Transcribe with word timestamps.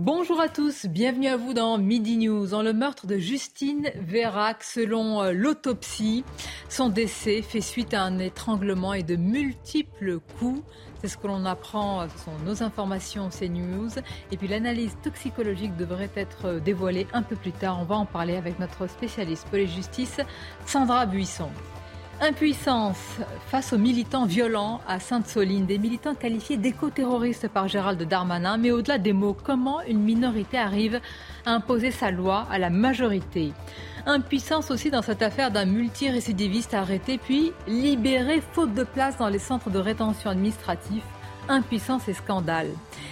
Bonjour 0.00 0.40
à 0.40 0.48
tous, 0.48 0.86
bienvenue 0.86 1.26
à 1.26 1.36
vous 1.36 1.54
dans 1.54 1.76
Midi 1.76 2.18
News. 2.18 2.46
Dans 2.46 2.62
le 2.62 2.72
meurtre 2.72 3.08
de 3.08 3.18
Justine 3.18 3.90
Vérac, 3.96 4.62
selon 4.62 5.20
euh, 5.20 5.32
l'autopsie, 5.32 6.24
son 6.68 6.88
décès 6.88 7.42
fait 7.42 7.60
suite 7.60 7.94
à 7.94 8.04
un 8.04 8.20
étranglement 8.20 8.94
et 8.94 9.02
de 9.02 9.16
multiples 9.16 10.20
coups. 10.38 10.62
C'est 11.00 11.08
ce 11.08 11.16
que 11.16 11.26
l'on 11.26 11.44
apprend, 11.44 12.08
ce 12.08 12.24
sont 12.26 12.38
nos 12.46 12.62
informations 12.62 13.28
CNews. 13.28 13.90
Et 14.30 14.36
puis 14.36 14.46
l'analyse 14.46 14.96
toxicologique 15.02 15.76
devrait 15.76 16.12
être 16.14 16.60
dévoilée 16.60 17.08
un 17.12 17.22
peu 17.22 17.34
plus 17.34 17.50
tard. 17.50 17.80
On 17.80 17.84
va 17.84 17.96
en 17.96 18.06
parler 18.06 18.36
avec 18.36 18.60
notre 18.60 18.88
spécialiste 18.88 19.48
pour 19.48 19.58
les 19.58 19.66
justices, 19.66 20.20
Sandra 20.64 21.06
Buisson. 21.06 21.50
Impuissance 22.20 23.20
face 23.46 23.72
aux 23.72 23.78
militants 23.78 24.26
violents 24.26 24.80
à 24.88 24.98
Sainte-Soline, 24.98 25.66
des 25.66 25.78
militants 25.78 26.16
qualifiés 26.16 26.56
d'éco-terroristes 26.56 27.46
par 27.46 27.68
Gérald 27.68 28.02
Darmanin. 28.02 28.56
Mais 28.56 28.72
au-delà 28.72 28.98
des 28.98 29.12
mots, 29.12 29.36
comment 29.40 29.80
une 29.82 30.00
minorité 30.00 30.58
arrive 30.58 31.00
à 31.46 31.52
imposer 31.52 31.92
sa 31.92 32.10
loi 32.10 32.48
à 32.50 32.58
la 32.58 32.70
majorité? 32.70 33.52
Impuissance 34.04 34.72
aussi 34.72 34.90
dans 34.90 35.02
cette 35.02 35.22
affaire 35.22 35.52
d'un 35.52 35.64
multirécidiviste 35.64 36.74
arrêté 36.74 37.18
puis 37.18 37.52
libéré 37.68 38.42
faute 38.52 38.74
de 38.74 38.82
place 38.82 39.16
dans 39.16 39.28
les 39.28 39.38
centres 39.38 39.70
de 39.70 39.78
rétention 39.78 40.30
administratifs 40.30 41.04
impuissance 41.48 42.08
et 42.08 42.14
scandale. 42.14 42.68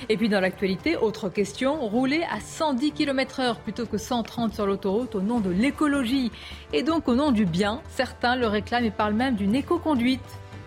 Et 0.08 0.16
puis 0.16 0.28
dans 0.28 0.40
l'actualité, 0.40 0.96
autre 0.96 1.28
question, 1.28 1.80
rouler 1.80 2.22
à 2.30 2.40
110 2.40 2.92
km/h 2.92 3.56
plutôt 3.56 3.86
que 3.86 3.98
130 3.98 4.54
sur 4.54 4.66
l'autoroute 4.66 5.14
au 5.14 5.20
nom 5.20 5.40
de 5.40 5.50
l'écologie 5.50 6.30
et 6.72 6.82
donc 6.82 7.08
au 7.08 7.14
nom 7.14 7.32
du 7.32 7.44
bien. 7.44 7.80
Certains 7.90 8.36
le 8.36 8.46
réclament 8.46 8.84
et 8.84 8.90
parlent 8.90 9.14
même 9.14 9.36
d'une 9.36 9.54
éco-conduite. 9.54 10.20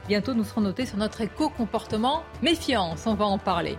Bientôt, 0.07 0.33
nous 0.33 0.43
serons 0.43 0.61
notés 0.61 0.87
sur 0.87 0.97
notre 0.97 1.21
éco-comportement. 1.21 2.23
Méfiance, 2.41 3.05
on 3.05 3.13
va 3.13 3.25
en 3.25 3.37
parler. 3.37 3.77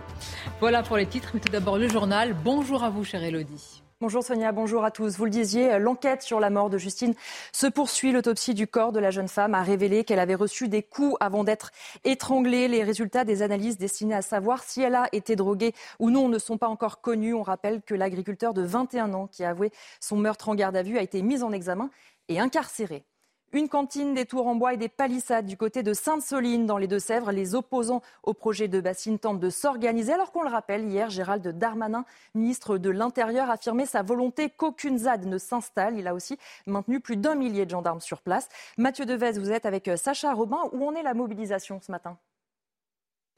Voilà 0.61 0.81
pour 0.81 0.95
les 0.95 1.05
titres, 1.05 1.31
mais 1.33 1.41
tout 1.41 1.51
d'abord 1.51 1.77
le 1.77 1.89
journal. 1.89 2.33
Bonjour 2.41 2.83
à 2.83 2.89
vous, 2.89 3.03
chère 3.03 3.23
Elodie. 3.23 3.80
Bonjour 4.01 4.23
Sonia, 4.23 4.51
bonjour 4.51 4.83
à 4.83 4.89
tous. 4.89 5.15
Vous 5.15 5.25
le 5.25 5.29
disiez, 5.29 5.77
l'enquête 5.77 6.23
sur 6.23 6.39
la 6.39 6.49
mort 6.49 6.71
de 6.71 6.79
Justine 6.79 7.13
se 7.51 7.67
poursuit. 7.67 8.11
L'autopsie 8.11 8.55
du 8.55 8.65
corps 8.65 8.91
de 8.91 8.99
la 8.99 9.11
jeune 9.11 9.27
femme 9.27 9.53
a 9.53 9.61
révélé 9.61 10.03
qu'elle 10.03 10.17
avait 10.17 10.33
reçu 10.33 10.67
des 10.67 10.81
coups 10.81 11.15
avant 11.19 11.43
d'être 11.43 11.69
étranglée. 12.03 12.67
Les 12.67 12.83
résultats 12.83 13.25
des 13.25 13.43
analyses 13.43 13.77
destinées 13.77 14.15
à 14.15 14.23
savoir 14.23 14.63
si 14.63 14.81
elle 14.81 14.95
a 14.95 15.07
été 15.11 15.35
droguée 15.35 15.75
ou 15.99 16.09
non 16.09 16.29
ne 16.29 16.39
sont 16.39 16.57
pas 16.57 16.67
encore 16.67 17.01
connus. 17.01 17.35
On 17.35 17.43
rappelle 17.43 17.83
que 17.83 17.93
l'agriculteur 17.93 18.55
de 18.55 18.63
21 18.63 19.13
ans 19.13 19.27
qui 19.27 19.43
a 19.43 19.51
avoué 19.51 19.71
son 19.99 20.17
meurtre 20.17 20.49
en 20.49 20.55
garde 20.55 20.75
à 20.75 20.81
vue 20.81 20.97
a 20.97 21.03
été 21.03 21.21
mis 21.21 21.43
en 21.43 21.51
examen 21.51 21.91
et 22.27 22.39
incarcéré. 22.39 23.05
Une 23.53 23.67
cantine, 23.67 24.13
des 24.13 24.25
tours 24.25 24.47
en 24.47 24.55
bois 24.55 24.73
et 24.73 24.77
des 24.77 24.87
palissades 24.87 25.45
du 25.45 25.57
côté 25.57 25.83
de 25.83 25.93
Sainte-Soline 25.93 26.65
dans 26.65 26.77
les 26.77 26.87
Deux-Sèvres. 26.87 27.33
Les 27.33 27.53
opposants 27.53 28.01
au 28.23 28.33
projet 28.33 28.69
de 28.69 28.79
bassine 28.79 29.19
tentent 29.19 29.41
de 29.41 29.49
s'organiser 29.49 30.13
alors 30.13 30.31
qu'on 30.31 30.43
le 30.43 30.49
rappelle, 30.49 30.85
hier, 30.85 31.09
Gérald 31.09 31.45
Darmanin, 31.45 32.05
ministre 32.33 32.77
de 32.77 32.89
l'Intérieur, 32.89 33.49
a 33.49 33.53
affirmé 33.53 33.85
sa 33.85 34.03
volonté 34.03 34.49
qu'aucune 34.49 34.99
ZAD 34.99 35.25
ne 35.25 35.37
s'installe. 35.37 35.97
Il 35.97 36.07
a 36.07 36.13
aussi 36.13 36.37
maintenu 36.65 37.01
plus 37.01 37.17
d'un 37.17 37.35
millier 37.35 37.65
de 37.65 37.71
gendarmes 37.71 37.99
sur 37.99 38.21
place. 38.21 38.47
Mathieu 38.77 39.05
Devez, 39.05 39.33
vous 39.33 39.51
êtes 39.51 39.65
avec 39.65 39.89
Sacha 39.97 40.33
Robin. 40.33 40.69
Où 40.71 40.87
en 40.87 40.95
est 40.95 41.03
la 41.03 41.13
mobilisation 41.13 41.81
ce 41.81 41.91
matin? 41.91 42.17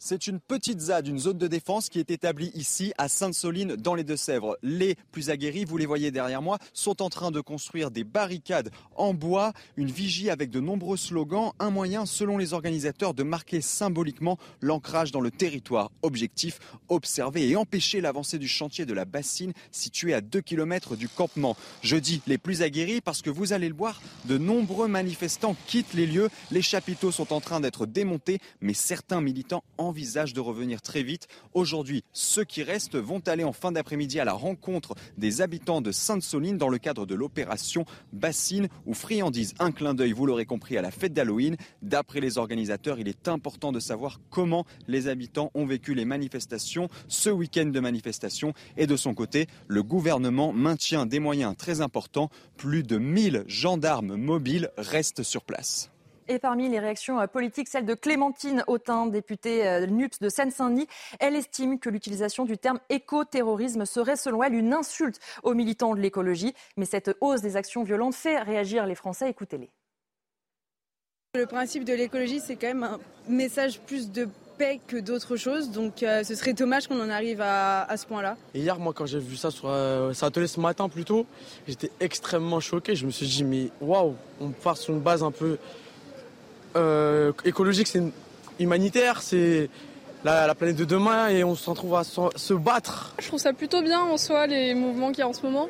C'est 0.05 0.27
une 0.27 0.41
petite 0.41 0.81
ZAD, 0.81 1.07
une 1.07 1.17
zone 1.17 1.37
de 1.37 1.47
défense 1.47 1.87
qui 1.87 1.97
est 1.97 2.11
établie 2.11 2.51
ici 2.55 2.91
à 2.97 3.07
Sainte-Soline 3.07 3.77
dans 3.77 3.95
les 3.95 4.03
Deux-Sèvres. 4.03 4.57
Les 4.61 4.97
plus 5.13 5.29
aguerris, 5.29 5.63
vous 5.63 5.77
les 5.77 5.85
voyez 5.85 6.11
derrière 6.11 6.41
moi, 6.41 6.59
sont 6.73 7.01
en 7.01 7.09
train 7.09 7.31
de 7.31 7.39
construire 7.39 7.89
des 7.89 8.03
barricades 8.03 8.69
en 8.97 9.13
bois, 9.13 9.53
une 9.77 9.89
vigie 9.89 10.29
avec 10.29 10.49
de 10.49 10.59
nombreux 10.59 10.97
slogans, 10.97 11.53
un 11.57 11.69
moyen 11.69 12.05
selon 12.05 12.37
les 12.37 12.51
organisateurs 12.51 13.13
de 13.13 13.23
marquer 13.23 13.61
symboliquement 13.61 14.37
l'ancrage 14.59 15.13
dans 15.13 15.21
le 15.21 15.31
territoire. 15.31 15.89
Objectif, 16.01 16.59
observer 16.89 17.47
et 17.47 17.55
empêcher 17.55 18.01
l'avancée 18.01 18.39
du 18.39 18.49
chantier 18.49 18.85
de 18.85 18.93
la 18.93 19.05
bassine 19.05 19.53
situé 19.71 20.13
à 20.13 20.19
2 20.19 20.41
km 20.41 20.97
du 20.97 21.07
campement. 21.07 21.55
Je 21.81 21.95
dis 21.95 22.21
les 22.27 22.37
plus 22.37 22.61
aguerris 22.61 22.99
parce 22.99 23.21
que 23.21 23.29
vous 23.29 23.53
allez 23.53 23.69
le 23.69 23.75
voir, 23.75 24.01
de 24.25 24.37
nombreux 24.37 24.89
manifestants 24.89 25.55
quittent 25.65 25.93
les 25.93 26.07
lieux, 26.07 26.27
les 26.51 26.61
chapiteaux 26.61 27.11
sont 27.13 27.31
en 27.31 27.39
train 27.39 27.61
d'être 27.61 27.85
démontés, 27.85 28.39
mais 28.59 28.73
certains 28.73 29.21
militants 29.21 29.63
en 29.77 29.92
envisage 29.93 30.33
de 30.33 30.39
revenir 30.39 30.81
très 30.81 31.03
vite. 31.03 31.27
Aujourd'hui, 31.53 32.03
ceux 32.13 32.43
qui 32.43 32.63
restent 32.63 32.95
vont 32.95 33.21
aller 33.27 33.43
en 33.43 33.53
fin 33.53 33.71
d'après-midi 33.71 34.19
à 34.19 34.25
la 34.25 34.33
rencontre 34.33 34.95
des 35.19 35.41
habitants 35.41 35.81
de 35.81 35.91
Sainte-Soline 35.91 36.57
dans 36.57 36.69
le 36.69 36.79
cadre 36.79 37.05
de 37.05 37.13
l'opération 37.13 37.85
Bassine 38.11 38.69
ou 38.87 38.95
Friandise. 38.95 39.53
Un 39.59 39.71
clin 39.71 39.93
d'œil, 39.93 40.13
vous 40.13 40.25
l'aurez 40.25 40.47
compris, 40.47 40.79
à 40.79 40.81
la 40.81 40.89
fête 40.89 41.13
d'Halloween. 41.13 41.57
D'après 41.83 42.21
les 42.21 42.39
organisateurs, 42.39 42.97
il 42.97 43.07
est 43.07 43.27
important 43.27 43.71
de 43.71 43.79
savoir 43.79 44.19
comment 44.31 44.65
les 44.87 45.07
habitants 45.07 45.51
ont 45.53 45.67
vécu 45.67 45.93
les 45.93 46.05
manifestations, 46.05 46.89
ce 47.07 47.29
week-end 47.29 47.67
de 47.67 47.79
manifestation. 47.79 48.53
Et 48.77 48.87
de 48.87 48.97
son 48.97 49.13
côté, 49.13 49.45
le 49.67 49.83
gouvernement 49.83 50.53
maintient 50.53 51.05
des 51.05 51.19
moyens 51.19 51.55
très 51.55 51.81
importants. 51.81 52.31
Plus 52.57 52.81
de 52.81 52.97
1000 52.97 53.43
gendarmes 53.45 54.15
mobiles 54.15 54.71
restent 54.75 55.21
sur 55.21 55.43
place. 55.43 55.92
Et 56.27 56.39
parmi 56.39 56.69
les 56.69 56.79
réactions 56.79 57.19
euh, 57.19 57.27
politiques, 57.27 57.67
celle 57.67 57.85
de 57.85 57.93
Clémentine 57.93 58.63
Autain, 58.67 59.07
députée 59.07 59.67
euh, 59.67 59.85
NUPS 59.85 60.19
de 60.19 60.29
Seine-Saint-Denis. 60.29 60.87
Elle 61.19 61.35
estime 61.35 61.79
que 61.79 61.89
l'utilisation 61.89 62.45
du 62.45 62.57
terme 62.57 62.79
éco-terrorisme 62.89 63.85
serait, 63.85 64.15
selon 64.15 64.43
elle, 64.43 64.53
une 64.53 64.73
insulte 64.73 65.19
aux 65.43 65.53
militants 65.53 65.95
de 65.95 65.99
l'écologie. 65.99 66.53
Mais 66.77 66.85
cette 66.85 67.15
hausse 67.21 67.41
des 67.41 67.57
actions 67.57 67.83
violentes 67.83 68.15
fait 68.15 68.39
réagir 68.39 68.85
les 68.85 68.95
Français. 68.95 69.29
Écoutez-les. 69.29 69.69
Le 71.35 71.47
principe 71.47 71.83
de 71.83 71.93
l'écologie, 71.93 72.39
c'est 72.39 72.55
quand 72.55 72.67
même 72.67 72.83
un 72.83 72.99
message 73.27 73.79
plus 73.79 74.11
de 74.11 74.29
paix 74.57 74.79
que 74.85 74.97
d'autres 74.97 75.35
choses. 75.35 75.71
Donc 75.71 76.03
euh, 76.03 76.23
ce 76.23 76.35
serait 76.35 76.53
dommage 76.53 76.87
qu'on 76.87 77.01
en 77.01 77.09
arrive 77.09 77.41
à, 77.41 77.87
ce 77.97 78.05
point-là. 78.05 78.37
hier, 78.53 78.77
moi, 78.77 78.93
quand 78.93 79.07
j'ai 79.07 79.19
vu 79.19 79.35
ça 79.35 79.51
sur 79.51 79.67
euh, 79.67 80.13
ce 80.13 80.59
matin 80.59 80.89
plutôt, 80.89 81.25
j'étais 81.67 81.89
extrêmement 81.99 82.59
choqué. 82.59 82.95
Je 82.95 83.05
me 83.07 83.11
suis 83.11 83.25
dit, 83.25 83.43
mais 83.43 83.69
waouh, 83.81 84.15
on 84.39 84.49
part 84.49 84.77
sur 84.77 84.93
une 84.93 84.99
base 84.99 85.23
un 85.23 85.31
peu 85.31 85.57
euh, 86.75 87.31
écologique, 87.45 87.87
c'est 87.87 88.03
humanitaire, 88.59 89.21
c'est 89.21 89.69
la, 90.23 90.53
planète 90.55 90.75
de 90.75 90.85
demain 90.85 91.29
et 91.29 91.43
on 91.43 91.55
se 91.55 91.69
retrouve 91.69 91.95
à 91.95 92.03
se, 92.03 92.53
battre. 92.53 93.13
Je 93.19 93.27
trouve 93.27 93.39
ça 93.39 93.53
plutôt 93.53 93.81
bien 93.81 94.01
en 94.01 94.17
soi 94.17 94.47
les 94.47 94.73
mouvements 94.73 95.09
qu'il 95.09 95.19
y 95.19 95.21
a 95.23 95.27
en 95.27 95.33
ce 95.33 95.41
moment. 95.41 95.67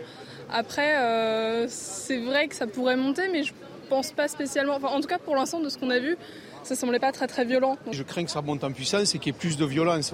Après, 0.51 0.97
euh, 0.97 1.65
c'est 1.69 2.19
vrai 2.19 2.47
que 2.47 2.55
ça 2.55 2.67
pourrait 2.67 2.95
monter, 2.95 3.23
mais 3.31 3.43
je 3.43 3.53
pense 3.89 4.11
pas 4.11 4.27
spécialement. 4.27 4.75
en 4.75 5.01
tout 5.01 5.07
cas, 5.07 5.17
pour 5.17 5.35
l'instant, 5.35 5.59
de 5.59 5.69
ce 5.69 5.77
qu'on 5.77 5.89
a 5.89 5.99
vu, 5.99 6.17
ça 6.63 6.75
semblait 6.75 6.99
pas 6.99 7.11
très 7.11 7.27
très 7.27 7.45
violent. 7.45 7.77
Je 7.91 8.03
crains 8.03 8.23
que 8.23 8.31
ça 8.31 8.41
monte 8.41 8.63
en 8.63 8.71
puissance 8.71 9.15
et 9.15 9.19
qu'il 9.19 9.33
y 9.33 9.35
ait 9.35 9.39
plus 9.39 9.57
de 9.57 9.65
violence. 9.65 10.13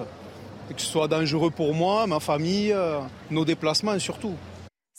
Et 0.70 0.74
que 0.74 0.80
ce 0.80 0.86
soit 0.86 1.08
dangereux 1.08 1.50
pour 1.50 1.74
moi, 1.74 2.06
ma 2.06 2.20
famille, 2.20 2.72
euh, 2.72 3.00
nos 3.30 3.44
déplacements 3.44 3.98
surtout. 3.98 4.34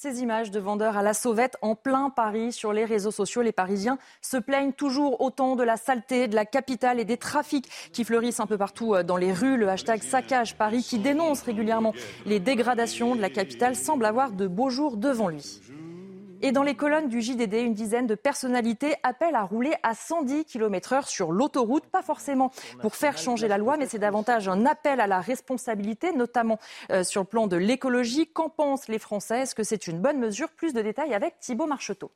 Ces 0.03 0.23
images 0.23 0.49
de 0.49 0.59
vendeurs 0.59 0.97
à 0.97 1.03
la 1.03 1.13
sauvette 1.13 1.57
en 1.61 1.75
plein 1.75 2.09
Paris 2.09 2.51
sur 2.51 2.73
les 2.73 2.85
réseaux 2.85 3.11
sociaux, 3.11 3.43
les 3.43 3.51
Parisiens 3.51 3.99
se 4.23 4.37
plaignent 4.37 4.71
toujours 4.71 5.21
autant 5.21 5.55
de 5.55 5.61
la 5.61 5.77
saleté 5.77 6.27
de 6.27 6.33
la 6.33 6.43
capitale 6.43 6.99
et 6.99 7.05
des 7.05 7.17
trafics 7.17 7.69
qui 7.93 8.03
fleurissent 8.03 8.39
un 8.39 8.47
peu 8.47 8.57
partout 8.57 8.95
euh, 8.95 9.03
dans 9.03 9.15
les 9.15 9.31
rues. 9.31 9.57
Le 9.57 9.69
hashtag 9.69 10.01
saccage 10.01 10.55
Paris 10.55 10.81
qui 10.81 10.97
dénonce 10.97 11.43
régulièrement 11.43 11.93
les 12.25 12.39
dégradations 12.39 13.15
de 13.15 13.21
la 13.21 13.29
capitale 13.29 13.75
semble 13.75 14.05
avoir 14.05 14.31
de 14.31 14.47
beaux 14.47 14.71
jours 14.71 14.97
devant 14.97 15.27
lui. 15.27 15.61
Et 16.43 16.51
dans 16.51 16.63
les 16.63 16.73
colonnes 16.73 17.07
du 17.07 17.21
JDD, 17.21 17.53
une 17.53 17.75
dizaine 17.75 18.07
de 18.07 18.15
personnalités 18.15 18.95
appellent 19.03 19.35
à 19.35 19.43
rouler 19.43 19.73
à 19.83 19.93
110 19.93 20.45
km/h 20.45 21.07
sur 21.07 21.31
l'autoroute. 21.31 21.85
Pas 21.85 22.01
forcément 22.01 22.51
pour 22.81 22.95
faire 22.95 23.17
changer 23.17 23.47
la 23.47 23.59
loi, 23.59 23.77
mais 23.77 23.85
c'est 23.85 23.99
davantage 23.99 24.47
un 24.47 24.65
appel 24.65 24.99
à 24.99 25.07
la 25.07 25.19
responsabilité, 25.19 26.13
notamment 26.13 26.59
euh, 26.91 27.03
sur 27.03 27.21
le 27.21 27.27
plan 27.27 27.45
de 27.45 27.57
l'écologie. 27.57 28.27
Qu'en 28.27 28.49
pensent 28.49 28.87
les 28.87 28.97
Français? 28.97 29.41
Est-ce 29.41 29.53
que 29.53 29.63
c'est 29.63 29.85
une 29.85 29.99
bonne 29.99 30.17
mesure? 30.17 30.49
Plus 30.49 30.73
de 30.73 30.81
détails 30.81 31.13
avec 31.13 31.39
Thibault 31.39 31.67
Marcheteau. 31.67 32.11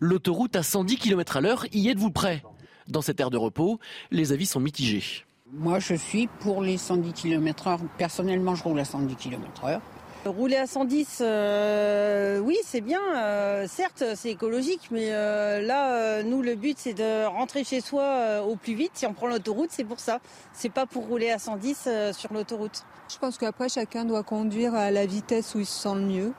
L'autoroute 0.00 0.56
à 0.56 0.64
110 0.64 0.96
km 0.96 1.36
à 1.36 1.40
l'heure, 1.40 1.66
y 1.72 1.88
êtes-vous 1.88 2.10
prêt? 2.10 2.42
Dans 2.88 3.02
cette 3.02 3.20
aire 3.20 3.30
de 3.30 3.38
repos, 3.38 3.78
les 4.10 4.32
avis 4.32 4.46
sont 4.46 4.60
mitigés. 4.60 5.24
Moi, 5.52 5.78
je 5.78 5.94
suis 5.94 6.26
pour 6.26 6.60
les 6.60 6.76
110 6.76 7.12
km/h. 7.12 7.78
Personnellement, 7.96 8.56
je 8.56 8.64
roule 8.64 8.80
à 8.80 8.84
110 8.84 9.14
km/h. 9.14 9.80
Rouler 10.26 10.56
à 10.56 10.66
110, 10.66 11.18
euh, 11.20 12.38
oui, 12.38 12.56
c'est 12.64 12.80
bien. 12.80 13.00
Euh, 13.14 13.66
certes, 13.68 14.02
c'est 14.14 14.30
écologique, 14.30 14.88
mais 14.90 15.08
euh, 15.10 15.60
là, 15.60 16.22
nous, 16.22 16.40
le 16.40 16.54
but, 16.54 16.78
c'est 16.78 16.94
de 16.94 17.26
rentrer 17.26 17.62
chez 17.62 17.82
soi 17.82 18.42
au 18.42 18.56
plus 18.56 18.74
vite. 18.74 18.92
Si 18.94 19.06
on 19.06 19.12
prend 19.12 19.26
l'autoroute, 19.26 19.68
c'est 19.70 19.84
pour 19.84 20.00
ça. 20.00 20.20
C'est 20.54 20.70
pas 20.70 20.86
pour 20.86 21.06
rouler 21.06 21.30
à 21.30 21.38
110 21.38 21.88
sur 22.12 22.32
l'autoroute. 22.32 22.84
Je 23.12 23.18
pense 23.18 23.36
qu'après, 23.36 23.68
chacun 23.68 24.06
doit 24.06 24.22
conduire 24.22 24.74
à 24.74 24.90
la 24.90 25.04
vitesse 25.04 25.54
où 25.54 25.60
il 25.60 25.66
se 25.66 25.82
sent 25.82 25.94
le 25.94 26.00
mieux. 26.00 26.32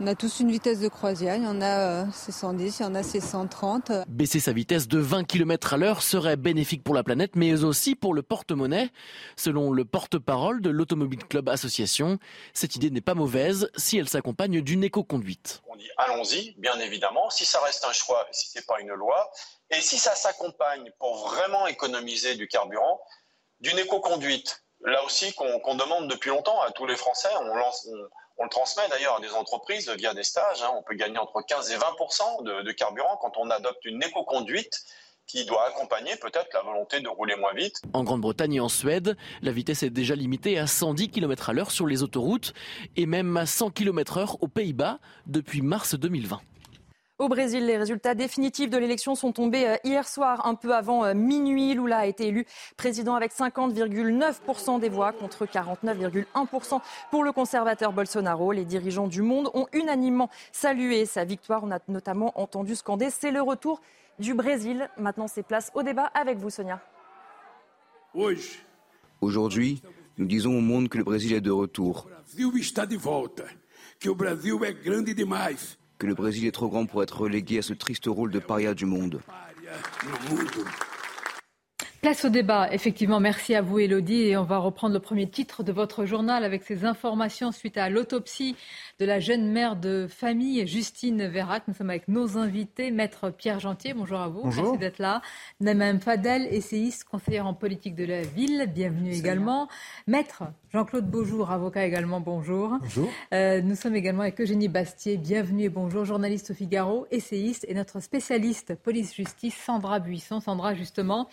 On 0.00 0.08
a 0.08 0.16
tous 0.16 0.40
une 0.40 0.50
vitesse 0.50 0.80
de 0.80 0.88
croisière, 0.88 1.36
il 1.36 1.44
y 1.44 1.46
en 1.46 1.62
a 1.62 2.10
c'est 2.10 2.32
110, 2.32 2.80
il 2.80 2.82
y 2.82 2.84
en 2.84 2.96
a 2.96 3.04
c'est 3.04 3.20
130. 3.20 3.92
Baisser 4.08 4.40
sa 4.40 4.52
vitesse 4.52 4.88
de 4.88 4.98
20 4.98 5.22
km 5.22 5.74
à 5.74 5.76
l'heure 5.76 6.02
serait 6.02 6.36
bénéfique 6.36 6.82
pour 6.82 6.94
la 6.94 7.04
planète, 7.04 7.36
mais 7.36 7.62
aussi 7.62 7.94
pour 7.94 8.12
le 8.12 8.22
porte-monnaie. 8.22 8.90
Selon 9.36 9.70
le 9.70 9.84
porte-parole 9.84 10.60
de 10.60 10.70
l'Automobile 10.70 11.24
Club 11.24 11.48
Association, 11.48 12.18
cette 12.54 12.74
idée 12.74 12.90
n'est 12.90 13.00
pas 13.00 13.14
mauvaise 13.14 13.70
si 13.76 13.96
elle 13.96 14.08
s'accompagne 14.08 14.62
d'une 14.62 14.82
éco-conduite. 14.82 15.62
On 15.68 15.76
dit 15.76 15.90
allons-y, 15.96 16.56
bien 16.58 16.78
évidemment, 16.80 17.30
si 17.30 17.44
ça 17.44 17.60
reste 17.60 17.84
un 17.84 17.92
choix, 17.92 18.26
si 18.32 18.48
ce 18.48 18.58
n'est 18.58 18.64
pas 18.64 18.80
une 18.80 18.92
loi, 18.94 19.30
et 19.70 19.80
si 19.80 19.98
ça 19.98 20.16
s'accompagne 20.16 20.90
pour 20.98 21.28
vraiment 21.28 21.68
économiser 21.68 22.34
du 22.34 22.48
carburant, 22.48 23.00
d'une 23.60 23.78
éco-conduite. 23.78 24.64
Là 24.84 25.04
aussi 25.04 25.32
qu'on 25.34 25.76
demande 25.76 26.08
depuis 26.10 26.30
longtemps 26.30 26.60
à 26.62 26.72
tous 26.72 26.86
les 26.86 26.96
Français, 26.96 27.30
on 27.42 27.54
lance... 27.54 27.88
On 27.88 28.08
le 28.42 28.48
transmet 28.48 28.88
d'ailleurs 28.90 29.16
à 29.16 29.20
des 29.20 29.32
entreprises 29.32 29.88
via 29.90 30.12
des 30.14 30.24
stages. 30.24 30.62
Hein. 30.62 30.72
On 30.76 30.82
peut 30.82 30.94
gagner 30.94 31.18
entre 31.18 31.40
15 31.46 31.70
et 31.70 31.76
20 31.76 31.86
de, 32.42 32.62
de 32.62 32.72
carburant 32.72 33.16
quand 33.20 33.36
on 33.36 33.50
adopte 33.50 33.84
une 33.84 34.02
éco-conduite 34.02 34.84
qui 35.26 35.46
doit 35.46 35.66
accompagner 35.68 36.16
peut-être 36.16 36.52
la 36.52 36.62
volonté 36.62 37.00
de 37.00 37.08
rouler 37.08 37.36
moins 37.36 37.54
vite. 37.54 37.80
En 37.92 38.04
Grande-Bretagne 38.04 38.54
et 38.54 38.60
en 38.60 38.68
Suède, 38.68 39.16
la 39.42 39.52
vitesse 39.52 39.82
est 39.82 39.90
déjà 39.90 40.14
limitée 40.14 40.58
à 40.58 40.66
110 40.66 41.08
km 41.10 41.50
à 41.50 41.52
l'heure 41.52 41.70
sur 41.70 41.86
les 41.86 42.02
autoroutes 42.02 42.52
et 42.96 43.06
même 43.06 43.36
à 43.36 43.46
100 43.46 43.70
km 43.70 44.18
heure 44.18 44.42
aux 44.42 44.48
Pays-Bas 44.48 44.98
depuis 45.26 45.62
mars 45.62 45.94
2020. 45.94 46.40
Au 47.16 47.28
Brésil, 47.28 47.64
les 47.64 47.76
résultats 47.76 48.16
définitifs 48.16 48.70
de 48.70 48.76
l'élection 48.76 49.14
sont 49.14 49.30
tombés 49.30 49.68
euh, 49.68 49.76
hier 49.84 50.08
soir, 50.08 50.44
un 50.46 50.56
peu 50.56 50.74
avant 50.74 51.04
euh, 51.04 51.14
minuit. 51.14 51.72
Lula 51.74 51.98
a 51.98 52.06
été 52.06 52.26
élu 52.26 52.44
président 52.76 53.14
avec 53.14 53.30
50,9% 53.30 54.80
des 54.80 54.88
voix 54.88 55.12
contre 55.12 55.46
49,1% 55.46 56.80
pour 57.12 57.22
le 57.22 57.30
conservateur 57.30 57.92
Bolsonaro. 57.92 58.50
Les 58.50 58.64
dirigeants 58.64 59.06
du 59.06 59.22
monde 59.22 59.48
ont 59.54 59.68
unanimement 59.72 60.28
salué 60.50 61.06
sa 61.06 61.24
victoire. 61.24 61.62
On 61.62 61.70
a 61.70 61.78
notamment 61.86 62.32
entendu 62.34 62.74
scander 62.74 63.10
C'est 63.10 63.30
le 63.30 63.42
retour 63.42 63.80
du 64.18 64.34
Brésil. 64.34 64.90
Maintenant, 64.98 65.28
c'est 65.28 65.44
place 65.44 65.70
au 65.74 65.84
débat 65.84 66.10
avec 66.14 66.38
vous, 66.38 66.50
Sonia. 66.50 66.80
Aujourd'hui, 69.20 69.82
nous 70.18 70.26
disons 70.26 70.58
au 70.58 70.60
monde 70.60 70.88
que 70.88 70.98
le 70.98 71.04
Brésil 71.04 71.32
est 71.32 71.40
de 71.40 71.52
retour 71.52 72.08
que 74.00 74.08
le 74.08 74.14
Brésil 74.14 74.54
est 74.64 75.74
trop 76.52 76.68
grand 76.68 76.86
pour 76.86 77.02
être 77.02 77.20
relégué 77.20 77.58
à 77.58 77.62
ce 77.62 77.72
triste 77.72 78.06
rôle 78.06 78.30
de 78.30 78.38
paria 78.38 78.74
du 78.74 78.86
monde. 78.86 79.20
Place 82.04 82.26
au 82.26 82.28
débat, 82.28 82.68
effectivement. 82.70 83.18
Merci 83.18 83.54
à 83.54 83.62
vous, 83.62 83.78
Elodie. 83.78 84.24
Et 84.24 84.36
on 84.36 84.44
va 84.44 84.58
reprendre 84.58 84.92
le 84.92 85.00
premier 85.00 85.26
titre 85.26 85.62
de 85.62 85.72
votre 85.72 86.04
journal 86.04 86.44
avec 86.44 86.62
ces 86.62 86.84
informations 86.84 87.50
suite 87.50 87.78
à 87.78 87.88
l'autopsie 87.88 88.56
de 89.00 89.06
la 89.06 89.20
jeune 89.20 89.50
mère 89.50 89.74
de 89.74 90.06
famille, 90.06 90.66
Justine 90.66 91.26
Vérac. 91.26 91.62
Nous 91.66 91.72
sommes 91.72 91.88
avec 91.88 92.06
nos 92.08 92.36
invités. 92.36 92.90
Maître 92.90 93.30
Pierre 93.30 93.58
Gentier, 93.58 93.94
bonjour 93.94 94.20
à 94.20 94.28
vous. 94.28 94.42
Bonjour. 94.42 94.64
Merci 94.64 94.78
d'être 94.78 94.98
là. 94.98 95.22
Naïm 95.60 95.98
Fadel, 95.98 96.46
essayiste, 96.50 97.04
conseillère 97.04 97.46
en 97.46 97.54
politique 97.54 97.94
de 97.94 98.04
la 98.04 98.20
ville. 98.20 98.70
Bienvenue 98.74 99.14
également. 99.14 99.66
Maître 100.06 100.44
Jean-Claude 100.74 101.08
Beaujour, 101.08 101.52
avocat 101.52 101.86
également, 101.86 102.20
bonjour. 102.20 102.78
Bonjour. 102.80 103.08
Euh, 103.32 103.62
nous 103.62 103.76
sommes 103.76 103.94
également 103.94 104.22
avec 104.22 104.40
Eugénie 104.40 104.68
Bastier. 104.68 105.16
Bienvenue 105.16 105.64
et 105.64 105.68
bonjour. 105.68 106.04
Journaliste 106.04 106.50
au 106.50 106.54
Figaro, 106.54 107.06
essayiste 107.10 107.64
et 107.68 107.74
notre 107.74 108.00
spécialiste 108.00 108.74
police-justice, 108.74 109.54
Sandra 109.54 110.00
Buisson. 110.00 110.40
Sandra, 110.40 110.74
justement. 110.74 111.28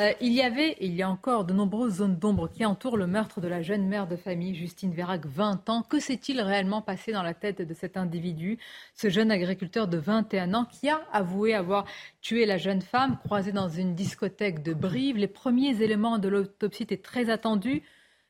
Euh, 0.00 0.12
il 0.20 0.32
y 0.32 0.42
avait 0.42 0.70
et 0.72 0.86
il 0.86 0.94
y 0.94 1.02
a 1.02 1.08
encore 1.08 1.44
de 1.44 1.52
nombreuses 1.52 1.96
zones 1.96 2.16
d'ombre 2.16 2.48
qui 2.48 2.64
entourent 2.64 2.96
le 2.96 3.06
meurtre 3.06 3.40
de 3.40 3.48
la 3.48 3.62
jeune 3.62 3.86
mère 3.86 4.06
de 4.06 4.16
famille, 4.16 4.54
Justine 4.54 4.92
Vérac, 4.92 5.26
20 5.26 5.68
ans. 5.68 5.82
Que 5.82 6.00
s'est-il 6.00 6.40
réellement 6.40 6.82
passé 6.82 7.12
dans 7.12 7.22
la 7.22 7.34
tête 7.34 7.62
de 7.62 7.74
cet 7.74 7.96
individu, 7.96 8.58
ce 8.94 9.08
jeune 9.08 9.30
agriculteur 9.30 9.88
de 9.88 9.98
21 9.98 10.54
ans 10.54 10.64
qui 10.64 10.88
a 10.88 11.00
avoué 11.12 11.54
avoir 11.54 11.86
tué 12.20 12.46
la 12.46 12.58
jeune 12.58 12.82
femme 12.82 13.18
croisée 13.24 13.52
dans 13.52 13.68
une 13.68 13.94
discothèque 13.94 14.62
de 14.62 14.74
Brive? 14.74 15.16
Les 15.16 15.28
premiers 15.28 15.82
éléments 15.82 16.18
de 16.18 16.28
l'autopsie 16.28 16.84
étaient 16.84 16.96
très 16.96 17.30
attendus. 17.30 17.82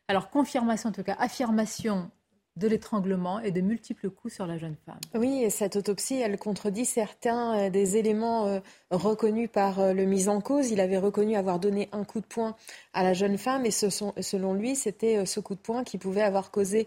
Alors, 0.09 0.31
confirmation, 0.31 0.91
en 0.91 0.93
tout 0.93 1.03
cas, 1.03 1.17
affirmation 1.19 2.11
de 2.57 2.69
l'étranglement 2.69 3.41
et 3.41 3.51
de 3.51 3.61
multiples 3.61 4.09
coups 4.09 4.35
sur 4.35 4.47
la 4.47 4.57
jeune 4.57 4.77
femme. 4.87 4.99
Oui, 5.15 5.43
et 5.43 5.51
cette 5.51 5.77
autopsie, 5.77 6.21
elle 6.21 6.39
contredit 6.39 6.87
certains 6.87 7.59
euh, 7.59 7.71
des 7.71 7.97
éléments 7.97 8.47
euh, 8.47 8.61
reconnus 8.91 9.51
par 9.53 9.79
euh, 9.79 9.93
le 9.93 10.05
mis 10.05 10.29
en 10.29 10.41
cause. 10.41 10.71
Il 10.71 10.81
avait 10.81 10.97
reconnu 10.97 11.37
avoir 11.37 11.59
donné 11.59 11.89
un 11.93 12.05
coup 12.05 12.21
de 12.21 12.27
poing 12.27 12.57
à 12.95 13.03
la 13.03 13.13
jeune 13.13 13.37
femme 13.37 13.67
et 13.67 13.71
selon 13.71 14.55
lui, 14.55 14.75
c'était 14.75 15.27
ce 15.27 15.39
coup 15.41 15.55
de 15.55 15.61
poing 15.61 15.85
qui 15.85 15.99
pouvait 15.99 16.23
avoir 16.23 16.51
causé 16.51 16.87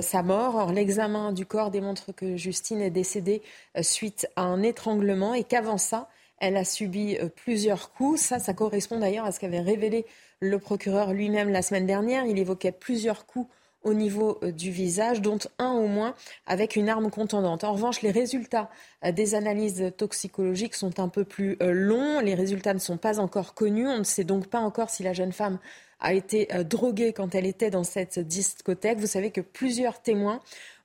sa 0.00 0.22
mort. 0.24 0.56
Or, 0.56 0.72
l'examen 0.72 1.32
du 1.32 1.46
corps 1.46 1.70
démontre 1.70 2.12
que 2.12 2.36
Justine 2.36 2.80
est 2.80 2.90
décédée 2.90 3.40
suite 3.82 4.26
à 4.34 4.42
un 4.42 4.62
étranglement 4.62 5.32
et 5.32 5.44
qu'avant 5.44 5.78
ça, 5.78 6.08
elle 6.38 6.56
a 6.56 6.64
subi 6.64 7.16
plusieurs 7.36 7.92
coups. 7.92 8.20
Ça, 8.20 8.40
ça 8.40 8.52
correspond 8.52 8.98
d'ailleurs 8.98 9.26
à 9.26 9.30
ce 9.30 9.38
qu'avait 9.38 9.60
révélé 9.60 10.06
le 10.40 10.58
procureur 10.58 11.12
lui-même 11.12 11.50
la 11.50 11.62
semaine 11.62 11.86
dernière. 11.86 12.26
Il 12.26 12.38
évoquait 12.38 12.72
plusieurs 12.72 13.26
coups 13.26 13.48
au 13.84 13.94
niveau 13.94 14.38
euh, 14.42 14.50
du 14.50 14.70
visage, 14.70 15.20
dont 15.20 15.38
un 15.58 15.72
au 15.72 15.86
moins 15.86 16.14
avec 16.46 16.74
une 16.74 16.88
arme 16.88 17.10
contendante. 17.10 17.62
En 17.64 17.74
revanche, 17.74 18.02
les 18.02 18.10
résultats 18.10 18.70
euh, 19.04 19.12
des 19.12 19.34
analyses 19.34 19.92
toxicologiques 19.96 20.74
sont 20.74 20.98
un 20.98 21.08
peu 21.08 21.24
plus 21.24 21.56
euh, 21.62 21.72
longs. 21.72 22.20
Les 22.20 22.34
résultats 22.34 22.74
ne 22.74 22.78
sont 22.78 22.96
pas 22.96 23.20
encore 23.20 23.54
connus. 23.54 23.86
On 23.86 23.98
ne 23.98 24.04
sait 24.04 24.24
donc 24.24 24.48
pas 24.48 24.60
encore 24.60 24.90
si 24.90 25.02
la 25.02 25.12
jeune 25.12 25.32
femme 25.32 25.58
a 26.00 26.12
été 26.12 26.48
droguée 26.68 27.12
quand 27.14 27.34
elle 27.34 27.46
était 27.46 27.70
dans 27.70 27.84
cette 27.84 28.18
discothèque. 28.18 28.98
Vous 28.98 29.06
savez 29.06 29.30
que 29.30 29.40
plusieurs 29.40 30.02
témoins 30.02 30.40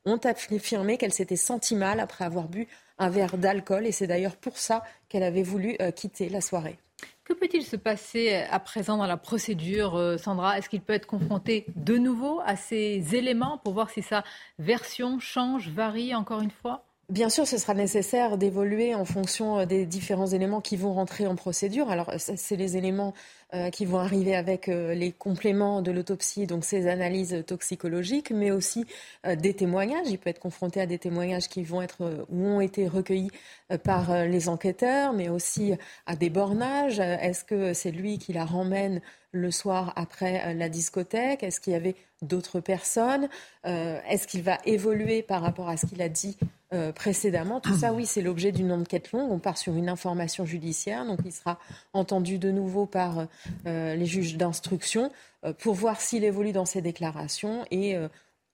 ont 0.06 0.18
affirmé 0.18 0.98
qu'elle 0.98 1.12
s'était 1.12 1.36
sentie 1.36 1.76
mal 1.76 2.00
après 2.00 2.24
avoir 2.24 2.48
bu 2.48 2.68
un 3.00 3.10
verre 3.10 3.38
d'alcool 3.38 3.86
et 3.86 3.92
c'est 3.92 4.08
d'ailleurs 4.08 4.38
pour 4.38 4.58
ça 4.58 4.84
qu'elle 5.10 5.24
avait 5.24 5.44
voulu 5.44 5.78
quitter 5.96 6.30
la 6.30 6.40
soirée. 6.40 6.78
Que 7.30 7.36
peut-il 7.36 7.64
se 7.64 7.76
passer 7.76 8.44
à 8.50 8.60
présent 8.60 8.98
dans 8.98 9.06
la 9.06 9.16
procédure, 9.16 9.96
euh, 9.96 10.18
Sandra? 10.18 10.58
Est-ce 10.58 10.68
qu'il 10.68 10.82
peut 10.82 10.94
être 10.94 11.06
confronté 11.06 11.68
de 11.76 11.96
nouveau 11.96 12.42
à 12.44 12.56
ces 12.56 13.16
éléments 13.16 13.60
pour 13.60 13.74
voir 13.74 13.92
si 13.92 14.02
sa 14.02 14.24
version 14.58 15.20
change, 15.20 15.70
varie 15.70 16.16
encore 16.16 16.42
une 16.42 16.50
fois? 16.50 16.86
Bien 17.08 17.30
sûr, 17.30 17.46
ce 17.46 17.60
sera 17.60 17.76
nécessaire 17.76 18.40
d'évoluer 18.40 18.96
en 18.96 19.06
fonction 19.06 19.60
euh, 19.60 19.66
des 19.66 19.86
différents 19.86 20.26
éléments 20.26 20.60
qui 20.60 20.76
vont 20.76 20.92
rentrer 20.92 21.28
en 21.28 21.36
procédure. 21.36 21.92
Alors, 21.92 22.12
c'est 22.18 22.56
les 22.56 22.78
éléments 22.78 23.14
euh, 23.14 23.39
qui 23.72 23.86
vont 23.86 24.00
arriver 24.00 24.36
avec 24.36 24.70
euh, 24.70 24.94
les 24.94 25.12
compléments 25.12 25.82
de 25.82 25.92
l'autopsie, 25.92 26.46
donc 26.46 26.64
ces 26.66 26.88
analyses 26.88 27.44
toxicologiques, 27.48 28.32
mais 28.32 28.52
aussi 28.52 28.86
des 29.26 29.54
témoignages. 29.54 30.08
Il 30.10 30.18
peut 30.18 30.30
être 30.30 30.40
confronté 30.40 30.82
à 30.82 30.86
des 30.86 31.00
témoignages 31.00 31.48
qui 31.50 31.64
vont 31.64 31.82
être 31.82 32.26
ou 32.30 32.46
ont 32.46 32.62
été 32.62 32.88
recueillis 32.88 33.32
par 33.84 34.26
les 34.26 34.50
enquêteurs, 34.50 35.14
mais 35.14 35.30
aussi 35.30 35.74
à 36.06 36.16
des 36.16 36.30
bornages. 36.30 37.00
Est-ce 37.00 37.44
que 37.44 37.74
c'est 37.74 37.92
lui 37.92 38.18
qui 38.18 38.34
la 38.34 38.46
ramène 38.46 39.02
le 39.32 39.52
soir 39.52 39.94
après 39.96 40.54
la 40.54 40.70
discothèque? 40.70 41.44
Est-ce 41.44 41.60
qu'il 41.60 41.74
y 41.74 41.76
avait 41.76 41.96
d'autres 42.22 42.60
personnes? 42.60 43.30
Est-ce 43.64 44.28
qu'il 44.28 44.44
va 44.44 44.58
évoluer 44.66 45.22
par 45.22 45.42
rapport 45.42 45.70
à 45.70 45.78
ce 45.78 45.86
qu'il 45.86 46.02
a 46.02 46.10
dit 46.10 46.38
euh, 46.74 46.92
précédemment? 46.92 47.60
Tout 47.60 47.76
ça, 47.76 47.94
oui, 47.94 48.06
c'est 48.06 48.22
l'objet 48.22 48.52
d'une 48.52 48.72
enquête 48.72 49.12
longue. 49.12 49.32
On 49.32 49.40
part 49.40 49.58
sur 49.58 49.76
une 49.76 49.90
information 49.90 50.46
judiciaire, 50.46 51.06
donc 51.06 51.20
il 51.26 51.32
sera 51.32 51.60
entendu 51.94 52.38
de 52.38 52.52
nouveau 52.52 52.86
par 52.86 53.20
euh, 53.20 53.26
les 53.66 54.06
juges 54.06 54.36
d'instruction 54.36 55.12
euh, 55.46 55.54
pour 55.54 55.74
voir 55.74 56.02
s'il 56.02 56.24
évolue 56.24 56.52
dans 56.52 56.66
ses 56.66 56.82
déclarations 56.82 57.66
et 57.72 57.98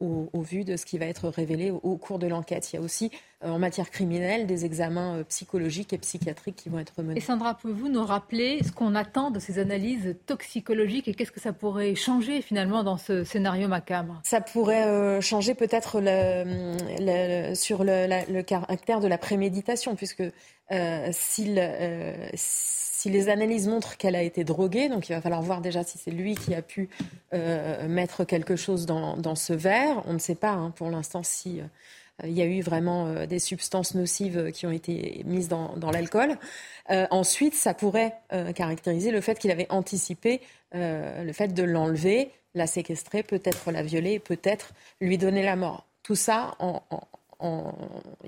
au, 0.01 0.41
vu 0.41 0.63
de 0.65 0.75
ce 0.75 0.85
qui 0.85 0.97
va 0.97 1.05
être 1.05 1.29
révélé 1.29 1.71
au, 1.71 1.97
cours 1.97 2.19
de 2.19 2.27
l'enquête. 2.27 2.71
Il 2.71 2.75
y 2.75 2.79
a 2.79 2.81
aussi, 2.81 3.11
euh, 3.43 3.49
en 3.49 3.59
matière 3.59 3.89
criminelle, 3.89 4.45
des 4.45 4.65
examens 4.65 5.17
euh, 5.17 5.23
psychologiques 5.23 5.93
et 5.93 5.97
psychiatriques 5.97 6.57
qui 6.57 6.69
vont 6.69 6.79
être 6.79 7.01
menés. 7.01 7.17
Et 7.17 7.21
Sandra, 7.21 7.53
pouvez-vous 7.55 7.87
nous 7.87 8.05
rappeler 8.05 8.61
ce 8.63 8.71
qu'on 8.71 8.93
attend 8.93 9.31
de 9.31 9.39
ces 9.39 9.57
analyses 9.57 10.15
toxicologiques 10.25 11.07
et 11.07 11.13
qu'est-ce 11.13 11.31
que 11.31 11.39
ça 11.39 11.53
pourrait 11.53 11.95
changer 11.95 12.41
finalement 12.41 12.83
dans 12.83 12.97
ce 12.97 13.23
scénario 13.23 13.67
macabre? 13.67 14.19
Ça 14.23 14.41
pourrait 14.41 14.85
euh, 14.85 15.21
changer 15.21 15.55
peut-être 15.55 16.01
le, 16.01 17.55
sur 17.55 17.83
le, 17.85 18.41
caractère 18.41 18.99
de 18.99 19.07
la 19.07 19.17
préméditation, 19.17 19.95
puisque 19.95 20.23
s'il 21.11 21.59
si 23.05 23.11
les 23.11 23.29
analyses 23.29 23.67
montrent 23.67 23.97
qu'elle 23.97 24.15
a 24.15 24.23
été 24.23 24.43
droguée, 24.43 24.89
donc 24.89 25.09
il 25.09 25.13
va 25.13 25.21
falloir 25.21 25.43
voir 25.43 25.61
déjà 25.61 25.83
si 25.83 25.99
c'est 25.99 26.09
lui 26.09 26.33
qui 26.33 26.55
a 26.55 26.63
pu 26.63 26.89
euh, 27.35 27.87
mettre 27.87 28.23
quelque 28.23 28.55
chose 28.55 28.87
dans, 28.87 29.35
ce 29.35 29.53
verre. 29.53 30.01
On 30.07 30.13
ne 30.13 30.17
sait 30.17 30.33
pas 30.33 30.53
hein, 30.53 30.71
pour 30.75 30.89
l'instant 30.89 31.21
si 31.21 31.61
euh, 31.61 31.65
il 32.23 32.31
y 32.31 32.41
a 32.41 32.45
eu 32.45 32.61
vraiment 32.61 33.05
euh, 33.05 33.27
des 33.27 33.37
substances 33.37 33.93
nocives 33.93 34.51
qui 34.51 34.65
ont 34.65 34.71
été 34.71 35.21
mises 35.23 35.49
dans, 35.49 35.91
l'alcool. 35.91 36.39
ensuite, 36.89 37.53
ça 37.53 37.75
pourrait 37.75 38.15
caractériser 38.55 39.11
le 39.11 39.21
fait 39.21 39.37
qu'il 39.37 39.51
avait 39.51 39.67
anticipé 39.69 40.41
le 40.73 41.31
fait 41.31 41.49
de 41.49 41.61
l'enlever, 41.61 42.31
la 42.55 42.65
séquestrer, 42.65 43.21
peut-être 43.21 43.71
la 43.71 43.83
violer, 43.83 44.17
peut-être 44.17 44.73
lui 44.99 45.19
donner 45.19 45.43
la 45.43 45.55
mort. 45.55 45.85
tout 46.01 46.15
ça 46.15 46.55
en, 46.57 46.81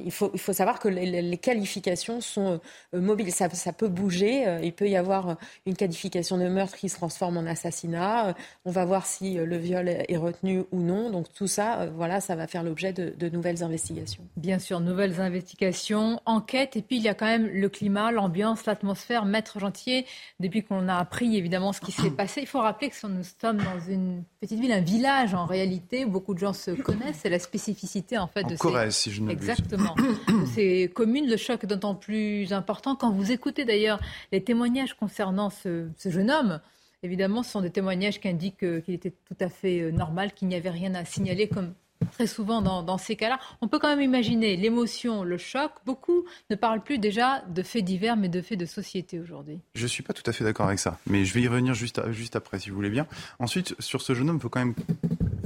il, 0.03 0.11
faut, 0.11 0.31
il 0.33 0.39
faut 0.39 0.53
savoir 0.53 0.79
que 0.79 0.87
les, 0.87 1.37
qualifications 1.37 2.21
sont 2.21 2.59
euh, 2.93 3.01
mobiles. 3.01 3.31
Ça, 3.31 3.49
ça, 3.49 3.73
peut 3.73 3.87
bouger. 3.87 4.47
Euh, 4.47 4.59
il 4.63 4.73
peut 4.73 4.89
y 4.89 4.95
avoir 4.95 5.29
euh, 5.29 5.35
une 5.65 5.75
qualification 5.75 6.37
de 6.37 6.47
meurtre 6.47 6.75
qui 6.75 6.89
se 6.89 6.95
transforme 6.95 7.37
en 7.37 7.45
assassinat. 7.45 8.35
On 8.65 8.71
va 8.71 8.85
voir 8.85 9.05
si 9.05 9.35
le 9.35 9.57
viol 9.57 9.87
est 9.89 10.17
retenu 10.17 10.63
ou 10.71 10.81
non. 10.81 11.09
Donc 11.09 11.31
tout 11.33 11.47
ça, 11.47 11.87
voilà, 11.95 12.21
ça 12.21 12.35
va 12.35 12.47
faire 12.47 12.63
l'objet 12.63 12.93
de, 12.93 13.13
de, 13.17 13.29
nouvelles 13.29 13.63
investigations. 13.63 14.23
Bien 14.35 14.59
sûr, 14.59 14.79
nouvelles 14.79 15.19
investigations, 15.21 16.21
enquêtes. 16.25 16.75
Et 16.75 16.81
puis 16.81 16.97
il 16.97 17.03
y 17.03 17.09
a 17.09 17.13
quand 17.13 17.25
même 17.25 17.47
le 17.47 17.69
climat, 17.69 18.11
l'ambiance, 18.11 18.65
l'atmosphère. 18.65 19.25
Maître 19.25 19.59
Gentier, 19.59 20.05
depuis 20.39 20.63
qu'on 20.63 20.87
a 20.87 20.95
appris 20.95 21.37
évidemment 21.37 21.73
ce 21.73 21.81
qui 21.81 21.91
s'est 21.91 22.11
passé, 22.17 22.41
il 22.41 22.47
faut 22.47 22.61
rappeler 22.61 22.89
que 22.89 23.07
nous 23.07 23.23
sommes 23.39 23.57
dans 23.57 23.79
une 23.87 24.23
petite 24.39 24.59
ville, 24.59 24.71
un 24.71 24.81
village 24.81 25.33
en 25.33 25.45
réalité. 25.45 26.05
Où 26.05 26.09
beaucoup 26.09 26.33
de 26.33 26.39
gens 26.39 26.53
se 26.53 26.71
connaissent. 26.71 27.19
C'est 27.21 27.29
la 27.29 27.39
spécificité 27.39 28.17
en 28.17 28.27
fait 28.27 28.43
en 28.43 28.47
de 28.47 28.55
Corrèze, 28.55 28.95
ces... 28.95 29.06
si 29.07 29.15
je 29.15 29.21
ne 29.21 29.31
Exactement. 29.31 29.95
Ces 30.53 30.89
communes, 30.93 31.29
le 31.29 31.37
choc 31.37 31.63
est 31.63 31.67
d'autant 31.67 31.95
plus 31.95 32.53
important 32.53 32.95
quand 32.95 33.11
vous 33.11 33.31
écoutez 33.31 33.65
d'ailleurs 33.65 33.99
les 34.31 34.43
témoignages 34.43 34.93
concernant 34.93 35.49
ce, 35.49 35.87
jeune 36.05 36.31
homme. 36.31 36.59
Évidemment, 37.03 37.43
ce 37.43 37.51
sont 37.51 37.61
des 37.61 37.69
témoignages 37.69 38.19
qui 38.19 38.27
indiquent 38.27 38.59
qu'il 38.83 38.93
était 38.93 39.11
tout 39.11 39.37
à 39.39 39.49
fait 39.49 39.81
euh, 39.81 39.91
normal, 39.91 40.33
qu'il 40.33 40.47
n'y 40.47 40.55
avait 40.55 40.71
rien 40.71 40.95
à 40.95 41.05
signaler, 41.05 41.47
comme 41.47 41.73
très 42.11 42.27
souvent 42.27 42.61
dans, 42.61 42.97
ces 42.97 43.15
cas-là. 43.15 43.39
On 43.61 43.67
peut 43.67 43.79
quand 43.79 43.89
même 43.89 44.01
imaginer 44.01 44.55
l'émotion, 44.55 45.23
le 45.23 45.37
choc. 45.37 45.71
Beaucoup 45.85 46.25
ne 46.49 46.55
parlent 46.55 46.81
plus 46.81 46.99
déjà 46.99 47.43
de 47.47 47.63
faits 47.63 47.85
divers, 47.85 48.17
mais 48.17 48.29
de 48.29 48.41
faits 48.41 48.59
de 48.59 48.65
société 48.65 49.19
aujourd'hui. 49.19 49.59
Je 49.75 49.83
ne 49.83 49.87
suis 49.87 50.03
pas 50.03 50.13
tout 50.13 50.23
à 50.25 50.33
fait 50.33 50.43
d'accord 50.43 50.67
avec 50.67 50.79
ça, 50.79 50.99
mais 51.07 51.25
je 51.25 51.33
vais 51.33 51.41
y 51.41 51.47
revenir 51.47 51.73
juste, 51.73 52.01
juste 52.11 52.35
après, 52.35 52.59
si 52.59 52.69
vous 52.69 52.75
voulez 52.75 52.89
bien. 52.89 53.07
Ensuite, 53.39 53.75
sur 53.79 54.01
ce 54.01 54.13
jeune 54.13 54.29
homme, 54.29 54.37
il 54.37 54.41
faut 54.41 54.49
quand 54.49 54.59
même 54.59 54.75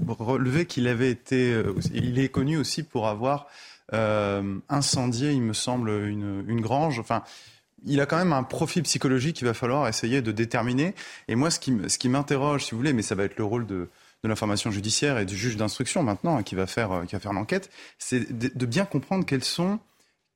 relever 0.08 0.66
qu'il 0.66 0.88
avait 0.88 1.12
été, 1.12 1.54
euh, 1.54 1.74
il 1.94 2.20
est 2.20 2.30
connu 2.30 2.58
aussi 2.58 2.84
pour 2.84 3.08
avoir 3.08 3.48
euh, 3.94 4.60
incendié, 4.70 5.32
il 5.32 5.42
me 5.42 5.54
semble, 5.54 5.90
une, 5.90 6.44
une 6.48 6.62
grange. 6.62 7.00
Enfin, 7.00 7.24
il 7.86 8.00
a 8.00 8.06
quand 8.06 8.18
même 8.18 8.34
un 8.34 8.44
profil 8.44 8.84
psychologique 8.84 9.38
qu'il 9.38 9.48
va 9.48 9.54
falloir 9.54 9.88
essayer 9.88 10.22
de 10.22 10.32
déterminer. 10.32 10.94
Et 11.28 11.36
moi, 11.36 11.50
ce 11.50 11.60
qui, 11.60 11.76
ce 11.88 11.98
qui 11.98 12.10
m'interroge, 12.10 12.66
si 12.66 12.72
vous 12.72 12.78
voulez, 12.78 12.94
mais 12.94 13.02
ça 13.02 13.16
va 13.16 13.24
être 13.24 13.38
le 13.38 13.44
rôle 13.44 13.66
de, 13.66 13.90
de 14.24 14.30
l'information 14.30 14.72
judiciaire 14.72 15.18
et 15.18 15.26
du 15.26 15.36
juge 15.36 15.58
d'instruction 15.58 16.04
maintenant 16.04 16.38
hein, 16.38 16.44
qui 16.44 16.56
va 16.56 16.68
faire, 16.68 16.92
euh, 16.92 17.06
qui 17.06 17.16
va 17.16 17.20
faire 17.20 17.34
l'enquête, 17.34 17.70
c'est 17.98 18.38
de, 18.38 18.52
de, 18.54 18.66
bien 18.66 18.86
comprendre 18.86 19.26
quelles 19.26 19.44
sont 19.44 19.80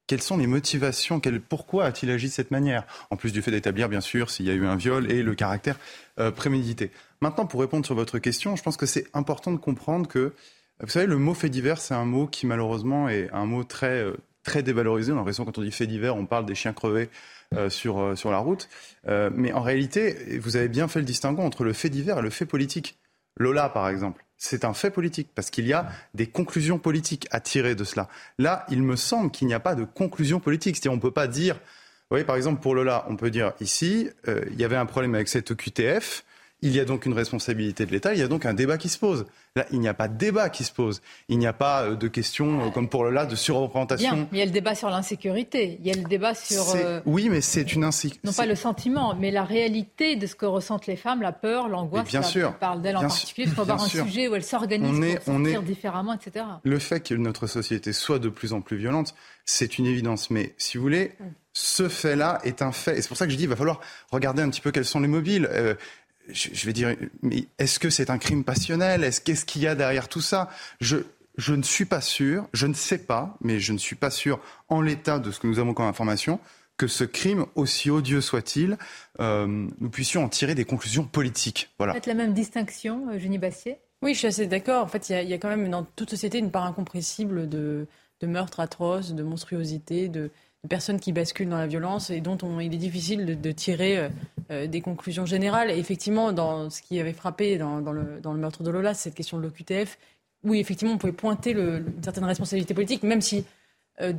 quelles 0.08 0.22
sont 0.22 0.38
les 0.38 0.48
motivations? 0.48 1.20
Quel, 1.20 1.42
Pourquoi 1.42 1.86
a-t-il 1.86 2.12
agi 2.12 2.28
de 2.28 2.32
cette 2.32 2.52
manière? 2.52 2.86
En 3.10 3.16
plus 3.16 3.32
du 3.32 3.42
fait 3.42 3.52
d'établir, 3.52 3.90
bien 3.90 4.02
sûr, 4.02 4.30
s'il 4.30 4.46
y 4.46 4.50
a 4.50 4.54
eu 4.54 4.66
un 4.66 4.76
viol 4.76 5.12
et 5.12 5.24
le 5.24 5.36
caractère 5.36 5.78
euh, 6.20 6.32
prémédité. 6.32 6.92
Maintenant, 7.22 7.46
pour 7.46 7.60
répondre 7.60 7.86
sur 7.86 7.96
votre 7.96 8.20
question, 8.20 8.56
je 8.56 8.64
pense 8.64 8.78
que 8.78 8.86
c'est 8.86 9.08
important 9.14 9.52
de 9.52 9.58
comprendre 9.58 10.08
que 10.08 10.34
vous 10.82 10.90
savez, 10.90 11.06
le 11.06 11.18
mot 11.18 11.34
fait 11.34 11.50
divers, 11.50 11.80
c'est 11.80 11.94
un 11.94 12.06
mot 12.06 12.28
qui 12.28 12.46
malheureusement 12.46 13.08
est 13.08 13.30
un 13.32 13.46
mot 13.46 13.64
très, 13.64 14.04
euh, 14.04 14.14
très 14.44 14.62
dévalorisé. 14.62 15.12
On 15.12 15.16
a 15.16 15.20
l'impression 15.20 15.46
quand 15.46 15.58
on 15.58 15.62
dit 15.62 15.72
fait 15.72 15.88
divers, 15.88 16.16
on 16.18 16.26
parle 16.26 16.46
des 16.46 16.56
chiens 16.56 16.74
crevés 16.74 17.10
euh, 17.54 17.70
sur, 17.70 18.00
euh, 18.00 18.16
sur 18.16 18.32
la 18.32 18.40
route. 18.40 18.68
mais 19.08 19.54
en 19.54 19.62
réalité, 19.62 20.38
vous 20.40 20.58
avez 20.58 20.68
bien 20.68 20.88
fait 20.88 21.00
le 21.00 21.06
distinguo 21.06 21.42
entre 21.42 21.64
le 21.64 21.74
fait 21.74 21.90
divers 21.90 22.20
et 22.20 22.22
le 22.22 22.30
fait 22.30 22.46
politique. 22.46 22.98
Lola, 23.38 23.70
par 23.70 23.88
exemple, 23.88 24.25
c'est 24.38 24.66
un 24.66 24.74
fait 24.74 24.92
politique 24.92 25.30
parce 25.34 25.50
qu'il 25.50 25.68
y 25.68 25.74
a 25.74 25.90
des 26.14 26.28
conclusions 26.28 26.78
politiques 26.78 27.28
à 27.32 27.40
tirer 27.40 27.76
de 27.76 27.84
cela. 27.84 28.10
Là, 28.38 28.66
il 28.70 28.82
me 28.82 28.96
semble 28.96 29.32
qu'il 29.32 29.48
n'y 29.48 29.54
a 29.54 29.60
pas 29.60 29.76
de 29.76 29.84
conclusion 29.84 30.40
politique. 30.40 30.76
C'est-à-dire, 30.76 30.92
on 30.92 30.98
ne 30.98 31.02
peut 31.02 31.12
pas 31.12 31.28
dire, 31.28 31.56
vous 31.56 32.12
voyez, 32.12 32.26
par 32.26 32.36
exemple, 32.36 32.62
pour 32.62 32.76
Lola, 32.76 33.06
on 33.10 33.16
peut 33.16 33.32
dire 33.32 33.54
ici, 33.62 34.10
il 34.28 34.60
y 34.60 34.64
avait 34.64 34.76
un 34.76 34.86
problème 34.86 35.16
avec 35.16 35.28
cette 35.28 35.56
QTF. 35.56 36.24
Il 36.62 36.72
y 36.72 36.80
a 36.80 36.86
donc 36.86 37.06
une 37.06 37.14
responsabilité 37.14 37.86
de 37.86 37.92
l'État, 37.92 38.14
il 38.14 38.20
y 38.20 38.24
a 38.24 38.28
donc 38.28 38.46
un 38.46 38.54
débat 38.54 38.78
qui 38.78 38.90
se 38.90 38.98
pose. 38.98 39.26
Là, 39.58 39.66
il 39.72 39.80
n'y 39.80 39.88
a 39.88 39.94
pas 39.94 40.10
de 40.10 40.18
débat 40.18 40.50
qui 40.50 40.66
se 40.66 40.74
pose. 40.74 41.02
Il 41.30 41.40
n'y 41.40 41.48
a 41.48 41.54
pas 41.54 41.84
euh, 41.84 41.96
de 41.96 42.10
question, 42.10 42.60
euh, 42.60 42.70
comme 42.72 42.90
pour 42.90 43.06
le 43.06 43.12
là, 43.12 43.26
de 43.26 43.38
surreprésentation. 43.38 44.14
Bien, 44.14 44.28
il 44.34 44.38
y 44.40 44.42
a 44.42 44.46
le 44.46 44.52
débat 44.52 44.76
sur 44.76 44.90
l'insécurité, 44.90 45.78
il 45.80 45.88
y 45.88 45.92
a 45.92 45.96
le 45.96 46.04
débat 46.04 46.36
sur... 46.36 46.76
Euh, 46.76 47.00
oui, 47.06 47.30
mais 47.30 47.40
c'est 47.40 47.74
une 47.74 47.86
insécurité. 47.86 48.28
Non 48.28 48.34
pas 48.34 48.46
le 48.46 48.56
sentiment, 48.56 49.16
mais 49.18 49.32
la 49.32 49.46
réalité 49.46 50.18
de 50.18 50.28
ce 50.28 50.36
que 50.36 50.46
ressentent 50.46 50.88
les 50.88 50.98
femmes, 50.98 51.22
la 51.22 51.32
peur, 51.32 51.70
l'angoisse. 51.70 52.06
Bien 52.06 52.22
sûr. 52.22 52.54
parle 52.58 52.82
d'elles 52.82 52.98
en 52.98 53.04
particulier, 53.04 53.48
qu'on 53.48 53.64
va 53.64 53.76
avoir 53.76 53.82
un 53.86 53.88
sujet 53.88 54.28
où 54.28 54.36
elles 54.36 54.44
s'organisent 54.44 55.20
pour 55.24 55.36
sortir 55.36 55.62
différemment, 55.62 56.12
etc. 56.12 56.44
Le 56.64 56.78
fait 56.78 57.00
que 57.00 57.16
notre 57.16 57.48
société 57.48 57.94
soit 57.94 58.20
de 58.20 58.28
plus 58.28 58.52
en 58.52 58.60
plus 58.60 58.76
violente, 58.76 59.16
c'est 59.46 59.78
une 59.78 59.86
évidence. 59.86 60.32
Mais 60.32 60.54
si 60.58 60.78
vous 60.78 60.84
voulez, 60.84 61.14
ce 61.54 61.88
fait-là 61.88 62.42
est 62.44 62.62
un 62.62 62.74
fait. 62.74 62.98
Et 62.98 63.02
c'est 63.02 63.08
pour 63.08 63.16
ça 63.16 63.26
que 63.26 63.32
je 63.32 63.38
dis, 63.38 63.44
il 63.44 63.50
va 63.50 63.56
falloir 63.56 63.80
regarder 64.12 64.42
un 64.42 64.50
petit 64.50 64.60
peu 64.60 64.72
quels 64.72 64.84
sont 64.84 65.00
les 65.00 65.08
mobiles 65.08 65.50
je, 66.30 66.66
vais 66.66 66.74
dire, 66.74 66.96
mais 67.22 67.46
est-ce 67.60 67.80
que 67.80 67.90
c'est 67.90 68.10
un 68.10 68.18
crime 68.18 68.44
passionnel? 68.44 69.04
Est-ce 69.04 69.22
qu'est-ce 69.22 69.46
qu'il 69.46 69.62
y 69.62 69.68
a 69.68 69.76
derrière 69.76 70.08
tout 70.08 70.22
ça? 70.22 70.50
Je, 70.80 70.98
je 71.38 71.54
ne 71.54 71.64
suis 71.64 71.86
pas 71.86 72.02
sûr, 72.02 72.48
je 72.54 72.68
ne 72.68 72.74
sais 72.74 72.98
pas, 72.98 73.38
mais 73.42 73.60
je 73.60 73.74
ne 73.74 73.78
suis 73.78 73.96
pas 73.96 74.10
sûr, 74.10 74.40
en 74.70 74.82
l'état 74.82 75.20
de 75.20 75.32
ce 75.32 75.40
que 75.40 75.48
nous 75.48 75.60
avons 75.60 75.74
comme 75.74 75.86
information, 75.86 76.40
que 76.78 76.88
ce 76.88 77.04
crime, 77.04 77.46
aussi 77.56 77.90
odieux 77.90 78.22
soit-il, 78.22 78.78
euh, 79.20 79.68
nous 79.80 79.90
puissions 79.90 80.24
en 80.24 80.30
tirer 80.30 80.56
des 80.56 80.66
conclusions 80.66 81.06
politiques. 81.06 81.70
Voilà. 81.78 81.94
Faites 81.94 82.06
la 82.06 82.14
même 82.14 82.34
distinction, 82.34 83.12
Eugénie 83.14 83.38
Bassier 83.38 83.78
Oui, 84.02 84.14
je 84.14 84.20
suis 84.20 84.28
assez 84.28 84.48
d'accord. 84.48 84.84
En 84.84 84.88
fait, 84.88 85.10
il 85.10 85.22
y, 85.22 85.28
y, 85.28 85.34
a 85.34 85.38
quand 85.38 85.50
même 85.50 85.70
dans 85.70 85.84
toute 85.84 86.10
société 86.10 86.38
une 86.38 86.52
part 86.52 86.66
incompressible 86.66 87.48
de, 87.48 87.88
de 88.20 88.28
meurtres 88.28 88.60
atroces, 88.60 89.14
de 89.14 89.24
monstruosité, 89.24 90.10
de, 90.10 90.32
personnes 90.68 91.00
qui 91.00 91.12
basculent 91.12 91.50
dans 91.50 91.58
la 91.58 91.68
violence 91.68 92.10
et 92.10 92.22
dont 92.22 92.38
on, 92.44 92.60
il 92.60 92.74
est 92.74 92.78
difficile 92.78 93.40
de, 93.40 93.52
tirer 93.52 93.98
euh, 93.98 94.10
euh, 94.52 94.68
des 94.68 94.82
conclusions 94.82 95.26
générales. 95.26 95.72
Effectivement, 95.72 96.32
dans 96.32 96.70
ce 96.70 96.82
qui 96.82 97.00
avait 97.00 97.14
frappé 97.14 97.58
dans, 97.58 97.80
le, 97.80 98.22
meurtre 98.38 98.64
de 98.64 98.70
Lola, 98.70 98.94
cette 98.94 99.16
question 99.16 99.38
de 99.38 99.44
l'OQTF, 99.44 99.98
oui, 100.44 100.60
effectivement, 100.60 100.94
on 100.94 100.98
pouvait 100.98 101.14
pointer 101.14 101.54
le, 101.54 101.78
une 101.78 102.04
certaine 102.04 102.26
responsabilité 102.26 102.74
politique, 102.74 103.04
même 103.04 103.22
si 103.22 103.46
euh, 104.02 104.14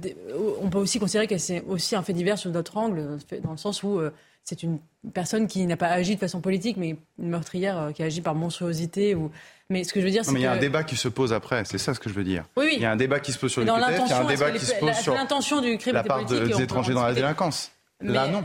on 0.61 0.71
peut 0.71 0.79
aussi 0.79 0.99
considérer 0.99 1.27
que 1.27 1.39
c'est 1.39 1.63
aussi 1.69 1.95
un 1.95 2.03
fait 2.03 2.13
divers 2.13 2.39
sur 2.39 2.51
d'autres 2.51 2.77
angles, 2.77 3.19
dans 3.43 3.53
le 3.53 3.57
sens 3.57 3.83
où 3.83 4.01
c'est 4.47 4.63
une 4.63 4.79
personne 5.13 5.49
qui 5.49 5.67
n'a 5.67 5.77
pas 5.77 5.89
agi 5.89 6.15
de 6.15 6.21
façon 6.21 6.41
politique, 6.41 6.77
mais 6.77 6.97
une 7.19 7.29
meurtrière 7.29 7.91
qui 7.95 8.03
a 8.03 8.07
agi 8.07 8.21
par 8.21 8.37
monstruosité 8.37 9.17
ou 9.17 9.31
mais 9.69 9.83
ce 9.83 9.93
que 9.93 10.01
je 10.01 10.05
veux 10.07 10.13
dire, 10.13 10.25
c'est 10.25 10.31
Mais 10.31 10.41
il 10.41 10.45
y 10.45 10.47
a 10.47 10.53
un 10.53 10.59
débat 10.59 10.85
qui 10.85 10.95
se 10.95 11.09
pose 11.09 11.33
après, 11.33 11.65
c'est 11.65 11.79
ça 11.79 11.93
ce 11.93 11.99
que 11.99 12.09
je 12.09 12.15
veux 12.15 12.23
dire. 12.23 12.45
Oui, 12.57 12.67
oui. 12.67 12.73
Il 12.77 12.83
y 12.83 12.85
a 12.85 12.93
un 12.93 12.97
débat 12.97 13.19
qui 13.19 13.33
se 13.33 13.39
pose 13.39 13.51
sur 13.51 13.63
le 13.63 13.67
QTF, 13.67 13.77
il 13.77 14.09
y 14.09 14.13
a 14.13 14.19
un 14.19 14.25
débat 14.25 14.53
qui 14.53 14.65
se 14.65 14.75
pose 14.75 14.95
sur 14.95 15.15
l'intention 15.15 15.61
du 15.61 15.77
crime 15.79 15.95
la 15.95 16.05
part 16.05 16.25
des 16.25 16.63
étrangers 16.63 16.95
dans 16.95 17.05
la 17.05 17.13
délinquance. 17.13 17.73
Là, 18.01 18.29
non. 18.29 18.45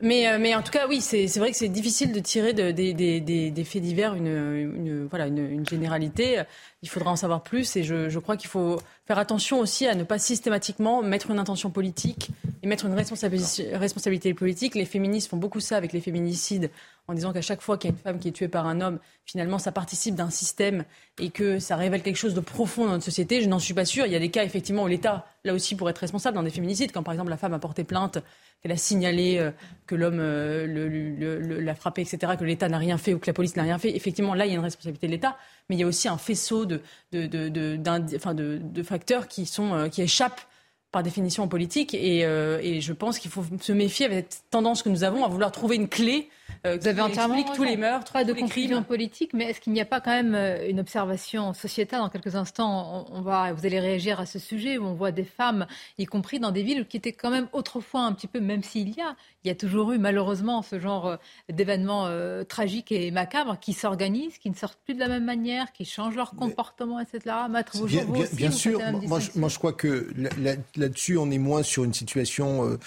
Mais, 0.00 0.28
euh, 0.28 0.38
mais 0.40 0.54
en 0.54 0.62
tout 0.62 0.70
cas, 0.70 0.86
oui, 0.86 1.00
c'est 1.00 1.26
vrai 1.38 1.50
que 1.50 1.56
c'est 1.56 1.68
difficile 1.68 2.12
de 2.12 2.20
tirer 2.20 2.52
de, 2.52 2.70
des 2.70 3.64
faits 3.64 3.82
divers 3.82 4.14
une, 4.14 4.26
une 4.26 5.06
voilà, 5.06 5.26
une, 5.26 5.50
une, 5.50 5.68
généralité. 5.68 6.42
Il 6.82 6.88
faudra 6.88 7.10
en 7.10 7.16
savoir 7.16 7.42
plus 7.42 7.76
et 7.76 7.82
je, 7.82 8.08
je 8.08 8.18
crois 8.18 8.36
qu'il 8.36 8.48
faut 8.48 8.80
faire 9.06 9.18
attention 9.18 9.58
aussi 9.60 9.86
à 9.86 9.94
ne 9.94 10.04
pas 10.04 10.18
systématiquement 10.18 11.02
mettre 11.02 11.30
une 11.30 11.38
intention 11.38 11.70
politique 11.70 12.30
et 12.66 12.68
mettre 12.68 12.86
une 12.86 12.94
responsabilité, 12.94 14.34
politique. 14.34 14.74
Les 14.74 14.84
féministes 14.84 15.30
font 15.30 15.36
beaucoup 15.36 15.60
ça 15.60 15.76
avec 15.76 15.92
les 15.92 16.00
féminicides 16.00 16.70
en 17.06 17.14
disant 17.14 17.32
qu'à 17.32 17.40
chaque 17.40 17.60
fois 17.60 17.78
qu'il 17.78 17.90
y 17.90 17.92
a 17.92 17.96
une 17.96 18.02
femme 18.02 18.18
qui 18.18 18.28
est 18.28 18.32
tuée 18.32 18.48
par 18.48 18.66
un 18.66 18.80
homme, 18.80 18.98
finalement, 19.24 19.60
ça 19.60 19.70
participe 19.70 20.16
d'un 20.16 20.30
système 20.30 20.84
et 21.20 21.30
que 21.30 21.60
ça 21.60 21.76
révèle 21.76 22.02
quelque 22.02 22.16
chose 22.16 22.34
de 22.34 22.40
profond 22.40 22.86
dans 22.86 22.92
notre 22.92 23.04
société. 23.04 23.40
Je 23.40 23.48
n'en 23.48 23.60
suis 23.60 23.74
pas 23.74 23.84
sûre. 23.84 24.06
Il 24.06 24.12
y 24.12 24.16
a 24.16 24.18
des 24.18 24.30
cas, 24.30 24.44
effectivement, 24.44 24.82
où 24.82 24.88
l'État, 24.88 25.26
là 25.44 25.54
aussi, 25.54 25.76
pourrait 25.76 25.92
être 25.92 25.98
responsable 25.98 26.34
dans 26.34 26.42
des 26.42 26.50
féminicides, 26.50 26.90
quand 26.90 27.04
par 27.04 27.14
exemple 27.14 27.30
la 27.30 27.36
femme 27.36 27.54
a 27.54 27.60
porté 27.60 27.84
plainte, 27.84 28.18
qu'elle 28.60 28.72
a 28.72 28.76
signalé 28.76 29.38
euh, 29.38 29.52
que 29.86 29.94
l'homme 29.94 30.18
euh, 30.18 31.60
l'a 31.60 31.74
frappé, 31.76 32.02
etc., 32.02 32.32
que 32.36 32.44
l'État 32.44 32.68
n'a 32.68 32.78
rien 32.78 32.98
fait 32.98 33.14
ou 33.14 33.20
que 33.20 33.28
la 33.28 33.34
police 33.34 33.54
n'a 33.54 33.62
rien 33.62 33.78
fait. 33.78 33.94
Effectivement, 33.94 34.34
là, 34.34 34.44
il 34.46 34.48
y 34.48 34.52
a 34.52 34.56
une 34.56 34.64
responsabilité 34.64 35.06
de 35.06 35.12
l'État, 35.12 35.36
mais 35.68 35.76
il 35.76 35.78
y 35.78 35.84
a 35.84 35.86
aussi 35.86 36.08
un 36.08 36.18
faisceau 36.18 36.66
de, 36.66 36.80
de 37.12 38.82
facteurs 38.82 39.28
qui, 39.28 39.46
sont, 39.46 39.72
euh, 39.74 39.88
qui 39.88 40.02
échappent 40.02 40.48
par 40.92 41.02
définition 41.02 41.44
en 41.44 41.48
politique. 41.48 41.94
Et, 41.94 42.20
et 42.20 42.80
je 42.80 42.92
pense 42.92 43.18
qu'il 43.18 43.30
faut 43.30 43.44
se 43.60 43.72
méfier 43.72 44.06
avec 44.06 44.26
cette 44.30 44.50
tendance 44.50 44.82
que 44.82 44.88
nous 44.88 45.04
avons 45.04 45.24
à 45.24 45.28
vouloir 45.28 45.52
trouver 45.52 45.76
une 45.76 45.88
clé 45.88 46.30
euh, 46.64 46.78
vous 46.80 46.88
avez 46.88 47.00
entièrement 47.00 47.42
tous 47.54 47.64
les 47.64 47.76
meurtres, 47.76 48.12
pas 48.12 48.24
de 48.24 48.32
conclusion 48.32 48.82
politique, 48.82 49.32
mais 49.34 49.44
est-ce 49.44 49.60
qu'il 49.60 49.72
n'y 49.72 49.80
a 49.80 49.84
pas 49.84 50.00
quand 50.00 50.10
même 50.10 50.34
euh, 50.34 50.68
une 50.68 50.80
observation 50.80 51.54
sociétale 51.54 52.00
Dans 52.00 52.08
quelques 52.08 52.34
instants, 52.34 53.06
on, 53.12 53.20
va, 53.20 53.52
vous 53.52 53.66
allez 53.66 53.80
réagir 53.80 54.20
à 54.20 54.26
ce 54.26 54.38
sujet 54.38 54.78
où 54.78 54.84
on 54.84 54.94
voit 54.94 55.12
des 55.12 55.24
femmes, 55.24 55.66
y 55.98 56.06
compris 56.06 56.40
dans 56.40 56.50
des 56.50 56.62
villes 56.62 56.86
qui 56.86 56.96
étaient 56.96 57.12
quand 57.12 57.30
même 57.30 57.48
autrefois 57.52 58.02
un 58.02 58.12
petit 58.12 58.26
peu, 58.26 58.40
même 58.40 58.62
s'il 58.62 58.90
y 58.96 59.00
a, 59.00 59.16
il 59.44 59.48
y 59.48 59.50
a 59.50 59.54
toujours 59.54 59.92
eu 59.92 59.98
malheureusement 59.98 60.62
ce 60.62 60.78
genre 60.78 61.06
euh, 61.06 61.16
d'événements 61.50 62.08
tragiques 62.48 62.92
et 62.92 63.10
macabres 63.10 63.58
qui 63.58 63.72
s'organisent, 63.72 64.38
qui 64.38 64.50
ne 64.50 64.54
sortent 64.54 64.78
plus 64.84 64.94
de 64.94 65.00
la 65.00 65.08
même 65.08 65.24
manière, 65.24 65.72
qui 65.72 65.84
changent 65.84 66.16
leur 66.16 66.32
comportement, 66.32 67.00
etc. 67.00 67.34
Maître 67.50 67.84
bien, 67.86 68.04
bien, 68.04 68.24
bien 68.32 68.50
sûr, 68.50 68.80
moi, 69.06 69.18
moi, 69.34 69.48
je 69.48 69.58
crois 69.58 69.72
que 69.72 70.08
là-dessus, 70.76 71.16
on 71.16 71.30
est 71.30 71.38
moins 71.38 71.62
sur 71.62 71.84
une 71.84 71.94
situation 71.94 72.78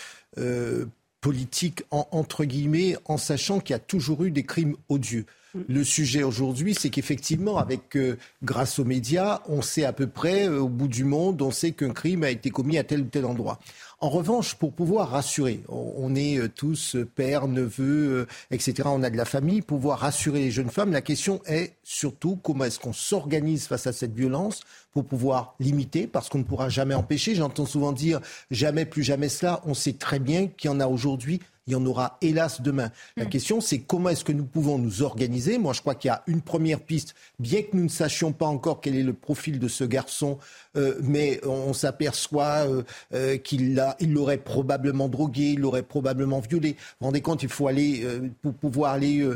politique 1.21 1.83
entre 1.91 2.45
guillemets 2.45 2.95
en 3.05 3.17
sachant 3.17 3.59
qu'il 3.59 3.73
y 3.73 3.75
a 3.75 3.79
toujours 3.79 4.23
eu 4.23 4.31
des 4.31 4.43
crimes 4.43 4.75
odieux. 4.87 5.25
Mm. 5.53 5.59
Le 5.67 5.83
sujet 5.83 6.23
aujourd'hui, 6.23 6.75
c'est 6.75 6.89
qu'effectivement, 6.89 7.57
avec 7.57 7.95
euh, 7.95 8.17
grâce 8.43 8.79
aux 8.79 8.85
médias, 8.85 9.41
on 9.47 9.61
sait 9.61 9.83
à 9.83 9.93
peu 9.93 10.07
près 10.07 10.47
euh, 10.47 10.61
au 10.61 10.69
bout 10.69 10.87
du 10.87 11.03
monde, 11.03 11.41
on 11.41 11.51
sait 11.51 11.71
qu'un 11.71 11.91
crime 11.91 12.23
a 12.23 12.29
été 12.29 12.49
commis 12.51 12.77
à 12.77 12.83
tel 12.83 13.01
ou 13.01 13.05
tel 13.05 13.25
endroit. 13.25 13.59
En 14.01 14.09
revanche, 14.09 14.55
pour 14.55 14.71
pouvoir 14.71 15.09
rassurer, 15.09 15.61
on 15.67 16.15
est 16.15 16.47
tous 16.55 16.95
pères, 17.15 17.49
neveux, 17.49 18.27
etc., 18.49 18.83
on 18.85 19.03
a 19.03 19.09
de 19.09 19.17
la 19.17 19.25
famille, 19.25 19.61
pouvoir 19.61 19.99
rassurer 19.99 20.39
les 20.39 20.51
jeunes 20.51 20.69
femmes, 20.69 20.93
la 20.93 21.01
question 21.01 21.41
est 21.45 21.73
surtout 21.83 22.37
comment 22.41 22.63
est-ce 22.63 22.79
qu'on 22.79 22.93
s'organise 22.93 23.67
face 23.67 23.87
à 23.87 23.91
cette 23.91 24.13
violence 24.13 24.61
pour 24.93 25.03
pouvoir 25.03 25.55
limiter, 25.59 26.07
parce 26.07 26.29
qu'on 26.29 26.37
ne 26.37 26.43
pourra 26.43 26.69
jamais 26.69 26.95
empêcher. 26.95 27.35
J'entends 27.35 27.65
souvent 27.65 27.91
dire 27.91 28.21
jamais, 28.51 28.85
plus 28.85 29.03
jamais 29.03 29.27
cela. 29.27 29.61
On 29.65 29.73
sait 29.73 29.93
très 29.93 30.19
bien 30.19 30.47
qu'il 30.47 30.71
y 30.71 30.73
en 30.73 30.79
a 30.79 30.87
aujourd'hui 30.87 31.41
il 31.69 31.73
y 31.73 31.75
en 31.75 31.85
aura 31.85 32.17
hélas 32.21 32.61
demain. 32.61 32.91
La 33.15 33.25
mm. 33.25 33.29
question, 33.29 33.61
c'est 33.61 33.79
comment 33.79 34.09
est-ce 34.09 34.25
que 34.25 34.31
nous 34.31 34.45
pouvons 34.45 34.79
nous 34.79 35.03
organiser 35.03 35.59
Moi, 35.59 35.73
je 35.73 35.81
crois 35.81 35.93
qu'il 35.93 36.09
y 36.09 36.11
a 36.11 36.23
une 36.25 36.41
première 36.41 36.79
piste, 36.79 37.13
bien 37.37 37.61
que 37.61 37.69
nous 37.73 37.83
ne 37.83 37.89
sachions 37.89 38.31
pas 38.31 38.47
encore 38.47 38.81
quel 38.81 38.95
est 38.95 39.03
le 39.03 39.13
profil 39.13 39.59
de 39.59 39.67
ce 39.67 39.83
garçon, 39.83 40.39
euh, 40.77 40.95
mais 41.01 41.39
on, 41.45 41.73
s'aperçoit 41.73 42.67
euh, 42.67 42.83
euh, 43.13 43.37
qu'il 43.37 43.83
il 43.99 44.13
l'aurait 44.13 44.37
probablement 44.37 45.09
drogué, 45.09 45.51
il 45.53 45.59
l'aurait 45.59 45.83
probablement 45.83 46.39
violé. 46.39 46.71
Vous 46.71 46.75
vous 47.01 47.05
rendez 47.07 47.21
compte, 47.21 47.41
il 47.43 47.49
faut 47.49 47.67
aller, 47.67 48.05
pour 48.41 48.53
pouvoir 48.53 48.93
aller 48.93 49.27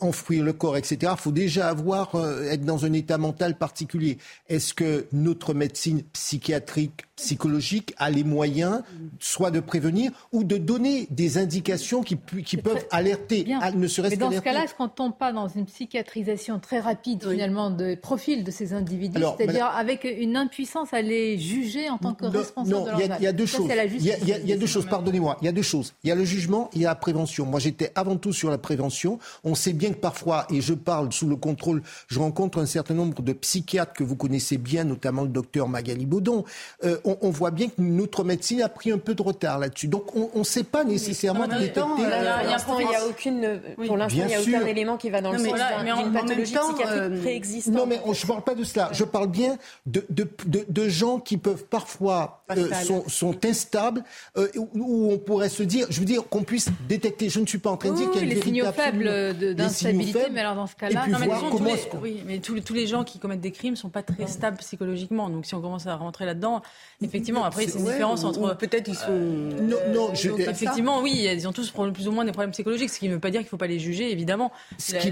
enfouir 0.00 0.44
le 0.44 0.52
corps, 0.52 0.76
etc., 0.76 1.12
il 1.16 1.20
faut 1.20 1.32
déjà 1.32 1.68
avoir, 1.68 2.14
être 2.50 2.64
dans 2.64 2.84
un 2.84 2.92
état 2.92 3.18
mental 3.18 3.56
particulier. 3.56 4.18
Est-ce 4.48 4.74
que 4.74 5.06
notre 5.12 5.54
médecine 5.54 6.02
psychiatrique, 6.12 7.06
psychologique 7.16 7.94
a 7.98 8.10
les 8.10 8.24
moyens, 8.24 8.82
soit 9.18 9.50
de 9.50 9.60
prévenir 9.60 10.10
ou 10.32 10.44
de 10.44 10.56
donner 10.56 11.06
des 11.10 11.38
indications 11.38 12.02
qui, 12.02 12.16
qui 12.44 12.56
peuvent 12.56 12.86
alerter, 12.90 13.46
ne 13.74 13.88
serait-ce 13.88 14.14
Mais 14.14 14.16
dans 14.16 14.30
ce 14.30 14.40
cas-là, 14.40 14.64
est-ce 14.64 14.74
qu'on 14.74 14.84
ne 14.84 14.88
tombe 14.88 15.16
pas 15.16 15.32
dans 15.32 15.48
une 15.48 15.66
psychiatrisation 15.66 16.58
très 16.60 16.80
rapide, 16.80 17.28
finalement, 17.28 17.70
de 17.70 17.94
profil 17.94 18.44
de 18.44 18.50
ces 18.50 18.72
individus, 18.72 19.22
c'est-à-dire 19.36 19.66
avec 19.66 20.04
une 20.04 20.36
impuissance 20.36 20.78
à 20.92 21.02
les 21.02 21.38
juger 21.38 21.90
en 21.90 21.98
tant 21.98 22.14
que 22.14 22.26
responsables 22.26 22.76
non, 22.76 22.84
de 22.84 23.02
il 23.18 23.22
y, 23.22 23.26
a 23.26 23.32
deux 23.32 23.46
choses. 23.46 23.68
Il 23.98 24.04
y 24.04 24.52
a, 24.52 24.56
deux 24.56 24.66
choses, 24.66 24.86
pardonnez-moi. 24.86 25.36
Il 25.42 25.46
y 25.46 25.48
a 25.48 25.52
deux 25.52 25.62
choses. 25.62 25.94
Il 26.04 26.08
y 26.08 26.12
a 26.12 26.14
le 26.14 26.24
jugement, 26.24 26.70
il 26.74 26.82
y 26.82 26.86
a 26.86 26.88
la 26.88 26.94
prévention. 26.94 27.46
Moi, 27.46 27.60
j'étais 27.60 27.92
avant 27.94 28.16
tout 28.16 28.32
sur 28.32 28.50
la 28.50 28.58
prévention. 28.58 29.18
On 29.44 29.54
sait 29.54 29.72
bien 29.72 29.90
que 29.90 29.98
parfois, 29.98 30.46
et 30.50 30.60
je 30.60 30.74
parle 30.74 31.12
sous 31.12 31.28
le 31.28 31.36
contrôle, 31.36 31.82
je 32.08 32.18
rencontre 32.18 32.58
un 32.58 32.66
certain 32.66 32.94
nombre 32.94 33.22
de 33.22 33.32
psychiatres 33.32 33.92
que 33.92 34.04
vous 34.04 34.16
connaissez 34.16 34.58
bien, 34.58 34.84
notamment 34.84 35.22
le 35.22 35.28
docteur 35.28 35.68
Magali 35.68 36.06
Baudon. 36.06 36.44
Euh, 36.84 36.98
on, 37.04 37.30
voit 37.30 37.50
bien 37.50 37.68
que 37.68 37.80
notre 37.80 38.24
médecine 38.24 38.62
a 38.62 38.68
pris 38.68 38.90
un 38.90 38.98
peu 38.98 39.14
de 39.14 39.22
retard 39.22 39.58
là-dessus. 39.58 39.88
Donc, 39.88 40.14
on 40.14 40.38
ne 40.38 40.44
sait 40.44 40.64
pas 40.64 40.84
nécessairement 40.84 41.46
détecter. 41.46 41.80
il 41.98 42.86
n'y 42.86 42.94
a 42.94 43.06
aucune, 43.06 43.60
pour 43.86 43.96
l'instant, 43.96 44.20
il 44.20 44.26
n'y 44.26 44.34
a 44.34 44.40
aucun 44.40 44.66
élément 44.66 44.96
qui 44.96 45.10
va 45.10 45.20
dans 45.20 45.32
le 45.32 45.38
sens 45.38 45.46
d'une 45.46 46.12
pathologie 46.12 46.54
psychiatrique 46.54 46.86
euh, 46.88 47.20
préexistante. 47.20 47.74
Non, 47.74 47.86
mais 47.86 48.00
je 48.12 48.22
ne 48.22 48.28
parle 48.28 48.42
pas 48.42 48.54
de 48.54 48.64
cela. 48.64 48.90
Je 48.92 49.04
parle 49.04 49.28
bien 49.28 49.58
de, 49.86 50.04
de, 50.10 50.28
de, 50.46 50.64
de 50.68 50.88
gens 50.88 51.18
qui 51.18 51.38
peuvent 51.38 51.64
parfois 51.64 52.44
euh, 52.50 52.72
sont, 52.72 53.08
sont, 53.08 53.44
instables, 53.44 54.04
euh, 54.36 54.48
où 54.56 55.10
on 55.12 55.18
pourrait 55.18 55.48
se 55.48 55.62
dire, 55.62 55.86
je 55.90 55.98
veux 55.98 56.04
dire, 56.06 56.28
qu'on 56.28 56.42
puisse 56.42 56.68
détecter. 56.88 57.28
Je 57.30 57.40
ne 57.40 57.46
suis 57.46 57.58
pas 57.58 57.70
en 57.70 57.76
train 57.76 57.90
de 57.90 57.96
dire 57.96 58.10
qu'il 58.10 58.22
y 58.22 58.30
a 58.30 58.34
les 58.34 58.40
signaux 58.40 58.72
faibles 58.72 59.54
d'instabilité, 59.54 60.28
mais 60.30 60.40
alors 60.40 60.54
dans 60.54 60.66
ce 60.66 60.76
cas-là, 60.76 61.06
oui, 62.02 62.22
mais 62.26 62.38
tous, 62.38 62.60
tous, 62.60 62.74
les 62.74 62.86
gens 62.86 63.04
qui 63.04 63.18
commettent 63.18 63.40
des 63.40 63.50
crimes 63.50 63.72
ne 63.72 63.76
sont 63.76 63.88
pas 63.88 64.02
très 64.02 64.26
stables 64.26 64.58
psychologiquement. 64.58 65.30
Donc 65.30 65.46
si 65.46 65.54
on 65.54 65.60
commence 65.60 65.86
à 65.86 65.96
rentrer 65.96 66.26
là-dedans, 66.26 66.62
effectivement, 67.02 67.44
après 67.44 67.66
c'est 67.66 67.78
une 67.78 67.86
différence 67.86 68.24
entre 68.24 68.56
peut-être 68.56 68.88
ils 68.88 68.94
sont 68.94 69.06
euh, 69.10 69.60
non, 69.60 69.76
non 69.92 70.14
je... 70.14 70.30
effectivement, 70.30 71.00
oui, 71.00 71.28
ils 71.30 71.48
ont 71.48 71.52
tous 71.52 71.72
plus 71.92 72.08
ou 72.08 72.12
moins 72.12 72.24
des 72.24 72.32
problèmes 72.32 72.52
psychologiques, 72.52 72.90
ce 72.90 72.98
qui 72.98 73.08
ne 73.08 73.14
veut 73.14 73.20
pas 73.20 73.30
dire 73.30 73.40
qu'il 73.40 73.46
ne 73.46 73.50
faut 73.50 73.56
pas 73.56 73.66
les 73.66 73.78
juger, 73.78 74.10
évidemment. 74.10 74.52
Ce 74.78 74.96
qui 74.96 75.10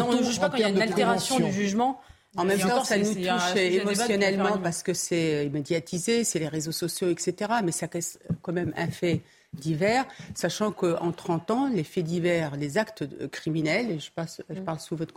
on 0.00 0.12
ne 0.12 0.22
juge 0.22 0.40
pas 0.40 0.48
quand 0.48 0.56
il 0.56 0.62
y 0.62 0.64
a 0.64 0.68
une 0.68 0.82
altération 0.82 1.38
du 1.38 1.52
jugement. 1.52 2.00
En 2.36 2.44
même 2.44 2.58
temps, 2.60 2.84
ça 2.84 2.98
nous 2.98 3.14
touche 3.14 3.56
émotionnellement 3.56 4.58
parce 4.58 4.82
que 4.82 4.94
c'est 4.94 5.48
médiatisé, 5.52 6.24
c'est 6.24 6.38
les 6.38 6.48
réseaux 6.48 6.72
sociaux, 6.72 7.08
etc. 7.10 7.34
Mais 7.64 7.72
ça 7.72 7.88
reste 7.92 8.20
quand 8.42 8.52
même 8.52 8.72
un 8.76 8.88
fait 8.88 9.22
divers, 9.54 10.04
sachant 10.34 10.70
qu'en 10.70 11.12
30 11.12 11.50
ans, 11.50 11.68
les 11.72 11.84
faits 11.84 12.04
divers, 12.04 12.56
les 12.56 12.78
actes 12.78 13.04
criminels, 13.30 13.90
et 13.90 13.98
je, 13.98 14.10
passe, 14.10 14.42
je 14.50 14.60
parle 14.60 14.80
sous 14.80 14.96
votre 14.96 15.14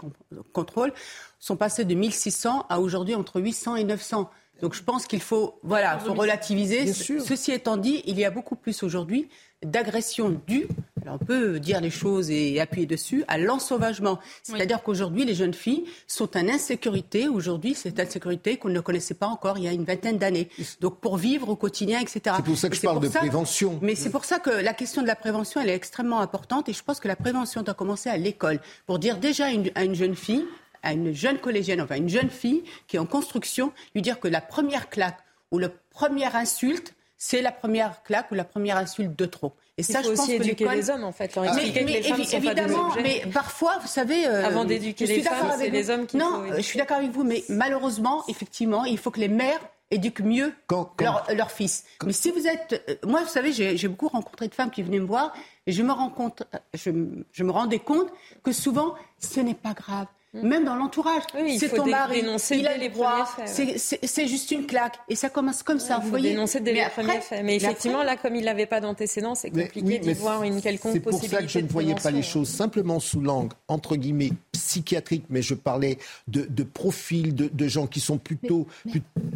contrôle, 0.54 0.94
sont 1.40 1.58
passés 1.58 1.86
de 1.86 1.94
1600 1.94 2.66
à 2.70 2.80
aujourd'hui 2.80 3.16
entre 3.16 3.42
800 3.42 3.76
et 3.76 3.84
900. 3.84 4.30
Donc 4.62 4.74
je 4.74 4.84
pense 4.84 5.08
qu'il 5.08 5.22
faut, 5.22 5.60
voilà, 5.64 5.98
faut 6.00 6.14
relativiser. 6.14 6.92
Ceci 6.92 7.52
étant 7.52 7.78
dit, 7.78 8.02
il 8.06 8.20
y 8.20 8.26
a 8.26 8.32
beaucoup 8.32 8.56
plus 8.56 8.84
aujourd'hui 8.84 9.30
d'agression 9.64 10.42
due, 10.48 10.68
alors 10.68 10.89
on 11.12 11.18
peut 11.18 11.60
dire 11.60 11.82
les 11.82 11.90
choses 11.90 12.30
et 12.30 12.60
appuyer 12.60 12.86
dessus, 12.86 13.24
à 13.28 13.38
l'ensauvagement. 13.38 14.20
C'est-à-dire 14.44 14.84
qu'aujourd'hui, 14.84 15.26
les 15.26 15.34
jeunes 15.34 15.54
filles 15.54 15.86
sont 16.08 16.36
en 16.38 16.48
insécurité. 16.48 17.28
Aujourd'hui, 17.28 17.74
cette 17.74 18.00
insécurité 18.00 18.58
qu'on 18.58 18.70
ne 18.70 18.80
connaissait 18.80 19.14
pas 19.14 19.28
encore 19.28 19.58
il 19.58 19.64
y 19.64 19.68
a 19.68 19.72
une 19.72 19.86
vingtaine 19.86 20.18
d'années. 20.18 20.50
Donc 20.82 21.00
pour 21.00 21.18
vivre 21.18 21.50
au 21.50 21.56
quotidien, 21.56 22.00
etc. 22.00 22.36
C'est 22.38 22.46
pour 22.46 22.58
ça 22.58 22.70
que 22.70 22.76
je 22.76 22.82
parle 22.82 23.00
de 23.00 23.10
prévention. 23.10 23.80
Mais 23.82 23.96
c'est 23.96 24.10
pour 24.10 24.26
ça 24.26 24.40
que 24.40 24.50
la 24.50 24.74
question 24.74 25.02
de 25.02 25.08
la 25.08 25.16
prévention, 25.16 25.62
elle 25.62 25.70
est 25.70 25.76
extrêmement 25.76 26.20
importante. 26.20 26.70
Et 26.70 26.74
je 26.74 26.84
pense 26.84 27.00
que 27.00 27.08
la 27.08 27.16
prévention 27.16 27.62
doit 27.62 27.74
commencer 27.74 28.10
à 28.10 28.18
l'école. 28.18 28.60
Pour 28.86 29.00
dire 29.00 29.18
déjà 29.18 29.48
à 29.76 29.84
une 29.84 29.96
jeune 29.96 30.16
fille, 30.16 30.46
à 30.84 30.94
une 30.94 31.14
jeune 31.14 31.40
collégienne, 31.40 31.82
enfin 31.82 31.96
une 31.96 32.10
jeune 32.10 32.30
fille 32.30 32.64
qui 32.88 32.96
est 32.96 33.00
en 33.00 33.06
construction, 33.06 33.72
lui 33.96 34.02
dire 34.02 34.20
que 34.20 34.28
la 34.28 34.42
première 34.42 34.90
claque 34.90 35.20
ou 35.52 35.58
la 35.58 35.70
première 35.90 36.36
insulte, 36.36 36.94
c'est 37.18 37.42
la 37.42 37.52
première 37.52 38.02
claque 38.04 38.32
ou 38.32 38.36
la 38.36 38.46
première 38.46 38.78
insulte 38.78 39.18
de 39.18 39.26
trop. 39.26 39.54
Et 39.80 39.84
ça, 39.84 40.02
je 40.02 40.10
pense 40.10 40.28
que 40.28 40.34
éduquer 40.34 40.68
les 40.68 40.90
hommes, 40.90 41.06
en 41.06 41.14
fait. 41.14 41.38
mais, 41.38 41.84
les 41.84 42.02
femmes 42.04 42.22
évidemment, 42.34 42.90
mais 43.02 43.24
parfois, 43.34 43.78
vous 43.82 43.88
savez... 43.88 44.28
Euh, 44.28 44.46
Avant 44.46 44.66
d'éduquer 44.66 45.06
les 45.06 45.22
femmes, 45.22 45.54
c'est 45.58 45.70
les 45.70 45.90
hommes 45.90 46.06
qui 46.06 46.18
Non, 46.18 46.44
je 46.54 46.62
suis 46.62 46.78
d'accord 46.78 46.98
avec 46.98 47.12
vous, 47.12 47.24
mais 47.24 47.46
malheureusement, 47.48 48.24
effectivement, 48.28 48.84
il 48.84 48.98
faut 48.98 49.10
que 49.10 49.22
les 49.22 49.30
mères 49.30 49.62
éduquent 49.90 50.20
mieux 50.20 50.54
Leur, 51.00 51.52
fils. 51.52 51.86
Mais 52.06 52.12
si 52.12 52.30
vous 52.30 52.46
êtes... 52.46 52.84
Euh, 52.90 52.96
moi, 53.08 53.24
vous 53.24 53.30
savez, 53.30 53.54
j'ai 53.54 53.88
beaucoup 53.88 54.10
rencontré 54.10 54.50
de 54.50 54.54
femmes 54.54 54.70
qui 54.70 54.84
venaient 54.84 55.00
me 55.00 55.06
voir 55.06 55.34
et 55.66 55.72
je 55.72 55.82
me, 55.82 55.94
rends 55.94 56.10
compte, 56.10 56.44
je, 56.74 56.92
je 57.32 57.44
me 57.44 57.52
rendais 57.52 57.80
compte 57.80 58.10
que 58.44 58.52
souvent, 58.52 58.96
ce 59.18 59.40
n'est 59.40 59.56
pas 59.56 59.74
grave. 59.74 60.08
Mm. 60.34 60.48
Même 60.48 60.64
dans 60.64 60.76
l'entourage, 60.76 61.24
c'est 61.58 61.74
ton 61.74 61.88
mari, 61.88 62.24
il 62.52 62.68
a 62.68 62.78
les 62.78 62.90
droits, 62.90 63.28
c'est 63.46 64.28
juste 64.28 64.52
une 64.52 64.66
claque. 64.66 65.00
Et 65.08 65.16
ça 65.16 65.30
commence 65.30 65.64
comme 65.64 65.80
ça. 65.80 66.02
Il 66.04 66.10
faut 66.10 66.20
dénoncer 66.20 66.60
dès 66.60 66.74
les 66.74 66.86
premiers 66.90 67.22
faits. 67.22 67.44
Mais 67.44 67.56
effectivement, 67.56 68.04
là, 68.04 68.16
comme 68.16 68.36
il 68.36 68.46
n'avait 68.46 68.66
pas 68.66 68.80
d'antécédents, 68.82 69.36
c'est 69.36 69.50
compliqué 69.50 70.00
d'y 70.00 70.14
voir 70.14 70.44
une 70.44 70.62
quelconque 70.62 71.00
possibilité. 71.00 71.28
C'est 71.28 71.30
pour 71.30 71.40
ça 71.40 71.42
que 71.44 71.52
je 71.52 71.60
ne 71.60 71.68
voyais 71.68 71.96
pas 71.96 72.12
les 72.12 72.24
choses 72.24 72.50
simplement 72.50 73.00
sous 73.00 73.22
l'angle, 73.22 73.56
entre 73.68 73.96
guillemets, 73.96 74.32
psychiatrique, 74.52 75.26
mais 75.30 75.42
je 75.42 75.56
parlais 75.56 75.98
de, 76.28 76.46
de 76.50 76.64
profils 76.64 77.34
de, 77.34 77.68
gens 77.68 77.88
qui 77.88 78.00
sont 78.00 78.18
plutôt... 78.18 78.68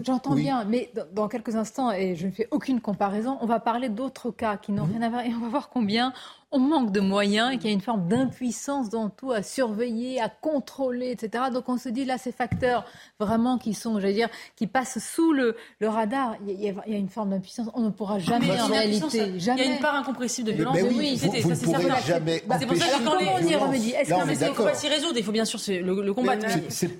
J'entends 0.03 0.36
bien, 0.36 0.65
mais 0.65 0.91
dans, 1.13 1.27
quelques 1.27 1.56
instants, 1.56 1.91
et 1.91 2.15
je 2.15 2.27
ne 2.27 2.32
fais 2.32 2.47
aucune 2.51 2.82
comparaison, 2.82 3.38
on 3.41 3.45
va 3.45 3.60
parler 3.60 3.89
d'autres 3.89 4.32
cas 4.32 4.58
qui 4.58 4.71
n'ont 4.71 4.86
mm. 4.86 4.91
rien 4.91 5.01
à 5.01 5.10
voir, 5.10 5.25
et 5.25 5.34
on 5.34 5.39
va 5.39 5.47
voir 5.47 5.69
combien 5.69 6.13
on 6.53 6.59
manque 6.59 6.91
de 6.91 6.99
moyens 6.99 7.51
et 7.51 7.57
qu'il 7.57 7.67
y 7.67 7.69
a 7.69 7.73
une 7.73 7.81
forme 7.81 8.07
d'impuissance 8.07 8.89
dans 8.89 9.09
tout 9.09 9.31
à 9.31 9.41
surveiller, 9.41 10.21
à 10.21 10.29
contrôler, 10.29 11.11
etc. 11.11 11.45
Donc 11.51 11.67
on 11.67 11.77
se 11.77 11.89
dit 11.89 12.05
là, 12.05 12.17
ces 12.17 12.31
facteurs 12.31 12.85
vraiment 13.19 13.57
qui 13.57 13.73
sont, 13.73 13.99
j'allais 13.99 14.13
dire, 14.13 14.29
qui 14.55 14.67
passent 14.67 14.99
sous 14.99 15.33
le, 15.33 15.55
le 15.79 15.89
radar, 15.89 16.35
il 16.47 16.61
y, 16.61 16.69
a, 16.69 16.97
une 16.97 17.09
forme 17.09 17.31
d'impuissance. 17.31 17.69
On 17.73 17.81
ne 17.81 17.89
pourra 17.89 18.19
jamais 18.19 18.59
en 18.59 18.67
réalité. 18.67 19.39
Jamais. 19.39 19.63
Il 19.63 19.67
y 19.67 19.71
a 19.71 19.75
une 19.75 19.81
part 19.81 19.95
incompressible 19.95 20.49
de 20.49 20.53
violence. 20.53 20.77
oui, 20.95 21.17
c'était 21.17 21.41
ça, 21.41 21.55
c'est 21.55 21.65
certain. 21.65 21.99
Jamais 22.05 22.43
c'est 22.59 22.65
pour 22.67 22.77
ça 22.77 22.85
que 22.85 23.03
quand 23.03 23.17
on 23.17 23.47
y 23.47 23.55
remédie, 23.55 23.91
est-ce 23.91 24.13
qu'il 24.13 24.53
faut 24.53 24.63
pas 24.63 24.75
s'y 24.75 24.87
résoudre 24.87 25.17
Il 25.17 25.23
faut 25.23 25.31
bien 25.31 25.45
sûr 25.45 25.59
le, 25.69 26.13
combattre. 26.13 26.45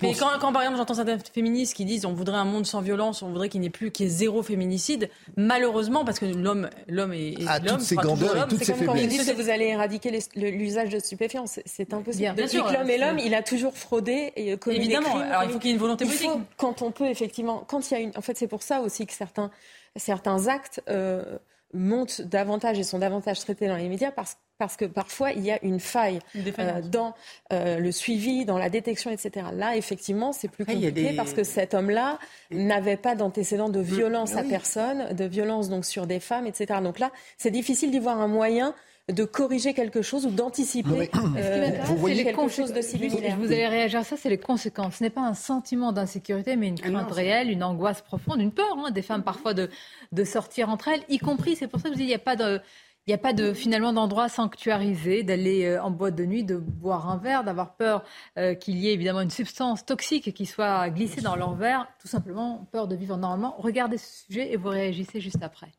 Mais, 0.02 0.14
quand, 0.14 0.30
quand, 0.40 0.52
par 0.52 0.62
exemple 0.62 0.78
j'entends 0.78 0.94
certaines 0.94 1.20
féministes 1.32 1.74
qui 1.74 1.84
disent 1.84 2.04
on 2.04 2.12
voudrait 2.12 2.36
un 2.36 2.44
monde 2.44 2.66
sans 2.66 2.80
violence, 2.80 3.22
on 3.22 3.28
voudrait 3.28 3.48
qu'il 3.48 3.60
n'y 3.60 3.68
ait 3.68 3.70
plus 3.70 3.92
qu'il 3.92 4.06
y 4.06 4.08
ait 4.08 4.12
zéro 4.12 4.42
féminicide, 4.42 5.08
malheureusement 5.36 6.04
parce 6.04 6.18
que 6.18 6.26
l'homme 6.26 6.68
l'homme 6.88 7.12
est, 7.12 7.36
à 7.46 7.60
toutes 7.60 7.80
ses 7.80 7.96
grandeurs 7.96 8.36
et 8.36 8.48
toutes 8.48 8.64
ses 8.64 8.74
faiblesses 8.74 9.43
vous 9.44 9.50
allez 9.50 9.66
éradiquer 9.66 10.10
l'usage 10.36 10.88
de 10.88 10.98
stupéfiants. 10.98 11.44
C'est 11.46 11.92
impossible. 11.94 12.34
Bien, 12.34 12.34
Depuis 12.34 12.62
que 12.62 12.72
l'homme 12.72 12.90
est 12.90 12.98
l'homme, 12.98 13.18
il 13.18 13.34
a 13.34 13.42
toujours 13.42 13.76
fraudé 13.76 14.32
et 14.36 14.56
commis 14.56 14.76
Évidemment. 14.76 15.16
Alors 15.16 15.44
il 15.44 15.50
faut 15.50 15.58
qu'il 15.58 15.70
y 15.70 15.72
ait 15.72 15.76
une 15.76 15.80
volonté 15.80 16.04
politique. 16.04 16.30
quand 16.56 16.82
on 16.82 16.90
peut 16.90 17.08
effectivement, 17.08 17.64
quand 17.66 17.90
il 17.90 17.94
y 17.94 17.96
a 17.96 18.00
une, 18.00 18.12
en 18.16 18.20
fait, 18.20 18.36
c'est 18.36 18.48
pour 18.48 18.62
ça 18.62 18.80
aussi 18.80 19.06
que 19.06 19.12
certains 19.12 19.50
certains 19.96 20.48
actes 20.48 20.82
euh, 20.88 21.38
montent 21.72 22.20
davantage 22.22 22.78
et 22.78 22.84
sont 22.84 22.98
davantage 22.98 23.40
traités 23.40 23.66
dans 23.66 23.76
les 23.76 23.88
médias 23.88 24.12
parce, 24.12 24.36
parce 24.58 24.76
que 24.76 24.84
parfois 24.84 25.32
il 25.32 25.44
y 25.44 25.50
a 25.50 25.58
une 25.64 25.80
faille 25.80 26.20
euh, 26.36 26.80
dans 26.82 27.14
euh, 27.52 27.78
le 27.78 27.92
suivi, 27.92 28.44
dans 28.44 28.58
la 28.58 28.70
détection, 28.70 29.10
etc. 29.10 29.46
Là, 29.52 29.76
effectivement, 29.76 30.32
c'est 30.32 30.48
plus 30.48 30.64
compliqué 30.64 31.12
parce 31.16 31.32
que 31.32 31.42
cet 31.42 31.74
homme-là 31.74 32.18
n'avait 32.50 32.96
pas 32.96 33.14
d'antécédent 33.14 33.68
de 33.68 33.80
violence 33.80 34.36
à 34.36 34.44
personne, 34.44 35.14
de 35.14 35.24
violence 35.24 35.68
donc 35.68 35.84
sur 35.84 36.06
des 36.06 36.20
femmes, 36.20 36.46
etc. 36.46 36.80
Donc 36.82 36.98
là, 36.98 37.10
c'est 37.38 37.50
difficile 37.50 37.90
d'y 37.90 37.98
voir 37.98 38.20
un 38.20 38.28
moyen 38.28 38.74
de 39.12 39.24
corriger 39.24 39.74
quelque 39.74 40.00
chose 40.00 40.24
ou 40.24 40.30
d'anticiper 40.30 41.10
euh, 41.36 41.70
vous 41.84 42.06
quelque 42.06 42.48
chose 42.48 42.72
de 42.72 42.80
similaire. 42.80 43.36
Vous 43.36 43.46
allez 43.46 43.66
réagir 43.66 44.00
à 44.00 44.04
ça, 44.04 44.16
c'est 44.16 44.30
les 44.30 44.38
conséquences. 44.38 44.96
Ce 44.96 45.04
n'est 45.04 45.10
pas 45.10 45.20
un 45.20 45.34
sentiment 45.34 45.92
d'insécurité, 45.92 46.56
mais 46.56 46.68
une 46.68 46.78
ah 46.82 46.90
crainte 46.90 47.12
réelle, 47.12 47.50
une 47.50 47.62
angoisse 47.62 48.00
profonde, 48.00 48.40
une 48.40 48.52
peur 48.52 48.76
hein, 48.78 48.90
des 48.90 49.02
femmes 49.02 49.22
parfois 49.22 49.52
de, 49.52 49.68
de 50.12 50.24
sortir 50.24 50.70
entre 50.70 50.88
elles, 50.88 51.02
y 51.10 51.18
compris, 51.18 51.54
c'est 51.54 51.68
pour 51.68 51.80
ça 51.80 51.88
que 51.88 51.94
je 51.94 51.98
dis, 51.98 52.04
il 52.04 52.08
n'y 52.08 52.14
a 52.14 52.18
pas 52.18 52.36
de... 52.36 52.60
Il 53.06 53.10
n'y 53.10 53.16
a 53.16 53.18
pas 53.18 53.34
de 53.34 53.52
finalement 53.52 53.92
d'endroit 53.92 54.30
sanctuarisé, 54.30 55.24
d'aller 55.24 55.66
euh, 55.66 55.82
en 55.82 55.90
boîte 55.90 56.14
de 56.14 56.24
nuit, 56.24 56.42
de 56.42 56.56
boire 56.56 57.10
un 57.10 57.18
verre, 57.18 57.44
d'avoir 57.44 57.76
peur 57.76 58.02
euh, 58.38 58.54
qu'il 58.54 58.78
y 58.78 58.88
ait 58.88 58.94
évidemment 58.94 59.20
une 59.20 59.28
substance 59.28 59.84
toxique 59.84 60.32
qui 60.32 60.46
soit 60.46 60.88
glissée 60.88 61.20
dans 61.20 61.36
leur 61.36 61.54
verre, 61.54 61.86
tout 62.00 62.08
simplement 62.08 62.66
peur 62.72 62.88
de 62.88 62.96
vivre 62.96 63.18
normalement. 63.18 63.56
Regardez 63.58 63.98
ce 63.98 64.24
sujet 64.24 64.54
et 64.54 64.56
vous 64.56 64.70
réagissez 64.70 65.20
juste 65.20 65.42
après. 65.42 65.70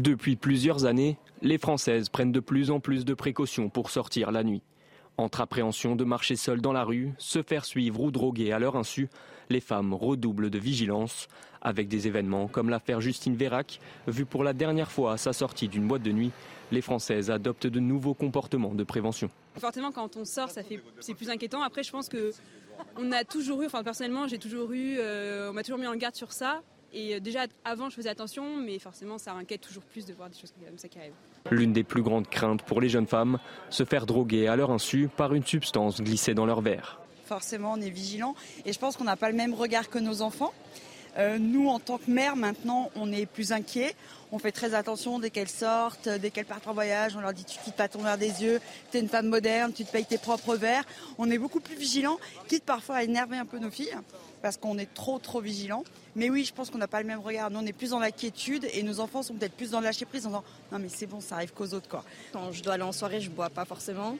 Depuis 0.00 0.34
plusieurs 0.34 0.86
années, 0.86 1.18
les 1.42 1.58
Françaises 1.58 2.08
prennent 2.08 2.32
de 2.32 2.40
plus 2.40 2.70
en 2.70 2.80
plus 2.80 3.04
de 3.04 3.12
précautions 3.12 3.68
pour 3.68 3.90
sortir 3.90 4.30
la 4.30 4.42
nuit. 4.42 4.62
Entre 5.18 5.42
appréhension 5.42 5.94
de 5.94 6.04
marcher 6.04 6.36
seule 6.36 6.62
dans 6.62 6.72
la 6.72 6.84
rue, 6.84 7.12
se 7.18 7.42
faire 7.42 7.66
suivre 7.66 8.00
ou 8.00 8.10
droguer 8.10 8.50
à 8.52 8.58
leur 8.58 8.76
insu, 8.76 9.10
les 9.50 9.60
femmes 9.60 9.92
redoublent 9.92 10.48
de 10.48 10.58
vigilance 10.58 11.28
avec 11.60 11.86
des 11.88 12.06
événements 12.06 12.48
comme 12.48 12.70
l'affaire 12.70 13.02
Justine 13.02 13.36
Vérac, 13.36 13.78
vue 14.06 14.24
pour 14.24 14.42
la 14.42 14.54
dernière 14.54 14.90
fois 14.90 15.12
à 15.12 15.16
sa 15.18 15.34
sortie 15.34 15.68
d'une 15.68 15.86
boîte 15.86 16.02
de 16.02 16.12
nuit. 16.12 16.30
Les 16.72 16.80
Françaises 16.80 17.30
adoptent 17.30 17.66
de 17.66 17.78
nouveaux 17.78 18.14
comportements 18.14 18.72
de 18.72 18.84
prévention. 18.84 19.28
Forcément, 19.58 19.92
quand 19.92 20.16
on 20.16 20.24
sort, 20.24 20.48
ça 20.48 20.62
fait, 20.62 20.82
c'est 21.00 21.12
plus 21.12 21.28
inquiétant. 21.28 21.60
Après, 21.60 21.82
je 21.82 21.92
pense 21.92 22.08
que 22.08 22.32
on 22.96 23.12
a 23.12 23.24
toujours 23.24 23.60
eu, 23.60 23.66
enfin 23.66 23.82
personnellement, 23.84 24.26
j'ai 24.28 24.38
toujours 24.38 24.72
eu, 24.72 24.96
euh, 24.98 25.50
on 25.50 25.52
m'a 25.52 25.62
toujours 25.62 25.78
mis 25.78 25.86
en 25.86 25.96
garde 25.96 26.14
sur 26.14 26.32
ça. 26.32 26.62
Et 26.92 27.14
euh, 27.14 27.20
déjà 27.20 27.46
avant, 27.64 27.88
je 27.88 27.94
faisais 27.94 28.08
attention, 28.08 28.56
mais 28.56 28.78
forcément, 28.78 29.18
ça 29.18 29.32
inquiète 29.32 29.60
toujours 29.60 29.82
plus 29.82 30.06
de 30.06 30.12
voir 30.12 30.28
des 30.28 30.38
choses 30.38 30.52
comme 30.52 30.78
ça 30.78 30.88
qui 30.88 30.98
arrivent. 30.98 31.12
L'une 31.50 31.72
des 31.72 31.84
plus 31.84 32.02
grandes 32.02 32.28
craintes 32.28 32.62
pour 32.62 32.80
les 32.80 32.88
jeunes 32.88 33.06
femmes, 33.06 33.38
se 33.70 33.84
faire 33.84 34.06
droguer 34.06 34.48
à 34.48 34.56
leur 34.56 34.70
insu 34.70 35.08
par 35.16 35.34
une 35.34 35.44
substance 35.44 36.00
glissée 36.00 36.34
dans 36.34 36.46
leur 36.46 36.60
verre. 36.60 37.00
Forcément, 37.26 37.74
on 37.74 37.80
est 37.80 37.90
vigilant 37.90 38.34
et 38.64 38.72
je 38.72 38.78
pense 38.78 38.96
qu'on 38.96 39.04
n'a 39.04 39.16
pas 39.16 39.30
le 39.30 39.36
même 39.36 39.54
regard 39.54 39.88
que 39.88 39.98
nos 39.98 40.20
enfants. 40.22 40.52
Euh, 41.18 41.38
nous, 41.38 41.68
en 41.68 41.78
tant 41.80 41.98
que 41.98 42.10
mère, 42.10 42.36
maintenant, 42.36 42.90
on 42.94 43.12
est 43.12 43.26
plus 43.26 43.52
inquiets. 43.52 43.94
On 44.32 44.38
fait 44.38 44.52
très 44.52 44.74
attention 44.74 45.18
dès 45.18 45.30
qu'elles 45.30 45.48
sortent, 45.48 46.08
dès 46.08 46.30
qu'elles 46.30 46.44
partent 46.44 46.68
en 46.68 46.74
voyage. 46.74 47.16
On 47.16 47.20
leur 47.20 47.32
dit 47.32 47.44
tu 47.44 47.58
quittes 47.58 47.74
pas 47.74 47.88
ton 47.88 48.02
verre 48.02 48.18
des 48.18 48.42
yeux, 48.42 48.60
tu 48.90 48.98
es 48.98 49.00
une 49.00 49.08
femme 49.08 49.26
moderne, 49.26 49.72
tu 49.72 49.84
te 49.84 49.90
payes 49.90 50.04
tes 50.04 50.18
propres 50.18 50.56
verres. 50.56 50.84
On 51.18 51.30
est 51.30 51.38
beaucoup 51.38 51.60
plus 51.60 51.76
vigilants, 51.76 52.18
quitte 52.48 52.64
parfois 52.64 52.96
à 52.96 53.02
énerver 53.02 53.36
un 53.36 53.46
peu 53.46 53.58
nos 53.58 53.70
filles, 53.70 53.96
parce 54.40 54.56
qu'on 54.56 54.78
est 54.78 54.92
trop, 54.94 55.18
trop 55.18 55.40
vigilants. 55.40 55.84
Mais 56.16 56.28
oui, 56.28 56.44
je 56.44 56.52
pense 56.52 56.70
qu'on 56.70 56.78
n'a 56.78 56.88
pas 56.88 57.00
le 57.00 57.06
même 57.06 57.20
regard. 57.20 57.50
Nous, 57.50 57.60
on 57.60 57.66
est 57.66 57.72
plus 57.72 57.90
dans 57.90 58.00
l'inquiétude 58.00 58.66
et 58.72 58.82
nos 58.82 59.00
enfants 59.00 59.22
sont 59.22 59.34
peut-être 59.34 59.54
plus 59.54 59.70
dans 59.70 59.80
le 59.80 59.86
lâcher 59.86 60.04
prise 60.04 60.26
en 60.26 60.30
disant 60.30 60.44
non, 60.72 60.78
mais 60.78 60.88
c'est 60.88 61.06
bon, 61.06 61.20
ça 61.20 61.36
arrive 61.36 61.52
qu'aux 61.52 61.72
autres. 61.74 61.88
Quoi. 61.88 62.04
Quand 62.32 62.52
je 62.52 62.62
dois 62.62 62.74
aller 62.74 62.82
en 62.82 62.92
soirée, 62.92 63.20
je 63.20 63.30
bois 63.30 63.50
pas 63.50 63.64
forcément. 63.64 64.16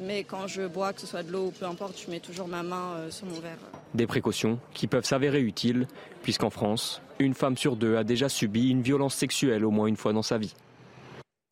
Mais 0.00 0.22
quand 0.22 0.46
je 0.46 0.66
bois, 0.66 0.92
que 0.92 1.00
ce 1.00 1.06
soit 1.06 1.24
de 1.24 1.32
l'eau 1.32 1.46
ou 1.46 1.50
peu 1.50 1.66
importe, 1.66 2.00
je 2.04 2.10
mets 2.10 2.20
toujours 2.20 2.46
ma 2.46 2.62
main 2.62 2.94
euh, 2.96 3.10
sur 3.10 3.26
mon 3.26 3.40
verre. 3.40 3.58
Des 3.94 4.06
précautions 4.06 4.60
qui 4.72 4.86
peuvent 4.86 5.04
s'avérer 5.04 5.40
utiles, 5.40 5.88
puisqu'en 6.22 6.50
France, 6.50 7.02
une 7.18 7.34
femme 7.34 7.56
sur 7.56 7.74
deux 7.74 7.96
a 7.96 8.04
déjà 8.04 8.28
subi 8.28 8.70
une 8.70 8.82
violence 8.82 9.14
sexuelle 9.14 9.64
au 9.64 9.70
moins 9.70 9.86
une 9.86 9.96
fois 9.96 10.12
dans 10.12 10.22
sa 10.22 10.38
vie. 10.38 10.54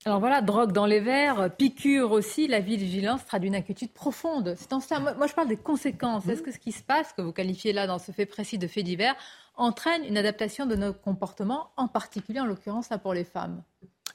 Alors 0.05 0.20
voilà, 0.20 0.40
drogue 0.40 0.70
dans 0.70 0.87
les 0.87 1.01
verres, 1.01 1.51
piqûre 1.57 2.12
aussi, 2.12 2.46
la 2.46 2.61
vigilance 2.61 3.27
traduit 3.27 3.49
une 3.49 3.57
inquiétude 3.57 3.90
profonde. 3.90 4.55
C'est 4.57 4.72
en 4.72 4.79
ça. 4.79 5.01
Moi, 5.01 5.27
je 5.27 5.35
parle 5.35 5.49
des 5.49 5.57
conséquences. 5.57 6.29
Est-ce 6.29 6.42
que 6.42 6.53
ce 6.53 6.61
qui 6.61 6.70
se 6.70 6.85
passe, 6.85 7.12
que 7.12 7.22
vous 7.22 7.33
qualifiez 7.33 7.72
là 7.72 7.88
dans 7.88 7.99
ce 7.99 8.12
fait 8.12 8.27
précis 8.27 8.57
de 8.57 8.68
fait 8.68 8.85
divers, 8.85 9.16
entraîne 9.57 10.05
une 10.05 10.16
adaptation 10.16 10.66
de 10.66 10.77
nos 10.77 10.92
comportements, 10.92 11.71
en 11.77 11.88
particulier 11.88 12.40
en 12.40 12.47
l'occurrence 12.47 12.90
là 12.90 12.99
pour 12.99 13.14
les 13.14 13.25
femmes 13.25 13.62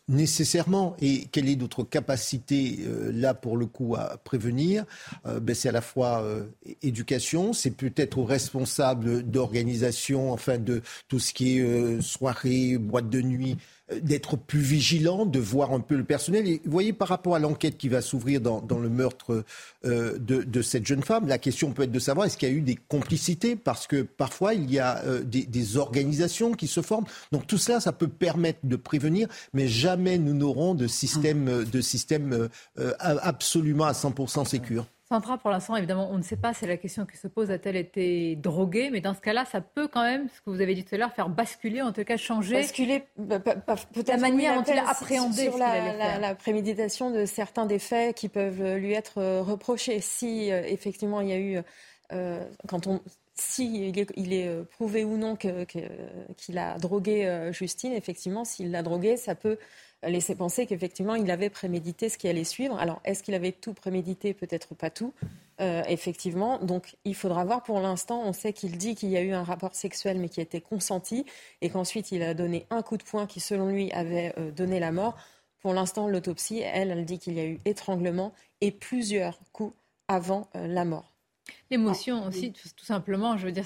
nécessairement. 0.08 0.96
Et 1.00 1.26
quelle 1.32 1.50
est 1.50 1.56
notre 1.56 1.84
capacité 1.84 2.80
euh, 2.86 3.12
là 3.14 3.34
pour 3.34 3.58
le 3.58 3.66
coup 3.66 3.96
à 3.96 4.18
prévenir? 4.18 4.86
Euh, 5.26 5.40
ben, 5.40 5.56
C'est 5.56 5.70
à 5.70 5.72
la 5.72 5.82
fois 5.82 6.22
euh, 6.22 6.46
éducation, 6.82 7.54
c'est 7.54 7.72
peut-être 7.72 8.18
aux 8.18 8.26
responsables 8.26 9.24
d'organisation, 9.24 10.32
enfin 10.32 10.58
de 10.58 10.82
tout 11.08 11.20
ce 11.20 11.34
qui 11.34 11.60
est 11.60 12.02
soirée, 12.02 12.78
boîte 12.78 13.10
de 13.10 13.22
nuit, 13.22 13.58
d'être 14.02 14.38
plus 14.38 14.60
vigilant, 14.60 15.26
de 15.26 15.40
voir 15.40 15.74
un 15.74 15.80
peu 15.80 15.96
le 15.96 16.04
personnel. 16.04 16.48
Et 16.48 16.62
vous 16.66 16.72
voyez, 16.72 16.94
par 16.94 17.08
rapport 17.08 17.36
à 17.36 17.40
l'enquête 17.40 17.78
qui 17.78 17.90
va 17.90 18.02
s'ouvrir 18.02 18.42
dans, 18.42 18.80
le 18.80 18.90
meurtre 18.90 19.44
euh, 19.86 20.18
de, 20.18 20.62
cette 20.62 20.86
jeune 20.86 21.04
femme, 21.04 21.28
la 21.28 21.38
question 21.38 21.72
peut 21.72 21.84
être 21.84 21.92
de 21.92 22.00
savoir 22.00 22.26
est-ce 22.26 22.38
qu'il 22.38 22.50
y 22.50 22.52
a 22.52 22.56
eu 22.56 22.62
des 22.62 22.76
complicités? 22.76 23.56
Parce 23.56 23.88
que 23.88 24.02
parfois, 24.02 24.54
il 24.54 24.72
y 24.72 24.80
a 24.80 25.04
euh, 25.04 25.24
des, 25.24 25.78
organisations 25.78 26.54
qui 26.54 26.68
se 26.68 26.82
forment. 26.82 27.06
Donc 27.32 27.48
tout 27.48 27.58
cela, 27.58 27.80
ça 27.80 27.92
peut 27.92 28.08
permettre 28.08 28.60
de 28.64 28.76
prévenir, 28.76 29.28
mais 29.54 29.68
jamais 29.68 30.18
nous 30.18 30.34
n'aurons 30.34 30.76
de 30.76 30.88
système, 30.88 31.64
de 31.64 31.82
système 31.82 32.50
euh, 32.80 32.94
absolument 33.00 33.86
à 33.86 33.94
100% 33.94 34.46
sécure. 34.46 34.86
Sandra, 35.12 35.38
pour 35.38 35.50
l'instant, 35.50 35.76
évidemment, 35.76 36.10
on 36.10 36.18
ne 36.18 36.24
sait 36.24 36.38
pas, 36.38 36.54
c'est 36.54 36.68
la 36.68 36.78
question 36.78 37.06
qui 37.06 37.18
se 37.18 37.28
pose, 37.28 37.52
a-t-elle 37.52 37.76
été 37.76 38.38
droguée 38.38 38.90
Mais 38.92 39.02
dans 39.02 39.14
ce 39.14 39.20
cas-là, 39.20 39.44
ça 39.44 39.60
peut 39.60 39.90
quand 39.90 40.04
même, 40.04 40.30
ce 40.30 40.40
que 40.40 40.50
vous 40.50 40.62
avez 40.62 40.74
dit 40.74 40.86
tout 40.86 40.96
à 40.96 40.98
l'heure, 40.98 41.12
faire 41.12 41.28
basculer, 41.28 41.82
en 41.82 41.92
tout 41.92 42.06
cas 42.06 42.16
changer 42.16 42.54
basculer, 42.54 43.04
bah, 43.18 43.40
peut-être 43.40 44.08
la 44.08 44.16
manière 44.16 44.56
dont 44.56 44.64
il 44.64 44.80
a 44.80 44.90
appréhendé 44.90 45.50
sur 45.50 45.58
la, 45.58 46.34
préméditation 46.36 47.12
de 47.12 47.26
certains 47.26 47.66
des 47.66 47.78
faits 47.78 48.16
qui 48.16 48.30
peuvent 48.30 48.78
lui 48.78 48.94
être 48.94 49.18
euh, 49.18 49.42
reprochés. 49.42 50.00
Si 50.00 50.50
euh, 50.50 50.64
effectivement 50.66 51.20
il 51.20 51.28
y 51.28 51.34
a 51.34 51.40
eu, 51.40 51.60
euh, 52.14 52.46
quand 52.70 52.88
on, 52.88 53.02
si 53.36 53.90
il 54.16 54.34
est, 54.34 54.64
prouvé 54.70 55.04
ou 55.04 55.18
non 55.18 55.36
qu'il 55.36 56.58
a 56.58 56.78
drogué 56.78 57.50
Justine, 57.52 57.92
effectivement, 57.92 58.46
s'il 58.46 58.72
l'a 58.72 58.82
drogué, 58.82 59.18
ça 59.18 59.36
peut 59.36 59.58
laisser 60.04 60.36
penser 60.36 60.66
qu'effectivement, 60.66 61.16
il 61.16 61.30
avait 61.30 61.50
prémédité 61.50 62.10
ce 62.10 62.18
qui 62.18 62.28
allait 62.28 62.44
suivre. 62.44 62.80
Alors, 62.80 63.02
est-ce 63.06 63.22
qu'il 63.24 63.36
avait 63.36 63.52
tout 63.52 63.74
prémédité? 63.74 64.34
Peut-être 64.34 64.74
pas 64.74 64.90
tout, 64.90 65.14
euh, 65.60 65.84
effectivement. 65.88 66.58
Donc, 66.60 66.96
il 67.06 67.16
faudra 67.16 67.46
voir. 67.46 67.64
Pour 67.64 67.80
l'instant, 67.80 68.22
on 68.26 68.34
sait 68.34 68.54
qu'il 68.54 68.78
dit 68.78 68.96
qu'il 68.96 69.10
y 69.10 69.18
a 69.18 69.22
eu 69.22 69.32
un 69.32 69.44
rapport 69.44 69.76
sexuel, 69.76 70.18
mais 70.18 70.30
qui 70.30 70.40
a 70.40 70.44
été 70.44 70.62
consenti, 70.62 71.26
et 71.62 71.70
qu'ensuite, 71.70 72.12
il 72.12 72.24
a 72.24 72.34
donné 72.34 72.66
un 72.70 72.82
coup 72.82 72.98
de 72.98 73.04
poing 73.04 73.28
qui, 73.28 73.40
selon 73.40 73.68
lui, 73.70 73.92
avait 73.92 74.34
euh, 74.38 74.52
donné 74.52 74.80
la 74.80 74.92
mort. 74.92 75.16
Pour 75.60 75.74
l'instant, 75.74 76.08
l'autopsie, 76.08 76.60
elle, 76.60 76.90
elle 76.90 77.06
dit 77.06 77.20
qu'il 77.20 77.34
y 77.34 77.40
a 77.40 77.46
eu 77.46 77.60
étranglement 77.66 78.34
et 78.62 78.72
plusieurs 78.72 79.40
coups 79.52 79.76
avant 80.08 80.50
euh, 80.56 80.66
la 80.68 80.86
mort. 80.86 81.14
L'émotion 81.70 82.26
aussi, 82.26 82.54
tout, 82.54 82.86
simplement, 82.86 83.38
je 83.38 83.46
veux 83.46 83.52
dire, 83.52 83.66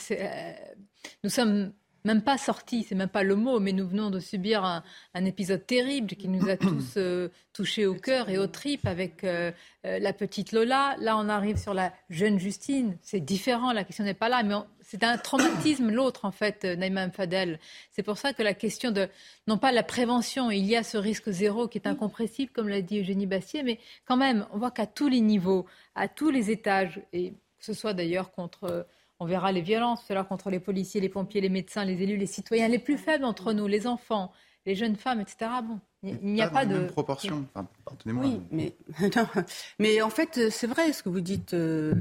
nous 1.23 1.29
sommes 1.29 1.71
même 2.05 2.21
pas 2.21 2.37
sorti, 2.37 2.83
c'est 2.83 2.95
même 2.95 3.09
pas 3.09 3.23
le 3.23 3.35
mot, 3.35 3.59
mais 3.59 3.73
nous 3.73 3.87
venons 3.87 4.11
de 4.11 4.19
subir 4.19 4.63
un, 4.63 4.83
épisode 5.25 5.65
terrible 5.65 6.09
qui 6.09 6.27
nous 6.27 6.47
a 6.47 6.55
tous 6.57 6.93
euh, 6.97 7.29
touchés 7.51 7.87
au 7.87 7.95
cœur 7.95 8.29
et 8.29 8.37
aux 8.37 8.47
tripes 8.47 8.85
avec 8.85 9.23
euh, 9.23 9.51
euh, 9.85 9.97
la 9.97 10.13
petite 10.13 10.51
Lola. 10.51 10.95
Là, 10.99 11.17
on 11.17 11.27
arrive 11.29 11.57
sur 11.57 11.73
la 11.73 11.91
jeune 12.11 12.37
Justine. 12.37 12.95
C'est 13.01 13.19
différent, 13.19 13.73
la 13.73 13.83
question 13.83 14.03
n'est 14.03 14.13
pas 14.13 14.29
là, 14.29 14.43
mais 14.43 14.53
c'est 14.81 15.03
un 15.03 15.17
traumatisme 15.17 15.89
l'autre, 15.91 16.25
en 16.25 16.31
fait, 16.31 16.63
Naïma 16.63 17.09
Fadel. 17.09 17.59
C'est 17.91 18.03
pour 18.03 18.19
ça 18.19 18.33
que 18.33 18.43
la 18.43 18.53
question 18.53 18.91
de, 18.91 19.09
non 19.47 19.57
pas 19.57 19.71
la 19.71 19.83
prévention, 19.83 20.51
il 20.51 20.65
y 20.65 20.75
a 20.75 20.83
ce 20.83 20.97
risque 20.97 21.31
zéro 21.31 21.67
qui 21.67 21.79
est 21.79 21.87
incompressible, 21.87 22.51
comme 22.51 22.69
l'a 22.69 22.81
dit 22.81 22.99
Eugénie 22.99 23.25
Bastier, 23.25 23.63
mais 23.63 23.79
quand 24.05 24.17
même, 24.17 24.45
on 24.53 24.59
voit 24.59 24.71
qu'à 24.71 24.85
tous 24.85 25.07
les 25.07 25.21
niveaux, 25.21 25.65
à 25.95 26.07
tous 26.07 26.29
les 26.29 26.51
étages, 26.51 27.01
et 27.13 27.31
que 27.31 27.65
ce 27.65 27.73
soit 27.73 27.93
d'ailleurs 27.93 28.31
contre 28.31 28.85
on 29.19 29.25
verra 29.25 29.51
les 29.51 29.62
violences 29.62 30.04
cela 30.08 30.23
contre 30.23 30.49
les 30.49 30.60
policiers, 30.60 31.01
les 31.01 31.10
pompiers, 31.10 31.41
les 31.41 31.49
médecins, 31.49 31.86
les 31.86 32.01
élus, 32.01 32.17
les 32.17 32.25
citoyens, 32.25 32.67
les 32.67 32.80
plus 32.80 32.97
faibles 32.97 33.23
d'entre 33.23 33.54
nous, 33.54 33.67
les 33.67 33.88
enfants, 33.88 34.32
les 34.65 34.75
jeunes 34.75 34.95
femmes, 34.95 35.21
etc. 35.21 35.51
Bon, 35.63 35.80
il 36.04 36.17
n'y 36.21 36.41
a 36.41 36.49
pas, 36.49 36.65
de 36.65 36.73
même 36.73 36.88
proportion. 36.88 37.45
Pardonnez-moi. 37.86 38.25
Oui, 38.25 38.41
mais 38.51 38.75
mais 39.80 40.01
en 40.01 40.10
fait, 40.10 40.49
c'est 40.49 40.67
vrai 40.67 40.91
ce 40.93 41.04
que 41.04 41.10
vous 41.10 41.21
dites. 41.21 41.54
Euh, 41.54 41.93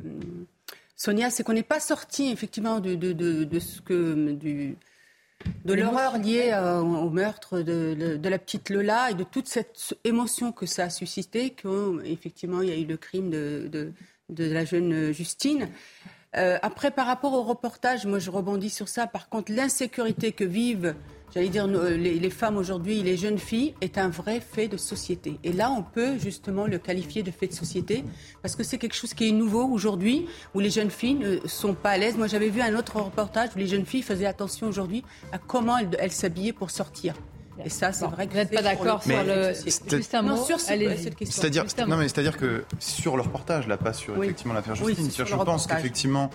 Sonia, 0.96 1.30
c'est 1.30 1.42
qu'on 1.42 1.52
n'est 1.52 1.62
pas 1.62 1.80
sorti 1.80 2.30
effectivement 2.30 2.80
de, 2.80 2.94
de, 2.94 3.58
ce 3.58 3.80
que 3.80 4.32
du, 4.32 4.76
de 5.64 5.74
l'horreur 5.74 6.18
liée 6.18 6.50
euh, 6.52 6.80
au 6.80 7.10
meurtre 7.10 7.60
de, 7.60 8.18
la 8.22 8.38
petite 8.38 8.70
Lola 8.70 9.10
et 9.10 9.14
de 9.14 9.24
toute 9.24 9.48
cette 9.48 9.96
émotion 10.04 10.52
que 10.52 10.66
ça 10.66 10.84
a 10.84 10.90
suscité, 10.90 11.50
qu'effectivement 11.50 12.62
il 12.62 12.68
y 12.68 12.72
a 12.72 12.76
eu 12.76 12.84
le 12.84 12.96
crime 12.96 13.30
de, 13.30 13.92
la 14.38 14.64
jeune 14.64 15.12
Justine. 15.12 15.68
Euh, 16.36 16.58
après, 16.62 16.90
par 16.90 17.06
rapport 17.06 17.32
au 17.32 17.42
reportage, 17.42 18.06
moi 18.06 18.18
je 18.18 18.30
rebondis 18.30 18.70
sur 18.70 18.88
ça. 18.88 19.06
Par 19.06 19.28
contre, 19.28 19.52
l'insécurité 19.52 20.32
que 20.32 20.44
vivent, 20.44 20.94
j'allais 21.32 21.48
dire, 21.48 21.66
les, 21.66 22.30
femmes 22.30 22.56
aujourd'hui, 22.56 23.02
les 23.02 23.16
jeunes 23.16 23.38
filles, 23.38 23.74
est 23.80 23.98
un 23.98 24.08
vrai 24.08 24.40
fait 24.40 24.66
de 24.66 24.76
société. 24.76 25.38
Et 25.44 25.52
là, 25.52 25.70
on 25.70 25.82
peut 25.82 26.18
justement 26.18 26.66
le 26.66 26.78
qualifier 26.78 27.22
de 27.22 27.30
fait 27.30 27.46
de 27.46 27.52
société, 27.52 28.04
parce 28.42 28.56
que 28.56 28.64
c'est 28.64 28.78
quelque 28.78 28.94
chose 28.94 29.14
qui 29.14 29.28
est 29.28 29.32
nouveau 29.32 29.64
aujourd'hui, 29.64 30.26
où 30.54 30.60
les 30.60 30.70
jeunes 30.70 30.90
filles 30.90 31.14
ne 31.14 31.38
sont 31.46 31.74
pas 31.74 31.90
à 31.90 31.98
l'aise. 31.98 32.16
Moi, 32.16 32.26
j'avais 32.26 32.48
vu 32.48 32.60
un 32.60 32.74
autre 32.76 33.00
reportage 33.00 33.50
où 33.54 33.58
les 33.58 33.66
jeunes 33.68 33.86
filles 33.86 34.02
faisaient 34.02 34.26
attention 34.26 34.66
aujourd'hui 34.66 35.04
à 35.32 35.38
comment 35.38 35.76
elles 35.78 36.12
s'habillaient 36.12 36.52
pour 36.52 36.70
sortir. 36.70 37.14
Et 37.64 37.70
ça, 37.70 37.92
c'est 37.92 38.06
vrai 38.06 38.26
que 38.26 38.32
vous 38.32 38.38
n'êtes 38.38 38.50
pas 38.50 38.62
d'accord 38.62 39.02
sur 39.02 39.22
le. 39.22 39.52
Juste 39.54 40.14
un 40.14 40.22
mot. 40.22 40.36
sur 40.44 40.60
cette 40.60 41.14
question. 41.14 41.42
C'est-à-dire, 41.42 41.64
non, 41.86 41.96
mais 41.96 42.08
c'est-à-dire 42.08 42.36
que 42.36 42.64
sur 42.78 43.16
le 43.16 43.22
reportage, 43.22 43.68
là, 43.68 43.76
pas 43.76 43.92
sur 43.92 44.22
effectivement 44.22 44.54
l'affaire 44.54 44.74
Justine, 44.74 45.10
je 45.10 45.34
pense 45.34 45.66
qu'effectivement 45.66 46.30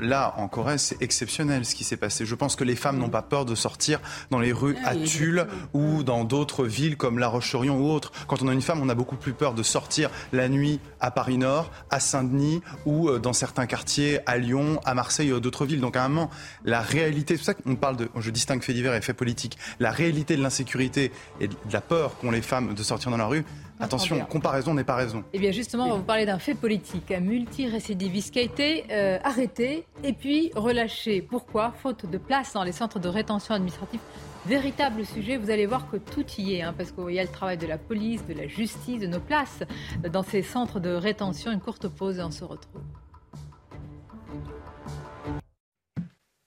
là, 0.00 0.34
en 0.36 0.48
Corée, 0.48 0.78
c'est 0.78 1.00
exceptionnel 1.02 1.64
ce 1.64 1.74
qui 1.74 1.84
s'est 1.84 1.96
passé. 1.96 2.24
Je 2.24 2.34
pense 2.34 2.56
que 2.56 2.64
les 2.64 2.76
femmes 2.76 2.98
n'ont 2.98 3.08
pas 3.08 3.22
peur 3.22 3.44
de 3.44 3.54
sortir 3.54 4.00
dans 4.30 4.38
les 4.38 4.52
rues 4.52 4.76
à 4.84 4.94
Tulle 4.96 5.46
ou 5.72 6.02
dans 6.02 6.24
d'autres 6.24 6.64
villes 6.64 6.96
comme 6.96 7.18
La 7.18 7.28
Roche-sur-Yon 7.28 7.78
ou 7.78 7.90
autres. 7.90 8.12
Quand 8.26 8.42
on 8.42 8.48
a 8.48 8.52
une 8.52 8.62
femme, 8.62 8.80
on 8.82 8.88
a 8.88 8.94
beaucoup 8.94 9.16
plus 9.16 9.32
peur 9.32 9.54
de 9.54 9.62
sortir 9.62 10.10
la 10.32 10.48
nuit 10.48 10.80
à 11.00 11.10
Paris-Nord, 11.10 11.70
à 11.90 12.00
Saint-Denis 12.00 12.62
ou 12.86 13.08
euh, 13.08 13.18
dans 13.18 13.32
certains 13.32 13.66
quartiers 13.66 14.20
à 14.26 14.38
Lyon, 14.38 14.80
à 14.84 14.94
Marseille 14.94 15.32
ou 15.32 15.40
d'autres 15.40 15.66
villes. 15.66 15.80
Donc 15.80 15.96
à 15.96 16.04
un 16.04 16.08
moment, 16.08 16.30
la 16.64 16.80
réalité, 16.80 17.34
c'est 17.34 17.38
pour 17.38 17.46
ça 17.46 17.54
qu'on 17.54 17.76
parle 17.76 17.96
de, 17.96 18.08
je 18.16 18.30
distingue 18.30 18.62
fait 18.62 18.74
divers 18.74 18.94
et 18.94 19.00
fait 19.00 19.14
politique, 19.14 19.58
la 19.78 19.90
réalité 19.90 20.36
de 20.36 20.42
l'insécurité 20.42 21.12
et 21.40 21.48
de 21.48 21.54
la 21.72 21.80
peur 21.80 22.18
qu'ont 22.18 22.30
les 22.30 22.42
femmes 22.42 22.74
de 22.74 22.82
sortir 22.82 23.10
dans 23.10 23.16
la 23.16 23.26
rue, 23.26 23.44
Attention, 23.80 24.20
comparaison 24.26 24.74
n'est 24.74 24.84
pas 24.84 24.94
raison. 24.94 25.24
Eh 25.32 25.38
bien 25.38 25.52
justement, 25.52 25.86
on 25.86 25.90
va 25.90 25.96
vous 25.96 26.02
parler 26.02 26.26
d'un 26.26 26.38
fait 26.38 26.54
politique, 26.54 27.10
un 27.10 27.20
multirécidiviste 27.20 28.34
qui 28.34 28.38
a 28.38 28.42
été 28.42 28.84
euh, 28.90 29.18
arrêté 29.24 29.79
et 30.04 30.12
puis 30.12 30.50
relâchés. 30.54 31.22
Pourquoi 31.22 31.72
Faute 31.72 32.06
de 32.06 32.18
place 32.18 32.52
dans 32.52 32.64
les 32.64 32.72
centres 32.72 32.98
de 32.98 33.08
rétention 33.08 33.54
administrative. 33.54 34.00
Véritable 34.46 35.04
sujet, 35.04 35.36
vous 35.36 35.50
allez 35.50 35.66
voir 35.66 35.90
que 35.90 35.98
tout 35.98 36.24
y 36.38 36.54
est, 36.54 36.62
hein, 36.62 36.74
parce 36.76 36.92
qu'il 36.92 37.10
y 37.10 37.18
a 37.18 37.22
le 37.22 37.28
travail 37.28 37.58
de 37.58 37.66
la 37.66 37.76
police, 37.76 38.24
de 38.26 38.32
la 38.32 38.46
justice, 38.46 39.00
de 39.00 39.06
nos 39.06 39.20
places 39.20 39.62
dans 40.10 40.22
ces 40.22 40.42
centres 40.42 40.80
de 40.80 40.90
rétention. 40.90 41.52
Une 41.52 41.60
courte 41.60 41.88
pause 41.88 42.18
et 42.18 42.22
on 42.22 42.30
se 42.30 42.44
retrouve. 42.44 42.82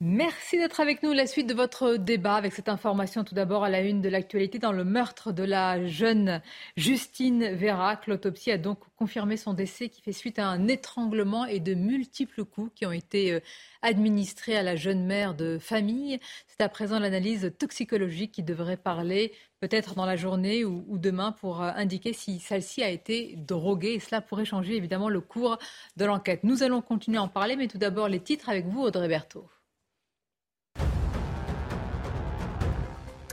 Merci 0.06 0.58
d'être 0.58 0.82
avec 0.82 1.02
nous. 1.02 1.14
La 1.14 1.28
suite 1.28 1.48
de 1.48 1.54
votre 1.54 1.96
débat 1.96 2.36
avec 2.36 2.52
cette 2.52 2.68
information 2.68 3.24
tout 3.24 3.36
d'abord 3.36 3.64
à 3.64 3.70
la 3.70 3.80
une 3.80 4.02
de 4.02 4.10
l'actualité 4.10 4.60
dans 4.60 4.74
le 4.74 4.84
meurtre 4.84 5.32
de 5.32 5.44
la 5.44 5.88
jeune 5.88 6.42
Justine 6.76 7.54
Vérac. 7.54 8.08
L'autopsie 8.08 8.52
a 8.52 8.58
donc 8.58 8.80
confirmé 8.98 9.38
son 9.38 9.54
décès 9.54 9.88
qui 9.88 10.02
fait 10.02 10.12
suite 10.12 10.40
à 10.40 10.48
un 10.48 10.68
étranglement 10.68 11.46
et 11.46 11.62
de 11.62 11.74
multiples 11.74 12.44
coups 12.44 12.74
qui 12.76 12.86
ont 12.86 12.92
été 12.92 13.32
euh, 13.32 13.40
administrés 13.82 14.58
à 14.58 14.62
la 14.62 14.76
jeune 14.76 15.06
mère 15.06 15.36
de 15.36 15.58
famille. 15.58 16.20
C'est 16.48 16.60
à 16.60 16.68
présent 16.68 17.00
l'analyse 17.00 17.54
toxicologique 17.58 18.34
qui 18.34 18.44
devrait 18.44 18.76
parler 18.76 19.32
peut-être 19.62 19.96
dans 19.96 20.06
la 20.06 20.18
journée 20.18 20.66
ou, 20.66 20.98
demain 20.98 21.32
pour 21.32 21.64
euh, 21.64 21.72
indiquer 21.78 22.12
si 22.12 22.42
celle-ci 22.42 22.84
a 22.84 22.90
été 22.90 23.36
droguée. 23.38 23.94
Et 23.94 24.00
cela 24.02 24.20
pourrait 24.20 24.44
changer 24.44 24.76
évidemment 24.76 25.08
le 25.08 25.22
cours 25.22 25.60
de 25.96 26.04
l'enquête. 26.04 26.44
Nous 26.44 26.62
allons 26.62 26.82
continuer 26.82 27.20
à 27.20 27.24
en 27.24 27.30
parler, 27.30 27.56
mais 27.56 27.70
tout 27.70 27.78
d'abord 27.78 28.10
les 28.10 28.20
titres 28.20 28.50
avec 28.50 28.66
vous, 28.66 28.82
Audrey 28.82 29.08
Berthaud. 29.08 29.48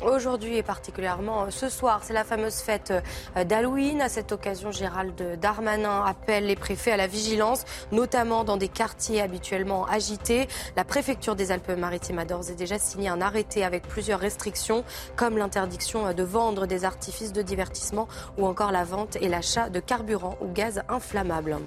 Aujourd'hui 0.03 0.57
et 0.57 0.63
particulièrement 0.63 1.43
euh, 1.43 1.51
ce 1.51 1.69
soir, 1.69 2.01
c'est 2.03 2.15
la 2.15 2.25
fameuse 2.25 2.61
fête 2.61 2.95
euh, 3.37 3.45
d'Halloween. 3.45 4.01
À 4.01 4.09
cette 4.09 4.33
occasion, 4.33 4.73
Gérald 4.73 5.39
Darmanin 5.39 6.05
appelle 6.07 6.47
les 6.47 6.57
préfets 6.57 6.93
à 6.93 6.97
la 6.97 7.07
vigilance, 7.07 7.65
notamment 7.93 8.45
dans 8.45 8.57
des 8.57 8.69
quartiers 8.69 9.21
habituellement 9.21 9.85
agités. 9.87 10.49
La 10.75 10.85
préfecture 10.85 11.37
des 11.37 11.53
Alpes-Maritimes 11.53 12.19
a 12.19 12.25
d'ores 12.25 12.51
et 12.51 12.55
déjà 12.55 12.79
signé 12.79 13.11
un 13.11 13.21
arrêté 13.21 13.63
avec 13.63 13.87
plusieurs 13.87 14.21
restrictions, 14.21 14.85
comme 15.17 15.37
l'interdiction 15.37 16.07
euh, 16.07 16.13
de 16.15 16.23
vendre 16.23 16.67
des 16.67 16.87
artifices 16.87 17.35
de 17.35 17.43
divertissement 17.43 18.09
ou 18.39 18.47
encore 18.47 18.73
la 18.73 18.85
vente 18.85 19.17
et 19.21 19.29
l'achat 19.29 19.69
de 19.69 19.81
carburant 19.81 20.39
ou 20.41 20.51
gaz 20.51 20.83
inflammable. 20.89 21.59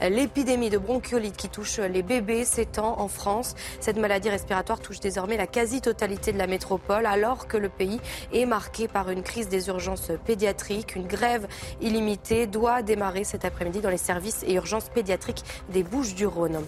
L'épidémie 0.00 0.70
de 0.70 0.78
bronchiolite 0.78 1.36
qui 1.36 1.48
touche 1.48 1.78
les 1.78 2.02
bébés 2.02 2.44
s'étend 2.44 3.00
en 3.00 3.08
France. 3.08 3.54
Cette 3.80 3.96
maladie 3.96 4.30
respiratoire 4.30 4.80
touche 4.80 5.00
désormais 5.00 5.36
la 5.36 5.46
quasi-totalité 5.46 6.32
de 6.32 6.38
la 6.38 6.46
métropole, 6.46 7.06
alors 7.06 7.48
que 7.48 7.56
le 7.56 7.67
pays 7.68 8.00
est 8.32 8.46
marqué 8.46 8.88
par 8.88 9.10
une 9.10 9.22
crise 9.22 9.48
des 9.48 9.68
urgences 9.68 10.10
pédiatriques. 10.24 10.96
Une 10.96 11.06
grève 11.06 11.46
illimitée 11.80 12.46
doit 12.46 12.82
démarrer 12.82 13.24
cet 13.24 13.44
après-midi 13.44 13.80
dans 13.80 13.90
les 13.90 13.96
services 13.96 14.44
et 14.46 14.54
urgences 14.54 14.88
pédiatriques 14.88 15.44
des 15.70 15.82
Bouches 15.82 16.14
du 16.14 16.26
Rhône. 16.26 16.64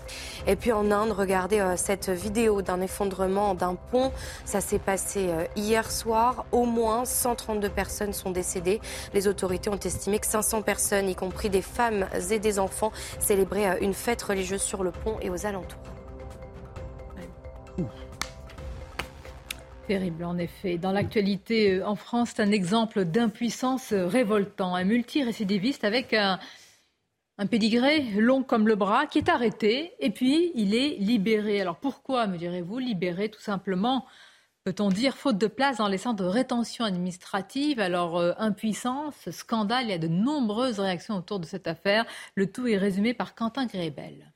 Et 0.47 0.57
puis 0.57 0.73
en 0.73 0.91
Inde, 0.91 1.13
regardez 1.13 1.61
euh, 1.61 1.77
cette 1.77 2.11
vidéo 2.11 2.63
d'un 2.63 2.81
effondrement 2.81 3.55
d'un 3.55 3.75
pont. 3.75 4.13
Ça 4.45 4.61
s'est 4.61 4.79
passé 4.79 5.29
euh, 5.29 5.45
hier 5.57 5.91
soir. 5.91 6.47
Au 6.53 6.65
moins 6.65 7.05
132 7.05 7.69
personnes 7.69 8.13
sont 8.13 8.31
décédées. 8.31 8.81
Les 9.15 9.29
autorités 9.29 9.71
ont 9.71 9.79
estimé 9.79 10.19
que 10.19 10.27
500 10.27 10.63
personnes, 10.63 11.09
y 11.09 11.15
compris 11.15 11.51
des 11.51 11.63
femmes 11.63 12.07
et 12.31 12.39
des 12.39 12.59
enfants, 12.59 12.93
célébraient 13.19 13.69
euh, 13.69 13.79
une 13.81 13.95
fête 13.95 14.23
religieuse 14.23 14.63
sur 14.63 14.83
le 14.83 14.91
pont 14.91 15.17
et 15.21 15.31
aux 15.31 15.47
alentours. 15.47 15.79
Terrible, 19.91 20.23
en 20.23 20.39
effet. 20.39 20.79
Dans 20.79 20.93
l'actualité 20.93 21.73
euh, 21.73 21.85
en 21.85 21.97
France, 21.97 22.35
c'est 22.37 22.43
un 22.43 22.53
exemple 22.53 23.05
d'impuissance 23.05 23.91
euh, 23.91 24.07
révoltant. 24.07 24.77
Un 24.77 24.85
multirécidiviste 24.85 25.83
avec 25.83 26.15
un, 26.15 26.39
un 27.39 27.47
pédigré 27.47 28.03
long 28.17 28.45
comme 28.45 28.69
le 28.69 28.77
bras 28.77 29.07
qui 29.07 29.19
est 29.19 29.29
arrêté 29.29 29.95
et 29.99 30.11
puis 30.11 30.53
il 30.55 30.77
est 30.77 30.91
libéré. 31.01 31.61
Alors 31.61 31.75
pourquoi, 31.75 32.29
me 32.29 32.39
direz-vous, 32.39 32.79
libéré 32.79 33.31
tout 33.31 33.41
simplement 33.41 34.07
Peut-on 34.63 34.91
dire 34.91 35.17
faute 35.17 35.39
de 35.39 35.49
place 35.49 35.79
dans 35.79 35.89
les 35.89 35.99
centres 35.99 36.23
de 36.23 36.29
rétention 36.29 36.85
administrative? 36.85 37.81
Alors, 37.81 38.17
euh, 38.17 38.33
impuissance, 38.39 39.29
scandale, 39.33 39.87
il 39.87 39.91
y 39.91 39.95
a 39.95 39.99
de 39.99 40.07
nombreuses 40.07 40.79
réactions 40.79 41.17
autour 41.17 41.41
de 41.41 41.47
cette 41.47 41.67
affaire. 41.67 42.07
Le 42.37 42.47
tout 42.47 42.69
est 42.69 42.79
résumé 42.79 43.13
par 43.13 43.35
Quentin 43.35 43.67
Grébel. 43.67 44.33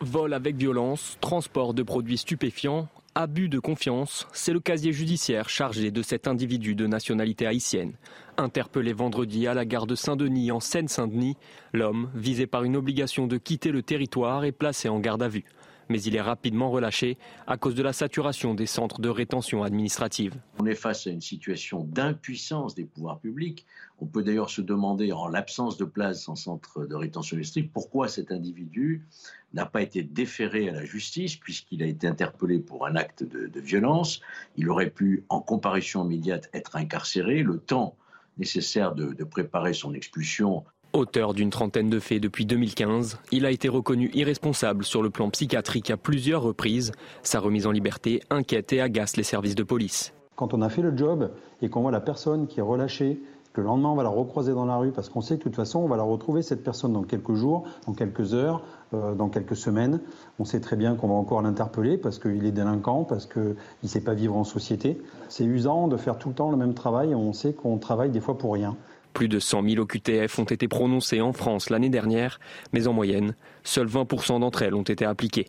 Vol 0.00 0.32
avec 0.32 0.54
violence, 0.54 1.18
transport 1.20 1.74
de 1.74 1.82
produits 1.82 2.18
stupéfiants, 2.18 2.88
Abus 3.16 3.48
de 3.48 3.58
confiance, 3.58 4.28
c'est 4.32 4.52
le 4.52 4.60
casier 4.60 4.92
judiciaire 4.92 5.48
chargé 5.48 5.90
de 5.90 6.00
cet 6.00 6.28
individu 6.28 6.76
de 6.76 6.86
nationalité 6.86 7.44
haïtienne. 7.44 7.94
Interpellé 8.36 8.92
vendredi 8.92 9.48
à 9.48 9.54
la 9.54 9.64
gare 9.64 9.88
de 9.88 9.96
Saint-Denis 9.96 10.52
en 10.52 10.60
Seine-Saint-Denis, 10.60 11.36
l'homme, 11.72 12.08
visé 12.14 12.46
par 12.46 12.62
une 12.62 12.76
obligation 12.76 13.26
de 13.26 13.36
quitter 13.36 13.72
le 13.72 13.82
territoire, 13.82 14.44
est 14.44 14.52
placé 14.52 14.88
en 14.88 15.00
garde 15.00 15.24
à 15.24 15.28
vue. 15.28 15.44
Mais 15.88 16.00
il 16.00 16.14
est 16.14 16.20
rapidement 16.20 16.70
relâché 16.70 17.18
à 17.48 17.56
cause 17.56 17.74
de 17.74 17.82
la 17.82 17.92
saturation 17.92 18.54
des 18.54 18.66
centres 18.66 19.00
de 19.00 19.08
rétention 19.08 19.64
administrative. 19.64 20.36
On 20.60 20.66
est 20.66 20.76
face 20.76 21.08
à 21.08 21.10
une 21.10 21.20
situation 21.20 21.82
d'impuissance 21.82 22.76
des 22.76 22.84
pouvoirs 22.84 23.18
publics. 23.18 23.66
On 24.00 24.06
peut 24.06 24.22
d'ailleurs 24.22 24.48
se 24.48 24.62
demander, 24.62 25.12
en 25.12 25.28
l'absence 25.28 25.76
de 25.76 25.84
place 25.84 26.28
en 26.28 26.34
centre 26.34 26.86
de 26.86 26.94
rétention 26.94 27.34
administrative, 27.34 27.70
pourquoi 27.72 28.08
cet 28.08 28.32
individu 28.32 29.06
n'a 29.52 29.66
pas 29.66 29.82
été 29.82 30.02
déféré 30.02 30.68
à 30.70 30.72
la 30.72 30.84
justice 30.84 31.36
puisqu'il 31.36 31.82
a 31.82 31.86
été 31.86 32.06
interpellé 32.06 32.60
pour 32.60 32.86
un 32.86 32.96
acte 32.96 33.22
de, 33.24 33.60
violence. 33.60 34.20
Il 34.56 34.70
aurait 34.70 34.90
pu, 34.90 35.24
en 35.28 35.40
comparution 35.40 36.04
immédiate, 36.04 36.48
être 36.54 36.76
incarcéré. 36.76 37.42
Le 37.42 37.58
temps 37.58 37.94
nécessaire 38.38 38.94
de, 38.94 39.12
de 39.12 39.24
préparer 39.24 39.74
son 39.74 39.92
expulsion 39.92 40.64
Auteur 40.92 41.34
d'une 41.34 41.50
trentaine 41.50 41.88
de 41.88 42.00
faits 42.00 42.20
depuis 42.20 42.46
2015, 42.46 43.20
il 43.30 43.46
a 43.46 43.52
été 43.52 43.68
reconnu 43.68 44.10
irresponsable 44.12 44.84
sur 44.84 45.04
le 45.04 45.10
plan 45.10 45.30
psychiatrique 45.30 45.88
à 45.90 45.96
plusieurs 45.96 46.42
reprises. 46.42 46.90
Sa 47.22 47.38
remise 47.38 47.68
en 47.68 47.70
liberté 47.70 48.22
inquiète 48.28 48.72
et 48.72 48.80
agace 48.80 49.16
les 49.16 49.22
services 49.22 49.54
de 49.54 49.62
police. 49.62 50.12
Quand 50.34 50.52
on 50.52 50.62
a 50.62 50.68
fait 50.68 50.82
le 50.82 50.96
job 50.96 51.30
et 51.62 51.68
qu'on 51.68 51.82
voit 51.82 51.92
la 51.92 52.00
personne 52.00 52.48
qui 52.48 52.58
est 52.58 52.62
relâchée 52.62 53.20
le 53.54 53.62
lendemain 53.64 53.90
on 53.90 53.96
va 53.96 54.02
la 54.02 54.10
recroiser 54.10 54.52
dans 54.52 54.64
la 54.64 54.76
rue 54.76 54.92
parce 54.92 55.08
qu'on 55.08 55.20
sait 55.20 55.34
que 55.34 55.40
de 55.40 55.44
toute 55.44 55.56
façon 55.56 55.80
on 55.80 55.88
va 55.88 55.96
la 55.96 56.02
retrouver 56.02 56.42
cette 56.42 56.62
personne 56.62 56.92
dans 56.92 57.02
quelques 57.02 57.34
jours, 57.34 57.64
dans 57.86 57.94
quelques 57.94 58.34
heures, 58.34 58.62
euh, 58.94 59.14
dans 59.14 59.28
quelques 59.28 59.56
semaines. 59.56 60.00
On 60.38 60.44
sait 60.44 60.60
très 60.60 60.76
bien 60.76 60.94
qu'on 60.94 61.08
va 61.08 61.14
encore 61.14 61.42
l'interpeller 61.42 61.98
parce 61.98 62.18
qu'il 62.18 62.44
est 62.44 62.52
délinquant, 62.52 63.04
parce 63.04 63.26
qu'il 63.26 63.56
ne 63.82 63.88
sait 63.88 64.02
pas 64.02 64.14
vivre 64.14 64.36
en 64.36 64.44
société. 64.44 65.00
C'est 65.28 65.44
usant 65.44 65.88
de 65.88 65.96
faire 65.96 66.18
tout 66.18 66.28
le 66.28 66.34
temps 66.34 66.50
le 66.50 66.56
même 66.56 66.74
travail 66.74 67.10
et 67.10 67.14
on 67.14 67.32
sait 67.32 67.52
qu'on 67.52 67.78
travaille 67.78 68.10
des 68.10 68.20
fois 68.20 68.38
pour 68.38 68.54
rien. 68.54 68.76
Plus 69.12 69.28
de 69.28 69.40
100 69.40 69.68
000 69.68 69.82
OQTF 69.82 70.38
ont 70.38 70.44
été 70.44 70.68
prononcés 70.68 71.20
en 71.20 71.32
France 71.32 71.68
l'année 71.68 71.90
dernière, 71.90 72.38
mais 72.72 72.86
en 72.86 72.92
moyenne, 72.92 73.34
seuls 73.64 73.88
20% 73.88 74.40
d'entre 74.40 74.62
elles 74.62 74.74
ont 74.74 74.82
été 74.82 75.04
appliquées. 75.04 75.48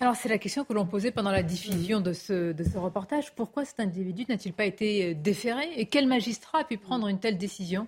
Alors 0.00 0.16
c'est 0.16 0.28
la 0.28 0.38
question 0.38 0.64
que 0.64 0.72
l'on 0.72 0.86
posait 0.86 1.12
pendant 1.12 1.30
la 1.30 1.42
diffusion 1.42 2.00
de 2.00 2.12
ce, 2.12 2.52
de 2.52 2.64
ce 2.64 2.76
reportage. 2.78 3.32
Pourquoi 3.34 3.64
cet 3.64 3.78
individu 3.78 4.24
n'a-t-il 4.28 4.52
pas 4.52 4.64
été 4.64 5.10
euh, 5.10 5.14
déféré 5.14 5.68
Et 5.76 5.86
quel 5.86 6.08
magistrat 6.08 6.60
a 6.60 6.64
pu 6.64 6.78
prendre 6.78 7.06
une 7.06 7.20
telle 7.20 7.38
décision? 7.38 7.86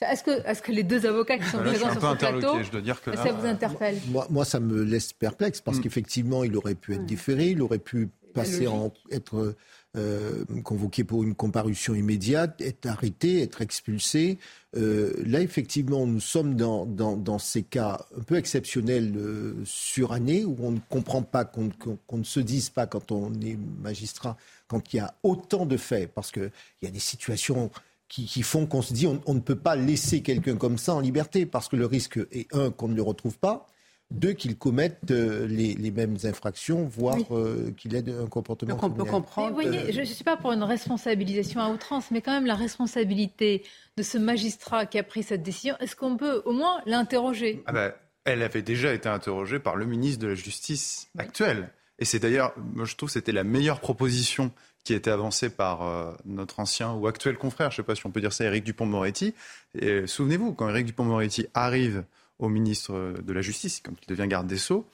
Est-ce 0.00 0.24
que, 0.24 0.30
est 0.30 0.60
que, 0.62 0.72
les 0.72 0.82
deux 0.82 1.04
avocats 1.06 1.38
qui 1.38 1.44
sont 1.44 1.58
présents 1.58 1.92
sur 1.92 2.00
ce 2.00 2.16
plateau, 2.16 2.62
je 2.62 2.70
dois 2.70 2.80
dire 2.80 3.02
que 3.02 3.14
ça 3.14 3.32
vous 3.32 3.46
interpelle? 3.46 3.98
Moi, 4.08 4.26
moi, 4.30 4.44
ça 4.46 4.58
me 4.58 4.82
laisse 4.82 5.12
perplexe 5.12 5.60
parce 5.60 5.78
mm. 5.78 5.82
qu'effectivement, 5.82 6.42
il 6.42 6.56
aurait 6.56 6.74
pu 6.74 6.94
être 6.94 7.04
déféré, 7.04 7.48
il 7.48 7.60
aurait 7.60 7.78
pu 7.78 8.08
passer 8.32 8.66
en 8.66 8.92
être 9.10 9.54
euh, 9.96 10.44
convoqué 10.62 11.02
pour 11.02 11.24
une 11.24 11.34
comparution 11.34 11.96
immédiate, 11.96 12.60
être 12.60 12.86
arrêté, 12.86 13.42
être 13.42 13.60
expulsé. 13.60 14.38
Euh, 14.76 15.12
là, 15.26 15.40
effectivement, 15.40 16.06
nous 16.06 16.20
sommes 16.20 16.54
dans, 16.54 16.86
dans, 16.86 17.38
ces 17.40 17.64
cas 17.64 18.06
un 18.16 18.22
peu 18.22 18.36
exceptionnels 18.36 19.12
euh, 19.16 19.54
surannés 19.64 20.44
où 20.44 20.56
on 20.60 20.70
ne 20.70 20.78
comprend 20.88 21.22
pas, 21.22 21.44
qu'on 21.44 21.70
ne 22.12 22.22
se 22.22 22.38
dise 22.38 22.70
pas 22.70 22.86
quand 22.86 23.10
on 23.10 23.32
est 23.40 23.58
magistrat, 23.82 24.36
quand 24.68 24.94
il 24.94 24.98
y 24.98 25.00
a 25.00 25.12
autant 25.24 25.66
de 25.66 25.76
faits, 25.76 26.12
parce 26.14 26.30
qu'il 26.30 26.52
y 26.82 26.86
a 26.86 26.90
des 26.90 27.00
situations 27.00 27.72
qui, 28.06 28.26
qui 28.26 28.42
font 28.42 28.66
qu'on 28.66 28.82
se 28.82 28.92
dit 28.94 29.08
on, 29.08 29.20
on, 29.26 29.34
ne 29.34 29.40
peut 29.40 29.58
pas 29.58 29.74
laisser 29.74 30.22
quelqu'un 30.22 30.56
comme 30.56 30.78
ça 30.78 30.94
en 30.94 31.00
liberté, 31.00 31.46
parce 31.46 31.68
que 31.68 31.74
le 31.74 31.86
risque 31.86 32.20
est, 32.30 32.46
un, 32.54 32.70
qu'on 32.70 32.86
ne 32.86 32.94
le 32.94 33.02
retrouve 33.02 33.38
pas, 33.38 33.66
deux, 34.10 34.32
qu'ils 34.32 34.56
commettent 34.56 35.10
euh, 35.10 35.46
les, 35.46 35.90
mêmes 35.90 36.16
infractions, 36.24 36.84
voire 36.84 37.18
euh, 37.30 37.72
qu'il 37.76 37.94
ait 37.94 38.04
un 38.10 38.26
comportement 38.26 38.78
on 38.82 38.90
peut 38.90 39.04
comprendre. 39.04 39.48
vous 39.48 39.54
voyez, 39.54 39.92
je 39.92 40.00
ne 40.00 40.04
suis 40.04 40.24
pas 40.24 40.36
pour 40.36 40.52
une 40.52 40.62
responsabilisation 40.62 41.60
à 41.60 41.68
outrance, 41.68 42.10
mais 42.10 42.20
quand 42.20 42.32
même 42.32 42.46
la 42.46 42.54
responsabilité 42.54 43.62
de 43.96 44.02
ce 44.02 44.18
magistrat 44.18 44.86
qui 44.86 44.98
a 44.98 45.02
pris 45.02 45.22
cette 45.22 45.42
décision, 45.42 45.76
est-ce 45.80 45.94
qu'on 45.94 46.16
peut 46.16 46.42
au 46.44 46.52
moins 46.52 46.80
l'interroger? 46.86 47.62
Ah 47.66 47.72
ben, 47.72 47.92
Elle 48.24 48.42
avait 48.42 48.62
déjà 48.62 48.92
été 48.92 49.08
interrogée 49.08 49.58
par 49.58 49.76
le 49.76 49.86
ministre 49.86 50.22
de 50.22 50.28
la 50.28 50.34
Justice 50.34 51.08
actuel. 51.18 51.70
Et 51.98 52.04
c'est 52.04 52.18
d'ailleurs, 52.18 52.52
moi 52.56 52.86
je 52.86 52.96
trouve, 52.96 53.10
c'était 53.10 53.32
la 53.32 53.44
meilleure 53.44 53.80
proposition 53.80 54.50
qui 54.84 54.94
a 54.94 54.96
été 54.96 55.10
avancée 55.10 55.50
par 55.50 55.82
euh, 55.82 56.12
notre 56.24 56.58
ancien 56.58 56.94
ou 56.94 57.06
actuel 57.06 57.36
confrère, 57.36 57.70
je 57.70 57.74
ne 57.74 57.76
sais 57.76 57.82
pas 57.86 57.94
si 57.94 58.06
on 58.06 58.10
peut 58.10 58.20
dire 58.20 58.32
ça, 58.32 58.44
Éric 58.44 58.64
Dupont-Moretti. 58.64 59.34
Et 59.78 60.06
souvenez-vous, 60.06 60.54
quand 60.54 60.68
Éric 60.70 60.86
Dupont-Moretti 60.86 61.46
arrive 61.54 62.04
au 62.40 62.48
ministre 62.48 63.14
de 63.22 63.32
la 63.32 63.42
Justice, 63.42 63.80
quand 63.84 63.92
il 64.02 64.08
devient 64.08 64.26
garde 64.26 64.46
des 64.46 64.58
Sceaux, 64.58 64.86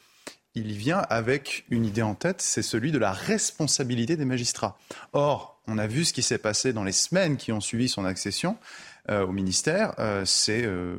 il 0.55 0.73
vient 0.73 0.99
avec 1.11 1.65
une 1.71 1.85
idée 1.85 2.03
en 2.03 2.15
tête, 2.15 2.41
c'est 2.41 2.63
celui 2.63 2.91
de 2.91 2.99
la 2.99 3.13
responsabilité 3.13 4.17
des 4.17 4.25
magistrats. 4.25 4.79
Or, 5.13 5.61
on 5.67 5.79
a 5.79 5.87
vu 5.87 6.05
ce 6.05 6.13
qui 6.13 6.23
s'est 6.23 6.39
passé 6.39 6.73
dans 6.73 6.85
les 6.85 6.93
semaines 6.93 7.37
qui 7.37 7.53
ont 7.53 7.61
suivi 7.61 7.89
son 7.89 8.05
accession 8.05 8.57
euh, 9.11 9.27
au 9.27 9.33
ministère. 9.33 9.95
Euh, 9.99 10.25
c'est 10.25 10.65
euh, 10.65 10.97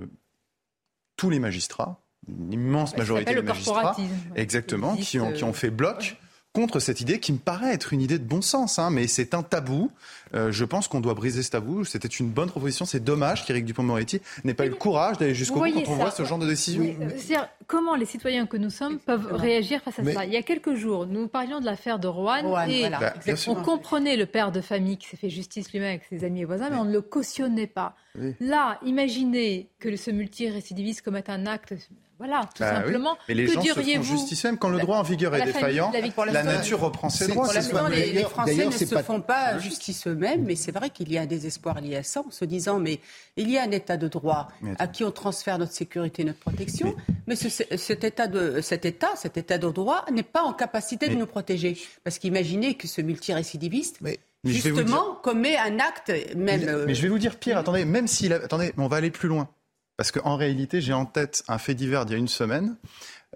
tous 1.15 1.29
les 1.29 1.39
magistrats, 1.39 1.99
une 2.27 2.53
immense 2.53 2.95
majorité 2.95 3.33
de 3.33 3.41
magistrats, 3.41 3.97
exactement, 4.35 4.95
qui 4.95 5.19
ont, 5.19 5.33
qui 5.33 5.43
ont 5.43 5.53
fait 5.53 5.71
bloc 5.71 6.17
contre 6.53 6.79
cette 6.79 7.01
idée 7.01 7.19
qui 7.19 7.33
me 7.33 7.37
paraît 7.37 7.73
être 7.73 7.93
une 7.93 8.01
idée 8.01 8.17
de 8.17 8.23
bon 8.23 8.41
sens, 8.41 8.79
hein, 8.79 8.89
mais 8.89 9.07
c'est 9.07 9.33
un 9.33 9.43
tabou. 9.43 9.91
Euh, 10.33 10.51
je 10.51 10.65
pense 10.65 10.87
qu'on 10.87 10.99
doit 10.99 11.13
briser 11.13 11.43
ce 11.43 11.51
tabou. 11.51 11.85
C'était 11.85 12.07
une 12.07 12.29
bonne 12.29 12.49
proposition. 12.49 12.85
C'est 12.85 13.03
dommage 13.03 13.45
qu'Éric 13.45 13.65
Dupond-Moretti 13.65 14.21
n'ait 14.43 14.55
pas 14.55 14.65
eu 14.65 14.69
le 14.69 14.75
courage 14.75 15.17
d'aller 15.17 15.35
jusqu'au 15.35 15.59
bout 15.59 15.71
quand 15.71 15.91
on 15.91 15.95
voit 15.95 16.11
ce 16.11 16.25
genre 16.25 16.39
de 16.39 16.47
décision. 16.47 16.83
Euh, 16.83 17.37
comment 17.67 17.95
les 17.95 18.05
citoyens 18.05 18.47
que 18.47 18.57
nous 18.57 18.71
sommes 18.71 18.97
peuvent 18.97 19.31
réagir 19.31 19.81
face 19.81 19.99
à 19.99 20.03
ça? 20.03 20.25
Il 20.25 20.33
y 20.33 20.37
a 20.37 20.41
quelques 20.41 20.73
jours, 20.73 21.05
nous 21.05 21.27
parlions 21.27 21.59
de 21.59 21.65
l'affaire 21.65 21.99
de 21.99 22.07
Rouen 22.07 22.65
et 22.67 22.89
bah, 22.89 23.13
on 23.47 23.55
comprenait 23.55 24.17
le 24.17 24.25
père 24.25 24.51
de 24.51 24.61
famille 24.61 24.97
qui 24.97 25.07
s'est 25.07 25.17
fait 25.17 25.29
justice 25.29 25.71
lui-même 25.71 25.89
avec 25.89 26.05
ses 26.09 26.23
amis 26.23 26.41
et 26.41 26.45
voisins, 26.45 26.69
mais 26.69 26.77
on 26.77 26.85
ne 26.85 26.93
le 26.93 27.01
cautionnait 27.01 27.67
pas. 27.67 27.95
Là, 28.39 28.79
imaginez 28.83 29.69
que 29.79 29.95
ce 29.95 30.09
multirécidiviste 30.09 31.03
commette 31.03 31.29
un 31.29 31.45
acte 31.45 31.75
voilà, 32.17 32.41
tout 32.55 32.63
bah 32.63 32.75
simplement. 32.75 33.15
Mais 33.27 33.35
les 33.35 33.47
gens 33.47 33.61
se 33.61 33.73
font 33.73 34.01
justice 34.01 34.43
même 34.43 34.57
quand 34.57 34.69
le 34.69 34.79
droit 34.79 34.97
en 34.97 35.03
vigueur 35.03 35.35
est 35.35 35.45
défaillant. 35.45 35.91
La, 36.31 36.43
nature 36.43 36.79
reprend 36.79 37.09
ses 37.09 37.27
droits. 37.27 37.47
les, 37.89 38.11
les, 38.11 38.23
Français 38.23 38.65
ne 38.65 38.71
se 38.71 38.85
font 38.85 39.21
pas 39.21 39.59
justice 39.59 40.07
eux-mêmes, 40.07 40.43
mais 40.43 40.55
c'est 40.55 40.71
vrai 40.71 40.89
qu'il 40.89 41.11
y 41.11 41.17
a 41.17 41.21
un 41.21 41.25
désespoir 41.27 41.79
lié 41.79 41.97
à 41.97 42.03
ça, 42.03 42.23
en 42.27 42.31
se 42.31 42.45
disant 42.45 42.79
mais 42.79 42.99
il 43.35 43.49
y 43.51 43.57
a 43.57 43.63
un 43.63 43.71
État 43.71 43.97
de 43.97 44.07
droit 44.07 44.47
à 44.79 44.87
qui 44.87 45.03
on 45.03 45.11
transfère 45.11 45.59
notre 45.59 45.73
sécurité, 45.73 46.23
notre 46.23 46.39
protection, 46.39 46.95
mais, 47.27 47.35
cet 47.35 48.03
État 48.03 48.27
de 48.27 48.61
cet 48.61 48.85
État, 48.85 49.11
cet 49.15 49.37
État 49.37 49.57
de 49.57 49.69
droit 49.69 50.05
n'est 50.11 50.23
pas 50.23 50.41
en 50.41 50.53
capacité 50.53 51.09
de 51.09 51.15
nous 51.15 51.27
protéger, 51.27 51.77
parce 52.03 52.17
qu'imaginez 52.17 52.75
que 52.75 52.87
ce 52.87 53.01
multirécidiviste. 53.01 53.99
justement, 54.43 55.19
commet 55.21 55.57
un 55.57 55.79
acte 55.79 56.11
même. 56.35 56.85
Mais, 56.85 56.95
je 56.95 57.01
vais 57.01 57.09
vous 57.09 57.19
dire 57.19 57.35
pire. 57.35 57.57
Attendez, 57.57 57.85
même 57.85 58.07
s'il, 58.07 58.33
attendez, 58.33 58.73
on 58.77 58.87
va 58.87 58.97
aller 58.97 59.11
plus 59.11 59.27
loin. 59.27 59.49
Parce 59.97 60.11
qu'en 60.11 60.37
réalité, 60.37 60.79
j'ai 60.79 60.93
en 60.93 61.05
tête 61.05 61.43
un 61.47 61.57
fait 61.57 61.73
divers 61.73 62.05
d'il 62.05 62.13
y 62.13 62.15
a 62.15 62.19
une 62.19 62.27
semaine. 62.27 62.77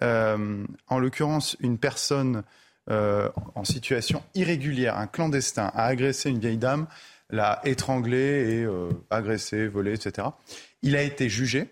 Euh, 0.03 0.63
en 0.87 0.99
l'occurrence, 0.99 1.57
une 1.59 1.79
personne 1.79 2.43
euh, 2.89 3.29
en 3.55 3.63
situation 3.63 4.23
irrégulière, 4.35 4.97
un 4.97 5.07
clandestin, 5.07 5.71
a 5.73 5.85
agressé 5.85 6.29
une 6.29 6.39
vieille 6.39 6.57
dame, 6.57 6.87
l'a 7.31 7.61
étranglée 7.63 8.57
et 8.59 8.63
euh, 8.63 8.89
agressée, 9.09 9.67
volée, 9.67 9.93
etc. 9.93 10.29
Il 10.83 10.95
a 10.95 11.01
été 11.01 11.29
jugé. 11.29 11.67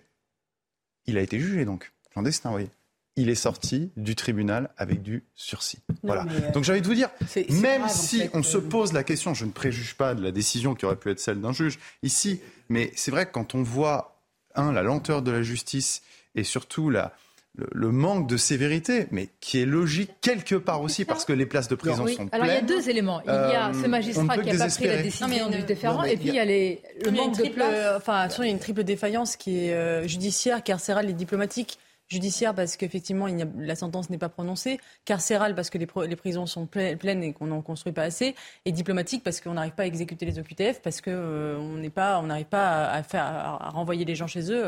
Il 1.05 1.17
a 1.17 1.21
été 1.21 1.39
jugé 1.39 1.65
donc, 1.65 1.91
clandestin, 2.11 2.49
vous 2.49 2.55
voyez. 2.55 2.69
Il 3.15 3.29
est 3.29 3.35
sorti 3.35 3.91
du 3.97 4.15
tribunal 4.15 4.69
avec 4.77 5.01
du 5.01 5.23
sursis. 5.35 5.79
voilà. 6.03 6.25
Donc 6.53 6.63
j'ai 6.63 6.71
envie 6.71 6.81
de 6.81 6.87
vous 6.87 6.93
dire, 6.93 7.09
même 7.49 7.89
si 7.89 8.29
on 8.33 8.43
se 8.43 8.57
pose 8.57 8.93
la 8.93 9.03
question, 9.03 9.33
je 9.33 9.43
ne 9.43 9.51
préjuge 9.51 9.95
pas 9.95 10.15
de 10.15 10.23
la 10.23 10.31
décision 10.31 10.73
qui 10.73 10.85
aurait 10.85 10.95
pu 10.95 11.09
être 11.09 11.19
celle 11.19 11.41
d'un 11.41 11.51
juge 11.51 11.79
ici, 12.01 12.39
mais 12.69 12.91
c'est 12.95 13.11
vrai 13.11 13.25
que 13.25 13.31
quand 13.31 13.55
on 13.55 13.63
voit 13.63 14.18
un, 14.55 14.71
la 14.71 14.83
lenteur 14.83 15.21
de 15.21 15.31
la 15.31 15.41
justice 15.41 16.01
et 16.35 16.43
surtout 16.43 16.89
la, 16.89 17.13
le, 17.55 17.91
manque 17.91 18.27
de 18.27 18.37
sévérité, 18.37 19.07
mais 19.11 19.29
qui 19.39 19.59
est 19.59 19.65
logique 19.65 20.11
quelque 20.21 20.55
part 20.55 20.81
aussi 20.81 21.05
parce 21.05 21.25
que 21.25 21.33
les 21.33 21.45
places 21.45 21.67
de 21.67 21.75
prison 21.75 22.07
sont 22.07 22.27
pleines. 22.27 22.29
Alors 22.31 22.47
il 22.47 22.53
y 22.53 22.57
a 22.57 22.61
deux 22.61 22.89
éléments. 22.89 23.21
Il 23.25 23.29
y 23.29 23.31
a 23.31 23.71
ce 23.73 23.85
euh, 23.85 23.87
magistrat 23.87 24.37
qui 24.37 24.51
n'a 24.51 24.65
pas 24.65 24.73
pris 24.73 24.87
la 24.87 25.01
décision 25.01 25.49
du 25.49 25.61
déférent, 25.63 26.03
et 26.03 26.17
puis 26.17 26.29
il 26.29 26.35
y 26.35 26.39
a 26.39 26.45
les, 26.45 26.81
le 27.03 27.11
manque 27.11 27.37
de 27.37 27.49
place. 27.49 27.97
Enfin, 27.97 28.27
il 28.39 28.45
y 28.45 28.47
a 28.47 28.51
une 28.51 28.59
triple 28.59 28.83
défaillance 28.83 29.35
qui 29.35 29.65
est 29.65 29.73
euh, 29.73 30.07
judiciaire, 30.07 30.63
carcérale 30.63 31.09
et 31.09 31.13
diplomatique 31.13 31.79
judiciaire 32.09 32.53
parce 32.55 32.75
qu'effectivement 32.77 33.27
la 33.57 33.75
sentence 33.75 34.09
n'est 34.09 34.17
pas 34.17 34.29
prononcée, 34.29 34.79
carcérale 35.05 35.55
parce 35.55 35.69
que 35.69 35.77
les, 35.77 36.15
prisons 36.15 36.45
sont 36.45 36.65
pleines 36.65 37.23
et 37.23 37.33
qu'on 37.33 37.47
n'en 37.47 37.61
construit 37.61 37.93
pas 37.93 38.03
assez, 38.03 38.35
et 38.65 38.71
diplomatique 38.71 39.23
parce 39.23 39.41
qu'on 39.41 39.53
n'arrive 39.53 39.73
pas 39.73 39.83
à 39.83 39.85
exécuter 39.85 40.25
les 40.25 40.39
OQTF 40.39 40.81
parce 40.81 41.01
qu'on 41.01 41.11
euh, 41.11 41.89
pas, 41.89 42.19
on 42.19 42.23
n'arrive 42.23 42.45
pas 42.45 42.89
à, 42.89 43.03
faire, 43.03 43.23
à 43.23 43.69
renvoyer 43.69 44.05
les 44.05 44.15
gens 44.15 44.27
chez 44.27 44.51
eux. 44.51 44.65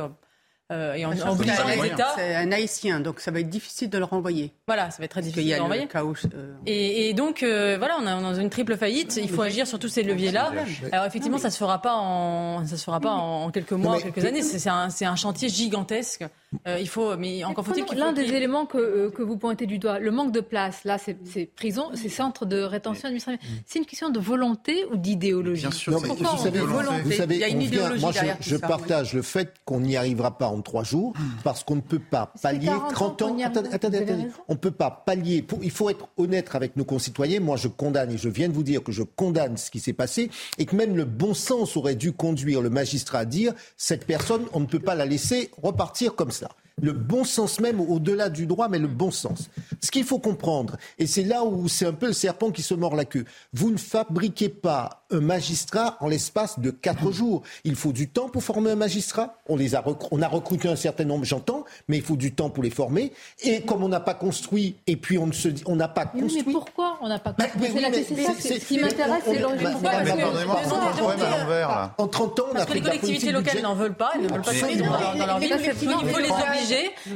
Euh, 0.71 0.93
et 0.93 1.05
en, 1.05 1.11
États. 1.11 2.13
C'est 2.15 2.35
un 2.35 2.51
haïtien, 2.51 3.01
donc 3.01 3.19
ça 3.19 3.29
va 3.29 3.41
être 3.41 3.49
difficile 3.49 3.89
de 3.89 3.97
le 3.97 4.05
renvoyer. 4.05 4.53
Voilà, 4.67 4.89
ça 4.89 4.99
va 4.99 5.05
être 5.05 5.11
très 5.11 5.21
difficile 5.21 5.49
de 5.49 5.55
le 5.55 5.61
renvoyer. 5.61 5.87
Euh, 6.33 6.53
et, 6.65 7.13
donc, 7.13 7.43
euh, 7.43 7.75
voilà, 7.77 7.97
on 7.99 8.03
est 8.03 8.21
dans 8.21 8.35
une 8.35 8.49
triple 8.49 8.77
faillite. 8.77 9.19
Il 9.21 9.29
faut 9.29 9.41
agir 9.41 9.67
sur 9.67 9.79
tous 9.79 9.89
ces 9.89 10.03
leviers-là. 10.03 10.53
Alors, 10.93 11.05
effectivement, 11.05 11.37
ça 11.37 11.49
ne 11.49 11.53
se 11.53 11.57
fera 11.57 11.81
pas 11.81 11.95
en, 11.95 12.65
ça 12.65 12.77
se 12.77 12.83
fera 12.83 13.01
pas 13.01 13.11
en 13.11 13.51
quelques 13.51 13.73
mois, 13.73 13.97
en 13.97 13.99
quelques 13.99 14.23
années. 14.23 14.41
C'est 14.41 14.69
un, 14.69 14.87
un, 15.01 15.15
chantier 15.15 15.49
gigantesque. 15.49 16.25
Il 16.65 16.87
faut, 16.87 17.15
mais 17.17 17.43
encore 17.43 17.65
faut-il 17.65 17.85
L'un 17.97 18.13
des 18.13 18.33
éléments 18.33 18.65
que, 18.65 19.09
que, 19.09 19.21
vous 19.21 19.37
pointez 19.37 19.65
du 19.65 19.79
doigt, 19.79 19.99
le 19.99 20.11
manque 20.11 20.31
de 20.31 20.41
place, 20.41 20.83
là, 20.83 20.97
c'est 20.97 21.45
prison, 21.45 21.91
c'est 21.93 22.09
centre 22.09 22.45
de 22.45 22.61
rétention 22.61 23.07
administrative. 23.07 23.39
C'est 23.65 23.79
une 23.79 23.85
question 23.85 24.09
de 24.09 24.19
volonté 24.19 24.85
ou 24.91 24.97
d'idéologie 24.97 25.61
Bien 25.61 25.71
sûr, 25.71 25.97
vous, 25.97 26.37
savez, 26.37 26.59
vous 26.59 27.11
savez, 27.11 27.35
il 27.35 27.41
y 27.41 27.43
a 27.43 27.47
une 27.47 27.61
idéologie 27.61 28.01
moi, 28.01 28.11
je, 28.11 28.49
je 28.49 28.55
partage 28.57 29.13
le 29.13 29.21
fait 29.21 29.53
qu'on 29.65 29.81
n'y 29.81 29.95
arrivera 29.95 30.37
pas 30.37 30.47
en 30.47 30.61
trois 30.61 30.83
jours, 30.83 31.13
parce 31.43 31.63
qu'on 31.63 31.75
ne 31.75 31.81
peut 31.81 31.99
pas 31.99 32.33
pallier 32.41 32.71
30 32.91 33.21
ans. 33.21 33.37
Attendez, 33.43 33.69
attendez, 33.71 34.05
On 34.47 34.53
ne 34.53 34.57
peut 34.57 34.71
pas 34.71 35.03
pallier. 35.05 35.45
il 35.61 35.71
faut 35.71 35.89
être 35.89 36.09
honnête 36.17 36.49
avec 36.53 36.75
nos 36.75 36.85
concitoyens. 36.85 37.39
Moi, 37.39 37.57
je 37.57 37.67
condamne, 37.67 38.11
et 38.11 38.17
je 38.17 38.29
viens 38.29 38.49
de 38.49 38.53
vous 38.53 38.63
dire 38.63 38.83
que 38.83 38.91
je 38.91 39.03
condamne 39.03 39.57
ce 39.57 39.71
qui 39.71 39.79
s'est 39.79 39.93
passé, 39.93 40.29
et 40.57 40.65
que 40.65 40.75
même 40.75 40.95
le 40.95 41.05
bon 41.05 41.33
sens 41.33 41.77
aurait 41.77 41.95
dû 41.95 42.11
conduire 42.11 42.61
le 42.61 42.69
magistrat 42.69 43.19
à 43.19 43.25
dire 43.25 43.53
cette 43.77 44.05
personne, 44.05 44.45
on 44.53 44.59
ne 44.59 44.65
peut 44.65 44.79
pas 44.79 44.95
la 44.95 45.05
laisser 45.05 45.51
repartir 45.61 46.15
comme 46.15 46.31
ça 46.31 46.40
cela 46.41 46.55
le 46.81 46.93
bon 46.93 47.23
sens 47.23 47.59
même, 47.59 47.79
au-delà 47.79 48.29
du 48.29 48.45
droit, 48.45 48.67
mais 48.67 48.79
le 48.79 48.87
bon 48.87 49.11
sens. 49.11 49.49
Ce 49.81 49.91
qu'il 49.91 50.03
faut 50.03 50.19
comprendre, 50.19 50.77
et 50.99 51.07
c'est 51.07 51.23
là 51.23 51.43
où 51.43 51.67
c'est 51.67 51.85
un 51.85 51.93
peu 51.93 52.07
le 52.07 52.13
serpent 52.13 52.51
qui 52.51 52.61
se 52.61 52.73
mord 52.73 52.95
la 52.95 53.05
queue, 53.05 53.25
vous 53.53 53.71
ne 53.71 53.77
fabriquez 53.77 54.49
pas 54.49 55.03
un 55.11 55.19
magistrat 55.19 55.97
en 55.99 56.07
l'espace 56.07 56.59
de 56.59 56.71
quatre 56.71 57.11
jours. 57.11 57.43
Il 57.63 57.75
faut 57.75 57.91
du 57.91 58.09
temps 58.09 58.29
pour 58.29 58.43
former 58.43 58.71
un 58.71 58.75
magistrat. 58.75 59.37
On, 59.47 59.55
les 59.55 59.75
a, 59.75 59.83
on 60.11 60.21
a 60.21 60.27
recruté 60.27 60.67
un 60.69 60.75
certain 60.75 61.05
nombre, 61.05 61.25
j'entends, 61.25 61.65
mais 61.87 61.97
il 61.97 62.03
faut 62.03 62.15
du 62.15 62.33
temps 62.33 62.49
pour 62.49 62.63
les 62.63 62.69
former. 62.69 63.11
Et 63.43 63.61
comme 63.61 63.83
on 63.83 63.89
n'a 63.89 63.99
pas 63.99 64.13
construit, 64.13 64.75
et 64.87 64.95
puis 64.95 65.17
on 65.17 65.27
ne 65.27 65.33
se 65.33 65.49
on 65.65 65.75
n'a 65.75 65.87
pas 65.87 66.05
construit. 66.05 66.43
Mais 66.45 66.53
pourquoi 66.53 66.97
on 67.01 67.09
n'a 67.09 67.19
pas 67.19 67.33
construit? 67.33 67.69
C'est 67.73 67.81
la 67.81 67.89
nécessité. 67.89 68.59
Ce 68.59 68.65
qui 68.65 68.79
m'intéresse, 68.79 69.23
c'est 69.25 69.39
l'origine. 69.39 69.67
En 71.97 72.07
30 72.07 72.39
ans, 72.39 72.43
on 72.47 72.51
a 72.51 72.53
Parce 72.53 72.65
que 72.67 72.73
les 72.73 72.81
collectivités 72.81 73.31
locales 73.31 73.61
n'en 73.61 73.75
veulent 73.75 73.95
pas, 73.95 74.11
elles 74.15 74.23
ne 74.23 74.29
veulent 74.29 74.41
pas. 74.41 74.53
Il 74.53 76.09
faut 76.09 76.19
les 76.19 76.29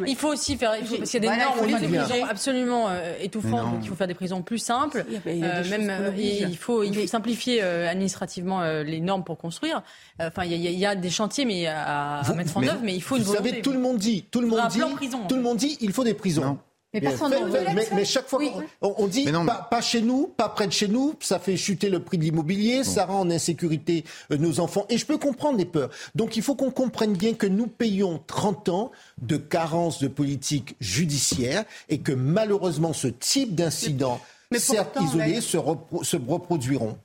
il 0.07 0.15
faut 0.15 0.29
aussi 0.29 0.57
faire, 0.57 0.75
il 0.79 0.85
faut, 0.85 0.97
parce 0.97 1.11
qu'il 1.11 1.23
y 1.23 1.27
a 1.27 1.31
des 1.31 1.37
normes, 1.37 1.59
on 1.61 1.65
des 1.65 1.97
prisons 1.97 2.25
absolument 2.25 2.89
euh, 2.89 3.13
étouffantes, 3.21 3.71
donc 3.71 3.79
il 3.83 3.87
faut 3.87 3.95
faire 3.95 4.07
des 4.07 4.13
prisons 4.13 4.41
plus 4.41 4.59
simples. 4.59 5.05
Euh, 5.27 5.69
même, 5.69 5.89
euh, 5.89 6.11
il 6.17 6.57
faut, 6.57 6.83
il 6.83 6.95
faut 6.95 7.07
simplifier 7.07 7.61
administrativement 7.61 8.63
les 8.81 8.99
normes 8.99 9.23
pour 9.23 9.37
construire. 9.37 9.83
Enfin, 10.19 10.43
il 10.45 10.55
y, 10.55 10.85
a 10.85 10.95
des 10.95 11.09
chantiers, 11.09 11.45
mais 11.45 11.67
à, 11.67 12.21
mettre 12.35 12.57
en 12.57 12.63
œuvre, 12.63 12.81
mais 12.83 12.95
il 12.95 13.01
faut 13.01 13.17
une 13.17 13.23
Vous 13.23 13.33
savez, 13.33 13.61
tout 13.61 13.71
le 13.71 13.79
monde 13.79 13.97
dit, 13.97 14.23
tout 14.23 14.41
le 14.41 14.47
monde 14.47 14.67
dit, 14.69 14.79
tout 15.27 15.35
le 15.35 15.41
monde 15.41 15.57
dit, 15.57 15.77
il 15.81 15.91
faut 15.91 16.03
des 16.03 16.13
prisons. 16.13 16.57
Mais, 17.01 18.05
chaque 18.05 18.27
fois, 18.27 18.39
on, 18.81 19.07
dit 19.07 19.27
pas, 19.69 19.81
chez 19.81 20.01
nous, 20.01 20.27
pas 20.27 20.49
près 20.49 20.67
de 20.67 20.71
chez 20.71 20.87
nous, 20.87 21.15
ça 21.19 21.39
fait 21.39 21.57
chuter 21.57 21.89
le 21.89 21.99
prix 21.99 22.17
de 22.17 22.23
l'immobilier, 22.23 22.83
ça 22.83 23.05
rend 23.05 23.21
en 23.21 23.29
insécurité 23.29 24.03
euh, 24.31 24.37
nos 24.37 24.59
enfants. 24.59 24.85
Et 24.89 24.97
je 24.97 25.05
peux 25.05 25.17
comprendre 25.17 25.57
les 25.57 25.65
peurs. 25.65 25.89
Donc 26.15 26.37
il 26.37 26.43
faut 26.43 26.55
qu'on 26.55 26.71
comprenne 26.71 27.13
bien 27.13 27.33
que 27.33 27.47
nous 27.47 27.67
payons 27.67 28.21
30 28.27 28.69
ans 28.69 28.91
de 29.21 29.37
carence 29.37 29.99
de 29.99 30.07
politique 30.07 30.75
judiciaire 30.79 31.63
et 31.89 31.99
que 31.99 32.11
malheureusement 32.11 32.93
ce 32.93 33.07
type 33.07 33.55
d'incident 33.55 34.19
certes 34.59 34.97
isolés, 35.01 35.41
se, 35.41 35.57
reproduiront. 35.57 36.97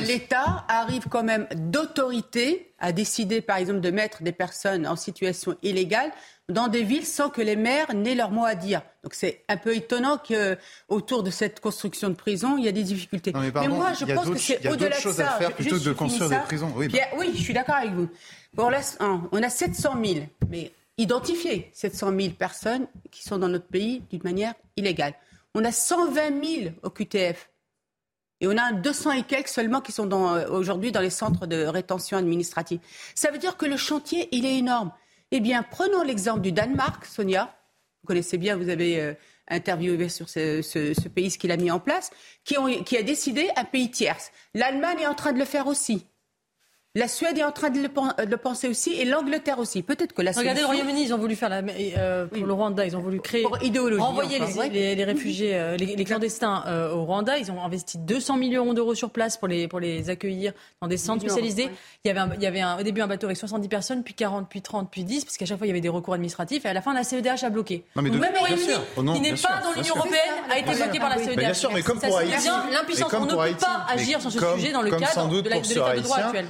l'État 0.00 0.64
arrive 0.68 1.08
quand 1.08 1.22
même 1.22 1.46
d'autorité 1.54 2.72
à 2.78 2.92
décider, 2.92 3.40
par 3.40 3.56
exemple, 3.56 3.80
de 3.80 3.90
mettre 3.90 4.22
des 4.22 4.32
personnes 4.32 4.86
en 4.86 4.96
situation 4.96 5.56
illégale 5.62 6.12
dans 6.48 6.68
des 6.68 6.82
villes 6.82 7.04
sans 7.04 7.28
que 7.28 7.42
les 7.42 7.56
maires 7.56 7.94
n'aient 7.94 8.14
leur 8.14 8.30
mot 8.30 8.44
à 8.44 8.54
dire. 8.54 8.82
Donc 9.02 9.14
c'est 9.14 9.44
un 9.48 9.56
peu 9.56 9.76
étonnant 9.76 10.18
qu'autour 10.18 11.22
de 11.22 11.30
cette 11.30 11.60
construction 11.60 12.08
de 12.08 12.14
prison, 12.14 12.56
il 12.56 12.64
y 12.64 12.68
a 12.68 12.72
des 12.72 12.82
difficultés. 12.82 13.32
mais, 13.34 13.68
moi, 13.68 13.92
je 13.92 14.06
pense 14.06 14.28
que 14.28 14.38
c'est 14.38 14.68
au-delà 14.68 14.96
de 14.98 15.12
ça. 15.12 15.34
À 15.34 15.38
faire 15.38 15.52
plutôt 15.54 15.78
que 15.78 15.84
de 15.84 15.92
construire 15.92 16.30
des 16.30 16.38
prisons. 16.38 16.72
Oui, 16.74 16.88
bah. 16.88 16.98
oui, 17.18 17.32
je 17.34 17.42
suis 17.42 17.54
d'accord 17.54 17.76
avec 17.76 17.92
vous. 17.92 18.08
on 18.56 19.42
a 19.42 19.50
700 19.50 19.96
000, 20.02 20.26
mais 20.48 20.72
identifiés, 20.96 21.70
700 21.74 22.12
000 22.18 22.30
personnes 22.30 22.86
qui 23.10 23.22
sont 23.22 23.38
dans 23.38 23.48
notre 23.48 23.66
pays 23.66 24.02
d'une 24.10 24.22
manière 24.24 24.54
illégale. 24.76 25.14
On 25.54 25.64
a 25.64 25.72
120 25.72 26.44
000 26.44 26.74
au 26.82 26.90
QTF. 26.90 27.50
Et 28.40 28.46
on 28.46 28.56
a 28.56 28.72
200 28.72 29.12
et 29.12 29.22
quelques 29.24 29.48
seulement 29.48 29.80
qui 29.80 29.90
sont 29.90 30.08
aujourd'hui 30.50 30.92
dans 30.92 31.00
les 31.00 31.10
centres 31.10 31.46
de 31.46 31.64
rétention 31.64 32.16
administrative. 32.16 32.78
Ça 33.16 33.32
veut 33.32 33.38
dire 33.38 33.56
que 33.56 33.66
le 33.66 33.76
chantier, 33.76 34.28
il 34.30 34.46
est 34.46 34.58
énorme. 34.58 34.92
Eh 35.30 35.40
bien, 35.40 35.62
prenons 35.62 36.02
l'exemple 36.02 36.40
du 36.40 36.52
Danemark, 36.52 37.04
Sonia. 37.04 37.54
Vous 38.02 38.06
connaissez 38.06 38.38
bien, 38.38 38.56
vous 38.56 38.70
avez 38.70 39.00
euh, 39.00 39.14
interviewé 39.48 40.08
sur 40.08 40.28
ce, 40.28 41.08
pays, 41.08 41.30
ce 41.30 41.38
qu'il 41.38 41.52
a 41.52 41.56
mis 41.56 41.70
en 41.70 41.80
place, 41.80 42.10
qui, 42.44 42.56
a 42.56 43.02
décidé 43.02 43.50
un 43.56 43.64
pays 43.64 43.90
tierce. 43.90 44.30
L'Allemagne 44.54 45.00
est 45.00 45.06
en 45.06 45.14
train 45.14 45.32
de 45.32 45.38
le 45.38 45.44
faire 45.44 45.66
aussi. 45.66 46.06
La 46.94 47.06
Suède 47.06 47.36
est 47.36 47.44
en 47.44 47.52
train 47.52 47.68
de 47.68 47.80
le, 47.80 48.36
penser 48.38 48.66
aussi 48.66 48.94
et 48.94 49.04
l'Angleterre 49.04 49.58
aussi. 49.58 49.82
Peut-être 49.82 50.14
que 50.14 50.22
la 50.22 50.32
Regardez 50.32 50.62
le 50.62 50.66
Royaume-Uni, 50.66 51.04
ils 51.04 51.14
ont 51.14 51.18
voulu 51.18 51.36
faire 51.36 51.50
la, 51.50 51.60
euh, 51.98 52.26
pour 52.26 52.46
le 52.46 52.52
Rwanda, 52.52 52.86
ils 52.86 52.96
ont 52.96 53.00
voulu 53.00 53.20
créer, 53.20 53.42
pour 53.42 53.62
idéologie, 53.62 54.00
renvoyer 54.00 54.40
les, 54.72 54.94
les, 54.94 55.04
réfugiés, 55.04 55.54
euh, 55.54 55.76
les, 55.76 56.04
clandestins 56.04 56.64
euh, 56.66 56.92
au 56.92 57.04
Rwanda. 57.04 57.36
Ils 57.36 57.52
ont 57.52 57.62
investi 57.62 57.98
200 57.98 58.38
millions 58.38 58.72
d'euros 58.72 58.94
sur 58.94 59.10
place 59.10 59.36
pour 59.36 59.48
les, 59.48 59.68
pour 59.68 59.80
les 59.80 60.08
accueillir 60.08 60.54
dans 60.80 60.88
des 60.88 60.96
centres 60.96 61.20
spécialisés. 61.20 61.68
Il 62.04 62.08
y 62.08 62.10
avait, 62.10 62.34
il 62.36 62.42
y 62.42 62.46
avait 62.46 62.62
un, 62.62 62.80
au 62.80 62.82
début 62.82 63.02
un 63.02 63.06
bateau 63.06 63.26
avec 63.26 63.36
70 63.36 63.68
personnes, 63.68 64.02
puis 64.02 64.14
40, 64.14 64.48
puis 64.48 64.62
30, 64.62 64.90
puis 64.90 65.04
10, 65.04 65.26
parce 65.26 65.36
qu'à 65.36 65.44
chaque 65.44 65.58
fois 65.58 65.66
il 65.66 65.70
y 65.70 65.72
avait 65.72 65.82
des 65.82 65.90
recours 65.90 66.14
administratifs. 66.14 66.64
Et 66.64 66.68
à 66.68 66.72
la 66.72 66.80
fin, 66.80 66.94
la 66.94 67.04
CEDH 67.04 67.44
a 67.44 67.50
bloqué. 67.50 67.84
même 67.96 68.06
le 68.06 68.38
Royaume-Uni, 68.38 68.72
oh 68.96 69.02
qui 69.12 69.20
n'est 69.20 69.34
pas 69.34 69.60
dans 69.62 69.72
l'Union 69.72 69.94
européenne, 69.94 70.20
a 70.50 70.58
été 70.58 70.74
bloqué 70.74 70.98
par 70.98 71.10
la 71.10 71.18
CEDH. 71.18 71.36
Bien 71.36 71.54
sûr, 71.54 71.70
mais 71.72 71.82
comme 71.82 72.00
pour 72.00 72.18
Haïti, 72.18 72.48
l'impuissance, 72.72 73.12
on 73.12 73.26
ne 73.26 73.30
peut 73.30 73.36
pas 73.36 73.86
agir 73.90 74.20
sur 74.22 74.32
ce 74.32 74.38
sujet 74.56 74.72
dans 74.72 74.82
le 74.82 74.90
cadre 74.90 75.28
de 75.28 75.48
l'état 75.48 75.94
de 75.94 76.00
droit 76.00 76.16
actuel 76.16 76.46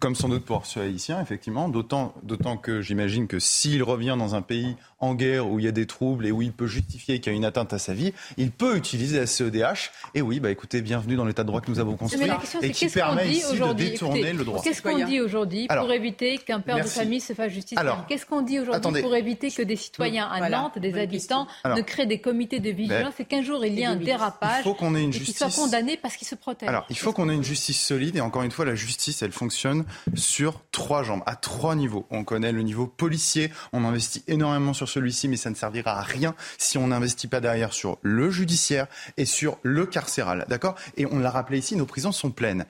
comme 0.00 0.14
sans 0.14 0.28
doute 0.28 0.44
pour 0.44 0.66
ce 0.66 0.80
haïtien, 0.80 1.20
effectivement, 1.20 1.68
d'autant 1.68 2.56
que 2.60 2.80
j'imagine 2.80 3.26
que 3.26 3.38
s'il 3.38 3.82
revient 3.82 4.16
dans 4.18 4.34
un 4.34 4.42
pays 4.42 4.76
en 5.04 5.14
guerre 5.14 5.48
où 5.48 5.58
il 5.58 5.64
y 5.64 5.68
a 5.68 5.72
des 5.72 5.86
troubles 5.86 6.26
et 6.26 6.32
où 6.32 6.42
il 6.42 6.52
peut 6.52 6.66
justifier 6.66 7.20
qu'il 7.20 7.32
y 7.32 7.34
a 7.34 7.36
une 7.36 7.44
atteinte 7.44 7.72
à 7.72 7.78
sa 7.78 7.92
vie, 7.92 8.12
il 8.36 8.50
peut 8.50 8.76
utiliser 8.76 9.18
la 9.18 9.26
CEDH. 9.26 9.90
Et 10.14 10.22
oui, 10.22 10.40
bah 10.40 10.50
écoutez, 10.50 10.80
bienvenue 10.80 11.16
dans 11.16 11.24
l'état 11.24 11.42
de 11.42 11.48
droit 11.48 11.60
que 11.60 11.70
nous 11.70 11.78
avons 11.78 11.96
construit 11.96 12.28
et 12.62 12.70
qui 12.70 12.88
permet 12.88 13.30
ici 13.30 13.58
de 13.58 13.72
détourner 13.72 14.32
le 14.32 14.44
droit. 14.44 14.62
Qu'est-ce 14.62 14.82
qu'on 14.82 15.04
dit 15.04 15.20
aujourd'hui 15.20 15.68
pour 15.68 15.92
éviter 15.92 16.38
qu'un 16.38 16.60
père 16.60 16.82
de 16.82 16.88
famille 16.88 17.20
se 17.20 17.32
fasse 17.32 17.52
justice? 17.52 17.78
Qu'est-ce 18.08 18.26
qu'on 18.26 18.42
dit 18.42 18.58
aujourd'hui 18.58 19.02
pour 19.02 19.14
éviter 19.14 19.50
que 19.50 19.62
des 19.62 19.76
citoyens 19.76 20.26
à 20.26 20.48
Nantes, 20.48 20.78
des 20.78 20.98
habitants, 20.98 21.46
ne 21.64 21.80
créent 21.82 22.06
des 22.06 22.20
comités 22.20 22.60
de 22.60 22.70
vigilance 22.70 23.14
et 23.20 23.24
qu'un 23.24 23.42
jour 23.42 23.64
il 23.64 23.74
y 23.74 23.82
ait 23.82 23.86
un 23.86 23.96
dérapage 23.96 24.60
il 24.60 24.62
faut 24.62 24.74
qu'on 24.74 24.94
ait 24.94 25.02
une 25.02 25.12
justice... 25.12 25.40
et 25.40 25.44
qu'ils 25.44 25.52
soient 25.52 25.64
condamnés 25.64 25.96
parce 25.96 26.16
qu'ils 26.16 26.26
se 26.26 26.34
protègent. 26.34 26.68
Alors, 26.68 26.86
il 26.90 26.96
faut 26.96 27.12
qu'on 27.12 27.28
ait 27.28 27.34
une 27.34 27.44
justice 27.44 27.80
solide 27.80 28.16
et 28.16 28.20
encore 28.20 28.42
une 28.42 28.50
fois, 28.50 28.64
la 28.64 28.74
justice, 28.74 29.22
elle 29.22 29.32
fonctionne 29.32 29.84
sur 30.14 30.62
trois 30.70 31.02
jambes, 31.02 31.22
à 31.26 31.36
trois 31.36 31.74
niveaux. 31.74 32.06
On 32.10 32.24
connaît 32.24 32.52
le 32.52 32.62
niveau 32.62 32.86
policier, 32.86 33.50
on 33.72 33.84
investit 33.84 34.22
énormément 34.26 34.72
sur 34.72 34.88
celui-ci, 34.94 35.28
mais 35.28 35.36
ça 35.36 35.50
ne 35.50 35.54
servira 35.54 35.98
à 35.98 36.02
rien 36.02 36.34
si 36.58 36.78
on 36.78 36.88
n'investit 36.88 37.28
pas 37.28 37.40
derrière 37.40 37.72
sur 37.72 37.98
le 38.02 38.30
judiciaire 38.30 38.86
et 39.16 39.24
sur 39.24 39.58
le 39.62 39.86
carcéral. 39.86 40.44
D'accord? 40.48 40.76
Et 40.96 41.06
on 41.06 41.18
l'a 41.18 41.30
rappelé 41.30 41.58
ici, 41.58 41.76
nos 41.76 41.86
prisons 41.86 42.12
sont 42.12 42.30
pleines. 42.30 42.64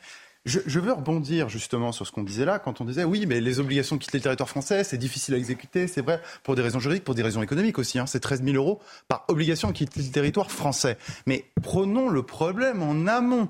Je, 0.44 0.78
veux 0.78 0.92
rebondir 0.92 1.48
justement 1.48 1.90
sur 1.90 2.06
ce 2.06 2.12
qu'on 2.12 2.22
disait 2.22 2.44
là, 2.44 2.58
quand 2.58 2.82
on 2.82 2.84
disait 2.84 3.04
oui, 3.04 3.24
mais 3.24 3.40
les 3.40 3.60
obligations 3.60 3.96
de 3.96 4.02
quitter 4.02 4.18
le 4.18 4.22
territoire 4.22 4.48
français, 4.48 4.84
c'est 4.84 4.98
difficile 4.98 5.32
à 5.34 5.38
exécuter, 5.38 5.86
c'est 5.86 6.02
vrai, 6.02 6.20
pour 6.42 6.54
des 6.54 6.60
raisons 6.60 6.80
juridiques, 6.80 7.04
pour 7.04 7.14
des 7.14 7.22
raisons 7.22 7.42
économiques 7.42 7.78
aussi. 7.78 7.98
Hein, 7.98 8.04
c'est 8.06 8.20
13 8.20 8.44
000 8.44 8.56
euros 8.56 8.78
par 9.08 9.24
obligation 9.28 9.68
de 9.68 9.72
quitter 9.72 10.02
le 10.02 10.10
territoire 10.10 10.50
français. 10.50 10.98
Mais 11.24 11.46
prenons 11.62 12.10
le 12.10 12.22
problème 12.22 12.82
en 12.82 13.06
amont. 13.06 13.48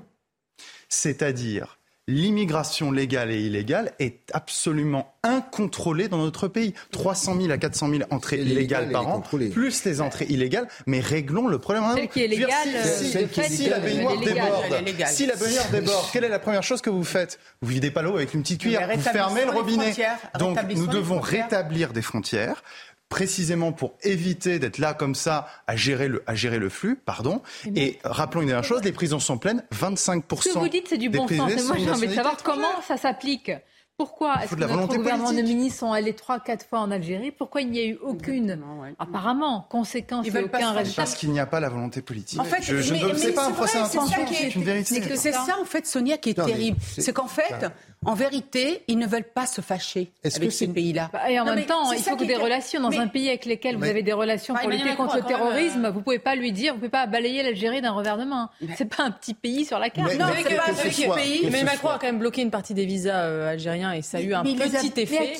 C'est-à-dire 0.87 1.79
l'immigration 2.07 2.91
légale 2.91 3.31
et 3.31 3.41
illégale 3.41 3.93
est 3.99 4.19
absolument 4.33 5.15
incontrôlée 5.23 6.07
dans 6.07 6.19
notre 6.19 6.47
pays. 6.47 6.73
300 6.91 7.37
000 7.41 7.51
à 7.51 7.57
400 7.57 7.89
000 7.89 8.03
entrées 8.11 8.37
illégales 8.37 8.91
par 8.91 9.07
an, 9.07 9.21
plus 9.21 9.83
les 9.85 10.01
entrées 10.01 10.25
illégales, 10.29 10.67
mais 10.85 10.99
réglons 10.99 11.47
le 11.47 11.57
problème. 11.57 11.83
Celle 11.95 12.09
qui 12.09 12.23
est 12.23 12.27
légale, 12.27 12.67
si, 12.83 13.69
la 13.69 13.79
baignoire 13.79 14.19
déborde, 14.19 15.07
si 15.07 15.25
la 15.25 15.35
baignoire 15.35 15.69
déborde, 15.71 16.05
quelle 16.13 16.23
est 16.23 16.29
la 16.29 16.39
première 16.39 16.63
chose 16.63 16.81
que 16.81 16.89
vous 16.89 17.03
faites? 17.03 17.39
Vous 17.61 17.69
videz 17.69 17.91
pas 17.91 18.01
l'eau 18.01 18.15
avec 18.15 18.33
une 18.33 18.41
petite 18.43 18.61
cuillère, 18.61 18.87
vous 18.93 19.01
fermez 19.01 19.45
le 19.45 19.51
robinet. 19.51 19.95
Donc 20.37 20.59
nous 20.75 20.87
devons 20.87 21.19
rétablir 21.19 21.91
des 21.91 22.01
frontières 22.01 22.63
précisément 23.09 23.71
pour 23.71 23.93
éviter 24.03 24.59
d'être 24.59 24.77
là 24.77 24.93
comme 24.93 25.15
ça 25.15 25.47
à 25.67 25.75
gérer 25.75 26.07
le, 26.07 26.23
à 26.27 26.35
gérer 26.35 26.59
le 26.59 26.69
flux. 26.69 26.95
Pardon. 26.95 27.41
Et 27.75 27.99
rappelons 28.03 28.41
une 28.41 28.47
dernière 28.47 28.63
chose, 28.63 28.83
les 28.83 28.91
prisons 28.91 29.19
sont 29.19 29.37
pleines, 29.37 29.63
25%. 29.73 30.41
Ce 30.41 30.49
que 30.49 30.59
vous 30.59 30.67
dites, 30.67 30.87
c'est 30.89 30.97
du 30.97 31.09
bon 31.09 31.27
sens. 31.27 31.37
moi, 31.37 31.77
j'ai 31.77 31.91
envie 31.91 32.07
de 32.07 32.13
savoir 32.13 32.37
comment 32.43 32.81
ça 32.87 32.97
s'applique. 32.97 33.51
Pourquoi 33.97 34.43
est-ce 34.43 34.53
que 34.53 34.59
notre 34.59 34.97
gouvernement 34.97 35.31
de 35.31 35.41
ministres 35.41 35.79
sont 35.79 35.93
allés 35.93 36.13
trois, 36.13 36.41
quatre 36.41 36.65
fois 36.65 36.79
en 36.79 36.91
Algérie? 36.91 37.31
Pourquoi 37.31 37.61
il 37.61 37.71
n'y 37.71 37.79
a 37.79 37.85
eu 37.85 37.97
aucune, 38.01 38.59
apparemment, 38.99 39.65
conséquence 39.69 40.27
et 40.27 40.37
aucun 40.37 40.73
résultat? 40.73 41.03
Parce 41.03 41.15
qu'il 41.15 41.31
n'y 41.31 41.39
a 41.39 41.45
pas 41.45 41.61
la 41.61 41.69
volonté 41.69 42.01
politique. 42.01 42.37
En 42.37 42.43
fait, 42.43 42.61
je, 42.61 42.75
ne 42.75 43.13
sais 43.13 43.31
pas 43.31 43.47
un 43.47 43.51
procès 43.51 43.79
c'est 43.85 44.53
une 44.55 44.63
vérité. 44.63 45.01
C'est 45.15 45.31
ça, 45.31 45.57
en 45.61 45.65
fait, 45.65 45.87
Sonia, 45.87 46.17
qui 46.17 46.31
est 46.31 46.33
terrible. 46.33 46.77
C'est 46.81 47.13
qu'en 47.13 47.27
fait, 47.27 47.67
en 48.05 48.13
vérité, 48.13 48.83
ils 48.87 48.97
ne 48.97 49.07
veulent 49.07 49.31
pas 49.33 49.45
se 49.45 49.61
fâcher 49.61 50.11
avec 50.23 50.51
ces 50.51 50.67
pays-là. 50.67 51.09
Bah, 51.11 51.29
et 51.29 51.39
en 51.39 51.45
même 51.45 51.65
temps, 51.65 51.91
il 51.91 51.99
faut 52.01 52.15
que 52.15 52.23
des 52.23 52.35
relations 52.35 52.81
dans 52.81 52.97
un 52.99 53.07
pays 53.07 53.29
avec 53.29 53.45
lequel 53.45 53.77
vous 53.77 53.83
avez 53.83 54.03
des 54.03 54.13
relations 54.13 54.53
pour 54.55 54.69
lutter 54.69 54.95
contre 54.95 55.17
le 55.17 55.23
terrorisme, 55.23 55.89
vous 55.89 56.01
pouvez 56.01 56.19
pas 56.19 56.35
lui 56.35 56.51
dire, 56.51 56.73
vous 56.73 56.79
pouvez 56.79 56.89
pas 56.89 57.07
balayer 57.07 57.43
l'Algérie 57.43 57.81
d'un 57.81 57.91
revers 57.91 58.17
de 58.17 58.25
main. 58.25 58.49
C'est 58.77 58.85
pas 58.85 59.03
un 59.03 59.11
petit 59.11 59.33
pays 59.33 59.65
sur 59.65 59.79
la 59.79 59.89
carte. 59.89 60.17
non, 60.17 60.25
c'est 60.35 60.55
pas 60.55 60.69
un 60.69 60.73
petit 60.73 61.07
pays. 61.07 61.49
Mais 61.51 61.63
Macron 61.63 61.89
a 61.89 61.99
quand 61.99 62.07
même 62.07 62.19
bloqué 62.19 62.41
une 62.41 62.51
partie 62.51 62.73
des 62.73 62.85
visas 62.85 63.23
euh, 63.23 63.51
algériens 63.51 63.91
et 63.93 64.01
ça 64.01 64.17
a 64.17 64.21
eu 64.21 64.33
un 64.33 64.43
petit 64.43 65.01
effet. 65.01 65.33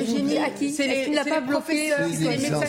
Eugénie, 0.00 0.38
à 0.38 0.48
qui 0.48 0.66
Est-ce 0.66 1.04
qu'il 1.04 1.14
n'a 1.14 1.24
pas 1.24 1.42
bloqué 1.42 1.92
les 1.98 2.38
médecins 2.38 2.60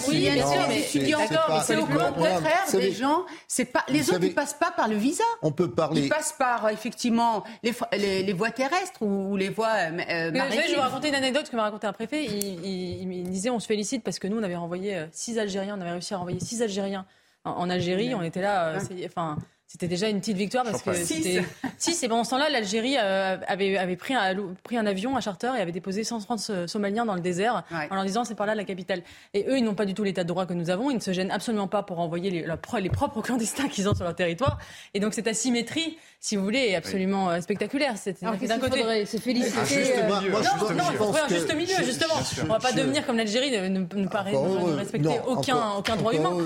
mais 0.68 0.82
c'est 0.82 1.78
au 1.78 1.86
contraire 1.86 2.66
des 2.74 2.92
gens. 2.92 3.26
C'est 3.48 3.66
pas 3.66 3.86
les 3.88 4.10
autres, 4.10 4.24
ils 4.24 4.34
passent 4.34 4.56
pas 4.56 4.72
par 4.72 4.90
le 4.90 4.96
visa. 4.96 5.24
On 5.42 5.52
peut 5.52 5.72
parler. 5.72 6.02
Ils 6.02 6.10
passent 6.10 6.36
par 6.38 6.70
effectivement 6.70 7.44
les, 7.64 8.34
voies 8.34 8.52
terrestres 8.52 9.02
ou, 9.02 9.38
les 9.38 9.50
voies 9.50 9.68
euh, 9.68 10.32
maritimes. 10.32 10.62
Je 10.66 10.70
vais 10.70 10.76
vous 10.76 10.82
raconter 10.82 11.10
une 11.10 11.16
anecdote 11.16 11.50
que 11.50 11.56
m'a 11.56 11.64
raconté 11.64 11.88
un 11.88 11.94
préfet. 11.94 12.26
Il, 12.26 13.08
me 13.08 13.30
disait, 13.30 13.50
on 13.50 13.60
se 13.60 13.68
félicite 13.68 14.04
parce 14.04 14.20
que 14.20 14.28
nous, 14.28 14.38
on 14.38 14.44
avait 14.44 14.56
renvoyé 14.56 14.96
euh, 14.96 15.06
six 15.12 15.40
Algériens, 15.40 15.78
on 15.78 15.82
avait 15.82 15.92
réussi 15.92 16.14
à 16.14 16.18
renvoyer 16.18 16.40
six 16.40 16.62
Algériens 16.62 17.06
en, 17.46 17.70
Algérie. 17.70 18.14
On 18.16 18.22
était 18.22 18.42
là, 18.42 18.70
euh, 18.70 18.80
enfin. 19.06 19.38
C'était 19.74 19.88
déjà 19.88 20.08
une 20.08 20.20
petite 20.20 20.38
victoire 20.38 20.64
parce 20.64 20.84
que 20.84 20.94
c'était. 20.94 21.44
Si, 21.80 21.96
c'est 21.96 22.08
pendant 22.08 22.24
ce 22.24 22.30
temps-là, 22.30 22.48
l'Algérie 22.48 22.96
euh, 23.00 23.38
avait, 23.48 23.76
avait 23.76 23.96
pris, 23.96 24.14
un, 24.14 24.36
pris 24.62 24.78
un 24.78 24.86
avion 24.86 25.18
à 25.18 25.20
charter 25.20 25.52
et 25.58 25.62
avait 25.62 25.72
déposé 25.72 26.04
130 26.04 26.68
Somaliens 26.68 27.08
dans 27.08 27.16
le 27.16 27.22
désert 27.22 27.64
en 27.90 27.96
leur 27.96 28.06
disant 28.06 28.24
c'est 28.24 28.36
par 28.36 28.46
là 28.46 28.54
la 28.54 28.66
capitale. 28.66 29.02
Et 29.34 29.46
eux, 29.50 29.58
ils 29.58 29.64
n'ont 29.64 29.74
pas 29.74 29.86
du 29.86 29.96
tout 29.96 30.04
l'état 30.04 30.22
de 30.22 30.28
droit 30.28 30.46
que 30.46 30.54
nous 30.54 30.70
avons. 30.70 30.92
Ils 30.92 30.98
ne 30.98 31.02
se 31.02 31.12
gênent 31.12 31.32
absolument 31.32 31.68
pas 31.68 31.82
pour 31.82 32.00
envoyer 32.00 32.30
les, 32.30 32.46
les 32.82 32.90
propres 32.90 33.24
clandestins 33.24 33.68
qu'ils 33.68 33.90
ont 33.90 33.96
sur 33.96 34.04
leur 34.04 34.14
territoire. 34.14 34.60
Et 34.94 35.00
donc 35.00 35.16
cette 35.16 35.26
asymétrie, 35.26 35.98
si 36.20 36.36
vous 36.36 36.44
voulez, 36.44 36.68
est 36.68 36.76
absolument 36.76 37.32
euh, 37.32 37.42
spectaculaire. 37.42 37.96
C'est 37.98 38.22
d'un 38.22 38.60
côté 38.60 38.78
faudrait 38.78 39.08
se 39.08 39.18
féliciter. 39.18 39.58
Un 39.60 39.66
juste 39.66 39.92
euh, 39.98 40.08
non, 40.08 40.76
non, 40.76 40.84
il 40.92 40.98
faut 40.98 41.04
trouver 41.06 41.20
un 41.22 41.28
juste 41.30 41.56
milieu, 41.56 41.84
justement. 41.84 42.14
On 42.42 42.44
ne 42.44 42.50
va 42.50 42.60
pas 42.60 42.74
devenir 42.74 43.08
comme 43.08 43.18
l'Algérie, 43.18 43.50
ne, 43.50 43.80
ne, 43.80 44.08
pas 44.08 44.22
respecter 44.22 45.20
aucun, 45.26 45.72
aucun 45.80 45.96
droit 45.96 46.14
humain. 46.14 46.38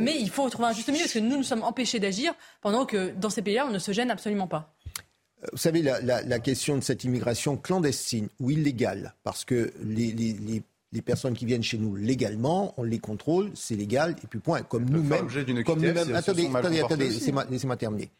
mais 0.00 0.16
il 0.18 0.30
faut 0.30 0.50
trouver 0.50 0.66
un 0.66 0.72
juste 0.72 0.88
milieu 0.88 1.02
parce 1.02 1.14
que 1.14 1.20
nous, 1.20 1.36
nous 1.36 1.44
sommes 1.44 1.62
empêchés 1.62 2.00
d'agir 2.00 2.34
pendant 2.60 2.71
que 2.86 3.10
dans 3.12 3.30
ces 3.30 3.42
pays-là, 3.42 3.66
on 3.66 3.72
ne 3.72 3.78
se 3.78 3.92
gêne 3.92 4.10
absolument 4.10 4.46
pas. 4.46 4.74
Vous 5.50 5.58
savez, 5.58 5.82
la, 5.82 6.38
question 6.38 6.76
de 6.76 6.82
cette 6.82 7.04
immigration 7.04 7.56
clandestine 7.56 8.28
ou 8.38 8.50
illégale, 8.50 9.14
parce 9.24 9.44
que 9.44 9.72
les, 9.82 10.12
les, 10.12 10.62
les 10.92 11.02
personnes 11.02 11.34
qui 11.34 11.46
viennent 11.46 11.62
chez 11.62 11.78
nous 11.78 11.96
légalement, 11.96 12.74
on 12.76 12.82
les 12.82 12.98
contrôle, 12.98 13.50
c'est 13.54 13.74
légal, 13.74 14.14
et 14.22 14.26
puis 14.26 14.38
point. 14.38 14.62
Comme 14.62 14.84
nous-mêmes. 14.84 15.28
Comme 15.64 15.80
nous-mêmes. 15.80 16.14
Attendez, 16.14 16.48
attendez, 16.54 16.80
attendez, 16.80 17.08
laissez-moi 17.08 17.76
terminer. 17.76 18.10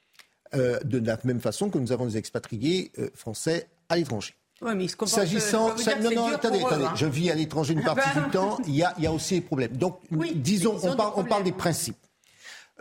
Euh, 0.55 0.78
de 0.84 0.98
la 0.98 1.18
même 1.24 1.40
façon 1.40 1.70
que 1.70 1.78
nous 1.78 1.92
avons 1.92 2.07
des 2.07 2.16
expatriés 2.16 2.92
euh, 2.98 3.09
français 3.14 3.68
à 3.88 3.96
l'étranger. 3.96 4.34
Oui, 4.61 4.72
mais 4.76 4.86
S'agissant, 5.07 5.74
non, 6.03 6.11
non, 6.14 6.26
attendez, 6.28 6.62
attendez. 6.62 6.84
Hein. 6.84 6.92
Je 6.94 7.07
vis 7.07 7.30
à 7.30 7.34
l'étranger 7.34 7.72
une 7.72 7.82
partie 7.84 8.18
du 8.18 8.30
temps. 8.30 8.59
Il 8.66 8.76
y 8.76 8.82
a, 8.82 8.94
il 8.98 9.05
y 9.05 9.07
a 9.07 9.12
aussi 9.12 9.34
des 9.34 9.40
problèmes. 9.40 9.76
Donc, 9.76 9.98
disons, 10.34 10.78
on 10.82 10.94
parle, 10.94 11.12
on 11.16 11.24
parle 11.24 11.44
des 11.44 11.53
principes. 11.53 11.96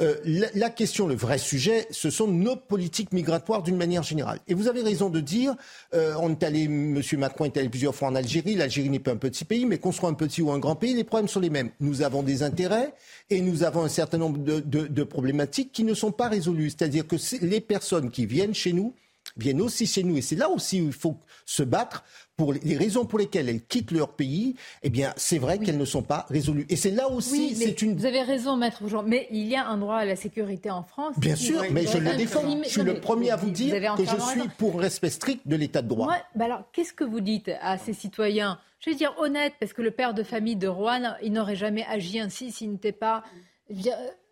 Euh, 0.01 0.15
la, 0.55 0.69
question, 0.71 1.07
le 1.07 1.15
vrai 1.15 1.37
sujet, 1.37 1.85
ce 1.91 2.09
sont 2.09 2.27
nos 2.27 2.55
politiques 2.55 3.13
migratoires 3.13 3.61
d'une 3.61 3.77
manière 3.77 4.01
générale. 4.01 4.39
Et 4.47 4.55
vous 4.55 4.67
avez 4.67 4.81
raison 4.81 5.09
de 5.09 5.19
dire, 5.19 5.55
euh, 5.93 6.15
on 6.19 6.31
est 6.31 6.41
allé, 6.43 6.63
M. 6.63 6.99
Macron 7.17 7.45
est 7.45 7.55
allé 7.57 7.69
plusieurs 7.69 7.93
fois 7.93 8.07
en 8.07 8.15
Algérie. 8.15 8.55
L'Algérie 8.55 8.89
n'est 8.89 8.99
pas 8.99 9.11
un 9.11 9.17
petit 9.17 9.45
pays, 9.45 9.65
mais 9.65 9.77
qu'on 9.77 9.91
soit 9.91 10.09
un 10.09 10.15
petit 10.15 10.41
ou 10.41 10.51
un 10.51 10.57
grand 10.57 10.75
pays, 10.75 10.95
les 10.95 11.03
problèmes 11.03 11.27
sont 11.27 11.39
les 11.39 11.51
mêmes. 11.51 11.69
Nous 11.79 12.01
avons 12.01 12.23
des 12.23 12.41
intérêts 12.41 12.93
et 13.29 13.41
nous 13.41 13.63
avons 13.63 13.83
un 13.83 13.89
certain 13.89 14.17
nombre 14.17 14.39
de, 14.39 15.03
problématiques 15.03 15.71
qui 15.71 15.83
ne 15.83 15.93
sont 15.93 16.11
pas 16.11 16.29
résolues. 16.29 16.71
C'est-à-dire 16.71 17.05
que 17.05 17.17
les 17.45 17.61
personnes 17.61 18.09
qui 18.09 18.25
viennent 18.25 18.55
chez 18.55 18.73
nous 18.73 18.95
viennent 19.37 19.61
aussi 19.61 19.85
chez 19.85 20.03
nous. 20.03 20.17
Et 20.17 20.21
c'est 20.21 20.35
là 20.35 20.49
aussi 20.49 20.81
où 20.81 20.87
il 20.87 20.93
faut 20.93 21.17
se 21.45 21.63
battre 21.63 22.03
pour 22.41 22.53
les 22.53 22.75
raisons 22.75 23.05
pour 23.05 23.19
lesquelles 23.19 23.49
elles 23.49 23.61
quittent 23.61 23.91
leur 23.91 24.13
pays, 24.13 24.55
eh 24.81 24.89
bien, 24.89 25.13
c'est 25.15 25.37
vrai 25.37 25.59
qu'elles 25.59 25.77
ne 25.77 25.85
sont 25.85 26.01
pas 26.01 26.25
résolues. 26.27 26.65
Et 26.69 26.75
c'est 26.75 26.89
là 26.89 27.07
aussi, 27.07 27.55
c'est 27.55 27.83
une. 27.83 27.95
Vous 27.95 28.07
avez 28.07 28.23
raison, 28.23 28.57
maître 28.57 28.87
Jean, 28.87 29.03
mais 29.03 29.27
il 29.29 29.45
y 29.45 29.55
a 29.55 29.67
un 29.67 29.77
droit 29.77 29.97
à 29.97 30.05
la 30.05 30.15
sécurité 30.15 30.71
en 30.71 30.81
France. 30.81 31.19
Bien 31.19 31.35
sûr, 31.35 31.63
mais 31.71 31.85
je 31.85 31.99
le 31.99 32.17
défends. 32.17 32.41
Je 32.63 32.69
suis 32.69 32.81
le 32.81 32.99
premier 32.99 33.29
à 33.29 33.35
vous 33.35 33.51
dire 33.51 33.95
que 33.95 34.03
je 34.03 34.19
suis 34.19 34.49
pour 34.57 34.79
respect 34.79 35.11
strict 35.11 35.47
de 35.47 35.55
l'état 35.55 35.83
de 35.83 35.87
droit. 35.87 36.15
bah 36.33 36.45
alors, 36.45 36.63
qu'est-ce 36.73 36.93
que 36.93 37.03
vous 37.03 37.21
dites 37.21 37.51
à 37.61 37.77
ces 37.77 37.93
citoyens? 37.93 38.57
Je 38.79 38.89
vais 38.89 38.95
dire 38.95 39.13
honnête, 39.19 39.53
parce 39.59 39.73
que 39.73 39.83
le 39.83 39.91
père 39.91 40.15
de 40.15 40.23
famille 40.23 40.55
de 40.55 40.67
Rouen, 40.67 41.13
il 41.21 41.33
n'aurait 41.33 41.55
jamais 41.55 41.85
agi 41.87 42.19
ainsi 42.19 42.51
s'il 42.51 42.71
n'était 42.71 42.91
pas 42.91 43.23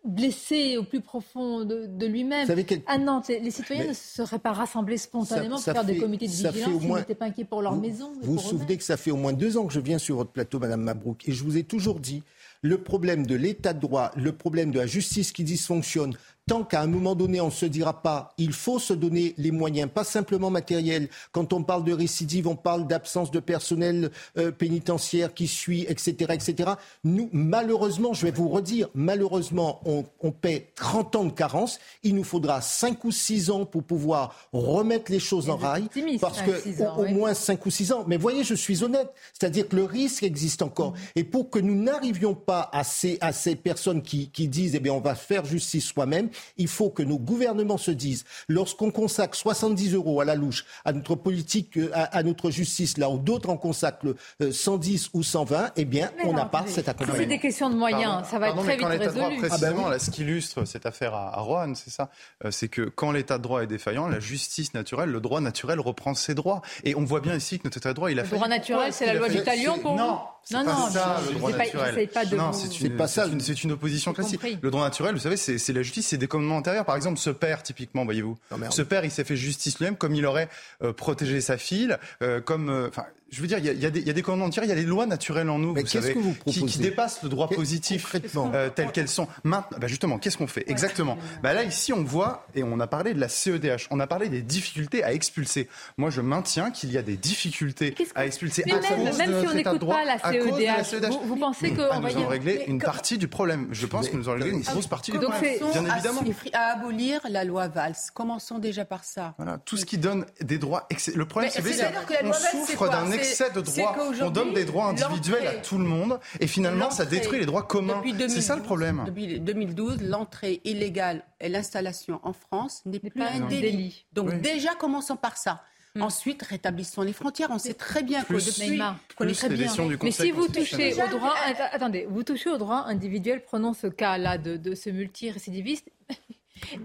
blessé 0.04 0.76
au 0.78 0.84
plus 0.84 1.00
profond 1.00 1.64
de, 1.64 2.06
lui-même. 2.06 2.48
À 2.86 2.98
Nantes, 2.98 3.28
les, 3.28 3.50
citoyens 3.50 3.88
ne 3.88 3.92
se 3.92 4.22
seraient 4.22 4.38
pas 4.38 4.52
rassemblés 4.52 4.96
spontanément 4.96 5.56
pour 5.56 5.64
faire 5.64 5.84
des 5.84 5.98
comités 5.98 6.26
de 6.26 6.32
vigilance 6.32 6.80
s'ils 6.80 6.94
n'étaient 6.94 7.14
pas 7.14 7.26
inquiets 7.26 7.44
pour 7.44 7.62
leur 7.62 7.76
maison. 7.76 8.12
Vous 8.22 8.34
vous 8.34 8.38
souvenez 8.38 8.76
que 8.76 8.84
ça 8.84 8.96
fait 8.96 9.10
au 9.10 9.16
moins 9.16 9.32
deux 9.32 9.56
ans 9.56 9.66
que 9.66 9.72
je 9.72 9.80
viens 9.80 9.98
sur 9.98 10.16
votre 10.16 10.30
plateau, 10.30 10.58
Madame 10.58 10.82
Mabrouk, 10.82 11.28
et 11.28 11.32
je 11.32 11.44
vous 11.44 11.56
ai 11.56 11.64
toujours 11.64 12.00
dit 12.00 12.22
le 12.62 12.78
problème 12.78 13.26
de 13.26 13.34
l'état 13.34 13.72
de 13.72 13.80
droit, 13.80 14.10
le 14.16 14.32
problème 14.32 14.70
de 14.70 14.78
la 14.78 14.86
justice 14.86 15.32
qui 15.32 15.44
dysfonctionne, 15.44 16.14
tant 16.50 16.64
qu'à 16.64 16.80
un 16.80 16.88
moment 16.88 17.14
donné, 17.14 17.40
on 17.40 17.46
ne 17.46 17.52
se 17.52 17.64
dira 17.64 18.02
pas, 18.02 18.34
il 18.36 18.52
faut 18.52 18.80
se 18.80 18.92
donner 18.92 19.34
les 19.38 19.52
moyens, 19.52 19.88
pas 19.88 20.02
simplement 20.02 20.50
matériels. 20.50 21.08
Quand 21.30 21.52
on 21.52 21.62
parle 21.62 21.84
de 21.84 21.92
récidive, 21.92 22.48
on 22.48 22.56
parle 22.56 22.88
d'absence 22.88 23.30
de 23.30 23.38
personnel 23.38 24.10
euh, 24.36 24.50
pénitentiaire 24.50 25.32
qui 25.32 25.46
suit, 25.46 25.86
etc., 25.88 26.32
etc. 26.34 26.72
Nous, 27.04 27.30
malheureusement, 27.32 28.14
je 28.14 28.26
vais 28.26 28.32
vous 28.32 28.48
redire, 28.48 28.88
malheureusement, 28.94 29.80
on, 29.84 30.04
on 30.18 30.32
paie 30.32 30.72
30 30.74 31.14
ans 31.14 31.24
de 31.24 31.30
carence. 31.30 31.78
Il 32.02 32.16
nous 32.16 32.24
faudra 32.24 32.60
5 32.60 33.04
ou 33.04 33.12
6 33.12 33.50
ans 33.50 33.64
pour 33.64 33.84
pouvoir 33.84 34.34
remettre 34.52 35.12
les 35.12 35.20
choses 35.20 35.50
en 35.50 35.56
rail. 35.56 35.84
Parce 36.20 36.42
que 36.42 36.82
au, 36.98 37.06
moins 37.14 37.32
5 37.32 37.64
ou 37.64 37.70
6 37.70 37.92
ans. 37.92 38.04
Mais 38.08 38.16
voyez, 38.16 38.42
je 38.42 38.54
suis 38.54 38.82
honnête. 38.82 39.12
C'est-à-dire 39.38 39.68
que 39.68 39.76
le 39.76 39.84
risque 39.84 40.24
existe 40.24 40.62
encore. 40.62 40.94
Et 41.14 41.22
pour 41.22 41.48
que 41.48 41.60
nous 41.60 41.80
n'arrivions 41.80 42.34
pas 42.34 42.68
à 42.72 42.82
ces, 42.82 43.18
à 43.20 43.32
ces 43.32 43.54
personnes 43.54 44.02
qui, 44.02 44.30
qui 44.30 44.48
disent, 44.48 44.74
eh 44.74 44.80
bien, 44.80 44.94
on 44.94 45.00
va 45.00 45.14
faire 45.14 45.44
justice 45.44 45.86
soi-même, 45.86 46.28
il 46.56 46.68
faut 46.68 46.90
que 46.90 47.02
nos 47.02 47.18
gouvernements 47.18 47.78
se 47.78 47.90
disent, 47.90 48.24
lorsqu'on 48.48 48.90
consacre 48.90 49.36
70 49.36 49.94
euros 49.94 50.20
à 50.20 50.24
la 50.24 50.34
louche 50.34 50.64
à 50.84 50.92
notre 50.92 51.14
politique, 51.14 51.76
euh, 51.76 51.90
à, 51.94 52.22
notre 52.22 52.50
justice, 52.50 52.98
là 52.98 53.10
où 53.10 53.18
d'autres 53.18 53.50
en 53.50 53.56
consacrent 53.56 54.14
110 54.50 55.04
euh, 55.04 55.08
ou 55.14 55.22
120, 55.22 55.72
eh 55.76 55.84
bien, 55.84 56.10
on 56.24 56.32
n'a 56.32 56.44
pas 56.44 56.64
cet 56.66 56.88
accompagnement. 56.88 57.18
C'est 57.18 57.26
des 57.26 57.38
questions 57.38 57.70
de 57.70 57.76
moyens, 57.76 58.26
ça 58.30 58.38
va 58.38 58.50
être 58.50 58.62
très 58.62 58.76
vite 58.76 58.86
résolu. 58.86 59.36
précisément, 59.38 59.84
ah 59.86 59.90
bah 59.90 59.98
ce 59.98 60.10
qui 60.10 60.22
illustre 60.22 60.64
cette 60.64 60.86
affaire 60.86 61.14
à, 61.14 61.38
à 61.38 61.40
Rouen, 61.40 61.74
c'est 61.74 61.90
ça, 61.90 62.10
euh, 62.44 62.50
c'est 62.50 62.68
que 62.68 62.82
quand 62.82 63.12
l'état 63.12 63.38
de 63.38 63.42
droit 63.42 63.62
est 63.62 63.66
défaillant, 63.66 64.08
la 64.08 64.20
justice 64.20 64.74
naturelle, 64.74 65.10
le 65.10 65.20
droit 65.20 65.40
naturel 65.40 65.80
reprend 65.80 66.14
ses 66.14 66.34
droits. 66.34 66.62
Et 66.84 66.94
on 66.94 67.04
voit 67.04 67.20
bien 67.20 67.34
ici 67.34 67.58
que 67.58 67.64
notre 67.64 67.78
état 67.78 67.90
de 67.90 67.94
droit, 67.94 68.10
il 68.10 68.18
a 68.18 68.24
fait. 68.24 68.32
Le 68.32 68.36
droit 68.36 68.48
naturel, 68.48 68.92
c'est 68.92 69.06
la 69.06 69.14
loi 69.14 69.28
du 69.28 69.42
talion 69.42 69.78
pour 69.78 69.96
non. 69.96 70.18
Non, 70.52 70.64
non, 70.64 70.64
pas 70.64 70.90
ça, 70.90 71.20
le 71.28 71.38
droit 71.38 71.52
naturel. 71.52 72.08
Pas 72.08 72.24
de 72.24 72.36
non, 72.36 72.52
c'est 72.52 72.90
pas 72.90 73.06
ça. 73.06 73.26
C'est 73.40 73.62
une, 73.62 73.72
opposition 73.72 74.12
classique. 74.12 74.40
Le 74.60 74.70
droit 74.70 74.82
naturel, 74.82 75.14
vous 75.14 75.20
savez, 75.20 75.36
c'est 75.36 75.72
la 75.72 75.82
justice, 75.82 76.08
c'est 76.08 76.16
des 76.16 76.26
commandements 76.30 76.56
antérieurs. 76.56 76.86
Par 76.86 76.96
exemple, 76.96 77.18
ce 77.18 77.28
père, 77.28 77.62
typiquement, 77.62 78.04
voyez-vous, 78.04 78.38
ce 78.70 78.82
père, 78.82 79.04
il 79.04 79.10
s'est 79.10 79.24
fait 79.24 79.36
justice 79.36 79.78
lui-même, 79.78 79.96
comme 79.96 80.14
il 80.14 80.24
aurait 80.24 80.48
euh, 80.82 80.94
protégé 80.94 81.42
sa 81.42 81.58
fille, 81.58 81.94
euh, 82.22 82.40
comme, 82.40 82.70
euh, 82.70 82.88
enfin, 82.88 83.04
je 83.30 83.40
veux 83.40 83.46
dire, 83.46 83.58
il 83.58 83.64
y, 83.64 83.68
a, 83.68 83.72
il 83.72 84.06
y 84.06 84.10
a 84.10 84.12
des 84.12 84.22
commandements 84.22 84.50
il 84.62 84.68
y 84.68 84.72
a 84.72 84.74
des 84.74 84.82
lois 84.82 85.06
naturelles 85.06 85.48
en 85.50 85.58
nous, 85.58 85.74
vous 85.74 85.86
savez, 85.86 86.16
qui, 86.46 86.64
qui, 86.64 86.78
dépassent 86.78 87.22
le 87.22 87.28
droit 87.28 87.48
positif 87.48 88.16
euh, 88.36 88.70
tel 88.74 88.90
qu'elles 88.92 89.08
sont. 89.08 89.28
Maintenant, 89.44 89.78
bah 89.78 89.86
justement, 89.86 90.18
qu'est-ce 90.18 90.36
qu'on 90.36 90.46
fait 90.46 90.68
Exactement. 90.68 91.16
Bah 91.42 91.52
là, 91.52 91.62
ici, 91.62 91.92
on 91.92 92.02
voit, 92.02 92.46
et 92.54 92.62
on 92.62 92.80
a 92.80 92.86
parlé 92.86 93.14
de 93.14 93.20
la 93.20 93.28
CEDH, 93.28 93.86
on 93.90 94.00
a 94.00 94.06
parlé 94.06 94.28
des 94.28 94.42
difficultés 94.42 95.04
à 95.04 95.12
expulser. 95.12 95.68
Moi, 95.96 96.10
je 96.10 96.20
maintiens 96.20 96.70
qu'il 96.70 96.92
y 96.92 96.98
a 96.98 97.02
des 97.02 97.16
difficultés 97.16 97.94
à 98.14 98.26
expulser 98.26 98.64
à 98.64 98.74
même, 98.74 98.82
cause 98.82 99.18
même 99.18 99.32
de 99.32 99.40
si 99.40 99.46
on 99.46 99.54
n'écoute 99.54 99.88
pas 99.88 100.04
la 100.04 100.18
CEDH, 100.18 101.10
vous, 101.24 101.36
pensez 101.36 101.70
que... 101.72 101.82
Ah, 101.90 102.00
nous 102.00 102.06
allons 102.06 102.28
régler 102.28 102.64
une 102.66 102.80
partie 102.80 103.18
du 103.18 103.28
problème. 103.28 103.68
Je 103.70 103.86
pense 103.86 104.08
que 104.08 104.16
nous 104.16 104.28
allons 104.28 104.42
régler 104.42 104.58
une 104.58 104.64
grosse 104.64 104.86
partie 104.86 105.12
du 105.12 105.18
problème. 105.18 105.40
Bien 105.72 105.84
évidemment. 105.94 106.22
À 106.52 106.72
abolir 106.72 107.20
la 107.28 107.44
loi 107.44 107.68
Valls. 107.68 107.94
Commençons 108.14 108.58
déjà 108.58 108.84
par 108.84 109.04
ça. 109.04 109.34
Voilà, 109.36 109.58
tout 109.58 109.76
ce 109.76 109.84
qui 109.84 109.98
donne 109.98 110.26
des 110.40 110.58
droits... 110.58 110.88
Le 111.14 111.24
problème, 111.24 111.50
c'est 111.52 111.62
qu'on 111.62 112.32
souffre 112.32 112.88
d'un 112.88 113.10
excès 113.20 113.50
de 113.50 113.60
droits. 113.60 113.96
On 114.22 114.30
donne 114.30 114.52
des 114.52 114.64
droits 114.64 114.86
individuels 114.86 115.46
à 115.46 115.54
tout 115.54 115.78
le 115.78 115.84
monde 115.84 116.18
et 116.40 116.46
finalement 116.46 116.90
ça 116.90 117.04
détruit 117.04 117.38
les 117.38 117.46
droits 117.46 117.62
communs. 117.62 118.02
C'est 118.28 118.40
ça 118.40 118.56
le 118.56 118.62
problème. 118.62 119.04
Depuis 119.06 119.40
2012, 119.40 120.02
l'entrée 120.02 120.60
illégale 120.64 121.24
et 121.40 121.48
l'installation 121.48 122.20
en 122.22 122.32
France 122.32 122.82
n'est 122.86 122.98
plus 122.98 123.22
un 123.22 123.46
délit. 123.48 124.06
Donc 124.12 124.40
déjà 124.40 124.74
commençons 124.74 125.16
par 125.16 125.36
ça. 125.36 125.62
Hmm. 125.96 126.02
Ensuite, 126.02 126.42
rétablissons 126.44 127.02
les 127.02 127.12
frontières. 127.12 127.48
On 127.50 127.58
sait 127.58 127.74
très 127.74 128.04
bien 128.04 128.22
que 128.22 128.34
depuis, 128.34 128.80
connaît 129.16 129.32
très 129.32 129.48
bien. 129.48 129.72
Mais 130.02 130.12
si 130.12 130.30
vous 130.30 130.46
touchez 130.46 130.94
au 130.94 131.08
droit, 131.08 131.34
attendez, 131.72 132.06
vous 132.08 132.22
touchez 132.22 132.48
au 132.48 132.58
droit 132.58 132.84
individuel. 132.86 133.42
Prenons 133.42 133.72
ce 133.72 133.88
cas-là 133.88 134.38
de, 134.38 134.56
de 134.56 134.76
ce 134.76 134.90
multirécidiviste. 134.90 135.88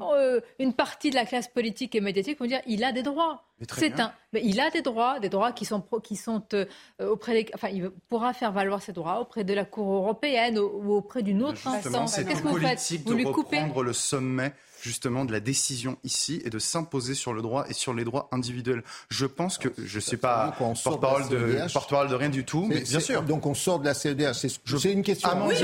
Euh, 0.01 0.41
une 0.59 0.73
partie 0.73 1.09
de 1.09 1.15
la 1.15 1.25
classe 1.25 1.47
politique 1.47 1.95
et 1.95 2.01
médiatique 2.01 2.39
vont 2.39 2.45
dire 2.45 2.61
il 2.67 2.83
a 2.83 2.91
des 2.91 3.03
droits. 3.03 3.43
C'est 3.71 3.99
un, 3.99 4.11
mais 4.33 4.41
il 4.43 4.59
a 4.59 4.69
des 4.69 4.81
droits, 4.81 5.19
des 5.19 5.29
droits 5.29 5.51
qui 5.53 5.65
sont 5.65 5.81
qui 6.03 6.15
sont 6.15 6.43
euh, 6.53 6.65
auprès 6.99 7.33
des, 7.33 7.51
enfin 7.53 7.69
il 7.69 7.89
pourra 8.09 8.33
faire 8.33 8.51
valoir 8.51 8.81
ses 8.81 8.91
droits 8.91 9.21
auprès 9.21 9.43
de 9.43 9.53
la 9.53 9.65
Cour 9.65 9.93
européenne 9.93 10.59
ou, 10.59 10.93
auprès 10.93 11.23
d'une 11.23 11.41
autre 11.43 11.67
instance. 11.67 12.15
Qu'est-ce 12.15 12.41
que 12.41 12.47
vous 12.47 12.59
faites? 12.59 13.01
Vous 13.05 13.13
lui 13.13 13.25
coupez? 13.25 13.61
le 13.83 13.93
sommet 13.93 14.53
justement 14.85 15.25
de 15.25 15.31
la 15.31 15.39
décision 15.39 15.97
ici 16.03 16.41
et 16.45 16.51
de 16.51 16.59
s'imposer 16.59 17.15
sur 17.15 17.33
le 17.33 17.41
droit 17.41 17.65
et 17.69 17.73
sur 17.73 17.93
les 17.93 18.03
droits 18.03 18.29
individuels. 18.31 18.83
Je 19.09 19.25
pense 19.25 19.57
que 19.57 19.69
je 19.83 19.95
ne 19.95 20.01
suis 20.01 20.17
pas 20.17 20.55
porte-parole 20.57 21.27
de, 21.29 21.71
porte 21.73 21.91
de 22.09 22.15
rien 22.15 22.29
du 22.29 22.45
tout, 22.45 22.67
mais 22.69 22.81
bien 22.81 22.99
sûr. 22.99 23.23
Donc 23.23 23.47
on 23.47 23.55
sort 23.55 23.79
de 23.79 23.85
la 23.85 23.95
CEDH. 23.95 24.33
C'est 24.33 24.91
une 24.91 25.01
question. 25.01 25.29
oui, 25.47 25.55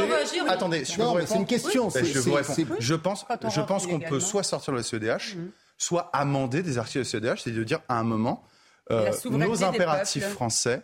Attendez, 0.47 0.86
je 0.86 1.26
c'est 1.26 1.36
une 1.36 1.45
question. 1.45 1.89
Ben, 1.89 2.03
je, 2.03 2.19
vous 2.19 2.34
réponds. 2.34 2.55
je 2.80 2.95
pense, 2.95 3.26
je 3.49 3.61
pense 3.61 3.86
qu'on 3.86 3.99
peut 3.99 4.19
soit 4.19 4.43
sortir 4.43 4.74
de 4.74 4.78
la 4.78 4.84
CEDH, 4.84 5.36
mhm. 5.36 5.51
soit 5.78 6.09
amender 6.13 6.63
des 6.63 6.78
articles 6.80 6.99
de 6.99 7.28
la 7.28 7.36
CEDH, 7.36 7.41
c'est 7.43 7.51
de 7.51 7.63
dire 7.63 7.80
à 7.88 7.99
un 7.99 8.03
moment, 8.03 8.43
euh, 8.89 9.11
nos 9.26 9.63
impératifs 9.63 10.28
français, 10.30 10.82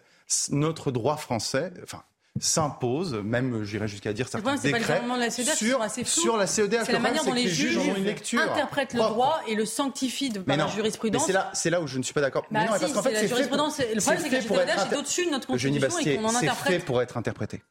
notre 0.52 0.92
droit 0.92 1.18
français, 1.18 1.74
enfin 1.84 2.04
s'impose, 2.40 3.14
même 3.14 3.64
j'irais 3.64 3.88
jusqu'à 3.88 4.14
dire 4.14 4.28
certains 4.28 4.56
décrets, 4.56 5.02
sur, 5.56 5.80
sur 6.06 6.38
la 6.38 6.48
CEDH. 6.48 6.86
C'est 6.86 6.92
la 6.92 7.00
manière 7.00 7.24
dont 7.24 7.34
les, 7.34 7.48
juges 7.48 7.80
interprètent 8.34 8.94
le 8.94 9.00
droit 9.00 9.42
et 9.48 9.56
le 9.56 9.66
sanctifient 9.66 10.30
de, 10.30 10.40
par 10.40 10.58
la 10.58 10.68
jurisprudence. 10.68 11.26
C'est 11.26 11.70
là, 11.70 11.78
là 11.78 11.82
où 11.82 11.88
je 11.88 11.98
ne 11.98 12.04
suis 12.04 12.14
pas 12.14 12.22
d'accord. 12.22 12.44
Bah 12.52 12.60
mais 12.62 12.66
non, 12.66 12.80
parce 12.80 12.94
qu'en 12.94 13.04
fait, 13.04 13.12
la 13.12 13.28
jurisprudence, 13.28 13.80
le 13.80 14.02
problème 14.02 14.24
c'est 14.24 14.30
que 14.30 14.36
la 14.36 14.42
jurisprudence 14.42 14.92
est 14.92 14.98
au-dessus 14.98 15.26
de 15.26 15.32
notre 15.32 15.48
constitution 15.48 16.00
et 16.00 16.18
qu'on 16.18 16.26
en 16.26 16.36
interprète. 16.36 16.58
C'est 16.66 16.80
fait 16.80 16.86
pour 16.86 17.02
être 17.02 17.18
interprété. 17.18 17.62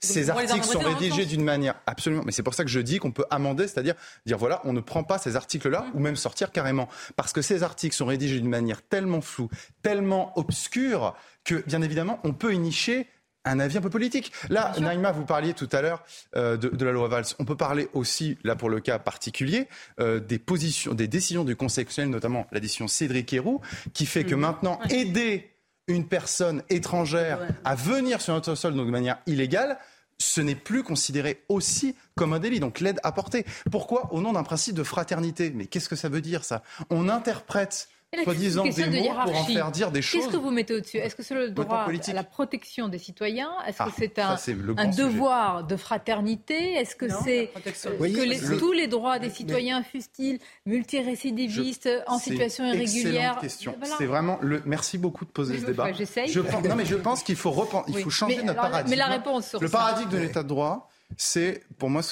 Ces 0.00 0.30
articles 0.30 0.64
sont 0.64 0.80
rédigés 0.80 1.26
d'une 1.26 1.44
manière 1.44 1.74
absolument. 1.86 2.22
Mais 2.24 2.32
c'est 2.32 2.42
pour 2.42 2.54
ça 2.54 2.64
que 2.64 2.70
je 2.70 2.80
dis 2.80 2.98
qu'on 2.98 3.12
peut 3.12 3.24
amender, 3.30 3.66
c'est-à-dire 3.66 3.94
dire 4.26 4.38
voilà, 4.38 4.60
on 4.64 4.72
ne 4.72 4.80
prend 4.80 5.04
pas 5.04 5.18
ces 5.18 5.36
articles-là 5.36 5.82
mm. 5.82 5.96
ou 5.96 6.00
même 6.00 6.16
sortir 6.16 6.52
carrément. 6.52 6.88
Parce 7.16 7.32
que 7.32 7.42
ces 7.42 7.62
articles 7.62 7.94
sont 7.94 8.06
rédigés 8.06 8.38
d'une 8.38 8.48
manière 8.48 8.82
tellement 8.82 9.20
floue, 9.20 9.48
tellement 9.82 10.38
obscure 10.38 11.14
que 11.44 11.62
bien 11.66 11.82
évidemment, 11.82 12.20
on 12.24 12.32
peut 12.32 12.54
y 12.54 12.58
nicher 12.58 13.06
un 13.44 13.60
avis 13.60 13.78
un 13.78 13.80
peu 13.80 13.90
politique. 13.90 14.32
Là, 14.48 14.72
Naïma, 14.80 15.12
vous 15.12 15.24
parliez 15.24 15.54
tout 15.54 15.68
à 15.72 15.82
l'heure 15.82 16.02
euh, 16.36 16.56
de, 16.56 16.84
la 16.84 16.92
loi 16.92 17.08
Valls. 17.08 17.26
On 17.38 17.44
peut 17.44 17.56
parler 17.56 17.88
aussi, 17.92 18.38
là 18.44 18.56
pour 18.56 18.70
le 18.70 18.80
cas 18.80 18.98
particulier, 18.98 19.68
euh, 20.00 20.20
des 20.20 20.38
positions, 20.38 20.94
des 20.94 21.08
décisions 21.08 21.44
du 21.44 21.56
Conseil 21.56 21.84
constitutionnel, 21.84 22.10
notamment 22.10 22.46
la 22.52 22.60
décision 22.60 22.88
Cédric 22.88 23.32
Héroux, 23.32 23.60
qui 23.92 24.06
fait 24.06 24.24
que 24.24 24.34
mhm. 24.34 24.40
maintenant, 24.40 24.80
aider 24.90 25.50
une 25.86 26.06
personne 26.06 26.62
étrangère 26.70 27.40
à 27.64 27.74
venir 27.74 28.20
sur 28.20 28.32
notre 28.32 28.54
sol 28.54 28.74
de 28.74 28.82
manière 28.82 29.18
illégale, 29.26 29.78
ce 30.18 30.40
n'est 30.40 30.54
plus 30.54 30.82
considéré 30.82 31.42
aussi 31.48 31.94
comme 32.14 32.32
un 32.32 32.38
délit. 32.38 32.60
Donc 32.60 32.80
l'aide 32.80 33.00
apportée. 33.02 33.44
Pourquoi? 33.70 34.12
Au 34.12 34.20
nom 34.20 34.32
d'un 34.32 34.44
principe 34.44 34.74
de 34.74 34.82
fraternité. 34.82 35.50
Mais 35.54 35.66
qu'est-ce 35.66 35.88
que 35.88 35.96
ça 35.96 36.08
veut 36.08 36.20
dire 36.20 36.44
ça? 36.44 36.62
On 36.90 37.08
interprète 37.08 37.88
soi-disant 38.22 38.64
des 38.64 38.86
mots 38.86 39.14
pour 39.24 39.36
en 39.36 39.44
faire 39.44 39.70
dire 39.70 39.90
des 39.90 40.02
choses. 40.02 40.20
Qu'est-ce 40.20 40.32
que 40.32 40.36
vous 40.36 40.50
mettez 40.50 40.74
au-dessus? 40.74 40.98
Est-ce 40.98 41.16
que 41.16 41.22
c'est 41.22 41.34
le 41.34 41.50
droit 41.50 41.86
à 41.88 42.12
la 42.12 42.24
protection 42.24 42.88
des 42.88 42.98
citoyens? 42.98 43.50
Est-ce 43.66 43.78
que 43.78 43.82
ah, 43.88 43.92
c'est 43.96 44.18
un, 44.18 44.36
un 44.76 44.86
devoir 44.88 45.64
de 45.64 45.76
fraternité? 45.76 46.74
Est-ce 46.74 46.96
que 46.96 47.08
c'est 47.08 47.50
euh, 47.56 47.70
que 47.98 48.58
tous 48.58 48.72
les 48.72 48.86
droits 48.86 49.18
des 49.18 49.30
citoyens, 49.30 49.82
fussent-ils 49.82 50.38
multirécidivistes, 50.66 51.88
en 52.06 52.18
situation 52.18 52.64
irrégulière? 52.66 53.38
question. 53.40 53.74
C'est 53.98 54.06
vraiment 54.06 54.38
le. 54.40 54.62
Merci 54.64 54.98
beaucoup 54.98 55.24
de 55.24 55.30
poser 55.30 55.58
ce 55.58 55.66
débat. 55.66 55.92
Je 55.92 56.40
non, 56.68 56.76
mais 56.76 56.86
je 56.86 56.96
pense 56.96 57.22
qu'il 57.22 57.36
faut 57.36 57.54
il 57.88 57.98
faut 57.98 58.10
changer 58.10 58.42
notre 58.42 58.60
paradigme. 58.60 58.90
Mais 58.90 58.96
la 58.96 59.06
réponse 59.06 59.48
sur 59.48 59.60
le 59.60 59.68
paradigme 59.68 60.10
de 60.10 60.18
l'état 60.18 60.42
de 60.42 60.48
droit, 60.48 60.90
c'est 61.16 61.62
pour 61.78 61.90
moi 61.90 62.02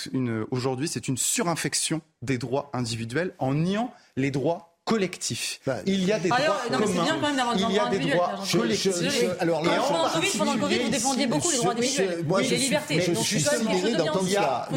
aujourd'hui 0.51 0.89
c'est 0.89 1.09
une 1.09 1.17
surinfection 1.17 2.01
des 2.21 2.39
droits 2.39 2.71
individuels 2.73 3.35
en 3.39 3.55
niant 3.55 3.93
les 4.17 4.31
droits 4.31 4.72
collectif. 4.85 5.61
Bah, 5.67 5.77
il 5.87 6.05
y 6.05 6.13
a 6.13 6.19
des 6.19 6.29
droits 6.29 6.41
non, 6.71 6.79
communs. 6.79 7.03
Bien 7.05 7.19
quand 7.21 7.33
même 7.33 7.47
il 7.57 7.71
y 7.71 7.79
a 7.79 7.87
des 7.87 7.99
droits 7.99 8.33
collectifs. 8.51 9.25
alors, 9.39 9.63
pendant, 9.63 9.83
pendant, 9.83 10.05
le 10.05 10.11
COVID, 10.13 10.39
pendant 10.39 10.55
le 10.55 10.61
Covid, 10.61 10.79
vous 10.81 10.91
défendiez 10.91 11.27
beaucoup 11.27 11.51
les 11.51 11.57
droits 11.59 11.73
individuels, 11.73 12.25
moi, 12.27 12.43
les 12.43 12.57
libertés. 12.57 13.01
Je 13.01 13.15
suis 13.15 13.41
sidéré 13.41 13.93
d'entendre 13.93 14.29
ça. 14.29 14.69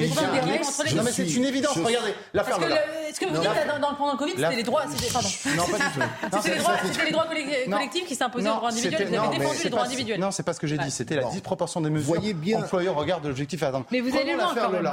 Non, 0.95 1.03
mais 1.03 1.12
c'est 1.12 1.34
une 1.36 1.45
évidence. 1.45 1.78
Regardez, 1.78 2.14
l'affaire 2.34 2.60
Lola. 2.60 2.78
Ce 3.14 3.20
que 3.20 3.26
vous 3.28 3.38
dites 3.38 3.49
pendant 3.97 4.12
le 4.12 4.18
Covid, 4.18 4.34
c'était 4.36 4.56
les 4.56 4.64
droits. 4.64 4.84
Pardon. 5.14 5.30
Non, 5.56 5.64
pas 5.66 5.78
du 5.78 5.84
tout. 5.84 6.36
C'était 6.41 7.06
les 7.06 7.12
droits 7.12 7.26
collectifs 7.26 8.06
qui 8.06 8.16
s'imposaient 8.16 8.49
aux 8.49 8.56
droits 8.56 8.70
individuels. 8.70 9.08
Vous 9.08 9.16
avez 9.16 9.38
défendu 9.38 9.64
les 9.64 9.70
droits 9.70 9.84
individuels. 9.84 10.20
Non, 10.20 10.32
c'est 10.32 10.43
pas 10.43 10.53
ce 10.53 10.60
que 10.60 10.68
j'ai 10.68 10.78
dit. 10.78 10.91
C'était 10.91 11.16
la 11.16 11.26
disproportion 11.26 11.82
des 11.82 11.89
mesures. 11.89 12.08
Voyez 12.08 12.34
bien. 12.34 12.60
Employeur 12.60 12.95
regarde 12.95 13.26
l'objectif 13.26 13.64
à 13.64 13.72
Mais 13.91 14.01
vous 14.01 14.16
allez 14.16 14.34
loin 14.34 14.53
quand 14.56 14.70
même. 14.70 14.89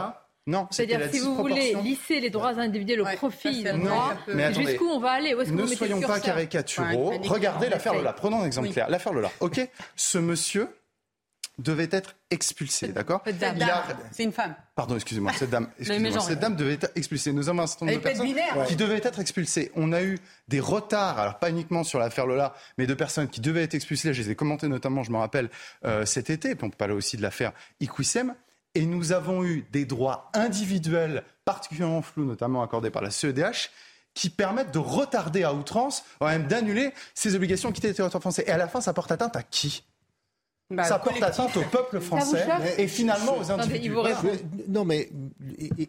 Non, 0.47 0.67
c'est-à-dire 0.71 1.09
si 1.13 1.21
vous 1.21 1.37
voulez 1.37 1.75
lisser 1.83 2.19
les 2.19 2.31
droits 2.31 2.59
individuels 2.59 3.01
au 3.01 3.05
profit 3.17 3.63
d'un 3.63 3.79
droit, 3.79 4.15
jusqu'où 4.53 4.87
on 4.87 4.99
va 4.99 5.13
aller? 5.13 5.35
Ne 5.35 5.67
soyons 5.67 6.01
pas 6.01 6.21
caricaturaux. 6.21 7.13
Regardez 7.25 7.69
l'affaire 7.69 7.95
Lola. 7.95 8.13
Prenons 8.13 8.43
un 8.43 8.47
exemple 8.47 8.71
clair. 8.71 8.89
L'affaire 8.91 9.13
Lola. 9.13 9.31
Ok, 9.41 9.61
ce 9.97 10.19
monsieur 10.19 10.69
devait 11.59 11.89
être 11.91 12.17
expulsée, 12.31 12.89
d'accord? 12.89 13.23
C'est 14.11 14.25
une 14.25 14.33
femme. 14.33 14.55
Pardon, 14.75 14.95
excusez-moi, 14.95 15.33
cette 15.35 15.51
dame, 15.51 15.69
cette 15.81 16.41
dame 16.41 16.57
devait 16.57 16.75
être 16.75 16.91
expulsée. 16.95 17.33
Nous 17.33 17.49
avons 17.49 17.63
un 17.63 17.67
certain 17.67 17.87
nombre 17.87 17.99
de 17.99 18.03
personnes 18.03 18.35
qui 18.67 18.77
devaient 18.77 19.01
être 19.03 19.21
expulsées. 19.21 19.71
On 19.77 19.93
a 19.93 20.03
eu 20.03 20.19
des 20.49 20.61
retards, 20.61 21.19
alors 21.19 21.39
pas 21.39 21.51
uniquement 21.51 21.85
sur 21.85 21.99
l'affaire 21.99 22.27
Lola, 22.27 22.55
mais 22.79 22.87
de 22.87 22.95
personnes 22.95 23.29
qui 23.29 23.41
devaient 23.41 23.65
être 23.65 23.75
expulsées. 23.75 24.15
Je 24.15 24.23
les 24.23 24.31
ai 24.31 24.35
commentées 24.35 24.69
notamment, 24.69 25.03
je 25.03 25.13
me 25.13 25.19
rappelle, 25.19 25.51
euh, 25.85 26.07
cet 26.07 26.31
été. 26.31 26.55
Puis 26.55 26.65
on 26.65 26.71
peut 26.71 26.77
parler 26.77 26.95
aussi 26.95 27.17
de 27.17 27.23
l'affaire 27.23 27.53
Iquissem. 27.81 28.35
Et 28.75 28.87
nous 28.87 29.13
avons 29.13 29.45
eu 29.45 29.67
des 29.71 29.85
droits 29.85 30.31
individuels 30.35 31.25
particulièrement 31.45 32.03
flous, 32.03 32.25
notamment 32.25 32.63
accordés 32.63 32.91
par 32.91 33.03
la 33.03 33.11
CEDH, 33.11 33.71
qui 34.15 34.31
permettent 34.31 34.73
de 34.73 34.79
retarder 34.79 35.43
à 35.43 35.55
outrance, 35.55 36.05
ou 36.21 36.25
même 36.25 36.47
d'annuler 36.47 36.93
ces 37.15 37.35
obligations 37.35 37.73
qui 37.73 37.81
étaient 37.81 37.93
territoire 37.93 38.23
français. 38.23 38.45
Et 38.47 38.51
à 38.51 38.57
la 38.57 38.69
fin, 38.69 38.81
ça 38.81 38.93
porte 38.93 39.13
atteinte 39.13 39.37
à 39.37 39.43
qui? 39.43 39.85
Bah, 40.73 40.85
ça 40.85 40.99
porte 40.99 41.23
atteinte 41.23 41.57
au 41.57 41.63
peuple 41.71 42.01
français 42.01 42.47
et 42.79 42.89
finalement 42.89 43.39
aux 43.39 43.51
individus. 43.51 43.95
Non, 44.69 44.85
mais 44.85 45.11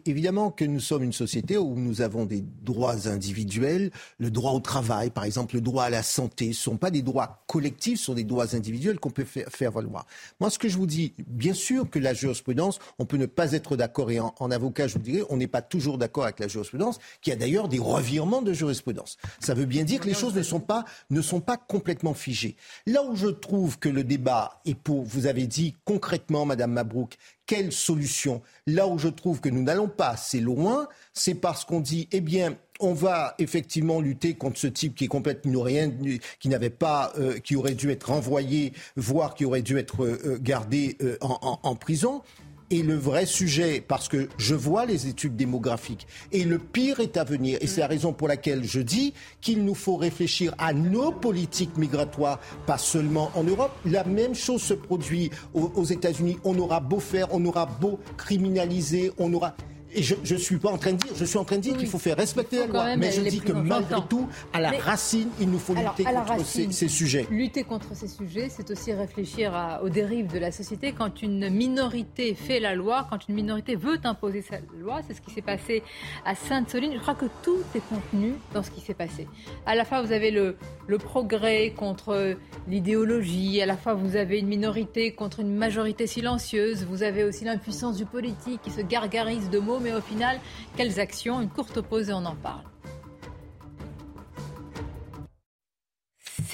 évidemment 0.06 0.50
que 0.50 0.64
nous 0.64 0.80
sommes 0.80 1.02
une 1.02 1.12
société 1.12 1.56
où 1.56 1.74
nous 1.76 2.00
avons 2.00 2.24
des 2.24 2.44
droits 2.62 3.08
individuels. 3.08 3.90
Le 4.18 4.30
droit 4.30 4.52
au 4.52 4.60
travail, 4.60 5.10
par 5.10 5.24
exemple, 5.24 5.54
le 5.54 5.60
droit 5.60 5.84
à 5.84 5.90
la 5.90 6.02
santé, 6.02 6.46
ce 6.46 6.48
ne 6.48 6.74
sont 6.74 6.76
pas 6.76 6.90
des 6.90 7.02
droits 7.02 7.44
collectifs, 7.46 7.98
ce 7.98 8.06
sont 8.06 8.14
des 8.14 8.24
droits 8.24 8.54
individuels 8.54 8.98
qu'on 8.98 9.10
peut 9.10 9.24
faire 9.24 9.70
valoir. 9.70 10.06
Moi, 10.40 10.50
ce 10.50 10.58
que 10.58 10.68
je 10.68 10.76
vous 10.76 10.86
dis, 10.86 11.14
bien 11.26 11.54
sûr 11.54 11.88
que 11.88 11.98
la 11.98 12.14
jurisprudence, 12.14 12.78
on 12.98 13.04
peut 13.04 13.16
ne 13.16 13.26
pas 13.26 13.52
être 13.52 13.76
d'accord. 13.76 14.10
Et 14.10 14.20
en, 14.20 14.50
avocat, 14.50 14.86
je 14.86 14.94
vous 14.94 15.00
dirais, 15.00 15.24
on 15.30 15.36
n'est 15.36 15.46
pas 15.46 15.62
toujours 15.62 15.98
d'accord 15.98 16.24
avec 16.24 16.40
la 16.40 16.48
jurisprudence, 16.48 16.98
qui 17.20 17.32
a 17.32 17.36
d'ailleurs 17.36 17.68
des 17.68 17.78
revirements 17.78 18.42
de 18.42 18.52
jurisprudence. 18.52 19.16
Ça 19.40 19.54
veut 19.54 19.66
bien 19.66 19.84
dire 19.84 20.00
que 20.00 20.06
les 20.06 20.14
choses 20.14 20.34
ne 20.34 20.42
sont 20.42 20.60
pas, 20.60 20.84
ne 21.10 21.22
sont 21.22 21.40
pas 21.40 21.56
complètement 21.56 22.14
figées. 22.14 22.56
Là 22.86 23.02
où 23.04 23.16
je 23.16 23.28
trouve 23.28 23.78
que 23.78 23.88
le 23.88 24.04
débat 24.04 24.60
est 24.64 24.73
vous 24.86 25.26
avez 25.26 25.46
dit 25.46 25.74
concrètement, 25.84 26.44
Madame 26.44 26.72
Mabrouk, 26.72 27.16
quelle 27.46 27.72
solution? 27.72 28.42
Là 28.66 28.86
où 28.86 28.98
je 28.98 29.08
trouve 29.08 29.40
que 29.40 29.48
nous 29.48 29.62
n'allons 29.62 29.88
pas 29.88 30.08
assez 30.08 30.40
loin, 30.40 30.88
c'est 31.12 31.34
parce 31.34 31.64
qu'on 31.64 31.80
dit, 31.80 32.08
eh 32.12 32.20
bien, 32.20 32.56
on 32.80 32.92
va 32.92 33.34
effectivement 33.38 34.00
lutter 34.00 34.34
contre 34.34 34.58
ce 34.58 34.66
type 34.66 34.94
qui 34.94 35.04
est 35.04 35.08
complètement 35.08 35.62
rien, 35.62 35.92
qui 36.40 36.48
n'avait 36.48 36.70
pas, 36.70 37.12
euh, 37.18 37.38
qui 37.38 37.56
aurait 37.56 37.74
dû 37.74 37.90
être 37.90 38.10
renvoyé, 38.10 38.72
voire 38.96 39.34
qui 39.34 39.44
aurait 39.44 39.62
dû 39.62 39.78
être 39.78 40.04
euh, 40.04 40.38
gardé 40.40 40.96
euh, 41.02 41.16
en, 41.20 41.76
prison. 41.76 42.22
Et 42.70 42.82
le 42.82 42.94
vrai 42.94 43.26
sujet, 43.26 43.82
parce 43.86 44.08
que 44.08 44.28
je 44.38 44.54
vois 44.54 44.86
les 44.86 45.06
études 45.06 45.36
démographiques, 45.36 46.06
et 46.32 46.44
le 46.44 46.58
pire 46.58 47.00
est 47.00 47.16
à 47.16 47.24
venir. 47.24 47.58
Et 47.60 47.66
c'est 47.66 47.80
la 47.80 47.86
raison 47.86 48.12
pour 48.12 48.28
laquelle 48.28 48.64
je 48.64 48.80
dis 48.80 49.12
qu'il 49.40 49.64
nous 49.64 49.74
faut 49.74 49.96
réfléchir 49.96 50.54
à 50.58 50.72
nos 50.72 51.12
politiques 51.12 51.76
migratoires, 51.76 52.40
pas 52.66 52.78
seulement 52.78 53.30
en 53.34 53.44
Europe. 53.44 53.72
La 53.84 54.04
même 54.04 54.34
chose 54.34 54.62
se 54.62 54.74
produit 54.74 55.30
aux, 55.52 55.72
aux 55.74 55.84
États-Unis. 55.84 56.38
On 56.44 56.58
aura 56.58 56.80
beau 56.80 57.00
faire, 57.00 57.28
on 57.32 57.44
aura 57.44 57.66
beau 57.66 57.98
criminaliser, 58.16 59.12
on 59.18 59.32
aura 59.32 59.54
et 59.94 60.02
je 60.02 60.34
ne 60.34 60.38
suis 60.38 60.58
pas 60.58 60.70
en 60.70 60.78
train 60.78 60.92
de 60.92 60.98
dire, 60.98 61.12
je 61.16 61.24
suis 61.24 61.38
en 61.38 61.44
train 61.44 61.56
de 61.56 61.62
dire 61.62 61.76
qu'il 61.76 61.86
faut 61.86 61.98
faire 61.98 62.16
respecter 62.16 62.58
la 62.58 62.66
loi. 62.66 62.96
Mais 62.96 63.12
je 63.12 63.22
dis 63.22 63.40
que 63.40 63.52
malgré 63.52 64.00
tout, 64.08 64.28
à 64.52 64.60
la 64.60 64.70
racine, 64.70 65.28
il 65.40 65.50
nous 65.50 65.58
faut 65.58 65.74
lutter 65.74 66.04
contre 66.04 66.44
ces, 66.44 66.88
sujets. 66.88 67.26
Lutter 67.30 67.64
contre 67.64 67.94
ces 67.94 68.08
sujets, 68.08 68.48
c'est 68.48 68.70
aussi 68.70 68.92
réfléchir 68.92 69.80
aux 69.82 69.88
dérives 69.88 70.32
de 70.32 70.38
la 70.38 70.52
société. 70.52 70.92
Quand 70.92 71.22
une 71.22 71.48
minorité 71.50 72.34
fait 72.34 72.60
la 72.60 72.74
loi, 72.74 73.06
quand 73.08 73.28
une 73.28 73.34
minorité 73.34 73.76
veut 73.76 73.98
imposer 74.04 74.42
sa 74.42 74.56
loi, 74.78 75.00
c'est 75.06 75.14
ce 75.14 75.20
qui 75.20 75.30
s'est 75.30 75.42
passé 75.42 75.82
à 76.24 76.34
Sainte-Soline. 76.34 76.92
Je 76.94 77.00
crois 77.00 77.14
que 77.14 77.26
tout 77.42 77.58
est 77.74 77.82
contenu 77.88 78.34
dans 78.52 78.62
ce 78.62 78.70
qui 78.70 78.80
s'est 78.80 78.94
passé. 78.94 79.28
À 79.66 79.74
la 79.74 79.84
fois, 79.84 80.02
vous 80.02 80.12
avez 80.12 80.30
le, 80.30 80.56
le 80.86 80.98
progrès 80.98 81.72
contre 81.76 82.36
l'idéologie, 82.68 83.60
à 83.60 83.66
la 83.66 83.76
fois, 83.76 83.94
vous 83.94 84.16
avez 84.16 84.38
une 84.38 84.48
minorité 84.48 85.12
contre 85.12 85.40
une 85.40 85.54
majorité 85.54 86.06
silencieuse, 86.06 86.84
vous 86.84 87.02
avez 87.02 87.24
aussi 87.24 87.44
l'impuissance 87.44 87.96
du 87.96 88.04
politique 88.04 88.60
qui 88.62 88.70
se 88.70 88.80
gargarise 88.80 89.50
de 89.50 89.58
mots 89.58 89.78
mais 89.84 89.92
au 89.92 90.00
final, 90.00 90.40
quelles 90.76 90.98
actions? 90.98 91.40
Une 91.40 91.50
courte 91.50 91.80
pause 91.80 92.10
et 92.10 92.12
on 92.12 92.24
en 92.24 92.34
parle. 92.34 92.64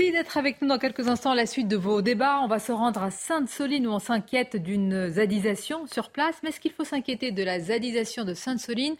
Merci 0.00 0.12
d'être 0.12 0.38
avec 0.38 0.62
nous 0.62 0.68
dans 0.68 0.78
quelques 0.78 1.08
instants 1.08 1.34
la 1.34 1.44
suite 1.44 1.68
de 1.68 1.76
vos 1.76 2.00
débats. 2.00 2.40
On 2.42 2.48
va 2.48 2.58
se 2.58 2.72
rendre 2.72 3.02
à 3.02 3.10
Sainte-Soline 3.10 3.86
où 3.86 3.90
on 3.90 3.98
s'inquiète 3.98 4.56
d'une 4.56 5.10
zadisation 5.10 5.86
sur 5.86 6.10
place. 6.10 6.36
Mais 6.42 6.48
est-ce 6.48 6.60
qu'il 6.60 6.72
faut 6.72 6.84
s'inquiéter 6.84 7.32
de 7.32 7.42
la 7.42 7.60
zadisation 7.60 8.24
de 8.24 8.32
Sainte-Soline? 8.32 8.96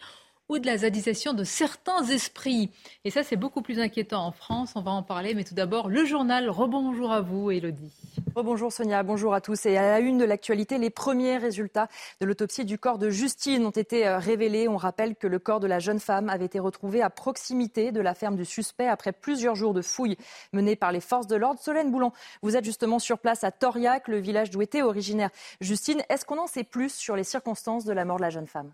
Ou 0.51 0.59
de 0.59 0.65
la 0.65 0.79
zadisation 0.79 1.33
de 1.33 1.45
certains 1.45 2.03
esprits. 2.07 2.69
Et 3.05 3.09
ça, 3.09 3.23
c'est 3.23 3.37
beaucoup 3.37 3.61
plus 3.61 3.79
inquiétant 3.79 4.25
en 4.25 4.33
France. 4.33 4.73
On 4.75 4.81
va 4.81 4.91
en 4.91 5.01
parler. 5.01 5.33
Mais 5.33 5.45
tout 5.45 5.55
d'abord, 5.55 5.87
le 5.87 6.03
journal. 6.03 6.49
Rebonjour 6.49 7.09
à 7.09 7.21
vous, 7.21 7.51
Elodie. 7.51 7.93
Rebonjour 8.35 8.71
Sonia, 8.71 9.01
bonjour 9.03 9.33
à 9.33 9.39
tous. 9.39 9.65
Et 9.65 9.77
à 9.77 9.81
la 9.81 9.99
une 9.99 10.17
de 10.17 10.25
l'actualité, 10.25 10.77
les 10.77 10.89
premiers 10.89 11.37
résultats 11.37 11.87
de 12.19 12.25
l'autopsie 12.25 12.65
du 12.65 12.77
corps 12.77 12.97
de 12.97 13.09
Justine 13.09 13.65
ont 13.65 13.71
été 13.71 14.05
euh, 14.05 14.17
révélés. 14.17 14.67
On 14.67 14.75
rappelle 14.75 15.15
que 15.15 15.27
le 15.27 15.39
corps 15.39 15.61
de 15.61 15.67
la 15.67 15.79
jeune 15.79 15.99
femme 15.99 16.27
avait 16.27 16.45
été 16.45 16.59
retrouvé 16.59 17.01
à 17.01 17.09
proximité 17.09 17.93
de 17.93 18.01
la 18.01 18.13
ferme 18.13 18.35
du 18.35 18.45
suspect 18.45 18.87
après 18.87 19.13
plusieurs 19.13 19.55
jours 19.55 19.73
de 19.73 19.81
fouilles 19.81 20.17
menées 20.51 20.75
par 20.75 20.91
les 20.91 21.01
forces 21.01 21.27
de 21.27 21.37
l'ordre. 21.37 21.61
Solène 21.61 21.91
Boulon, 21.91 22.11
vous 22.41 22.57
êtes 22.57 22.65
justement 22.65 22.99
sur 22.99 23.19
place 23.19 23.45
à 23.45 23.51
Toriac, 23.51 24.09
le 24.09 24.17
village 24.17 24.49
d'où 24.49 24.61
était 24.61 24.81
originaire 24.81 25.29
Justine. 25.61 26.01
Est-ce 26.09 26.25
qu'on 26.25 26.39
en 26.39 26.47
sait 26.47 26.65
plus 26.65 26.93
sur 26.93 27.15
les 27.15 27.23
circonstances 27.23 27.85
de 27.85 27.93
la 27.93 28.03
mort 28.03 28.17
de 28.17 28.23
la 28.23 28.29
jeune 28.29 28.47
femme? 28.47 28.73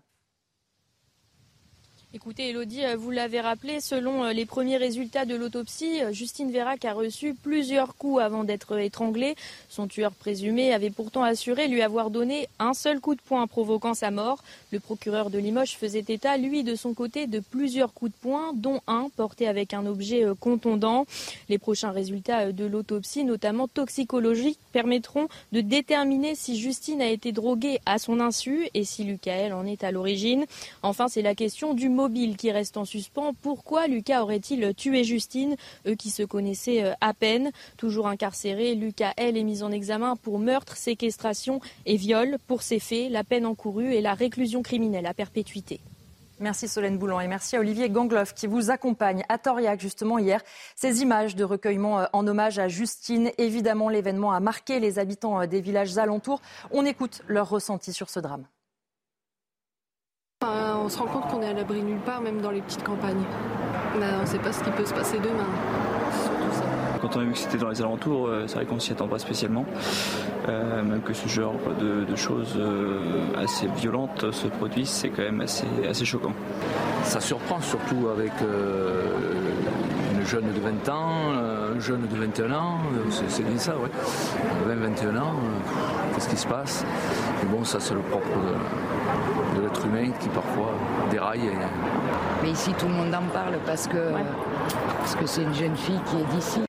Écoutez, 2.14 2.48
Elodie, 2.48 2.86
euh, 2.86 2.96
vous 2.96 3.10
l'avez 3.10 3.38
rappelé, 3.38 3.80
selon 3.80 4.24
euh, 4.24 4.32
les 4.32 4.46
premiers 4.46 4.78
résultats 4.78 5.26
de 5.26 5.34
l'autopsie, 5.34 6.02
euh, 6.02 6.10
Justine 6.10 6.50
Vérac 6.50 6.86
a 6.86 6.94
reçu 6.94 7.34
plusieurs 7.34 7.96
coups 7.96 8.22
avant 8.22 8.44
d'être 8.44 8.78
étranglée. 8.78 9.36
Son 9.68 9.86
tueur 9.88 10.12
présumé 10.12 10.72
avait 10.72 10.88
pourtant 10.88 11.22
assuré 11.22 11.68
lui 11.68 11.82
avoir 11.82 12.08
donné 12.08 12.48
un 12.58 12.72
seul 12.72 13.00
coup 13.00 13.14
de 13.14 13.20
poing 13.20 13.46
provoquant 13.46 13.92
sa 13.92 14.10
mort. 14.10 14.42
Le 14.72 14.80
procureur 14.80 15.28
de 15.28 15.38
Limoges 15.38 15.76
faisait 15.76 16.02
état, 16.08 16.38
lui, 16.38 16.64
de 16.64 16.76
son 16.76 16.94
côté, 16.94 17.26
de 17.26 17.40
plusieurs 17.40 17.92
coups 17.92 18.12
de 18.12 18.16
poing, 18.22 18.52
dont 18.54 18.80
un 18.86 19.10
porté 19.14 19.46
avec 19.46 19.74
un 19.74 19.84
objet 19.84 20.24
contondant. 20.40 21.04
Les 21.50 21.58
prochains 21.58 21.90
résultats 21.90 22.52
de 22.52 22.64
l'autopsie, 22.64 23.24
notamment 23.24 23.68
toxicologiques, 23.68 24.58
permettront 24.72 25.28
de 25.52 25.60
déterminer 25.60 26.34
si 26.34 26.58
Justine 26.58 27.02
a 27.02 27.10
été 27.10 27.32
droguée 27.32 27.80
à 27.84 27.98
son 27.98 28.18
insu 28.18 28.66
et 28.72 28.84
si 28.84 29.04
Lucael 29.04 29.52
en 29.52 29.66
est 29.66 29.84
à 29.84 29.92
l'origine. 29.92 30.46
Enfin, 30.82 31.08
c'est 31.08 31.20
la 31.20 31.34
question 31.34 31.74
du 31.74 31.90
mobile 31.98 32.36
qui 32.36 32.52
reste 32.52 32.76
en 32.76 32.84
suspens. 32.84 33.34
Pourquoi 33.42 33.88
Lucas 33.88 34.22
aurait-il 34.22 34.72
tué 34.72 35.02
Justine, 35.02 35.56
eux 35.84 35.96
qui 35.96 36.10
se 36.10 36.22
connaissaient 36.22 36.84
euh, 36.84 36.92
à 37.00 37.12
peine 37.12 37.50
Toujours 37.76 38.06
incarcéré, 38.06 38.76
Lucas, 38.76 39.14
elle, 39.16 39.36
est 39.36 39.42
mise 39.42 39.64
en 39.64 39.72
examen 39.72 40.14
pour 40.14 40.38
meurtre, 40.38 40.76
séquestration 40.76 41.60
et 41.86 41.96
viol. 41.96 42.38
Pour 42.46 42.62
ces 42.62 42.78
faits, 42.78 43.10
la 43.10 43.24
peine 43.24 43.44
encourue 43.46 43.96
est 43.96 44.00
la 44.00 44.14
réclusion 44.14 44.62
criminelle 44.62 45.06
à 45.06 45.12
perpétuité. 45.12 45.80
Merci 46.38 46.68
Solène 46.68 46.98
Boulan 46.98 47.18
et 47.18 47.26
merci 47.26 47.56
à 47.56 47.60
Olivier 47.60 47.90
Gangloff 47.90 48.32
qui 48.32 48.46
vous 48.46 48.70
accompagne 48.70 49.24
à 49.28 49.38
Toriac 49.38 49.80
justement 49.80 50.18
hier. 50.18 50.40
Ces 50.76 51.02
images 51.02 51.34
de 51.34 51.42
recueillement 51.42 51.98
euh, 51.98 52.04
en 52.12 52.24
hommage 52.28 52.60
à 52.60 52.68
Justine, 52.68 53.32
évidemment 53.38 53.88
l'événement 53.88 54.32
a 54.32 54.38
marqué 54.38 54.78
les 54.78 55.00
habitants 55.00 55.40
euh, 55.40 55.46
des 55.46 55.60
villages 55.60 55.98
alentours. 55.98 56.40
On 56.70 56.84
écoute 56.84 57.22
leur 57.26 57.48
ressenti 57.48 57.92
sur 57.92 58.08
ce 58.08 58.20
drame. 58.20 58.46
On 60.40 60.88
se 60.88 60.98
rend 60.98 61.06
compte 61.06 61.26
qu'on 61.28 61.42
est 61.42 61.48
à 61.48 61.52
l'abri 61.52 61.82
nulle 61.82 61.98
part, 61.98 62.20
même 62.20 62.40
dans 62.40 62.52
les 62.52 62.60
petites 62.60 62.84
campagnes. 62.84 63.24
on 63.94 64.20
ne 64.20 64.24
sait 64.24 64.38
pas 64.38 64.52
ce 64.52 64.62
qui 64.62 64.70
peut 64.70 64.86
se 64.86 64.94
passer 64.94 65.18
demain. 65.18 65.44
Quand 67.02 67.16
on 67.16 67.20
a 67.20 67.24
vu 67.24 67.32
que 67.32 67.38
c'était 67.38 67.58
dans 67.58 67.70
les 67.70 67.82
alentours, 67.82 68.28
euh, 68.28 68.44
c'est 68.46 68.54
vrai 68.54 68.64
qu'on 68.64 68.78
s'y 68.78 68.92
attend 68.92 69.08
pas 69.08 69.18
spécialement. 69.18 69.66
Euh, 70.48 70.82
même 70.84 71.02
que 71.02 71.12
ce 71.12 71.28
genre 71.28 71.56
de, 71.80 72.16
choses 72.16 72.54
euh, 72.56 73.00
assez 73.36 73.66
violentes 73.66 74.30
se 74.30 74.46
produisent, 74.46 74.88
c'est 74.88 75.08
quand 75.08 75.22
même 75.22 75.40
assez, 75.40 75.66
assez 75.88 76.04
choquant. 76.04 76.32
Ça 77.02 77.20
surprend 77.20 77.60
surtout 77.60 78.08
avec 78.08 78.32
une 80.18 80.24
jeune 80.24 80.52
de 80.52 80.60
20 80.60 80.88
ans, 80.88 81.32
un 81.76 81.80
jeune 81.80 82.06
de 82.06 82.16
21 82.16 82.52
ans, 82.52 82.78
c'est 83.28 83.42
bien 83.42 83.58
ça, 83.58 83.74
ouais. 83.76 83.90
20-21 84.68 85.18
ans, 85.18 85.34
qu'est-ce 86.14 86.28
qui 86.28 86.36
se 86.36 86.46
passe? 86.46 86.84
Mais 87.42 87.48
bon, 87.48 87.64
ça 87.64 87.80
c'est 87.80 87.94
le 87.94 88.00
propre 88.00 88.26
de, 88.26 89.37
l'être 89.78 89.86
humain 89.86 90.10
qui 90.20 90.28
parfois 90.28 90.72
déraille. 91.10 91.50
Mais 92.42 92.50
ici 92.50 92.72
tout 92.78 92.86
le 92.86 92.94
monde 92.94 93.14
en 93.14 93.26
parle 93.32 93.58
parce 93.66 93.86
que 93.86 94.12
parce 94.98 95.14
que 95.14 95.26
c'est 95.26 95.42
une 95.42 95.54
jeune 95.54 95.76
fille 95.76 96.00
qui 96.06 96.16
est 96.16 96.34
d'ici. 96.34 96.67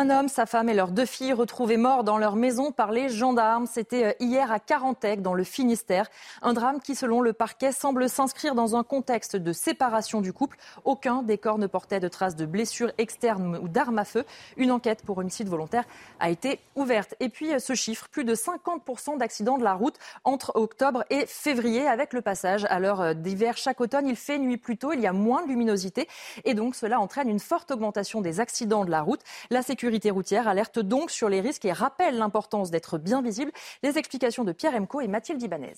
Un 0.00 0.10
homme, 0.10 0.28
sa 0.28 0.46
femme 0.46 0.68
et 0.68 0.74
leurs 0.74 0.92
deux 0.92 1.06
filles 1.06 1.32
retrouvés 1.32 1.76
morts 1.76 2.04
dans 2.04 2.18
leur 2.18 2.36
maison 2.36 2.70
par 2.70 2.92
les 2.92 3.08
gendarmes. 3.08 3.66
C'était 3.66 4.04
euh, 4.04 4.12
hier 4.20 4.52
à 4.52 4.60
Carantec, 4.60 5.22
dans 5.22 5.34
le 5.34 5.42
Finistère. 5.42 6.06
Un 6.40 6.52
drame 6.52 6.78
qui, 6.80 6.94
selon 6.94 7.20
le 7.20 7.32
parquet, 7.32 7.72
semble 7.72 8.08
s'inscrire 8.08 8.54
dans 8.54 8.76
un 8.76 8.84
contexte 8.84 9.34
de 9.34 9.52
séparation 9.52 10.20
du 10.20 10.32
couple. 10.32 10.56
Aucun 10.84 11.24
des 11.24 11.36
corps 11.36 11.58
ne 11.58 11.66
portait 11.66 11.98
de 11.98 12.06
traces 12.06 12.36
de 12.36 12.46
blessures 12.46 12.92
externes 12.96 13.58
ou 13.60 13.66
d'armes 13.66 13.98
à 13.98 14.04
feu. 14.04 14.24
Une 14.56 14.70
enquête 14.70 15.02
pour 15.04 15.18
homicide 15.18 15.48
volontaire 15.48 15.82
a 16.20 16.30
été 16.30 16.60
ouverte. 16.76 17.16
Et 17.18 17.28
puis, 17.28 17.52
euh, 17.52 17.58
ce 17.58 17.74
chiffre, 17.74 18.08
plus 18.08 18.22
de 18.22 18.36
50% 18.36 19.18
d'accidents 19.18 19.58
de 19.58 19.64
la 19.64 19.74
route 19.74 19.98
entre 20.22 20.52
octobre 20.54 21.02
et 21.10 21.26
février 21.26 21.88
avec 21.88 22.12
le 22.12 22.20
passage 22.20 22.64
à 22.70 22.78
l'heure 22.78 23.16
d'hiver. 23.16 23.56
Chaque 23.56 23.80
automne, 23.80 24.06
il 24.06 24.14
fait 24.14 24.38
nuit 24.38 24.58
plus 24.58 24.76
tôt, 24.76 24.92
il 24.92 25.00
y 25.00 25.08
a 25.08 25.12
moins 25.12 25.42
de 25.42 25.48
luminosité. 25.48 26.06
Et 26.44 26.54
donc, 26.54 26.76
cela 26.76 27.00
entraîne 27.00 27.28
une 27.28 27.40
forte 27.40 27.72
augmentation 27.72 28.20
des 28.20 28.38
accidents 28.38 28.84
de 28.84 28.92
la 28.92 29.02
route. 29.02 29.22
La 29.50 29.62
sécurité 29.62 29.87
sécurité 29.88 30.10
routière 30.10 30.48
alerte 30.48 30.80
donc 30.80 31.10
sur 31.10 31.30
les 31.30 31.40
risques 31.40 31.64
et 31.64 31.72
rappelle 31.72 32.18
l'importance 32.18 32.70
d'être 32.70 32.98
bien 32.98 33.22
visible. 33.22 33.50
Les 33.82 33.96
explications 33.96 34.44
de 34.44 34.52
Pierre 34.52 34.74
Emco 34.74 35.00
et 35.00 35.08
Mathilde 35.08 35.42
Ibanez. 35.42 35.76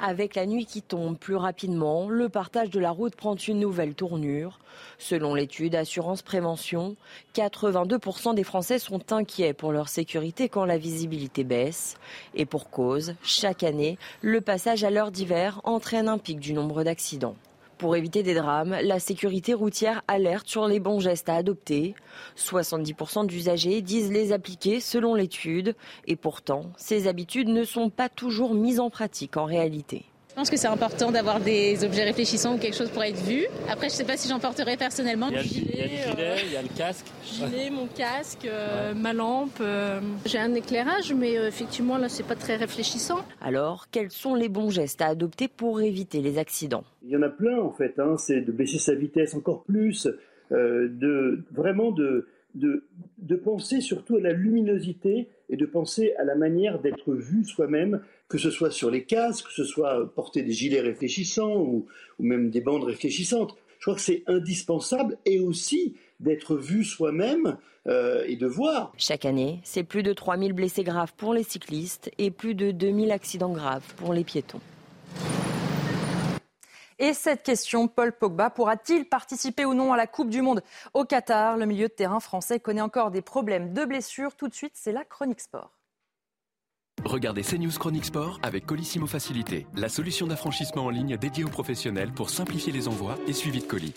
Avec 0.00 0.36
la 0.36 0.46
nuit 0.46 0.64
qui 0.64 0.82
tombe 0.82 1.18
plus 1.18 1.34
rapidement, 1.34 2.08
le 2.08 2.28
partage 2.28 2.70
de 2.70 2.78
la 2.78 2.92
route 2.92 3.16
prend 3.16 3.34
une 3.34 3.58
nouvelle 3.58 3.96
tournure. 3.96 4.60
Selon 4.98 5.34
l'étude 5.34 5.74
Assurance 5.74 6.22
Prévention, 6.22 6.94
82% 7.34 8.36
des 8.36 8.44
Français 8.44 8.78
sont 8.78 9.12
inquiets 9.12 9.52
pour 9.52 9.72
leur 9.72 9.88
sécurité 9.88 10.48
quand 10.48 10.64
la 10.64 10.78
visibilité 10.78 11.42
baisse. 11.42 11.96
Et 12.36 12.46
pour 12.46 12.70
cause, 12.70 13.16
chaque 13.24 13.64
année, 13.64 13.98
le 14.20 14.40
passage 14.40 14.84
à 14.84 14.90
l'heure 14.90 15.10
d'hiver 15.10 15.60
entraîne 15.64 16.06
un 16.06 16.18
pic 16.18 16.38
du 16.38 16.52
nombre 16.52 16.84
d'accidents. 16.84 17.34
Pour 17.78 17.94
éviter 17.94 18.22
des 18.22 18.32
drames, 18.32 18.74
la 18.82 18.98
sécurité 18.98 19.52
routière 19.52 20.02
alerte 20.08 20.48
sur 20.48 20.66
les 20.66 20.80
bons 20.80 20.98
gestes 20.98 21.28
à 21.28 21.34
adopter. 21.34 21.94
70% 22.38 23.26
d'usagers 23.26 23.82
disent 23.82 24.10
les 24.10 24.32
appliquer 24.32 24.80
selon 24.80 25.14
l'étude. 25.14 25.76
Et 26.06 26.16
pourtant, 26.16 26.72
ces 26.78 27.06
habitudes 27.06 27.48
ne 27.48 27.64
sont 27.64 27.90
pas 27.90 28.08
toujours 28.08 28.54
mises 28.54 28.80
en 28.80 28.88
pratique 28.88 29.36
en 29.36 29.44
réalité. 29.44 30.06
Je 30.36 30.40
pense 30.42 30.50
que 30.50 30.58
c'est 30.58 30.68
important 30.68 31.10
d'avoir 31.10 31.40
des 31.40 31.82
objets 31.82 32.04
réfléchissants 32.04 32.56
ou 32.56 32.58
quelque 32.58 32.76
chose 32.76 32.90
pour 32.90 33.02
être 33.02 33.24
vu. 33.24 33.46
Après, 33.70 33.88
je 33.88 33.94
ne 33.94 33.96
sais 33.96 34.04
pas 34.04 34.18
si 34.18 34.28
j'en 34.28 34.38
porterai 34.38 34.76
personnellement. 34.76 35.28
Il 35.30 35.34
y 35.34 35.38
a 35.38 35.40
le 35.40 35.48
gilet, 35.48 35.90
il 36.44 36.52
y 36.52 36.56
a 36.58 36.60
le, 36.60 36.68
casque. 36.76 37.06
Gilet, 37.24 37.70
mon 37.70 37.86
casque, 37.86 38.44
euh, 38.44 38.92
ma 38.92 39.14
lampe. 39.14 39.56
Euh. 39.62 39.98
J'ai 40.26 40.36
un 40.36 40.52
éclairage, 40.52 41.14
mais 41.14 41.38
euh, 41.38 41.48
effectivement, 41.48 41.96
là, 41.96 42.10
c'est 42.10 42.26
pas 42.26 42.34
très 42.34 42.56
réfléchissant. 42.56 43.20
Alors, 43.40 43.86
quels 43.90 44.10
sont 44.10 44.34
les 44.34 44.50
bons 44.50 44.68
gestes 44.68 45.00
à 45.00 45.06
adopter 45.06 45.48
pour 45.48 45.80
éviter 45.80 46.20
les 46.20 46.36
accidents? 46.36 46.84
Il 47.02 47.08
y 47.08 47.16
en 47.16 47.22
a 47.22 47.30
plein, 47.30 47.58
en 47.58 47.72
fait. 47.72 47.98
Hein. 47.98 48.18
C'est 48.18 48.42
de 48.42 48.52
baisser 48.52 48.78
sa 48.78 48.94
vitesse 48.94 49.34
encore 49.34 49.62
plus, 49.62 50.06
de 50.50 51.44
vraiment 51.50 51.92
de, 51.92 52.28
de, 52.54 52.84
de 53.16 53.36
penser 53.36 53.80
surtout 53.80 54.16
à 54.16 54.20
la 54.20 54.32
luminosité 54.32 55.30
et 55.48 55.56
de 55.56 55.64
penser 55.64 56.12
à 56.18 56.24
la 56.24 56.34
manière 56.34 56.78
d'être 56.80 57.14
vu 57.14 57.42
soi-même 57.44 58.02
que 58.28 58.38
ce 58.38 58.50
soit 58.50 58.70
sur 58.70 58.90
les 58.90 59.04
casques, 59.04 59.46
que 59.46 59.52
ce 59.52 59.64
soit 59.64 60.12
porter 60.14 60.42
des 60.42 60.52
gilets 60.52 60.80
réfléchissants 60.80 61.56
ou, 61.56 61.86
même 62.18 62.50
des 62.50 62.60
bandes 62.60 62.84
réfléchissantes. 62.84 63.56
Je 63.78 63.84
crois 63.84 63.94
que 63.94 64.00
c'est 64.00 64.24
indispensable 64.26 65.18
et 65.24 65.38
aussi 65.38 65.96
d'être 66.18 66.56
vu 66.56 66.82
soi-même 66.82 67.58
euh, 67.86 68.24
et 68.26 68.36
de 68.36 68.46
voir. 68.46 68.92
Chaque 68.96 69.24
année, 69.24 69.60
c'est 69.64 69.84
plus 69.84 70.02
de 70.02 70.12
3000 70.12 70.52
blessés 70.54 70.82
graves 70.82 71.12
pour 71.16 71.34
les 71.34 71.42
cyclistes 71.42 72.10
et 72.18 72.30
plus 72.30 72.54
de 72.54 72.70
2000 72.70 73.12
accidents 73.12 73.52
graves 73.52 73.84
pour 73.96 74.12
les 74.12 74.24
piétons. 74.24 74.60
Et 76.98 77.12
cette 77.12 77.42
question, 77.42 77.88
Paul 77.88 78.12
Pogba 78.12 78.48
pourra-t-il 78.48 79.04
participer 79.04 79.66
ou 79.66 79.74
non 79.74 79.92
à 79.92 79.98
la 79.98 80.06
Coupe 80.06 80.30
du 80.30 80.40
Monde 80.40 80.62
au 80.94 81.04
Qatar? 81.04 81.58
Le 81.58 81.66
milieu 81.66 81.88
de 81.88 81.92
terrain 81.92 82.20
français 82.20 82.58
connaît 82.58 82.80
encore 82.80 83.10
des 83.10 83.20
problèmes 83.20 83.74
de 83.74 83.84
blessures. 83.84 84.34
Tout 84.34 84.48
de 84.48 84.54
suite, 84.54 84.72
c'est 84.74 84.92
la 84.92 85.04
chronique 85.04 85.40
sport. 85.40 85.75
Regardez 87.06 87.42
CNews 87.42 87.70
Chronique 87.78 88.06
Sport 88.06 88.40
avec 88.42 88.66
Colissimo 88.66 89.06
Facilité, 89.06 89.68
la 89.76 89.88
solution 89.88 90.26
d'affranchissement 90.26 90.86
en 90.86 90.90
ligne 90.90 91.16
dédiée 91.16 91.44
aux 91.44 91.48
professionnels 91.48 92.12
pour 92.12 92.30
simplifier 92.30 92.72
les 92.72 92.88
envois 92.88 93.16
et 93.28 93.32
suivi 93.32 93.60
de 93.60 93.64
colis. 93.64 93.94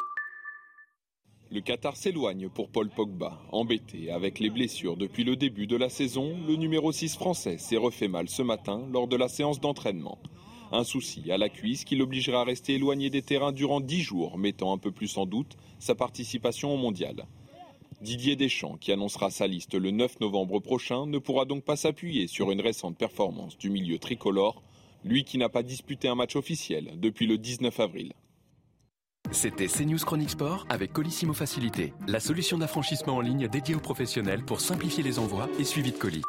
Le 1.49 1.60
Qatar 1.62 1.97
s'éloigne 1.97 2.49
pour 2.49 2.70
Paul 2.70 2.88
Pogba. 2.88 3.41
Embêté 3.51 4.12
avec 4.12 4.38
les 4.38 4.51
blessures 4.51 4.95
depuis 4.95 5.24
le 5.24 5.36
début 5.36 5.66
de 5.66 5.76
la 5.76 5.89
saison, 5.89 6.38
le 6.47 6.55
numéro 6.55 6.91
6 6.91 7.16
français 7.16 7.57
s'est 7.57 7.78
refait 7.78 8.07
mal 8.07 8.30
ce 8.30 8.43
matin 8.43 8.84
lors 8.93 9.07
de 9.07 9.16
la 9.16 9.28
séance 9.28 9.60
d'entraînement. 9.60 10.20
Un 10.72 10.84
souci 10.84 11.32
à 11.32 11.39
la 11.39 11.49
cuisse 11.49 11.86
qui 11.86 11.95
l'obligera 11.95 12.41
à 12.41 12.45
rester 12.45 12.76
éloigné 12.76 13.10
des 13.10 13.24
terrains 13.24 13.51
durant 13.51 13.82
10 13.82 14.01
jours, 14.01 14.38
mettant 14.38 14.72
un 14.72 14.78
peu 14.78 14.91
plus 14.91 15.18
en 15.18 15.26
doute 15.26 15.57
sa 15.80 15.95
participation 15.95 16.72
au 16.72 16.78
mondial. 16.78 17.26
Didier 18.02 18.38
Deschamps, 18.38 18.78
qui 18.78 18.93
annoncera 18.93 19.30
sa 19.30 19.45
liste 19.45 19.76
le 19.76 19.91
9 19.91 20.22
novembre 20.22 20.60
prochain, 20.60 21.06
ne 21.06 21.18
pourra 21.18 21.43
donc 21.45 21.66
pas 21.66 21.76
s'appuyer 21.76 22.28
sur 22.28 22.50
une 22.52 22.62
récente 22.62 22.97
performance 22.97 23.58
du 23.58 23.70
milieu 23.70 24.00
tricolore, 24.00 24.64
lui 25.04 25.26
qui 25.26 25.38
n'a 25.38 25.50
pas 25.50 25.64
disputé 25.64 26.08
un 26.08 26.16
match 26.16 26.36
officiel 26.38 26.93
depuis 26.97 27.28
le 27.28 27.38
19 27.38 27.78
avril. 27.80 28.14
C'était 29.32 29.68
CNews 29.68 29.97
Chronique 29.97 30.32
Sport 30.32 30.66
avec 30.70 30.93
Colissimo 30.93 31.34
Facilité, 31.34 31.93
la 32.08 32.20
solution 32.20 32.58
d'affranchissement 32.58 33.18
en 33.18 33.22
ligne 33.22 33.47
dédiée 33.47 33.76
aux 33.76 33.80
professionnels 33.80 34.45
pour 34.45 34.62
simplifier 34.62 35.04
les 35.04 35.20
envois 35.20 35.50
et 35.60 35.66
suivi 35.66 35.91
de 35.91 35.97
colis. 35.97 36.24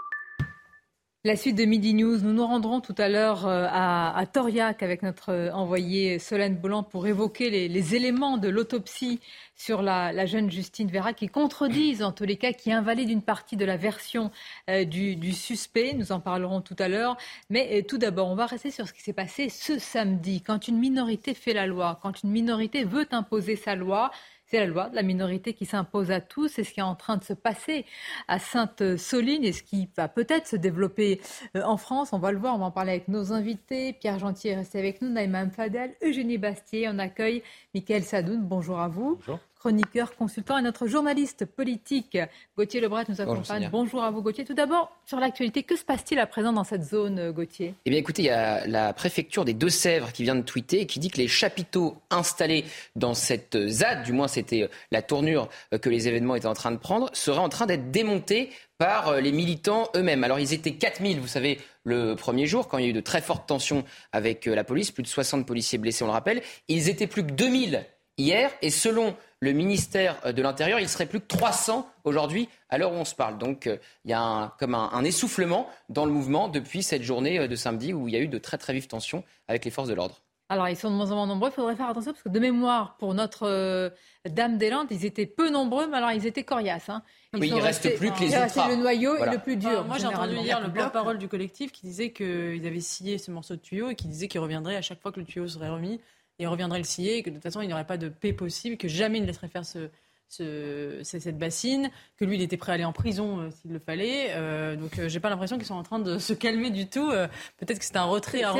La 1.23 1.37
suite 1.37 1.57
de 1.57 1.67
Midi 1.67 1.93
News, 1.93 2.17
nous 2.23 2.33
nous 2.33 2.47
rendrons 2.47 2.81
tout 2.81 2.95
à 2.97 3.11
l'heure 3.11 3.47
euh, 3.47 3.67
à, 3.71 4.25
Toriac 4.33 4.83
avec 4.83 5.03
notre 5.03 5.29
euh, 5.29 5.53
envoyé 5.53 6.19
Solène 6.19 6.57
Boulan 6.57 6.83
pour 6.83 7.07
évoquer 7.07 7.51
les, 7.51 7.95
éléments 7.95 8.39
de 8.39 8.49
l'autopsie 8.49 9.21
sur 9.55 9.83
la, 9.83 10.25
jeune 10.25 10.51
Justine 10.51 10.91
Vera 10.91 11.13
qui 11.13 11.29
contredisent, 11.29 12.03
en 12.03 12.13
tous 12.13 12.25
les 12.25 12.39
cas, 12.39 12.55
qui 12.55 12.73
invalident 12.73 13.11
une 13.11 13.21
partie 13.21 13.59
de 13.59 13.67
la 13.67 13.77
version 13.77 14.31
euh, 14.71 14.87
du, 14.87 15.35
suspect. 15.35 15.93
Nous 15.93 16.11
en 16.11 16.21
parlerons 16.21 16.63
tout 16.63 16.77
à 16.79 16.89
l'heure. 16.89 17.19
Mais 17.51 17.83
tout 17.83 17.99
d'abord, 17.99 18.29
on 18.29 18.35
va 18.35 18.47
rester 18.47 18.71
sur 18.71 18.89
ce 18.89 18.95
qui 18.95 19.03
s'est 19.03 19.13
passé 19.13 19.51
ce 19.51 19.79
samedi. 19.79 20.41
Quand 20.41 20.69
une 20.69 20.79
minorité 20.79 21.35
fait 21.35 21.53
la 21.53 21.67
loi, 21.67 21.99
quand 22.01 22.23
une 22.23 22.31
minorité 22.31 22.85
veut 22.85 23.07
imposer 23.11 23.57
sa 23.57 23.75
loi, 23.75 24.11
c'est 24.51 24.59
la 24.59 24.67
loi 24.67 24.89
de 24.89 24.97
la 24.97 25.03
minorité 25.03 25.55
qui 25.55 25.65
s'impose 25.65 26.11
à 26.11 26.21
tous. 26.21 26.49
C'est 26.49 26.65
ce 26.65 26.73
qui 26.73 26.81
est 26.81 26.85
en 26.85 26.97
train 26.97 27.17
de 27.17 27.25
se 27.25 27.33
passer 27.33 27.87
à 28.27 28.39
Sainte-Soline 28.39 29.45
et 29.45 29.53
ce 29.53 29.63
qui 29.63 29.89
va 29.97 30.09
peut-être 30.09 30.49
se 30.49 30.57
développer 30.57 31.21
euh, 31.57 31.63
en 31.63 31.77
France. 31.77 32.13
On 32.13 32.19
va 32.19 32.33
le 32.33 32.39
voir, 32.39 32.55
on 32.57 32.59
va 32.59 32.67
en 32.67 32.71
parler 32.71 32.93
avec 32.93 33.09
nos 33.09 33.33
invités. 33.33 33.93
Pierre 33.93 34.19
Gentil 34.19 34.49
est 34.49 34.57
resté 34.57 34.79
avec 34.79 35.03
nous, 35.03 35.09
Naïma 35.09 35.49
Fadel, 35.51 35.95
Eugénie 36.03 36.39
Bastier. 36.39 36.89
On 36.89 36.99
accueille 36.99 37.43
Mickaël 37.75 38.03
Sadoun. 38.03 38.41
Bonjour 38.43 38.81
à 38.81 38.89
vous. 38.89 39.17
Bonjour 39.17 39.39
chroniqueur, 39.61 40.17
consultant 40.17 40.57
et 40.57 40.63
notre 40.63 40.87
journaliste 40.87 41.45
politique 41.45 42.17
Gauthier 42.57 42.81
Lebret 42.81 43.05
nous 43.11 43.21
accompagne. 43.21 43.69
Bonjour, 43.71 44.03
à 44.03 44.11
vous 44.11 44.23
Gauthier. 44.23 44.47
Tout 44.47 44.55
d'abord, 44.55 44.91
sur 45.05 45.21
l'actualité, 45.21 45.65
que 45.65 45.77
se 45.77 45.85
passe-t-il 45.85 46.19
à 46.19 46.27
présent 46.27 46.55
dans 46.55 46.65
cette 46.65 46.83
zone, 46.83 47.19
euh, 47.19 47.31
Gauthier? 47.33 47.75
Eh 47.85 47.91
bien 47.91 47.99
écoutez, 47.99 48.23
il 48.23 48.27
y 48.27 48.31
a 48.31 48.67
la 48.67 48.95
préfecture 48.95 49.45
des 49.45 49.53
Deux-Sèvres 49.53 50.13
qui 50.13 50.23
vient 50.23 50.35
de 50.35 50.41
tweeter 50.41 50.81
et 50.81 50.87
qui 50.87 50.99
dit 50.99 51.11
que 51.11 51.19
les 51.19 51.29
chapiteaux 51.29 51.99
installés 52.11 52.65
dans 52.97 53.13
cette 53.13 53.69
ZAD, 53.69 54.03
du 54.03 54.13
moins 54.13 54.29
c'était 54.29 54.63
euh, 54.63 54.69
la 54.93 55.03
tournure 55.03 55.51
euh, 55.75 55.79
que 55.79 55.91
les 55.91 56.09
événements 56.09 56.37
étaient 56.37 56.47
en 56.47 56.55
train 56.55 56.71
de 56.71 56.79
prendre, 56.79 57.11
seraient 57.13 57.39
en 57.39 57.51
train 57.51 57.67
d'être 57.67 57.91
démontés 57.91 58.49
par 58.79 59.21
les 59.21 59.31
militants 59.31 59.91
eux-mêmes. 59.95 60.25
Alors 60.25 60.41
ils 60.41 60.55
étaient 60.55 60.73
4000, 60.73 61.21
vous 61.21 61.27
savez, 61.27 61.61
le 61.85 62.15
premier 62.15 62.47
jour, 62.47 62.67
quand 62.67 62.79
il 62.79 62.85
y 62.85 62.87
a 62.87 62.91
eu 62.91 62.95
de 62.95 63.01
très 63.03 63.21
fortes 63.21 63.47
tensions 63.47 63.85
avec 64.13 64.47
la 64.47 64.65
police, 64.65 64.91
plus 64.91 65.03
de 65.03 65.09
60 65.09 65.45
policiers 65.47 65.77
blessés, 65.77 66.03
on 66.03 66.07
le 66.07 66.15
rappelle. 66.15 66.41
Ils 66.69 66.89
étaient 66.89 67.07
plus 67.07 67.27
que 67.27 67.33
2000 67.33 67.85
hier, 68.17 68.51
et 68.63 68.71
selon 68.71 69.15
le 69.41 69.53
ministère 69.53 70.17
euh, 70.25 70.33
de 70.33 70.43
l'Intérieur, 70.43 70.81
il 70.81 70.89
serait 70.89 71.07
plus 71.07 71.21
que 71.21 71.27
300 71.27 71.89
aujourd'hui 72.05 72.49
à 72.69 72.79
l'heure 72.79 72.93
où 72.93 72.97
on 72.97 73.05
se 73.05 73.15
parle. 73.15 73.39
Donc 73.39 73.67
euh, 73.67 73.79
il 74.05 74.11
y 74.11 74.15
a 74.15 74.21
un, 74.21 74.49
comme 74.59 74.75
un, 74.75 75.05
essoufflement 75.05 75.69
dans 75.89 76.05
le 76.05 76.13
mouvement 76.13 76.49
depuis 76.49 76.83
cette 76.83 77.03
journée 77.03 77.39
euh, 77.39 77.49
de 77.49 77.57
samedi 77.57 77.93
où 77.93 78.07
il 78.07 78.15
y 78.15 78.17
a 78.17 78.21
eu 78.21 78.29
de 78.29 78.39
très 78.39 78.59
très 78.59 78.73
vives 78.73 78.87
tensions 78.87 79.25
avec 79.49 79.65
les 79.65 79.71
forces 79.71 79.89
de 79.89 79.95
l'ordre. 79.95 80.21
Alors, 80.53 80.69
ils 80.69 80.77
sont 80.77 80.91
de 80.91 80.97
moins 80.97 81.13
en 81.13 81.15
moins 81.15 81.27
nombreux. 81.29 81.51
Il 81.51 81.53
faudrait 81.53 81.77
faire 81.77 81.89
attention 81.89 82.11
parce 82.11 82.25
que 82.25 82.29
de 82.29 82.41
mémoire, 82.41 82.97
pour 82.99 83.15
notre 83.15 83.93
Dame 84.29 84.59
des 84.59 84.69
Landes, 84.69 84.89
ils 84.91 85.05
étaient 85.07 85.25
peu 85.25 85.49
nombreux, 85.49 85.87
mais 85.87 85.99
alors 85.99 86.11
ils 86.11 86.27
étaient 86.27 86.43
coriaces. 86.43 86.89
Hein. 86.89 87.05
oui, 87.35 87.47
il 87.47 87.55
ne 87.55 87.63
reste 87.63 87.97
plus 87.97 88.11
que 88.11 88.19
les 88.19 88.37
autres. 88.37 88.49
C'est 88.49 88.67
le 88.67 88.75
noyau 88.75 89.17
et 89.17 89.31
le 89.31 89.39
plus 89.39 89.57
dur. 89.57 89.85
moi, 89.85 89.99
j'ai 89.99 90.09
entendu 90.09 90.35
hier 90.35 90.61
le 90.61 90.73
porte-parole 90.73 91.19
du 91.19 91.29
collectif 91.29 91.71
qui 91.71 91.83
disait 91.87 92.11
qu'ils 92.11 92.67
avaient 92.67 92.81
scié 92.81 93.19
ce 93.19 93.31
morceau 93.31 93.55
de 93.55 93.61
tuyau 93.61 93.91
et 93.91 93.95
qui 93.95 94.09
disait 94.09 94.27
qu'il 94.27 94.41
reviendrait 94.41 94.75
à 94.75 94.83
chaque 94.83 95.01
fois 95.01 95.13
que 95.13 95.21
le 95.21 95.27
tuyau 95.27 95.47
serait 95.47 95.71
remis 95.71 96.01
et 96.41 96.47
reviendrait 96.47 96.79
le 96.79 96.85
scier, 96.85 97.19
et 97.19 97.23
que 97.23 97.29
de 97.29 97.35
toute 97.35 97.43
façon, 97.43 97.61
il 97.61 97.67
n'y 97.67 97.73
aurait 97.75 97.87
pas 97.87 97.99
de 97.99 98.09
paix 98.09 98.33
possible, 98.33 98.79
que 98.79 98.89
jamais 98.89 99.19
il 99.19 99.23
ne 99.23 99.27
laisserait 99.27 99.49
faire 99.49 99.65
ce, 99.65 99.91
cette 100.31 101.37
bassine, 101.37 101.91
que 102.17 102.25
lui, 102.25 102.37
il 102.37 102.43
était 102.43 102.57
prêt 102.57 102.73
à 102.73 102.77
aller 102.77 102.85
en 102.85 102.93
prison 102.93 103.41
euh, 103.41 103.51
s'il 103.51 103.73
le 103.73 103.79
fallait. 103.79 104.29
Euh, 104.31 104.75
donc, 104.75 104.99
euh, 104.99 105.09
j'ai 105.09 105.21
pas 105.21 105.29
l'impression 105.29 105.59
qu'ils 105.59 105.67
sont 105.67 105.75
en 105.75 105.83
train 105.83 105.99
de 105.99 106.19
se 106.19 106.33
calmer 106.33 106.71
du 106.71 106.87
tout. 106.87 107.11
Peut-être 107.59 107.79
que 107.79 107.85
c'est 107.85 107.97
un 107.97 108.05
retrait, 108.05 108.43
un 108.43 108.55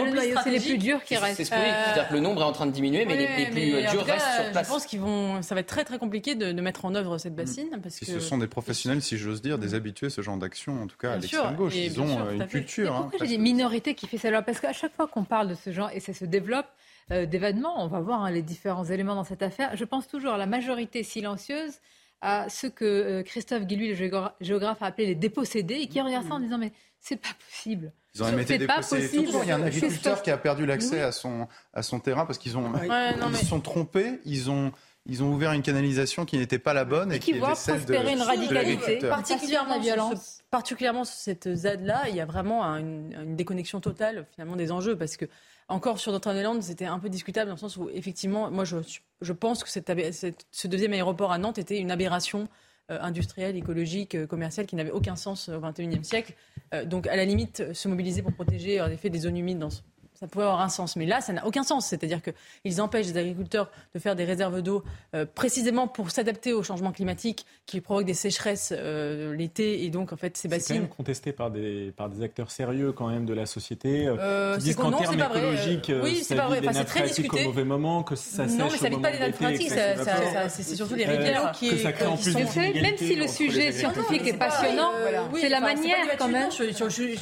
C'est 0.45 0.51
les 0.51 0.61
plus 0.61 0.77
durs 0.77 1.03
qui 1.05 1.17
restent. 1.17 1.37
C'est 1.37 1.45
ce 1.45 1.51
c'est-à-dire 1.51 2.09
que 2.09 2.15
le 2.15 2.21
nombre 2.21 2.43
est 2.43 2.45
en 2.45 2.53
train 2.53 2.67
de 2.67 2.73
diminuer, 2.73 3.07
mais 3.07 3.17
les, 3.17 3.47
plus 3.47 3.71
durs 3.91 4.05
restent 4.05 4.35
sur 4.35 4.51
place. 4.51 4.67
Je 4.67 4.73
pense 4.73 4.85
qu'ils 4.85 5.01
vont, 5.01 5.41
ça 5.41 5.55
va 5.55 5.63
être 5.63 5.69
très 5.69 5.85
très 5.85 5.99
compliqué 5.99 6.35
de, 6.35 6.61
mettre 6.61 6.85
en 6.85 6.95
œuvre 6.95 7.17
cette 7.17 7.35
bassine, 7.35 7.71
parce 7.83 7.99
que 7.99 8.05
ce 8.05 8.21
sont 8.21 8.37
des 8.37 8.47
professionnels, 8.47 9.01
si 9.01 9.17
j'ose 9.17 9.41
dire, 9.41 9.59
des 9.59 9.75
habitués 9.75 10.09
à 10.09 10.11
ce 10.11 10.21
genre 10.21 10.37
d'action, 10.37 10.83
en 10.83 10.87
tout 10.87 10.99
cas 10.99 11.13
à 11.13 11.17
l'extrême 11.17 11.57
gauche. 11.57 11.75
Ils 11.75 11.99
ont 12.01 12.31
une 12.31 12.47
culture. 12.47 12.95
Hein, 12.95 13.09
pourquoi 13.09 13.27
j'ai 13.27 13.37
des 13.37 13.43
minorités 13.43 13.95
qui 13.95 14.07
fait 14.07 14.19
ça 14.19 14.29
alors? 14.29 14.45
Parce 14.45 14.61
qu'à 14.61 14.73
chaque 14.73 14.95
fois 14.95 15.07
qu'on 15.07 15.25
parle 15.25 15.49
de 15.49 15.55
ce 15.55 15.73
genre 15.73 15.91
et 15.95 16.01
ça 16.01 16.13
se 16.13 16.25
développe 16.25 16.67
euh, 16.67 16.90
d'événements. 17.11 17.83
On 17.83 17.89
va 17.89 18.01
voir 18.01 18.25
hein, 18.25 18.31
les 18.31 18.43
différents 18.43 18.85
éléments 18.85 19.15
dans 19.15 19.25
cette 19.25 19.43
affaire. 19.43 19.77
Je 19.77 19.85
pense 19.85 20.07
toujours 20.09 20.33
à 20.33 20.39
la 20.39 20.47
majorité 20.47 21.03
silencieuse, 21.03 21.81
à 22.21 22.49
ce 22.49 22.67
que 22.67 22.85
euh, 22.85 23.23
Christophe 23.23 23.65
Guilluy, 23.65 23.95
le 23.95 24.31
géographe, 24.41 24.83
a 24.83 24.87
appelé 24.87 25.07
les 25.07 25.15
dépossédés, 25.15 25.77
et 25.77 25.87
qui 25.87 26.01
regardent 26.01 26.29
ça 26.29 26.35
en 26.35 26.41
disant 26.41 26.59
mais 26.59 26.73
c'est 26.99 27.17
pas 27.17 27.35
possible. 27.49 27.93
Ils 28.15 28.23
ont 28.23 28.27
même 28.27 28.41
été 28.41 28.59
dépossédés 28.59 29.09
Il 29.15 29.49
y 29.49 29.51
a 29.51 29.57
un 29.57 29.63
agriculteur 29.63 30.23
qui 30.23 30.31
a 30.31 30.37
perdu 30.37 30.67
l'accès 30.67 31.01
à, 31.01 31.13
son, 31.13 31.49
à 31.73 31.83
son 31.83 32.01
terrain 32.01 32.27
parce 32.27 32.39
qu'ils 32.39 32.59
ont, 32.59 32.73
ils 32.83 33.37
se 33.37 33.47
sont 33.47 33.61
trompés. 33.61 34.21
Ils 34.25 34.51
ont, 34.51 34.73
ils 35.07 35.23
ont 35.23 35.33
ouvert 35.33 35.53
une 35.53 35.63
canalisation 35.63 36.25
qui 36.25 36.37
n'était 36.37 36.59
pas 36.59 36.75
la 36.75 36.85
bonne 36.85 37.13
et, 37.13 37.19
qui, 37.19 37.33
voit 37.33 37.55
prospérer 37.55 38.13
une 38.13 38.23
radicalité, 38.23 38.99
particulièrement 38.99 39.77
la 39.77 39.79
violence. 39.79 40.43
particulièrement 40.51 41.05
sur 41.05 41.17
cette 41.17 41.55
ZAD-là, 41.55 42.09
il 42.09 42.17
y 42.17 42.21
a 42.21 42.27
vraiment 42.27 42.65
une, 42.65 43.35
déconnexion 43.35 43.81
totale 43.81 44.27
finalement 44.33 44.57
des 44.57 44.73
enjeux 44.73 44.97
parce 44.97 45.17
que 45.17 45.25
encore 45.71 45.99
sur 45.99 46.13
Notre-Dame-des-Landes, 46.13 46.63
c'était 46.63 46.85
un 46.85 46.99
peu 46.99 47.09
discutable 47.09 47.49
dans 47.49 47.55
le 47.55 47.61
sens 47.61 47.77
où 47.77 47.89
effectivement, 47.91 48.51
moi 48.51 48.65
je, 48.65 48.77
je 49.21 49.33
pense 49.33 49.65
que 49.65 49.71
ce 49.71 50.69
deuxième 50.69 50.93
aéroport 50.93 51.33
à 51.33 51.39
Nantes 51.39 51.59
était 51.59 51.79
une 51.79 51.91
aberration 51.91 52.49
euh, 52.91 52.99
industrielle, 53.01 53.57
écologique, 53.57 54.17
euh, 54.17 54.27
commerciale 54.27 54.67
qui 54.67 54.75
n'avait 54.75 54.91
aucun 54.91 55.15
sens 55.15 55.49
au 55.49 55.61
XXIe 55.61 56.05
siècle. 56.05 56.35
Euh, 56.75 56.85
donc 56.85 57.07
à 57.07 57.15
la 57.15 57.25
limite, 57.25 57.73
se 57.73 57.87
mobiliser 57.87 58.21
pour 58.21 58.33
protéger 58.33 58.81
en 58.81 58.91
effet 58.91 59.11
des 59.11 59.21
zones 59.21 59.37
humides 59.37 59.61
dans 59.61 59.71
ce 59.71 59.81
ça 60.21 60.27
pouvait 60.27 60.45
avoir 60.45 60.61
un 60.61 60.69
sens. 60.69 60.97
Mais 60.97 61.07
là, 61.07 61.23
ça 61.23 61.33
n'a 61.33 61.47
aucun 61.47 61.63
sens. 61.63 61.87
C'est-à-dire 61.87 62.21
qu'ils 62.23 62.83
empêchent 62.83 63.07
les 63.07 63.17
agriculteurs 63.17 63.71
de 63.95 63.99
faire 63.99 64.15
des 64.15 64.25
réserves 64.25 64.61
d'eau 64.61 64.85
euh, 65.15 65.25
précisément 65.25 65.89
pour 65.89 66.11
s'adapter 66.11 66.53
au 66.53 66.63
changement 66.63 66.93
climatique 66.93 67.47
qui 67.65 67.81
provoque 67.81 68.05
des 68.05 68.15
sécheresses 68.15 68.75
euh, 68.77 69.35
l'été. 69.35 69.85
Et 69.85 69.89
donc, 69.89 70.13
en 70.13 70.17
fait, 70.17 70.37
ces 70.37 70.49
bassines. 70.49 70.67
C'est 70.67 70.75
quand 70.75 70.81
même 70.81 70.89
contesté 70.91 71.33
par 71.33 71.51
des, 71.51 71.93
par 71.97 72.11
des 72.11 72.23
acteurs 72.23 72.51
sérieux, 72.51 72.93
quand 72.93 73.09
même, 73.09 73.25
de 73.25 73.33
la 73.33 73.47
société. 73.47 74.07
Euh, 74.07 74.59
qui 74.59 74.65
disent 74.65 74.77
qu'en 74.77 74.93
termes 74.93 75.19
écologiques, 75.19 75.91
oui, 76.03 76.23
c'est 76.23 76.37
pas 76.37 76.49
vrai. 76.49 76.61
Enfin, 76.69 76.85
très 76.85 77.05
discuté. 77.05 77.41
au 77.41 77.49
mauvais 77.49 77.65
moment, 77.65 78.03
que 78.03 78.15
ça 78.15 78.47
sèche 78.47 78.59
Non, 78.59 78.69
mais 78.71 78.77
ça 78.77 78.91
vite 78.91 79.01
pas 79.01 79.11
les 79.11 79.21
nappes 79.21 79.37
phréatiques. 79.37 79.73
C'est 80.51 80.77
surtout 80.77 80.97
les 80.97 81.07
rivières 81.07 81.53
qui. 81.53 81.71
Que 81.71 81.77
ça 81.79 81.93
crée 81.93 82.07
en 82.07 82.19
plus 82.19 82.35
Même 82.35 82.99
si 82.99 83.15
le 83.15 83.27
sujet 83.27 83.73
scientifique 83.73 84.27
est 84.27 84.39
passionnant, 84.39 84.93
c'est 85.35 85.49
la 85.49 85.61
manière, 85.61 85.97
quand 86.19 86.29
même. 86.29 86.51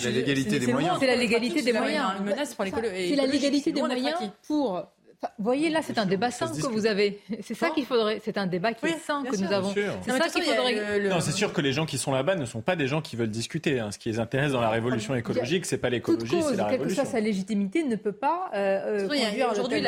La 0.03 0.11
légalité 0.11 0.59
des 0.59 0.73
moyens. 0.73 0.97
C'est 0.99 1.07
la 1.07 1.17
légalité 1.17 1.63
des 1.63 1.73
moyens. 1.73 2.07
Une 2.19 2.25
menace 2.25 2.55
pour 2.55 2.65
l'écologie 2.65 2.88
c'est 2.95 3.17
la 3.17 3.27
légalité 3.27 3.73
des 3.73 3.83
moyens 3.83 4.19
pour 4.47 4.89
vous 5.21 5.45
voyez, 5.45 5.69
là, 5.69 5.81
c'est 5.83 5.99
un 5.99 6.07
débat 6.07 6.31
sain 6.31 6.47
que 6.47 6.67
vous 6.69 6.87
avez. 6.87 7.21
C'est 7.43 7.55
ça 7.55 7.71
qu'il 7.71 7.85
faudrait. 7.85 8.21
C'est 8.25 8.39
un 8.39 8.47
débat 8.47 8.73
qui 8.73 8.87
est 8.87 8.99
sain 8.99 9.25
que 9.25 9.37
nous 9.37 9.53
avons. 9.53 9.73
C'est 9.75 10.11
ça 10.13 10.29
qu'il 10.29 10.45
faudrait. 10.45 11.09
Non, 11.09 11.21
c'est 11.21 11.33
sûr 11.33 11.53
que 11.53 11.61
les 11.61 11.73
gens 11.73 11.87
qui 11.87 11.99
sont 11.99 12.13
là-bas 12.13 12.37
ne 12.37 12.45
sont 12.45 12.61
pas 12.61 12.77
des 12.77 12.87
gens 12.87 13.01
qui 13.01 13.17
veulent 13.17 13.31
discuter. 13.31 13.81
Hein. 13.81 13.91
Ce 13.91 13.99
qui 13.99 14.11
les 14.11 14.21
intéresse 14.21 14.53
dans 14.53 14.61
la 14.61 14.71
révolution 14.71 15.15
écologique, 15.15 15.67
c'est 15.67 15.79
pas 15.79 15.91
l'écologie, 15.91 16.41
c'est 16.43 16.57
la 16.57 16.67
révolution. 16.67 16.79
Quelle 16.79 16.89
que 16.89 16.95
soit 16.95 17.05
sa 17.05 17.21
légitimité, 17.21 17.83
ne 17.83 17.97
peut 17.97 18.13
pas 18.13 18.51
euh, 18.55 19.07
euh 19.09 19.51
Aujourd'hui, 19.51 19.83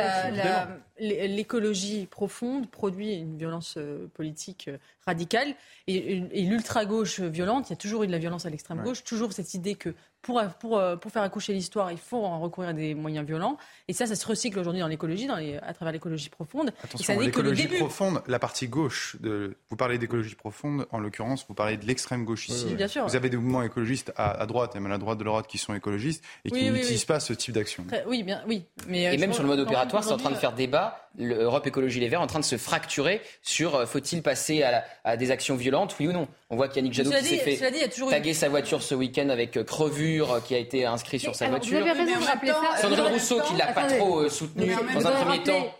l'écologie 1.01 2.07
profonde 2.07 2.71
produit 2.71 3.15
une 3.15 3.37
violence 3.37 3.75
euh, 3.77 4.07
politique 4.15 4.67
euh, 4.69 4.77
radicale 5.07 5.55
et, 5.87 6.21
l'ultra-gauche 6.45 7.21
violente. 7.21 7.69
Il 7.69 7.71
y 7.71 7.73
a 7.73 7.77
toujours 7.77 8.03
eu 8.05 8.07
de 8.07 8.13
la 8.13 8.19
violence 8.19 8.47
à 8.47 8.51
l'extrême 8.51 8.83
gauche, 8.83 9.03
toujours 9.03 9.33
cette 9.33 9.55
idée 9.55 9.75
que 9.75 9.95
pour, 10.23 10.43
pour, 10.61 10.79
euh, 10.79 10.97
pour 10.97 11.11
faire 11.11 11.23
accoucher 11.23 11.55
l'histoire, 11.55 11.91
il 11.91 11.99
faut 11.99 12.23
en 12.23 12.41
recourir 12.41 12.71
à 12.71 12.73
des 12.75 12.95
moyens 12.95 13.27
violents. 13.27 13.57
Et 13.89 13.95
ça, 13.95 14.07
ça 14.07 14.15
se 14.15 14.27
recycle 14.27 14.59
aujourd'hui 14.59 14.83
dans 14.83 14.89
l'écologie, 14.89 15.29
à 15.31 15.73
travers 15.73 15.93
l'écologie 15.93 16.29
profonde. 16.29 16.73
Attention, 16.85 17.19
l'écologie 17.19 17.69
profonde, 17.69 18.23
la 18.27 18.39
partie 18.39 18.69
gauche, 18.69 19.17
de, 19.21 19.57
vous 19.71 19.77
parlez 19.77 19.99
d'écologie 19.99 20.35
profonde, 20.35 20.87
en 20.91 20.99
l'occurrence, 20.99 21.47
vous 21.49 21.55
parlez 21.55 21.79
de 21.79 21.87
l'extrême 21.87 22.25
gauche 22.25 22.49
ici. 22.49 22.75
Bien 22.75 22.89
sûr. 22.89 23.07
Vous 23.07 23.17
avez 23.17 23.31
des 23.31 23.39
mouvements 23.39 23.63
écologistes 23.63 24.13
à, 24.17 24.45
droite 24.47 24.77
et 24.77 24.81
même 24.81 24.93
à 24.93 24.99
droite 24.99 25.19
de 25.19 25.25
l'Europe 25.25 25.47
qui 25.47 25.59
sont 25.59 25.75
écologistes 25.75 26.23
et 26.45 26.51
qui 26.51 26.71
n'utilisent 26.71 27.07
pas 27.07 27.21
ce 27.21 27.33
type 27.33 27.55
d'action. 27.55 27.87
Oui, 28.07 28.23
bien, 28.23 28.43
oui. 28.47 28.65
Mais, 28.87 29.15
et 29.15 29.19
même 29.19 29.33
sur 29.33 29.43
le 29.43 29.49
mode 29.49 29.61
opératoire, 29.61 30.05
c'est 30.05 30.13
en 30.13 30.19
train 30.19 30.31
de 30.31 30.37
faire 30.37 30.53
débat. 30.53 30.90
L'Europe 31.19 31.67
Écologie 31.67 31.99
Les 32.01 32.09
Verts 32.09 32.21
est 32.21 32.25
en 32.25 32.29
train 32.29 32.39
de 32.39 32.45
se 32.45 32.57
fracturer 32.57 33.21
sur 33.43 33.75
euh, 33.75 33.87
faut-il 33.87 34.23
passer 34.23 34.63
à, 34.63 34.85
à, 35.05 35.17
des 35.17 35.31
actions 35.31 35.57
violentes, 35.57 35.97
oui 35.99 36.07
ou 36.07 36.13
non? 36.13 36.29
On 36.51 36.57
voit 36.57 36.69
qu'Yannick 36.69 36.93
Jadot 36.93 37.11
qui 37.11 37.25
s'est 37.25 37.57
fait 37.57 37.71
taguer 38.09 38.35
sa 38.35 38.49
voiture 38.49 38.83
ce 38.83 38.95
week-end 38.95 39.29
avec 39.29 39.57
euh, 39.57 39.65
crevure 39.65 40.33
euh, 40.33 40.41
qui 40.41 40.55
a 40.55 40.59
été 40.59 40.85
inscrit 40.87 41.19
sur 41.19 41.35
sa 41.35 41.49
voiture. 41.49 41.81
Vous 41.81 41.89
avez 41.89 42.01
raison 42.01 42.21
de 42.21 42.25
rappeler 42.25 42.53
ça. 42.53 42.77
Sandrine 42.83 43.13
Rousseau 43.13 43.41
qui 43.43 43.57
l'a 43.57 43.73
pas 43.73 43.87
trop 43.87 44.21
euh, 44.21 44.29
soutenu 44.29 44.73
dans 44.95 45.07
un 45.07 45.25
premier 45.25 45.43
temps. 45.43 45.75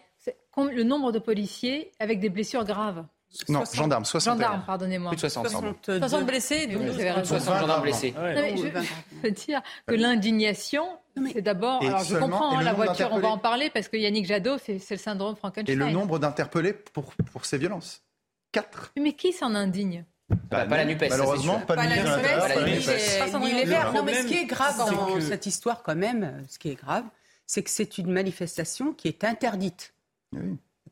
Le 0.57 0.83
nombre 0.83 1.13
de 1.13 1.19
policiers 1.19 1.93
avec 2.01 2.21
des 2.21 2.29
blessures 2.29 2.65
graves. 2.65 3.05
Non, 3.49 3.63
gendarmes, 3.73 4.05
60. 4.05 4.35
Gendarmes, 4.35 4.65
pardonnez-moi. 4.67 5.11
Plus 5.11 5.23
de 5.23 5.29
60, 5.29 5.91
60 6.01 6.27
blessés, 6.27 6.69
60 7.25 7.61
gendarmes 7.61 7.83
blessés. 7.83 8.13
je 8.17 9.23
veux 9.23 9.31
dire 9.31 9.63
que 9.87 9.95
l'indignation, 9.95 10.85
c'est 11.33 11.43
d'abord. 11.43 11.83
Alors 11.83 12.03
je 12.05 12.17
comprends 12.17 12.59
hein, 12.59 12.63
la 12.63 12.73
voiture, 12.73 13.11
on 13.13 13.21
va 13.21 13.29
en 13.29 13.39
parler 13.39 13.71
parce 13.71 13.89
que 13.89 13.97
Yannick 13.97 14.27
Jadot, 14.27 14.59
c'est 14.59 14.91
le 14.91 14.97
syndrome 14.97 15.37
Frankenstein. 15.37 15.73
Et 15.73 15.77
le 15.77 15.91
nombre 15.91 16.19
d'interpellés 16.19 16.73
pour, 16.73 17.15
pour 17.33 17.45
ces 17.45 17.59
violences 17.59 18.03
4. 18.53 18.93
Mais 18.99 19.13
qui 19.13 19.33
s'en 19.33 19.55
indigne 19.55 20.05
bah, 20.51 20.65
pas 20.65 20.77
la 20.77 20.85
NUPES. 20.85 21.09
Malheureusement, 21.11 21.61
pas, 21.61 21.75
pas 21.75 21.87
la 21.87 21.97
NUPES. 21.97 23.39
Ni 23.41 23.53
les 23.53 23.65
Verts. 23.65 23.93
Non, 23.93 24.05
mais 24.05 24.23
ce 24.23 24.27
qui 24.27 24.37
est 24.37 24.45
grave 24.45 24.77
dans 24.77 25.21
cette 25.21 25.47
histoire, 25.47 25.83
quand 25.83 25.97
même, 25.97 26.45
ce 26.49 26.59
qui 26.59 26.71
est 26.71 26.77
grave, 26.77 27.05
c'est 27.47 27.63
que 27.63 27.71
c'est 27.71 27.99
une 27.99 28.13
manifestation 28.13 28.93
qui 28.93 29.09
est 29.09 29.25
interdite. 29.25 29.93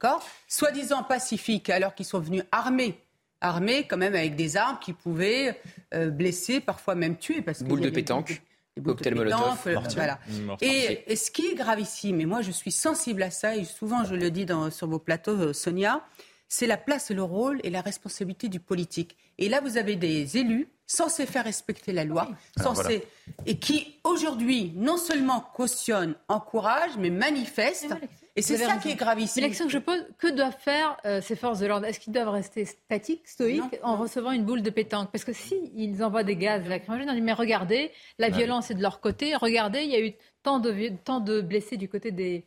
D'accord 0.00 0.24
Soi-disant 0.46 1.02
pacifique, 1.02 1.70
alors 1.70 1.94
qu'ils 1.94 2.06
sont 2.06 2.20
venus 2.20 2.44
armés. 2.52 3.00
Armés, 3.40 3.84
quand 3.88 3.96
même, 3.96 4.14
avec 4.14 4.36
des 4.36 4.56
armes 4.56 4.78
qui 4.80 4.92
pouvaient 4.92 5.60
euh, 5.92 6.10
blesser, 6.10 6.60
parfois 6.60 6.94
même 6.94 7.16
tuer. 7.16 7.42
Parce 7.42 7.62
Boule 7.62 7.80
de 7.80 7.90
pétanque. 7.90 8.40
Des 8.76 8.82
cocktail 8.82 9.16
molotov. 9.16 9.58
Euh, 9.66 9.76
voilà. 9.94 10.20
Et, 10.60 11.02
et, 11.12 11.16
ce 11.16 11.32
qui 11.32 11.46
est 11.46 11.54
grave 11.56 11.80
ici, 11.80 12.12
mais 12.12 12.26
moi 12.26 12.42
je 12.42 12.52
suis 12.52 12.70
sensible 12.70 13.24
à 13.24 13.32
ça, 13.32 13.56
et 13.56 13.64
souvent 13.64 14.04
je 14.04 14.14
le 14.14 14.30
dis 14.30 14.46
dans, 14.46 14.70
sur 14.70 14.86
vos 14.86 15.00
plateaux, 15.00 15.32
euh, 15.32 15.52
Sonia, 15.52 16.04
c'est 16.48 16.68
la 16.68 16.76
place, 16.76 17.10
le 17.10 17.22
rôle 17.22 17.60
et 17.64 17.70
la 17.70 17.80
responsabilité 17.80 18.48
du 18.48 18.60
politique. 18.60 19.16
Et 19.36 19.48
là, 19.48 19.60
vous 19.60 19.78
avez 19.78 19.96
des 19.96 20.36
élus 20.36 20.68
censés 20.86 21.26
faire 21.26 21.44
respecter 21.44 21.92
la 21.92 22.04
loi, 22.04 22.28
censés, 22.56 23.06
et 23.46 23.58
qui 23.58 23.96
aujourd'hui 24.04 24.72
non 24.74 24.96
seulement 24.96 25.40
cautionnent, 25.40 26.14
encouragent, 26.28 26.96
mais 26.98 27.10
manifestent. 27.10 27.94
Et 28.38 28.42
c'est 28.42 28.56
ça 28.56 28.76
qui 28.76 28.90
est 28.90 28.94
gravissime. 28.94 29.42
L'élection 29.42 29.66
que 29.66 29.72
je 29.72 29.78
pose, 29.78 30.04
que 30.18 30.28
doivent 30.28 30.56
faire 30.58 30.96
euh, 31.04 31.20
ces 31.20 31.36
forces 31.36 31.58
de 31.58 31.66
l'ordre? 31.66 31.86
Est-ce 31.86 32.00
qu'ils 32.00 32.12
doivent 32.12 32.28
rester 32.30 32.64
statiques, 32.64 33.26
stoïques, 33.26 33.78
en 33.82 33.96
recevant 33.96 34.32
une 34.32 34.44
boule 34.44 34.62
de 34.62 34.70
pétanque? 34.70 35.10
Parce 35.10 35.24
que 35.24 35.32
s'ils 35.32 35.70
ils 35.74 36.02
envoient 36.04 36.24
des 36.24 36.36
gaz 36.36 36.66
lacrymogènes, 36.68 37.10
on 37.10 37.14
dit 37.14 37.20
mais 37.20 37.32
regardez, 37.32 37.90
la 38.18 38.28
violence 38.28 38.70
est 38.70 38.74
de 38.74 38.82
leur 38.82 39.00
côté, 39.00 39.34
regardez, 39.36 39.82
il 39.82 39.90
y 39.90 39.96
a 39.96 40.00
eu 40.00 40.14
tant 40.42 40.58
de, 40.58 40.92
tant 41.04 41.20
de 41.20 41.40
blessés 41.40 41.76
du 41.76 41.88
côté 41.88 42.10
des, 42.10 42.44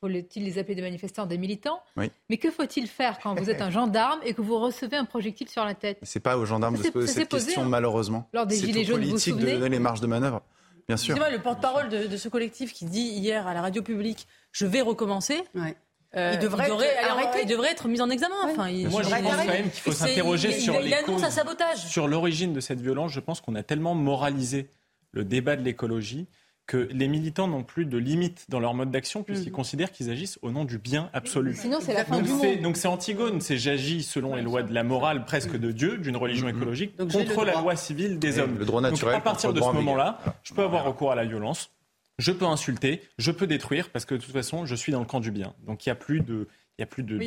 faut-il 0.00 0.44
les 0.44 0.58
appeler 0.58 0.74
des 0.74 0.82
manifestants, 0.82 1.26
des 1.26 1.38
militants? 1.38 1.82
Mais 1.96 2.38
que 2.38 2.50
faut-il 2.50 2.86
faire 2.86 3.18
quand 3.22 3.34
vous 3.34 3.50
êtes 3.50 3.60
un 3.60 3.70
gendarme 3.70 4.20
et 4.24 4.34
que 4.34 4.40
vous 4.40 4.58
recevez 4.58 4.96
un 4.96 5.04
projectile 5.04 5.48
sur 5.48 5.64
la 5.64 5.74
tête? 5.74 5.98
C'est 6.02 6.20
pas 6.20 6.38
aux 6.38 6.46
gendarmes 6.46 6.76
de 6.76 6.82
se 6.82 6.88
poser 6.88 7.06
cette 7.06 7.28
question, 7.28 7.62
hein. 7.62 7.68
malheureusement. 7.68 8.26
Lors 8.32 8.46
des 8.46 8.56
Gilets 8.56 8.84
jaunes, 8.84 9.04
vous 9.04 9.16
vous 9.16 9.32
de 9.32 9.46
donner 9.46 9.68
les 9.68 9.78
marges 9.78 10.00
de 10.00 10.06
manœuvre. 10.06 10.42
Bien 10.90 10.96
sûr. 10.96 11.14
C'est 11.14 11.20
moi 11.20 11.30
le 11.30 11.38
porte-parole 11.38 11.88
de, 11.88 12.16
ce 12.16 12.28
collectif 12.28 12.72
qui 12.72 12.84
dit 12.84 13.00
hier 13.00 13.46
à 13.46 13.54
la 13.54 13.62
radio 13.62 13.80
publique 13.80 14.26
Je 14.50 14.66
vais 14.66 14.80
recommencer. 14.80 15.44
Euh, 16.16 16.32
il, 16.34 16.40
devrait 16.40 16.64
être, 16.64 16.82
il, 17.40 17.46
devrait 17.46 17.70
être, 17.70 17.86
mis 17.86 18.00
en 18.00 18.10
examen. 18.10 18.34
Enfin, 18.42 18.68
Moi, 18.90 19.04
je 19.04 19.08
pense 19.08 19.22
quand 19.22 19.46
même 19.46 19.70
qu'il 19.70 19.80
faut 19.80 19.92
s'interroger 19.92 20.50
sur 20.50 20.80
les 20.80 20.90
causes, 21.06 21.22
sabotage. 21.28 21.78
sur 21.78 22.08
l'origine 22.08 22.52
de 22.52 22.58
cette 22.58 22.80
violence. 22.80 23.12
Je 23.12 23.20
pense 23.20 23.40
qu'on 23.40 23.54
a 23.54 23.62
tellement 23.62 23.94
moralisé 23.94 24.68
le 25.12 25.24
débat 25.24 25.54
de 25.54 25.62
l'écologie 25.62 26.26
que 26.70 26.88
les 26.92 27.08
militants 27.08 27.48
n'ont 27.48 27.64
plus 27.64 27.84
de 27.84 27.98
limites 27.98 28.46
dans 28.48 28.60
leur 28.60 28.74
mode 28.74 28.92
d'action 28.92 29.24
puisqu'ils 29.24 29.50
mm. 29.50 29.54
considèrent 29.54 29.90
qu'ils 29.90 30.08
agissent 30.08 30.38
au 30.40 30.52
nom 30.52 30.64
du 30.64 30.78
bien 30.78 31.10
absolu. 31.12 31.56
Sinon, 31.56 31.78
c'est 31.80 31.92
la 31.92 32.04
fin 32.04 32.18
donc 32.18 32.26
du 32.26 32.32
monde. 32.32 32.62
Donc 32.62 32.76
c'est 32.76 32.86
Antigone, 32.86 33.40
c'est 33.40 33.58
j'agis 33.58 34.04
selon 34.04 34.36
les 34.36 34.42
lois 34.42 34.62
de 34.62 34.72
la 34.72 34.84
morale 34.84 35.24
presque 35.24 35.58
de 35.58 35.72
Dieu, 35.72 35.98
d'une 35.98 36.16
religion 36.16 36.46
mm-hmm. 36.46 36.56
écologique, 36.56 36.96
contre 36.96 37.44
la 37.44 37.60
loi 37.60 37.74
civile 37.74 38.20
des 38.20 38.38
hommes. 38.38 38.56
Le 38.56 38.64
droit 38.64 38.80
naturel. 38.80 39.14
Donc 39.14 39.20
à 39.20 39.24
partir 39.24 39.52
de 39.52 39.60
ce 39.60 39.72
moment-là, 39.72 40.20
je 40.44 40.54
peux 40.54 40.62
avoir 40.62 40.84
recours 40.84 41.10
à 41.10 41.16
la 41.16 41.24
violence, 41.24 41.72
je 42.18 42.30
peux 42.30 42.44
insulter, 42.44 43.02
je 43.18 43.32
peux 43.32 43.48
détruire 43.48 43.90
parce 43.90 44.04
que 44.04 44.14
de 44.14 44.20
toute 44.20 44.32
façon, 44.32 44.64
je 44.64 44.76
suis 44.76 44.92
dans 44.92 45.00
le 45.00 45.06
camp 45.06 45.18
du 45.18 45.32
bien. 45.32 45.54
Donc 45.66 45.84
il 45.84 45.88
n'y 45.88 45.92
a 45.92 45.96
plus 45.96 46.20
de, 46.20 46.46
il 46.80 46.84
y 46.84 46.84
a 46.84 46.86
plus 46.86 47.02
de, 47.02 47.18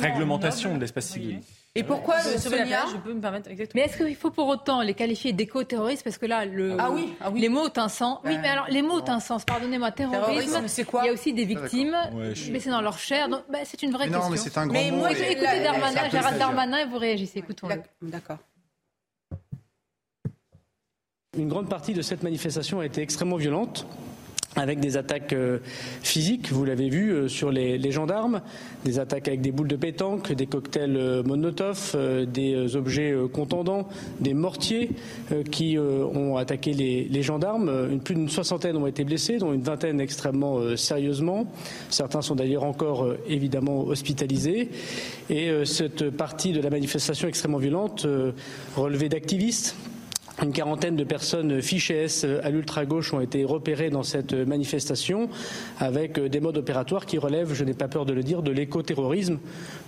réglementation 0.00 0.74
de 0.74 0.80
l'espace 0.80 1.06
civil. 1.06 1.38
Et 1.76 1.84
pourquoi 1.84 2.16
le 2.24 2.38
Sonia 2.38 2.86
Je 2.90 2.96
peux 2.96 3.14
me 3.14 3.20
permettre 3.20 3.48
exactement. 3.48 3.80
Mais 3.80 3.88
est-ce 3.88 4.02
qu'il 4.02 4.16
faut 4.16 4.32
pour 4.32 4.48
autant 4.48 4.82
les 4.82 4.94
qualifier 4.94 5.32
d'éco-terroristes 5.32 6.02
Parce 6.02 6.18
que 6.18 6.26
là, 6.26 6.44
le, 6.44 6.74
ah 6.80 6.90
oui, 6.90 7.14
ah 7.20 7.30
oui. 7.30 7.40
les 7.40 7.48
mots 7.48 7.66
ont 7.66 7.78
un 7.78 7.88
sens. 7.88 8.18
Oui, 8.24 8.36
mais 8.42 8.48
alors 8.48 8.66
les 8.68 8.82
mots 8.82 9.00
ont 9.00 9.08
un 9.08 9.20
sens. 9.20 9.44
Pardonnez-moi, 9.44 9.92
terrorisme. 9.92 10.66
c'est 10.66 10.82
quoi 10.82 11.02
Il 11.04 11.06
y 11.06 11.10
a 11.10 11.12
aussi 11.12 11.32
des 11.32 11.44
victimes, 11.44 11.96
mais 12.50 12.58
c'est 12.58 12.70
dans 12.70 12.80
leur 12.80 12.98
chair. 12.98 13.28
Donc, 13.28 13.42
bah, 13.48 13.58
c'est 13.64 13.80
une 13.84 13.92
vraie 13.92 14.06
question. 14.08 14.24
Non, 14.24 14.30
mais 14.30 14.38
c'est 14.38 14.58
un 14.58 14.66
grand 14.66 14.74
mais 14.74 14.90
mot. 14.90 14.98
Moi, 14.98 15.12
écoutez 15.12 15.62
Darmanin, 15.62 16.08
Gérald 16.10 16.38
Darmanin, 16.38 16.78
et 16.78 16.86
vous 16.86 16.98
réagissez. 16.98 17.38
Écoutons-le. 17.38 17.80
D'accord. 18.02 18.38
Une 21.36 21.48
grande 21.48 21.68
partie 21.68 21.94
de 21.94 22.02
cette 22.02 22.24
manifestation 22.24 22.80
a 22.80 22.86
été 22.86 23.02
extrêmement 23.02 23.36
violente 23.36 23.86
avec 24.56 24.80
des 24.80 24.96
attaques 24.96 25.32
euh, 25.32 25.58
physiques, 26.02 26.52
vous 26.52 26.64
l'avez 26.64 26.88
vu, 26.88 27.10
euh, 27.10 27.28
sur 27.28 27.50
les, 27.50 27.90
gendarmes, 27.90 28.40
des 28.84 28.98
attaques 28.98 29.28
avec 29.28 29.40
des 29.40 29.52
boules 29.52 29.68
de 29.68 29.76
pétanque, 29.76 30.32
des 30.32 30.46
cocktails 30.46 30.96
euh, 30.96 31.22
Molotov, 31.22 31.96
des 32.26 32.76
objets 32.76 33.14
contendants, 33.32 33.88
des 34.20 34.34
mortiers 34.34 34.90
qui 35.50 35.78
ont 35.78 36.36
attaqué 36.36 36.72
les, 36.72 37.22
gendarmes. 37.22 37.98
plus 38.00 38.14
d'une 38.14 38.28
soixantaine 38.28 38.76
ont 38.76 38.86
été 38.86 39.04
blessés, 39.04 39.38
dont 39.38 39.52
une 39.52 39.62
vingtaine 39.62 40.00
extrêmement 40.00 40.76
sérieusement. 40.76 41.46
Certains 41.90 42.22
sont 42.22 42.34
d'ailleurs 42.34 42.64
encore 42.64 43.14
évidemment 43.28 43.84
hospitalisés. 43.84 44.70
Et 45.30 45.50
cette 45.64 46.10
partie 46.10 46.52
de 46.52 46.60
la 46.60 46.70
manifestation 46.70 47.28
extrêmement 47.28 47.58
violente 47.58 48.06
relevait 48.76 49.08
d'activistes 49.08 49.76
Une 50.42 50.52
quarantaine 50.52 50.96
de 50.96 51.04
personnes 51.04 51.62
fichées 51.62 52.04
S 52.04 52.24
à 52.24 52.50
l'ultra-gauche 52.50 53.12
ont 53.12 53.20
été 53.20 53.44
repérées 53.44 53.90
dans 53.90 54.02
cette 54.02 54.32
manifestation 54.32 55.30
avec 55.78 56.18
des 56.18 56.40
modes 56.40 56.56
opératoires 56.56 57.06
qui 57.06 57.18
relèvent, 57.18 57.54
je 57.54 57.64
n'ai 57.64 57.74
pas 57.74 57.88
peur 57.88 58.04
de 58.04 58.12
le 58.12 58.22
dire, 58.22 58.42
de 58.42 58.50
l'écoterrorisme 58.50 59.38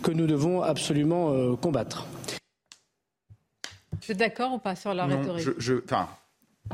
que 0.03 0.13
nous 0.13 0.27
devons 0.27 0.63
absolument 0.63 1.33
euh, 1.33 1.57
combattre. 1.57 2.07
Je 4.01 4.05
suis 4.05 4.15
d'accord 4.15 4.53
ou 4.55 4.59
pas 4.59 4.77
sur 4.77 4.95
la 4.95 5.07
rhétorique 5.07 5.49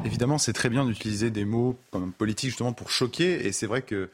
Évidemment, 0.04 0.38
c'est 0.38 0.52
très 0.52 0.70
bien 0.70 0.84
d'utiliser 0.84 1.30
des 1.30 1.44
mots 1.44 1.78
comme 1.90 2.12
politique 2.12 2.50
justement 2.50 2.72
pour 2.72 2.90
choquer, 2.90 3.46
et 3.46 3.52
c'est 3.52 3.66
vrai 3.66 3.82
que 3.82 3.94
euh, 3.94 4.10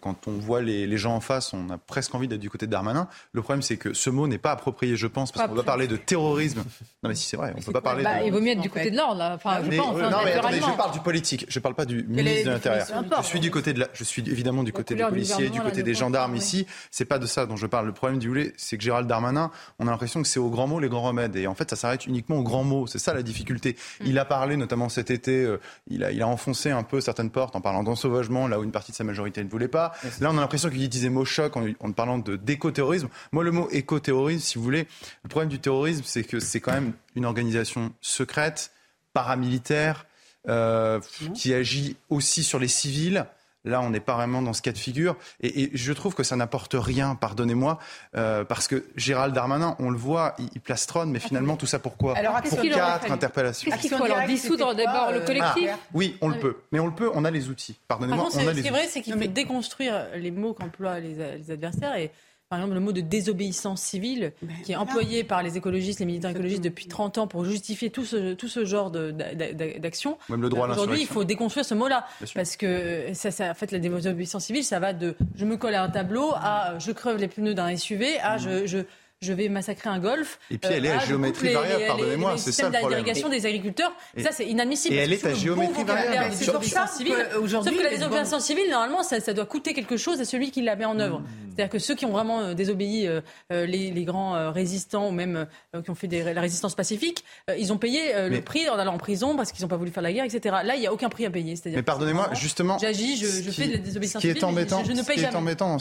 quand 0.00 0.28
on 0.28 0.32
voit 0.32 0.60
les, 0.60 0.96
gens 0.96 1.14
en 1.14 1.20
face, 1.20 1.52
on 1.52 1.70
a 1.70 1.78
presque 1.78 2.14
envie 2.14 2.28
d'être 2.28 2.40
du 2.40 2.50
côté 2.50 2.66
de 2.66 2.70
Darmanin. 2.70 3.08
Le 3.32 3.42
problème, 3.42 3.62
c'est 3.62 3.76
que 3.76 3.92
ce 3.92 4.10
mot 4.10 4.28
n'est 4.28 4.38
pas 4.38 4.52
approprié, 4.52 4.96
je 4.96 5.06
pense, 5.06 5.32
parce 5.32 5.48
qu'on 5.48 5.54
doit 5.54 5.64
parler 5.64 5.88
de 5.88 5.96
terrorisme. 5.96 6.62
Non, 7.02 7.08
mais 7.08 7.14
si 7.14 7.26
c'est 7.26 7.36
vrai, 7.36 7.52
on 7.56 7.58
ne 7.58 7.64
peut 7.64 7.72
pas 7.72 7.80
parler. 7.80 8.04
Bah, 8.04 8.22
il 8.24 8.32
vaut 8.32 8.40
mieux 8.40 8.52
être 8.52 8.60
du 8.60 8.70
côté 8.70 8.90
de 8.90 8.96
l'ordre, 8.96 9.20
Enfin, 9.22 9.60
je 9.64 9.76
pense. 9.76 9.96
non, 9.96 10.18
mais 10.24 10.32
attendez, 10.32 10.60
je 10.60 10.76
parle 10.76 10.92
du 10.92 11.00
politique. 11.00 11.46
Je 11.48 11.58
ne 11.58 11.62
parle 11.62 11.74
pas 11.74 11.84
du 11.84 12.04
ministre 12.04 12.46
de 12.46 12.50
l'Intérieur. 12.50 12.86
Je 13.20 13.26
suis 13.26 13.40
du 13.40 13.50
côté 13.50 13.72
de 13.72 13.80
la, 13.80 13.88
je 13.92 14.04
suis 14.04 14.22
évidemment 14.28 14.62
du 14.62 14.72
côté 14.72 14.94
des 14.94 15.04
policiers, 15.04 15.50
du 15.50 15.60
côté 15.60 15.82
des 15.82 15.94
gendarmes 15.94 16.36
ici. 16.36 16.66
C'est 16.90 17.04
pas 17.04 17.18
de 17.18 17.26
ça 17.26 17.46
dont 17.46 17.56
je 17.56 17.66
parle. 17.66 17.86
Le 17.86 17.92
problème, 17.92 18.18
du 18.18 18.28
voulez, 18.28 18.52
c'est 18.56 18.76
que 18.76 18.84
Gérald 18.84 19.08
Darmanin, 19.08 19.50
on 19.78 19.88
a 19.88 19.90
l'impression 19.90 20.22
que 20.22 20.28
c'est 20.28 20.40
aux 20.40 20.50
grands 20.50 20.66
mots 20.66 20.80
les 20.80 20.88
grands 20.88 21.02
remèdes. 21.02 21.36
Et 21.36 21.46
en 21.46 21.54
fait, 21.54 21.68
ça 21.70 21.76
s'arrête 21.76 22.06
uniquement 22.06 22.36
aux 22.36 22.42
grands 22.42 22.64
mots. 22.64 22.86
C'est 22.86 22.98
ça 22.98 23.14
la 23.14 23.22
difficulté. 23.22 23.76
Mm. 24.00 24.04
Il 24.06 24.18
a 24.18 24.24
parlé, 24.24 24.56
notamment 24.56 24.88
cet 24.88 25.10
été, 25.10 25.44
euh, 25.44 25.58
il 25.88 26.04
a, 26.04 26.12
il 26.12 26.22
a 26.22 26.28
enfoncé 26.28 26.70
un 26.70 26.82
peu 26.82 27.00
certaines 27.00 27.30
portes 27.30 27.56
en 27.56 27.60
parlant 27.60 27.82
d'ensauvagement, 27.82 28.46
là 28.46 28.60
où 28.60 28.64
une 28.64 28.72
partie 28.72 28.92
de 28.92 28.96
sa 28.96 29.04
majorité 29.04 29.42
ne 29.42 29.48
voulait 29.48 29.68
pas. 29.72 29.92
Là, 30.20 30.30
on 30.30 30.38
a 30.38 30.40
l'impression 30.40 30.70
qu'il 30.70 30.84
utilisait 30.84 31.08
mot 31.08 31.24
choc 31.24 31.56
en, 31.56 31.66
en 31.80 31.90
parlant 31.90 32.18
d'éco-terrorisme. 32.18 33.08
Moi, 33.32 33.42
le 33.42 33.50
mot 33.50 33.68
éco-terrorisme, 33.72 34.40
si 34.40 34.58
vous 34.58 34.62
voulez, 34.62 34.86
le 35.24 35.28
problème 35.28 35.48
du 35.48 35.58
terrorisme, 35.58 36.02
c'est 36.04 36.22
que 36.22 36.38
c'est 36.38 36.60
quand 36.60 36.72
même 36.72 36.92
une 37.16 37.24
organisation 37.24 37.92
secrète, 38.00 38.70
paramilitaire, 39.12 40.06
euh, 40.48 41.00
qui 41.34 41.54
agit 41.54 41.96
aussi 42.08 42.44
sur 42.44 42.60
les 42.60 42.68
civils. 42.68 43.26
Là, 43.64 43.80
on 43.80 43.90
n'est 43.90 44.00
pas 44.00 44.14
vraiment 44.14 44.42
dans 44.42 44.52
ce 44.52 44.62
cas 44.62 44.72
de 44.72 44.78
figure. 44.78 45.16
Et, 45.40 45.70
je 45.74 45.92
trouve 45.92 46.14
que 46.14 46.22
ça 46.22 46.36
n'apporte 46.36 46.74
rien, 46.74 47.14
pardonnez-moi, 47.14 47.78
euh, 48.16 48.44
parce 48.44 48.66
que 48.66 48.84
Gérald 48.96 49.34
Darmanin, 49.34 49.76
on 49.78 49.90
le 49.90 49.96
voit, 49.96 50.34
il, 50.38 50.60
plastronne, 50.60 51.10
mais 51.10 51.20
finalement, 51.20 51.56
tout 51.56 51.66
ça 51.66 51.78
pourquoi 51.78 52.16
alors, 52.16 52.40
Pour 52.42 52.60
quatre 52.60 53.10
interpellations. 53.10 53.70
Qu'est-ce 53.70 53.82
qu'il 53.82 53.96
faut 53.96 54.04
alors 54.04 54.26
dissoudre 54.26 54.74
d'abord 54.74 55.12
le 55.12 55.22
euh, 55.22 55.26
collectif 55.26 55.70
ah, 55.72 55.78
Oui, 55.94 56.16
on 56.20 56.28
le 56.28 56.38
peut. 56.38 56.56
Mais 56.72 56.80
on 56.80 56.86
le 56.86 56.94
peut, 56.94 57.10
on 57.14 57.24
a 57.24 57.30
les 57.30 57.48
outils. 57.48 57.78
Pardonnez-moi, 57.88 58.28
on 58.32 58.38
a 58.48 58.52
les 58.52 58.56
Ce 58.56 58.60
qui 58.62 58.68
est 58.68 58.70
vrai, 58.70 58.86
c'est 58.88 59.00
qu'il 59.00 59.14
faut 59.14 59.28
déconstruire 59.28 60.06
les 60.16 60.30
mots 60.30 60.54
qu'emploient 60.54 60.98
les 60.98 61.50
adversaires. 61.50 61.96
Et 61.96 62.10
par 62.52 62.58
exemple, 62.58 62.74
le 62.74 62.80
mot 62.80 62.92
de 62.92 63.00
désobéissance 63.00 63.80
civile, 63.80 64.34
ben, 64.42 64.54
qui 64.62 64.72
est 64.72 64.76
employé 64.76 65.24
par 65.24 65.42
les 65.42 65.56
écologistes, 65.56 66.00
les 66.00 66.04
militants 66.04 66.28
écologistes 66.28 66.62
depuis 66.62 66.86
30 66.86 67.16
ans 67.16 67.26
pour 67.26 67.46
justifier 67.46 67.88
tout 67.88 68.04
ce, 68.04 68.34
tout 68.34 68.46
ce 68.46 68.66
genre 68.66 68.90
d'action. 68.90 70.18
Même 70.28 70.42
le 70.42 70.50
droit 70.50 70.68
à 70.68 70.72
Aujourd'hui, 70.72 71.00
il 71.00 71.06
faut 71.06 71.24
déconstruire 71.24 71.64
ce 71.64 71.72
mot-là. 71.72 72.06
Parce 72.34 72.58
que, 72.58 73.06
ça, 73.14 73.30
ça, 73.30 73.50
en 73.50 73.54
fait, 73.54 73.72
la 73.72 73.78
désobéissance 73.78 74.44
civile, 74.44 74.64
ça 74.64 74.80
va 74.80 74.92
de 74.92 75.16
je 75.34 75.46
me 75.46 75.56
colle 75.56 75.74
à 75.74 75.82
un 75.82 75.88
tableau 75.88 76.34
à 76.34 76.78
je 76.78 76.92
creve 76.92 77.16
les 77.16 77.28
pneus 77.28 77.54
d'un 77.54 77.74
SUV 77.74 78.18
à 78.20 78.36
je, 78.36 78.66
je 78.66 78.80
je 79.22 79.32
vais 79.32 79.48
massacrer 79.48 79.88
un 79.88 79.98
golf. 79.98 80.38
Et 80.50 80.58
puis 80.58 80.70
elle 80.72 80.84
est 80.84 80.90
à 80.90 81.00
euh, 81.00 81.06
géométrie 81.06 81.54
variable, 81.54 81.84
pardonnez-moi, 81.86 82.36
c'est 82.36 82.52
ça 82.52 82.68
le 82.68 82.78
problème. 82.78 83.04
des 83.04 83.46
agriculteurs, 83.46 83.94
ça 84.18 84.32
c'est 84.32 84.46
inadmissible. 84.46 84.94
Et 84.94 84.98
elle 84.98 85.12
est 85.12 85.24
à 85.24 85.32
géométrie 85.32 85.84
variable. 85.84 86.34
C'est 86.34 86.52
pour 86.52 86.64
ça 86.64 86.86
Sauf 86.86 87.04
que 87.04 87.82
la 87.82 87.90
désobéissance 87.90 88.44
civile, 88.44 88.68
normalement, 88.70 89.02
ça, 89.02 89.32
doit 89.32 89.46
coûter 89.46 89.72
quelque 89.72 89.96
chose 89.96 90.20
à 90.20 90.24
celui 90.24 90.50
qui 90.50 90.62
la 90.62 90.76
met 90.76 90.84
en 90.84 90.98
œuvre. 90.98 91.20
Mm. 91.20 91.26
C'est-à-dire 91.48 91.70
que 91.70 91.78
ceux 91.78 91.94
qui 91.94 92.04
ont 92.04 92.10
vraiment 92.10 92.40
euh, 92.40 92.54
désobéi, 92.54 93.06
euh, 93.06 93.20
les, 93.50 94.04
grands 94.04 94.50
résistants 94.50 95.08
ou 95.08 95.12
même 95.12 95.46
qui 95.84 95.90
ont 95.90 95.94
fait 95.94 96.08
la 96.08 96.40
résistance 96.40 96.74
pacifique, 96.74 97.24
ils 97.56 97.72
ont 97.72 97.78
payé 97.78 98.28
le 98.28 98.40
prix 98.40 98.68
en 98.68 98.76
allant 98.78 98.94
en 98.94 98.98
prison 98.98 99.36
parce 99.36 99.52
qu'ils 99.52 99.62
n'ont 99.62 99.68
pas 99.68 99.76
voulu 99.76 99.92
faire 99.92 100.02
la 100.02 100.12
guerre, 100.12 100.24
etc. 100.24 100.56
Là, 100.64 100.74
il 100.74 100.80
n'y 100.80 100.88
a 100.88 100.92
aucun 100.92 101.08
prix 101.08 101.24
à 101.24 101.30
payer. 101.30 101.54
Mais 101.66 101.82
pardonnez-moi, 101.82 102.30
justement. 102.34 102.78
J'agis, 102.78 103.16
je, 103.16 103.50
fais 103.50 103.68
de 103.68 103.72
la 103.72 103.78
désobéissance 103.78 104.22
civile. 104.22 104.40
Je, 104.40 104.92
ne 104.92 105.02
paye 105.02 105.18
ce 105.18 105.22
qui 105.22 105.28
est 105.28 105.36
embêtant, 105.36 105.78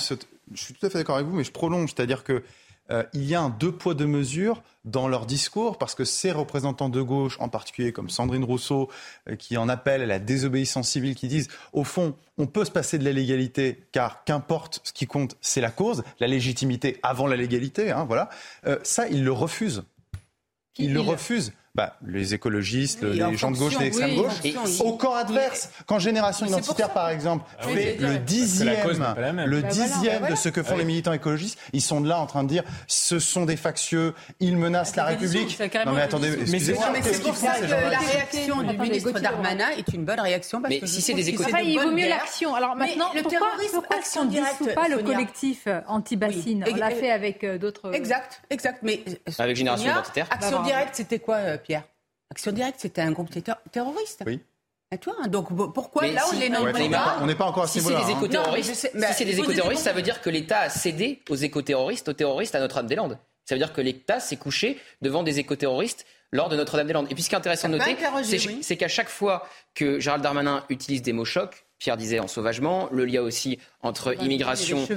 je 0.53 0.63
suis 0.63 0.73
tout 0.73 0.85
à 0.85 0.89
fait 0.89 0.99
d'accord 0.99 1.15
avec 1.15 1.27
vous, 1.27 1.35
mais 1.35 1.43
je 1.43 1.51
prolonge. 1.51 1.93
C'est-à-dire 1.95 2.23
que 2.23 2.43
euh, 2.89 3.03
il 3.13 3.23
y 3.23 3.35
a 3.35 3.41
un 3.41 3.49
deux 3.49 3.71
poids 3.71 3.93
deux 3.93 4.07
mesures 4.07 4.63
dans 4.83 5.07
leur 5.07 5.25
discours 5.25 5.77
parce 5.77 5.95
que 5.95 6.03
ces 6.03 6.31
représentants 6.31 6.89
de 6.89 7.01
gauche, 7.01 7.37
en 7.39 7.49
particulier 7.49 7.91
comme 7.91 8.09
Sandrine 8.09 8.43
Rousseau, 8.43 8.89
euh, 9.29 9.35
qui 9.35 9.57
en 9.57 9.69
appellent 9.69 10.01
à 10.01 10.07
la 10.07 10.19
désobéissance 10.19 10.89
civile, 10.89 11.15
qui 11.15 11.27
disent 11.27 11.47
au 11.73 11.83
fond, 11.83 12.15
on 12.37 12.47
peut 12.47 12.65
se 12.65 12.71
passer 12.71 12.97
de 12.97 13.05
la 13.05 13.11
légalité 13.11 13.85
car 13.91 14.23
qu'importe 14.23 14.81
ce 14.83 14.93
qui 14.93 15.07
compte, 15.07 15.37
c'est 15.41 15.61
la 15.61 15.71
cause, 15.71 16.03
la 16.19 16.27
légitimité 16.27 16.99
avant 17.03 17.27
la 17.27 17.35
légalité, 17.35 17.91
hein, 17.91 18.05
voilà. 18.05 18.29
Euh, 18.65 18.79
ça, 18.83 19.07
ils 19.07 19.23
le 19.23 19.31
refusent. 19.31 19.83
Ils 20.77 20.93
le 20.93 21.01
refusent 21.01 21.53
bah, 21.73 21.95
les 22.05 22.33
écologistes, 22.33 23.01
les 23.01 23.37
gens 23.37 23.51
de 23.51 23.57
gauche, 23.57 23.79
les 23.79 23.87
extrêmes 23.87 24.15
gauche, 24.15 24.33
au 24.83 24.97
camp 24.97 25.13
adverse. 25.13 25.69
Quand 25.85 25.99
Génération 25.99 26.45
Identitaire, 26.45 26.89
par 26.89 27.09
exemple, 27.09 27.45
ah 27.59 27.67
fait 27.67 27.97
le 27.99 28.17
dixième, 28.17 28.87
le 29.45 29.61
bah 29.61 29.67
dixième 29.69 30.27
de 30.29 30.35
ce 30.35 30.49
que 30.49 30.63
font 30.63 30.75
les 30.75 30.83
militants 30.83 31.13
écologistes, 31.13 31.57
ils 31.71 31.81
sont 31.81 32.01
là 32.03 32.19
en 32.19 32.25
train 32.25 32.43
de 32.43 32.49
dire 32.49 32.63
ce 32.87 33.19
sont 33.19 33.45
des 33.45 33.55
factieux, 33.55 34.13
ils 34.39 34.57
menacent 34.57 34.95
la 34.95 35.05
République. 35.05 35.59
Non 35.85 35.93
mais 35.93 36.01
attendez, 36.01 36.33
excusez-moi. 36.41 36.87
C'est 37.01 37.23
pour 37.23 37.35
ça 37.35 37.53
que 37.59 37.65
la 37.65 37.99
réaction 37.99 38.63
du 38.63 38.77
ministre 38.77 39.11
Darmanin 39.19 39.69
est 39.77 39.93
une 39.93 40.05
bonne 40.05 40.19
réaction. 40.19 40.61
Parce 40.61 40.73
mais 40.73 40.87
si 40.87 41.01
c'est 41.01 41.13
des 41.13 41.29
écotaires, 41.29 41.61
il 41.61 41.79
vaut 41.79 41.91
mieux 41.91 42.09
l'action. 42.09 42.53
Alors 42.53 42.75
maintenant, 42.75 43.11
pourquoi, 43.23 43.51
pourquoi 43.71 43.97
ne 43.97 44.29
dissout 44.29 44.75
pas 44.75 44.87
le 44.89 44.97
collectif 45.03 45.67
anti-bassine 45.87 46.65
On 46.69 46.75
l'a 46.75 46.91
fait 46.91 47.11
avec 47.11 47.43
euh, 47.43 47.57
d'autres. 47.57 47.93
Exact, 47.93 48.41
exact. 48.49 48.79
Mais 48.83 49.03
avec 49.39 49.55
Génération 49.55 49.89
Identitaire. 49.89 50.27
Action 50.29 50.59
bah, 50.59 50.65
directe, 50.65 50.95
c'était 50.95 51.19
quoi 51.19 51.37
Pierre 51.61 51.83
Action 52.29 52.51
Directe, 52.51 52.79
c'était 52.79 53.01
un 53.01 53.11
groupe 53.11 53.29
terroriste. 53.71 54.23
Oui. 54.25 54.39
À 54.93 54.97
toi, 54.97 55.15
hein. 55.21 55.27
donc 55.27 55.47
pourquoi 55.73 56.05
là 56.07 56.21
on 56.33 56.37
les 56.37 56.49
nomme 56.49 56.69
On 57.21 57.25
n'est 57.25 57.35
pas 57.35 57.45
encore 57.45 57.63
à 57.63 57.67
ce 57.67 57.79
Si 57.79 57.85
c'est 57.85 57.95
des 57.95 58.11
éco-terroristes, 58.11 58.75
si 58.75 59.13
c'est 59.13 59.25
des 59.25 59.39
éco-terroristes, 59.39 59.83
ça 59.83 59.93
veut 59.93 60.01
dire 60.01 60.21
que 60.21 60.29
l'État 60.29 60.59
a 60.59 60.69
cédé 60.69 61.21
aux 61.29 61.35
éco-terroristes, 61.35 62.09
aux 62.09 62.13
terroristes 62.13 62.55
à 62.55 62.59
Notre-Dame-des-Landes. 62.59 63.17
Ça 63.45 63.55
veut 63.55 63.59
dire 63.59 63.71
que 63.71 63.79
l'État 63.79 64.19
s'est 64.19 64.35
couché 64.35 64.79
devant 65.01 65.23
des 65.23 65.39
éco-terroristes 65.39 66.05
lors 66.31 66.49
de 66.49 66.57
Notre-Dame-des-Landes. 66.57 67.07
Et 67.09 67.13
puis 67.15 67.23
ce 67.23 67.29
qui 67.29 67.35
est 67.35 67.37
intéressant 67.37 67.69
de 67.69 67.77
noter, 67.77 67.95
c'est 68.61 68.77
qu'à 68.77 68.89
chaque 68.89 69.09
fois 69.09 69.47
que 69.75 69.99
Gérald 70.01 70.23
Darmanin 70.23 70.65
utilise 70.69 71.01
des 71.01 71.13
mots 71.13 71.25
chocs, 71.25 71.65
Pierre 71.81 71.97
disait 71.97 72.19
en 72.19 72.27
sauvagement, 72.27 72.89
le 72.91 73.05
lien 73.05 73.21
aussi 73.21 73.57
entre 73.81 74.13
immigration 74.21 74.87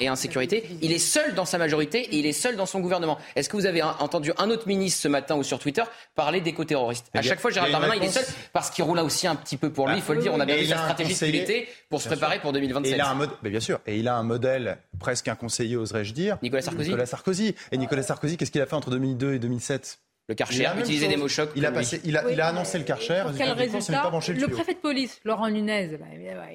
et, 0.00 0.08
insécurité. 0.08 0.64
Il 0.80 0.90
est 0.90 0.98
seul 0.98 1.34
dans 1.34 1.44
sa 1.44 1.58
majorité 1.58 1.98
et 1.98 2.16
il 2.16 2.24
est 2.24 2.32
seul 2.32 2.56
dans 2.56 2.64
son 2.64 2.80
gouvernement. 2.80 3.18
Est-ce 3.36 3.50
que 3.50 3.58
vous 3.58 3.66
avez 3.66 3.82
entendu 3.82 4.32
un 4.38 4.48
autre 4.48 4.66
ministre 4.66 5.02
ce 5.02 5.08
matin 5.08 5.36
ou 5.36 5.42
sur 5.42 5.58
Twitter 5.58 5.82
parler 6.14 6.40
d'éco-terroristes? 6.40 7.10
À 7.12 7.20
chaque 7.20 7.40
fois, 7.40 7.50
Gérald 7.50 7.72
Darmanin, 7.72 7.96
il 7.96 8.04
est 8.04 8.08
seul 8.08 8.24
parce 8.54 8.70
qu'il 8.70 8.84
roule 8.84 9.00
aussi 9.00 9.26
un 9.26 9.36
petit 9.36 9.58
peu 9.58 9.68
pour 9.68 9.86
lui. 9.86 9.96
il 9.96 10.02
faut 10.02 10.14
le 10.14 10.22
dire, 10.22 10.32
on 10.32 10.40
a 10.40 10.46
bien 10.46 10.56
vu 10.56 10.64
sa 10.64 10.78
stratégie 10.78 11.14
de 11.14 11.26
l'été 11.26 11.68
pour 11.90 12.00
se 12.00 12.08
préparer 12.08 12.38
pour 12.38 12.54
2027. 12.54 12.90
Et 12.90 12.96
il 12.96 13.00
a 13.02 13.10
un 13.10 13.28
mais 13.42 13.50
bien 13.50 13.60
sûr, 13.60 13.80
et 13.86 13.98
il 13.98 14.08
a 14.08 14.16
un 14.16 14.22
modèle 14.22 14.78
presque 14.98 15.28
un 15.28 15.34
conseiller, 15.34 15.76
oserais-je 15.76 16.14
dire. 16.14 16.38
Nicolas 16.42 16.62
Sarkozy. 16.62 16.88
Nicolas 16.88 17.06
Sarkozy. 17.06 17.54
Et 17.70 17.76
Nicolas 17.76 18.02
Sarkozy, 18.02 18.38
qu'est-ce 18.38 18.50
qu'il 18.50 18.62
a 18.62 18.66
fait 18.66 18.76
entre 18.76 18.88
2002 18.90 19.34
et 19.34 19.38
2007 19.38 19.98
le 20.28 20.34
Karcher, 20.34 20.70
utiliser 20.78 21.08
des 21.08 21.16
mots 21.16 21.28
chocs. 21.28 21.50
Il 21.54 21.66
a, 21.66 21.72
passé, 21.72 22.00
il 22.04 22.16
a, 22.16 22.30
il 22.30 22.40
a 22.40 22.48
annoncé 22.48 22.78
le 22.78 22.84
Karcher. 22.84 23.24
quel 23.36 23.50
résultat 23.52 24.10
le, 24.10 24.46
préfet 24.48 24.74
de 24.74 24.78
police, 24.78 25.20
Laurent 25.24 25.50
Nunez, 25.50 25.98
bah, 25.98 26.06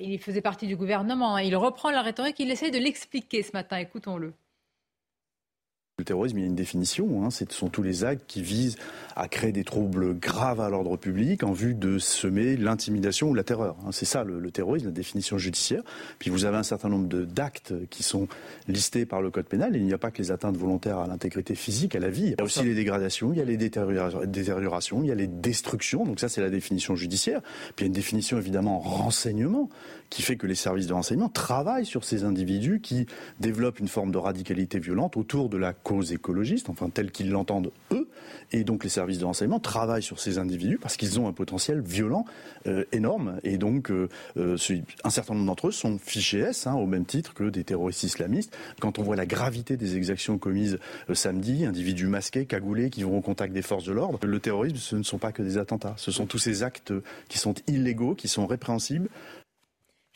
il 0.01 0.19
faisait 0.19 0.41
partie 0.41 0.65
du 0.65 0.75
gouvernement. 0.75 1.35
Hein. 1.35 1.41
Il 1.41 1.55
reprend 1.55 1.91
la 1.91 2.01
rhétorique, 2.01 2.39
il 2.39 2.49
essaie 2.49 2.71
de 2.71 2.79
l'expliquer 2.79 3.43
ce 3.43 3.51
matin. 3.53 3.77
Écoutons-le. 3.77 4.33
Le 5.99 6.05
terrorisme, 6.05 6.37
il 6.37 6.41
y 6.41 6.43
a 6.45 6.47
une 6.47 6.55
définition. 6.55 7.25
Hein. 7.25 7.29
Ce 7.29 7.43
sont 7.49 7.67
tous 7.67 7.83
les 7.83 8.05
actes 8.05 8.23
qui 8.25 8.41
visent 8.41 8.77
à 9.17 9.27
créer 9.27 9.51
des 9.51 9.65
troubles 9.65 10.17
graves 10.17 10.61
à 10.61 10.69
l'ordre 10.69 10.95
public 10.95 11.43
en 11.43 11.51
vue 11.51 11.73
de 11.73 11.99
semer 11.99 12.55
l'intimidation 12.55 13.27
ou 13.27 13.33
la 13.33 13.43
terreur. 13.43 13.75
Hein. 13.85 13.89
C'est 13.91 14.05
ça 14.05 14.23
le, 14.23 14.49
terrorisme, 14.49 14.85
la 14.85 14.93
définition 14.93 15.37
judiciaire. 15.37 15.83
Puis 16.17 16.29
vous 16.29 16.45
avez 16.45 16.55
un 16.55 16.63
certain 16.63 16.87
nombre 16.87 17.07
d'actes 17.25 17.73
qui 17.89 18.03
sont 18.03 18.29
listés 18.69 19.05
par 19.05 19.21
le 19.21 19.29
code 19.29 19.47
pénal. 19.47 19.75
il 19.75 19.83
n'y 19.83 19.91
a 19.91 19.97
pas 19.97 20.09
que 20.09 20.19
les 20.19 20.31
atteintes 20.31 20.55
volontaires 20.55 20.99
à 20.99 21.07
l'intégrité 21.07 21.53
physique, 21.53 21.95
à 21.95 21.99
la 21.99 22.09
vie. 22.09 22.27
Il 22.27 22.35
y 22.39 22.41
a 22.41 22.45
aussi 22.45 22.63
les 22.63 22.75
dégradations, 22.75 23.33
il 23.33 23.39
y 23.39 23.41
a 23.41 23.45
les 23.45 23.57
détériorations, 23.57 25.03
il 25.03 25.09
y 25.09 25.11
a 25.11 25.15
les 25.15 25.27
destructions. 25.27 26.05
Donc 26.05 26.21
ça, 26.21 26.29
c'est 26.29 26.39
la 26.39 26.49
définition 26.49 26.95
judiciaire. 26.95 27.41
Puis 27.75 27.79
il 27.79 27.81
y 27.81 27.83
a 27.83 27.87
une 27.87 27.93
définition 27.93 28.37
évidemment 28.37 28.77
en 28.77 28.79
renseignement 28.79 29.69
qui 30.09 30.21
fait 30.21 30.37
que 30.37 30.47
les 30.47 30.55
services 30.55 30.87
de 30.87 30.93
renseignement 30.93 31.29
travaillent 31.29 31.85
sur 31.85 32.05
ces 32.05 32.23
individus 32.23 32.79
qui 32.79 33.05
développent 33.41 33.79
une 33.79 33.89
forme 33.89 34.11
de 34.11 34.17
radicalité 34.17 34.79
violente 34.79 35.17
autour 35.17 35.49
de 35.49 35.57
la 35.57 35.73
cause 35.89 36.13
écologiste, 36.13 36.69
enfin 36.69 36.89
telle 36.89 37.09
qu'ils 37.09 37.31
l'entendent 37.31 37.71
eux, 37.91 38.07
et 38.51 38.63
donc 38.63 38.83
les 38.83 38.91
services 38.91 39.17
de 39.17 39.25
renseignement 39.25 39.59
travaillent 39.59 40.03
sur 40.03 40.19
ces 40.19 40.37
individus 40.37 40.77
parce 40.77 40.97
qu'ils 40.97 41.19
ont 41.19 41.27
un 41.27 41.33
potentiel 41.33 41.81
violent 41.81 42.25
euh, 42.67 42.85
énorme, 42.91 43.39
et 43.43 43.57
donc 43.57 43.89
euh, 43.89 44.07
euh, 44.37 44.55
un 45.03 45.09
certain 45.09 45.33
nombre 45.33 45.47
d'entre 45.47 45.69
eux 45.69 45.71
sont 45.71 45.97
fichés 45.97 46.41
S, 46.41 46.67
hein, 46.67 46.75
au 46.75 46.85
même 46.85 47.05
titre 47.05 47.33
que 47.33 47.45
des 47.45 47.63
terroristes 47.63 48.03
islamistes. 48.03 48.55
Quand 48.79 48.99
on 48.99 49.01
voit 49.01 49.15
la 49.15 49.25
gravité 49.25 49.77
des 49.77 49.97
exactions 49.97 50.37
commises 50.37 50.77
samedi, 51.11 51.65
individus 51.65 52.05
masqués, 52.05 52.45
cagoulés, 52.45 52.91
qui 52.91 53.01
vont 53.01 53.17
au 53.17 53.21
contact 53.21 53.51
des 53.51 53.63
forces 53.63 53.85
de 53.85 53.93
l'ordre, 53.93 54.19
le 54.23 54.39
terrorisme, 54.39 54.77
ce 54.77 54.95
ne 54.95 55.03
sont 55.03 55.17
pas 55.17 55.31
que 55.31 55.41
des 55.41 55.57
attentats, 55.57 55.95
ce 55.97 56.11
sont 56.11 56.27
tous 56.27 56.37
ces 56.37 56.61
actes 56.61 56.93
qui 57.29 57.39
sont 57.39 57.55
illégaux, 57.65 58.13
qui 58.13 58.27
sont 58.27 58.45
répréhensibles, 58.45 59.09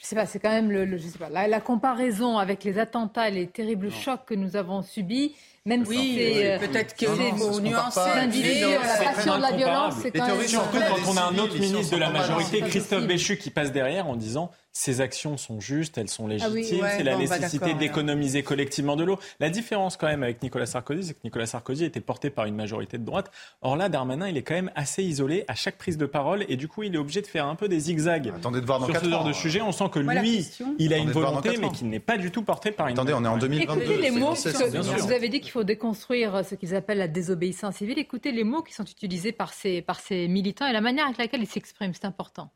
je 0.04 0.10
sais 0.10 0.16
pas, 0.18 0.26
c'est 0.26 0.40
quand 0.40 0.50
même 0.50 0.70
le, 0.70 0.98
je 0.98 1.08
sais 1.08 1.18
pas, 1.18 1.30
la, 1.30 1.62
comparaison 1.62 2.38
avec 2.38 2.66
les 2.66 2.78
attentats, 2.78 3.30
les 3.30 3.48
terribles 3.48 3.90
chocs 3.90 4.26
que 4.26 4.34
nous 4.34 4.58
avons 4.58 4.82
subis. 4.82 5.34
Même 5.66 5.86
oui, 5.88 5.98
si 5.98 6.16
c'est 6.16 6.52
euh, 6.52 6.60
peut-être 6.60 6.94
que 6.94 7.06
c'est 7.06 7.62
nuancé, 7.62 8.02
la 8.02 9.14
passion 9.14 9.38
de 9.38 9.42
la 9.42 9.52
violence, 9.54 9.94
c'est 10.02 10.12
quand 10.12 10.28
même. 10.28 10.46
Surtout 10.46 10.78
quand 10.78 11.12
on 11.12 11.16
a 11.16 11.22
un 11.22 11.38
autre 11.38 11.58
ministre 11.58 11.96
de 11.96 12.02
la 12.02 12.10
majorité, 12.10 12.60
Christophe 12.60 13.08
Béchu, 13.08 13.38
qui 13.38 13.50
passe 13.50 13.72
derrière 13.72 14.10
en 14.10 14.18
disant 14.18 14.52
ces 14.74 15.02
actions 15.02 15.38
sont 15.38 15.60
justes, 15.60 16.00
elles 16.00 16.10
sont 16.10 16.26
ah 16.26 16.30
légitimes, 16.30 16.86
c'est 16.98 17.04
la 17.04 17.14
bah, 17.14 17.20
nécessité 17.20 17.76
d'économiser 17.76 18.42
collectivement 18.42 18.96
de 18.96 19.04
l'eau. 19.04 19.20
La 19.40 19.52
différence 19.52 19.98
quand 19.98 20.08
même 20.08 20.24
avec 20.24 20.42
Nicolas 20.42 20.66
Sarkozy, 20.66 21.04
c'est 21.04 21.14
que 21.14 21.20
Nicolas 21.24 21.46
Sarkozy 21.46 21.86
était 21.86 22.02
porté 22.02 22.32
par 22.32 22.46
une 22.46 22.56
majorité 22.56 22.98
de 22.98 23.06
droite. 23.06 23.32
Or 23.62 23.78
là, 23.78 23.88
Darmanin, 23.88 24.28
il 24.28 24.36
est 24.36 24.42
quand 24.42 24.56
même 24.56 24.72
assez 24.76 25.04
isolé 25.04 25.46
à 25.48 25.54
chaque 25.54 25.78
prise 25.78 25.98
de 25.98 26.08
parole 26.08 26.44
et 26.50 26.58
du 26.58 26.68
coup, 26.68 26.82
il 26.82 26.96
est 26.96 26.98
obligé 26.98 27.22
de 27.22 27.28
faire 27.28 27.46
un 27.46 27.56
peu 27.56 27.68
des 27.68 27.80
zigzags. 27.80 28.34
Attendez 28.36 28.62
de 28.62 28.66
voir 28.66 28.80
dans 28.80 28.88
sur 28.88 29.00
ce 29.00 29.08
genre 29.08 29.26
de 29.26 29.34
sujet, 29.34 29.62
on 29.62 29.72
sent 29.72 29.90
que 29.92 30.00
lui, 30.00 30.50
il 30.80 30.94
a 30.94 30.98
une 30.98 31.12
volonté, 31.12 31.58
mais 31.58 31.70
qu'il 31.70 31.90
n'est 31.90 32.00
pas 32.00 32.18
du 32.18 32.32
tout 32.32 32.42
porté 32.42 32.72
par 32.72 32.88
une. 32.88 32.94
Attendez, 32.94 33.14
on 33.14 33.24
est 33.24 33.28
en 33.28 33.38
2022. 33.38 33.82
Écoutez 33.82 34.02
les 34.02 34.10
mots. 34.12 34.34
vous 34.34 35.12
avez 35.12 35.30
dit 35.30 35.40
qu'il 35.40 35.52
faut 35.52 35.64
déconstruire 35.64 36.44
ce 36.44 36.56
qu'ils 36.56 36.74
appellent 36.74 36.98
la 36.98 37.08
désobéissance 37.08 37.76
civile. 37.76 38.00
Écoutez 38.00 38.32
les 38.32 38.44
mots 38.44 38.64
qui 38.64 38.74
sont 38.74 38.86
utilisés 38.86 39.34
par 39.34 39.54
ces, 39.54 39.84
par 39.84 40.00
ces 40.00 40.28
militants 40.28 40.66
et 40.66 40.74
la 40.74 40.82
manière 40.82 41.06
avec 41.06 41.20
laquelle 41.20 41.44
ils 41.44 41.48
s'expriment. 41.48 41.94
C'est 41.94 42.06
important. 42.06 42.50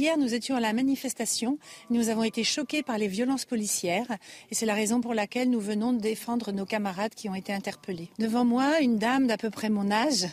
Hier, 0.00 0.18
nous 0.18 0.34
étions 0.34 0.56
à 0.56 0.60
la 0.60 0.72
manifestation. 0.72 1.56
Nous 1.88 2.08
avons 2.08 2.24
été 2.24 2.42
choqués 2.42 2.82
par 2.82 2.98
les 2.98 3.06
violences 3.06 3.44
policières 3.44 4.10
et 4.50 4.54
c'est 4.56 4.66
la 4.66 4.74
raison 4.74 5.00
pour 5.00 5.14
laquelle 5.14 5.48
nous 5.48 5.60
venons 5.60 5.92
de 5.92 6.00
défendre 6.00 6.50
nos 6.50 6.66
camarades 6.66 7.14
qui 7.14 7.28
ont 7.28 7.34
été 7.36 7.52
interpellés. 7.52 8.10
Devant 8.18 8.44
moi, 8.44 8.80
une 8.80 8.98
dame 8.98 9.28
d'à 9.28 9.36
peu 9.36 9.50
près 9.50 9.70
mon 9.70 9.92
âge, 9.92 10.26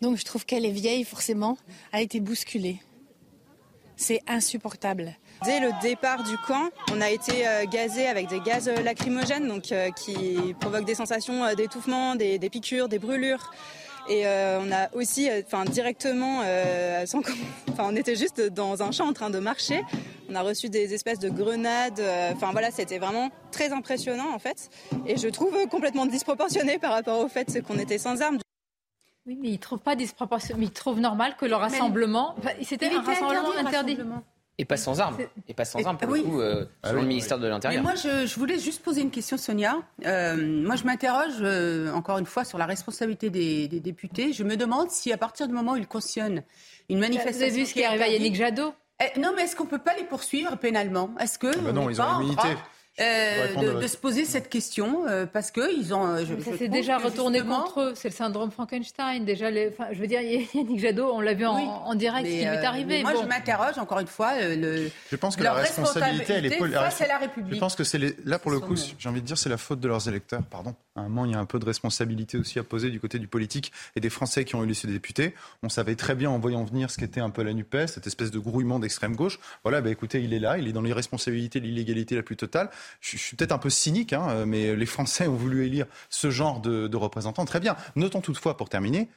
donc 0.00 0.16
je 0.16 0.24
trouve 0.24 0.46
qu'elle 0.46 0.64
est 0.64 0.70
vieille 0.70 1.04
forcément, 1.04 1.58
a 1.92 2.00
été 2.00 2.20
bousculée. 2.20 2.80
C'est 3.96 4.22
insupportable. 4.26 5.14
Dès 5.44 5.60
le 5.60 5.72
départ 5.82 6.22
du 6.22 6.38
camp, 6.46 6.70
on 6.90 7.02
a 7.02 7.10
été 7.10 7.46
euh, 7.46 7.66
gazé 7.66 8.06
avec 8.06 8.28
des 8.28 8.40
gaz 8.40 8.70
lacrymogènes 8.82 9.46
donc, 9.46 9.72
euh, 9.72 9.90
qui 9.90 10.54
provoquent 10.58 10.86
des 10.86 10.94
sensations 10.94 11.44
euh, 11.44 11.54
d'étouffement, 11.54 12.16
des 12.16 12.38
piqûres, 12.38 12.88
des 12.88 12.98
brûlures. 12.98 13.50
Et 14.08 14.26
euh, 14.26 14.60
on 14.60 14.72
a 14.72 14.92
aussi, 14.94 15.30
euh, 15.30 15.42
enfin 15.46 15.64
directement, 15.64 16.40
euh, 16.44 17.04
enfin 17.70 17.84
on 17.86 17.96
était 17.96 18.16
juste 18.16 18.40
dans 18.40 18.82
un 18.82 18.90
champ 18.90 19.08
en 19.08 19.12
train 19.12 19.30
de 19.30 19.38
marcher. 19.38 19.82
On 20.28 20.34
a 20.34 20.42
reçu 20.42 20.68
des 20.68 20.94
espèces 20.94 21.18
de 21.18 21.28
grenades. 21.28 22.02
Enfin 22.34 22.50
voilà, 22.52 22.70
c'était 22.70 22.98
vraiment 22.98 23.30
très 23.50 23.72
impressionnant 23.72 24.34
en 24.34 24.38
fait. 24.38 24.70
Et 25.06 25.16
je 25.16 25.28
trouve 25.28 25.54
complètement 25.68 26.06
disproportionné 26.06 26.78
par 26.78 26.92
rapport 26.92 27.20
au 27.20 27.28
fait 27.28 27.62
qu'on 27.66 27.78
était 27.78 27.98
sans 27.98 28.22
armes. 28.22 28.38
Oui, 29.26 29.38
mais 29.40 29.50
ils 29.50 29.58
trouvent 29.58 29.78
pas 29.78 29.94
disproportionné. 29.94 30.58
Mais 30.58 30.66
ils 30.66 30.72
trouvent 30.72 31.00
normal 31.00 31.36
que 31.38 31.46
le 31.46 31.54
rassemblement, 31.54 32.34
c'était 32.62 32.90
un 32.90 33.02
rassemblement 33.02 33.52
interdit. 33.56 33.98
Et 34.62 34.64
pas 34.64 34.76
sans 34.76 35.00
armes. 35.00 35.18
Et 35.48 35.54
pas 35.54 35.64
sans 35.64 35.84
armes, 35.84 35.98
pour 35.98 36.14
le 36.14 36.22
coup, 36.22 36.40
euh, 36.40 36.66
ah 36.84 36.90
selon 36.90 37.02
le 37.02 37.08
ministère 37.08 37.40
de 37.40 37.48
l'Intérieur. 37.48 37.82
Mais 37.82 37.90
moi, 37.90 37.96
je, 37.96 38.38
voulais 38.38 38.60
juste 38.60 38.80
poser 38.80 39.00
une 39.00 39.10
question, 39.10 39.36
Sonia. 39.36 39.78
Euh, 40.06 40.36
moi, 40.36 40.76
je 40.76 40.84
m'interroge, 40.84 41.32
euh, 41.40 41.92
encore 41.92 42.18
une 42.18 42.26
fois, 42.26 42.44
sur 42.44 42.58
la 42.58 42.66
responsabilité 42.66 43.28
des, 43.28 43.66
députés. 43.80 44.32
Je 44.32 44.44
me 44.44 44.56
demande 44.56 44.88
si, 44.90 45.12
à 45.12 45.16
partir 45.16 45.48
du 45.48 45.52
moment 45.52 45.72
où 45.72 45.76
ils 45.76 45.88
cautionnent 45.88 46.44
une 46.88 47.00
manifestation... 47.00 47.38
Vous 47.38 47.42
avez 47.42 47.60
vu 47.60 47.66
ce 47.66 47.72
qui 47.72 47.80
est 47.80 47.86
arrivé 47.86 48.04
à 48.04 48.08
Yannick 48.08 48.36
Jadot 48.36 48.72
eh, 49.00 49.18
non, 49.18 49.32
mais 49.34 49.42
est-ce 49.42 49.56
qu'on 49.56 49.64
ne 49.64 49.70
peut 49.70 49.78
pas 49.78 49.96
les 49.96 50.04
poursuivre 50.04 50.56
pénalement? 50.58 51.10
Est-ce 51.18 51.36
que 51.36 51.48
ah 51.48 51.60
bah 51.60 51.72
non, 51.72 51.90
ils 51.90 52.00
ont 52.00 52.20
l'immunité. 52.20 52.50
Euh, 53.00 53.80
de, 53.80 53.86
se 53.86 53.96
poser 53.96 54.26
cette 54.26 54.50
question 54.50 55.06
euh, 55.08 55.24
parce 55.24 55.50
que 55.50 55.78
ils 55.78 55.94
ont. 55.94 56.06
Euh, 56.06 56.24
ça 56.44 56.58
s'est 56.58 56.68
déjà 56.68 56.98
retourné 56.98 57.40
contre 57.40 57.80
eux. 57.80 57.92
C'est 57.94 58.10
le 58.10 58.14
syndrome 58.14 58.50
Frankenstein. 58.50 59.24
Déjà, 59.24 59.50
les, 59.50 59.68
enfin, 59.68 59.86
je 59.92 59.98
veux 59.98 60.06
dire, 60.06 60.20
Yannick 60.54 60.78
Jadot, 60.78 61.10
on 61.10 61.22
l'a 61.22 61.32
vu 61.32 61.46
en, 61.46 61.94
direct, 61.94 62.26
ce 62.26 62.32
qui 62.32 62.38
lui 62.38 62.44
est 62.44 62.66
arrivé. 62.66 63.02
moi, 63.02 63.14
je 63.18 63.26
m'interroge 63.26 63.78
encore 63.78 64.00
une 64.00 64.06
fois. 64.06 64.32
Le, 64.40 64.90
je 65.10 65.16
pense 65.16 65.36
que 65.36 65.42
la 65.42 65.54
responsabilité, 65.54 66.34
elle 66.34 66.46
est 66.46 66.58
face 66.58 67.00
à 67.00 67.06
la 67.06 67.16
République. 67.16 67.54
Je 67.54 67.60
pense 67.60 67.76
que 67.76 67.84
c'est 67.84 67.98
là 68.26 68.38
pour 68.38 68.50
le 68.50 68.60
coup, 68.60 68.76
j'ai 68.76 69.08
envie 69.08 69.22
de 69.22 69.26
dire, 69.26 69.38
c'est 69.38 69.48
la 69.48 69.56
faute 69.56 69.80
de 69.80 69.88
leurs 69.88 70.06
électeurs. 70.06 70.42
Pardon. 70.50 70.74
À 70.94 71.00
un 71.00 71.04
moment, 71.04 71.24
il 71.24 71.32
y 71.32 71.34
a 71.34 71.38
un 71.38 71.46
peu 71.46 71.58
de 71.58 71.64
responsabilité 71.64 72.36
aussi 72.36 72.58
à 72.58 72.62
poser 72.62 72.90
du 72.90 73.00
côté 73.00 73.18
du 73.18 73.26
politique 73.26 73.72
et 73.96 74.00
des 74.00 74.10
Français 74.10 74.44
qui 74.44 74.54
ont 74.56 74.64
élu 74.64 74.74
ces 74.74 74.88
députés. 74.88 75.34
On 75.62 75.70
savait 75.70 75.94
très 75.94 76.14
bien 76.14 76.28
en 76.28 76.38
voyant 76.38 76.64
venir 76.64 76.90
ce 76.90 76.98
qu'était 76.98 77.20
un 77.20 77.30
peu 77.30 77.42
la 77.42 77.54
Nupes, 77.54 77.86
cette 77.86 78.06
espèce 78.06 78.30
de 78.30 78.38
grouillement 78.38 78.78
d'extrême 78.78 79.16
gauche. 79.16 79.40
Voilà, 79.62 79.80
bah, 79.80 79.88
écoutez, 79.88 80.22
il 80.22 80.34
est 80.34 80.38
là, 80.38 80.58
il 80.58 80.68
est 80.68 80.72
dans 80.72 80.82
l'irresponsabilité, 80.82 81.60
l'illégalité 81.60 82.14
la 82.14 82.22
plus 82.22 82.36
totale. 82.36 82.68
Je, 83.00 83.16
suis 83.16 83.36
peut-être 83.36 83.52
un 83.52 83.58
peu 83.58 83.70
cynique, 83.70 84.12
hein, 84.12 84.44
mais 84.46 84.74
les 84.76 84.86
Français 84.86 85.26
ont 85.26 85.34
voulu 85.34 85.64
élire 85.64 85.86
ce 86.10 86.30
genre 86.30 86.60
de, 86.60 86.96
représentants. 86.96 87.44
Très 87.44 87.60
bien. 87.60 87.76
Notons 87.96 88.20
toutefois, 88.20 88.56
pour 88.56 88.68
terminer, 88.68 89.08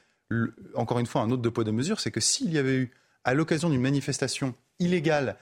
encore 0.74 0.98
une 0.98 1.06
fois, 1.06 1.22
un 1.22 1.30
autre 1.30 1.42
de 1.42 1.48
poids 1.48 1.64
de 1.64 1.70
mesure, 1.70 2.00
c'est 2.00 2.10
que 2.10 2.20
s'il 2.20 2.52
y 2.52 2.58
avait 2.58 2.76
eu, 2.76 2.92
à 3.24 3.34
l'occasion 3.34 3.70
d'une 3.70 3.80
manifestation 3.80 4.54
illégale 4.78 5.36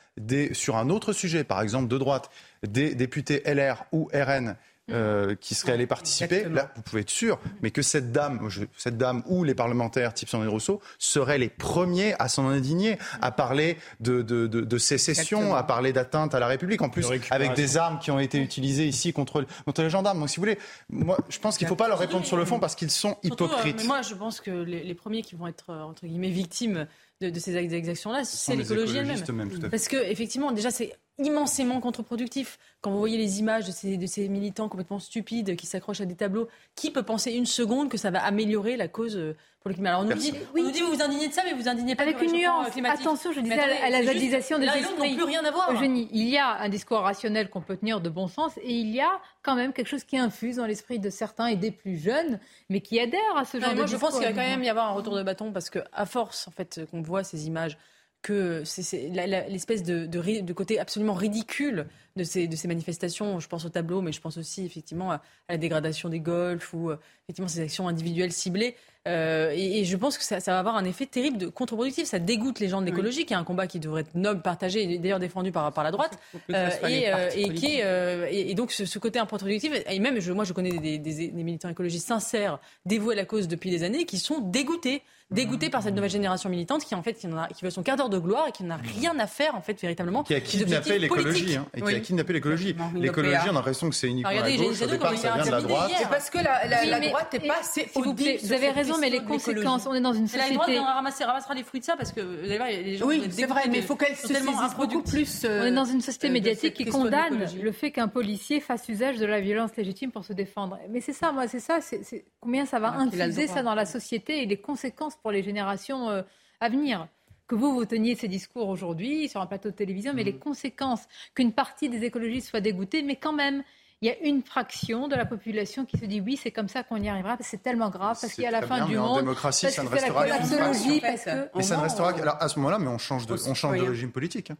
sur 0.53 0.77
un 0.77 0.91
autre 0.91 1.13
sujet, 1.13 1.45
par 1.45 1.61
exemple 1.61 1.89
de 1.89 1.99
droite, 1.99 2.31
des 2.67 2.95
députés 2.95 3.43
LR 3.47 3.85
ou 3.93 4.09
RN 4.15 4.57
euh, 4.91 5.35
qui 5.35 5.55
seraient 5.55 5.73
allés 5.73 5.87
participer, 5.87 6.45
là, 6.45 6.71
vous 6.77 6.83
pouvez 6.83 7.03
être 7.03 7.11
sûr, 7.11 7.41
mais 7.63 7.71
que 7.71 7.81
cette 7.81 8.13
dame, 8.13 8.49
cette 8.77 8.99
dame 8.99 9.23
ou 9.27 9.43
les 9.43 9.55
parlementaires 9.55 10.13
type 10.13 10.29
Sandrine 10.29 10.51
Rousseau 10.51 10.83
seraient 10.99 11.39
les 11.39 11.49
premiers 11.49 12.15
à 12.19 12.29
s'en 12.29 12.47
indigner, 12.49 12.99
à 13.23 13.31
parler 13.31 13.79
de, 14.01 14.21
de, 14.23 14.47
de, 14.47 14.61
de 14.61 14.79
sécession, 14.79 15.55
à 15.55 15.63
parler 15.63 15.93
d'atteinte 15.93 16.35
à 16.35 16.39
la 16.39 16.49
République, 16.49 16.83
en 16.83 16.91
plus 16.91 17.07
avec 17.31 17.55
des 17.55 17.77
armes 17.77 17.99
qui 17.99 18.11
ont 18.11 18.19
été 18.19 18.39
utilisées 18.39 18.87
ici 18.87 19.13
contre, 19.13 19.47
contre 19.65 19.83
les 19.83 19.91
gendarmes. 19.91 20.21
Donc 20.21 20.29
si 20.29 20.37
vous 20.37 20.43
voulez, 20.43 20.59
moi 20.91 21.17
je 21.29 21.39
pense 21.39 21.57
qu'il 21.57 21.65
ne 21.65 21.71
faut 21.71 21.77
pas 21.77 21.89
leur 21.89 21.99
répondre 21.99 22.27
sur 22.27 22.37
le 22.37 22.45
fond 22.45 22.59
parce 22.59 22.75
qu'ils 22.75 22.91
sont 22.91 23.13
euh, 23.13 23.29
hypocrites. 23.29 23.79
mais 23.79 23.85
moi 23.85 24.03
je 24.03 24.15
pense 24.15 24.41
que 24.41 24.51
les, 24.51 24.85
les, 24.85 24.95
premiers 24.95 25.23
qui 25.23 25.35
vont 25.35 25.47
être 25.47 25.71
euh, 25.71 25.83
entre 25.83 26.07
guillemets 26.07 26.31
victimes 26.31 26.87
de, 27.25 27.31
de 27.31 27.41
ces 27.41 27.57
exactions-là, 27.57 28.25
c'est 28.25 28.57
l'écologie 28.57 28.97
elle-même. 28.99 29.71
Parce 29.71 29.89
que 29.89 29.97
effectivement, 29.97 30.53
déjà 30.53 30.71
c'est 30.71 30.93
immensément 31.19 31.81
contre-productif. 31.81 32.59
Quand 32.81 32.91
vous 32.91 32.99
voyez 32.99 33.19
les 33.19 33.39
images 33.39 33.67
de 33.67 33.73
ces, 33.73 33.97
de 33.97 34.07
ces 34.07 34.29
militants 34.29 34.69
complètement 34.69 34.99
stupides 34.99 35.57
qui 35.57 35.67
s'accrochent 35.67 36.01
à 36.01 36.07
des 36.07 36.17
tableaux, 36.17 36.49
qui 36.75 36.91
peut 36.91 37.03
penser 37.05 37.33
une 37.33 37.47
seconde 37.47 37.89
que 37.89 37.99
ça 37.99 38.11
va 38.11 38.23
améliorer 38.25 38.77
la 38.77 38.89
cause 38.89 39.17
euh, 39.17 39.37
pour 39.65 39.71
le 39.71 39.77
climat 39.77 39.91
Alors 39.91 40.03
on 40.03 40.05
nous, 40.05 40.13
dit, 40.13 40.35
oui. 40.53 40.61
on 40.61 40.65
nous 40.65 40.71
dit, 40.71 40.83
vous 40.83 40.93
vous 40.93 41.01
indignez 41.01 41.27
de 41.27 41.33
ça, 41.33 41.43
mais 41.43 41.55
vous 41.55 41.67
indignez 41.67 41.97
pas 41.97 42.03
Avec 42.03 42.21
une 42.21 42.33
nuance. 42.33 42.69
Attention, 42.85 43.33
je 43.33 43.41
disais 43.41 43.59
à 43.59 43.89
la 43.89 44.03
validisation 44.03 44.59
des 44.59 44.67
esprits. 44.67 45.15
plus 45.15 45.25
rien 45.25 45.43
à 45.43 45.51
voir. 45.51 45.73
Eugénie, 45.73 46.07
il 46.13 46.29
y 46.29 46.37
a 46.37 46.61
un 46.61 46.69
discours 46.69 46.99
rationnel 46.99 47.49
qu'on 47.49 47.63
peut 47.63 47.79
tenir 47.79 48.03
de 48.03 48.11
bon 48.11 48.29
sens 48.29 48.59
et 48.59 48.75
il 48.75 48.91
y 48.91 49.01
a 49.01 49.21
quand 49.43 49.55
même 49.55 49.73
quelque 49.73 49.89
chose 49.89 50.05
qui 50.05 50.19
infuse 50.19 50.57
dans 50.57 50.67
l'esprit 50.67 50.99
de 50.99 51.09
certains 51.09 51.47
et 51.47 51.57
des 51.57 51.71
plus 51.71 51.97
jeunes, 51.97 52.41
mais 52.69 52.83
qui 52.83 53.01
adhèrent 53.01 53.37
à 53.37 53.47
ce 53.47 53.59
genre 53.59 53.71
de 53.71 53.77
moi, 53.77 53.85
discours. 53.87 54.01
Je 54.01 54.05
pense 54.05 54.19
qu'il 54.19 54.29
va 54.29 54.35
quand 54.35 54.47
même 54.47 54.63
y 54.63 54.69
avoir 54.69 54.91
un 54.91 54.93
retour 54.93 55.17
de 55.17 55.23
bâton 55.23 55.51
parce 55.51 55.71
que, 55.71 55.79
à 55.95 56.05
force, 56.05 56.47
en 56.47 56.51
fait, 56.51 56.83
qu'on 56.91 57.01
voit 57.01 57.25
ces 57.25 57.47
images 57.47 57.79
que 58.21 58.65
c'est 58.65 59.11
l'espèce 59.49 59.83
de, 59.83 60.07
de, 60.07 60.53
côté 60.53 60.81
absolument 60.81 61.13
ridicule 61.15 61.87
de 62.17 62.25
ces, 62.25 62.47
de 62.47 62.57
ces 62.57 62.69
manifestations. 62.69 63.41
Je 63.41 63.49
pense 63.49 63.65
au 63.65 63.69
tableau, 63.69 64.01
mais 64.01 64.13
je 64.13 64.21
pense 64.21 64.37
aussi 64.37 64.65
effectivement 64.65 65.13
à, 65.13 65.23
la 65.49 65.57
dégradation 65.57 66.09
des 66.09 66.21
golfs 66.21 66.73
ou 66.73 66.91
euh, 66.91 66.97
effectivement 67.25 67.49
ces 67.49 67.61
actions 67.61 67.89
individuelles 67.89 68.33
ciblées. 68.33 68.77
Euh, 69.07 69.53
et, 69.55 69.85
je 69.85 69.97
pense 69.99 70.17
que 70.17 70.25
ça, 70.25 70.39
va 70.39 70.59
avoir 70.59 70.77
un 70.77 70.85
effet 70.85 71.05
terrible 71.05 71.37
de 71.37 71.49
contre-productif. 71.49 72.07
Ça 72.07 72.19
dégoûte 72.19 72.59
les 72.59 72.69
gens 72.69 72.81
de 72.81 72.87
l'écologie, 72.87 73.27
qui 73.27 73.35
est 73.35 73.37
un 73.37 73.45
combat 73.45 73.67
qui 73.67 73.79
devrait 73.79 74.01
être 74.01 74.15
noble, 74.15 74.41
partagé, 74.41 74.83
et 74.83 74.99
d'ailleurs 74.99 75.19
défendu 75.19 75.53
par, 75.53 75.71
par 75.75 75.85
la 75.85 75.91
droite. 75.91 76.19
Euh, 76.51 76.71
et, 76.89 77.11
et, 77.37 77.53
qui 77.53 77.81
et, 77.81 78.55
donc 78.55 78.73
ce, 78.73 78.99
côté 78.99 79.19
un 79.19 79.27
peu 79.27 79.37
productif. 79.37 79.73
Et 79.91 79.99
même, 79.99 80.21
je, 80.21 80.33
moi, 80.33 80.45
je 80.45 80.55
connais 80.55 80.79
des, 80.79 80.99
des, 80.99 81.29
des 81.29 81.43
militants 81.43 81.69
écologistes 81.69 82.09
sincères, 82.09 82.59
dévoués 82.87 83.13
à 83.13 83.17
la 83.17 83.25
cause 83.27 83.47
depuis 83.47 83.69
des 83.69 83.83
années, 83.83 84.07
qui 84.07 84.19
sont 84.19 84.39
dégoûtés 84.39 85.03
dégoûté 85.31 85.71
par 85.71 85.83
cette 85.83 85.95
nouvelle 85.95 86.11
génération 86.11 86.49
militante 86.49 86.85
qui 86.85 86.95
en 86.95 87.03
fait 87.03 87.15
qui, 87.15 87.27
en 87.27 87.37
a, 87.37 87.49
qui 87.49 87.65
veut 87.65 87.71
son 87.71 87.83
quart 87.83 87.97
d'heure 87.97 88.09
de 88.09 88.19
gloire 88.19 88.49
et 88.49 88.53
qui 88.53 88.65
n'a 88.65 88.77
rien 88.77 89.19
à 89.19 89.27
faire 89.27 89.55
en 89.55 89.61
fait 89.61 89.81
véritablement. 89.81 90.23
Qui 90.23 90.35
a 90.35 90.41
kidnappé 90.41 90.99
l'écologie. 90.99 91.57
Hein, 91.57 91.67
et 91.75 91.83
qui 91.83 91.95
a 91.95 92.01
kidnappé 92.05 92.33
l'écologie. 92.33 92.77
L'écologie, 92.95 93.37
on 93.47 93.51
a 93.51 93.53
l'impression 93.55 93.89
que 93.89 93.95
c'est 93.95 94.09
uniquement 94.09 94.31
la 94.31 94.57
gauche. 94.57 94.83
Au 94.83 94.87
départ, 94.87 95.17
ça 95.17 95.35
vient 95.35 95.45
de 95.45 95.51
la 95.51 95.61
droite. 95.61 95.91
C'est 95.99 96.09
parce 96.09 96.31
que 96.31 96.39
la, 96.39 96.67
la, 96.67 97.01
droite 97.01 97.33
n'est 97.33 97.49
pas 97.49 97.61
assez 97.61 97.89
audible. 97.95 98.39
Vous 98.43 98.53
avez 98.53 98.71
raison, 98.71 98.97
mais 99.01 99.11
les 99.11 99.23
conséquences, 99.23 99.87
on 99.87 99.95
est 99.95 100.01
dans 100.01 100.13
une 100.13 100.29
société. 100.29 100.55
La 100.55 100.81
droite 100.81 100.97
ramassera 100.97 101.55
les 101.55 101.63
fruits 101.63 101.81
de 101.81 101.85
ça 101.85 101.97
parce 101.97 102.13
que 102.13 102.21
vous 102.21 102.45
allez 102.45 102.57
voir, 102.57 102.69
les 102.69 102.97
gens. 102.97 103.07
Oui, 103.07 103.23
c'est 103.31 103.47
vrai, 103.47 103.63
mais 103.69 103.79
il 103.79 103.85
faut 103.85 103.97
qu'elle 103.97 104.17
se 104.17 104.27
tellement 104.27 104.53
beaucoup 104.77 105.03
plus. 105.03 105.45
On 105.45 105.65
est 105.65 105.73
dans 105.73 105.85
une 105.85 106.01
société 106.01 106.29
médiatique 106.31 106.75
qui 106.75 106.85
condamne 106.87 107.47
le 107.61 107.73
fait 107.73 107.91
qu'un 107.91 108.09
policier 108.09 108.61
fasse 108.61 108.89
usage 108.89 109.19
de 109.19 109.27
la 109.27 109.41
violence 109.41 109.77
légitime 109.77 110.11
pour 110.11 110.25
se 110.25 110.33
défendre. 110.33 110.79
Mais 110.91 111.01
c'est 111.01 111.13
ça, 111.13 111.33
moi, 111.33 111.49
c'est 111.49 111.61
ça. 111.61 111.81
C'est 111.81 112.25
combien 112.41 112.67
ça 112.67 112.79
va 112.79 112.93
infuser 112.93 113.47
ça 113.47 113.63
dans 113.63 113.75
la 113.75 113.87
société 113.87 114.43
et 114.43 114.47
les 114.47 114.61
conséquences 114.61 115.17
pour 115.17 115.31
les 115.31 115.43
générations 115.43 116.11
euh, 116.11 116.23
à 116.61 116.69
venir. 116.69 117.07
Que 117.47 117.55
vous, 117.55 117.75
vous 117.75 117.85
teniez 117.85 118.15
ces 118.15 118.29
discours 118.29 118.69
aujourd'hui 118.69 119.29
sur 119.29 119.41
un 119.41 119.47
plateau 119.47 119.71
de 119.71 119.75
télévision, 119.75 120.13
mais 120.15 120.23
mm. 120.23 120.27
les 120.27 120.37
conséquences 120.37 121.03
qu'une 121.35 121.53
partie 121.53 121.89
des 121.89 122.05
écologistes 122.05 122.49
soit 122.49 122.61
dégoûtée, 122.61 123.03
mais 123.03 123.17
quand 123.17 123.35
même, 123.35 123.63
il 124.01 124.09
y 124.09 124.11
a 124.11 124.19
une 124.21 124.43
fraction 124.43 125.09
de 125.09 125.17
la 125.17 125.25
population 125.25 125.87
qui 125.87 125.99
se 125.99 126.05
dit 126.05 126.21
oui, 126.21 126.37
c'est 126.37 126.51
comme 126.51 126.69
ça 126.69 126.83
qu'on 126.83 126.97
y 126.97 127.09
arrivera, 127.09 127.37
c'est 127.41 127.63
tellement 127.63 127.91
grave, 127.91 128.19
parce 128.21 128.33
qu'il 128.35 128.45
y 128.45 128.47
a 128.47 128.51
la 128.51 128.63
fin 128.63 128.87
du 128.87 128.97
monde. 128.97 129.11
En 129.11 129.17
démocratie, 129.17 129.71
ça 129.71 129.83
ne 129.83 129.89
restera 129.89 130.27
qu'une 130.27 130.45
fraction. 130.45 131.51
mais 131.55 131.63
ça 131.63 131.77
ne 131.77 131.83
restera 131.83 132.11
alors 132.11 132.37
à 132.41 132.49
ce 132.49 132.59
moment-là, 132.59 132.79
mais 132.79 132.89
on 132.89 132.99
change 132.99 133.27
de, 133.27 133.35
on 133.49 133.55
change 133.55 133.79
de 133.79 133.85
régime 133.85 134.11
politique. 134.11 134.51
Hein. 134.51 134.57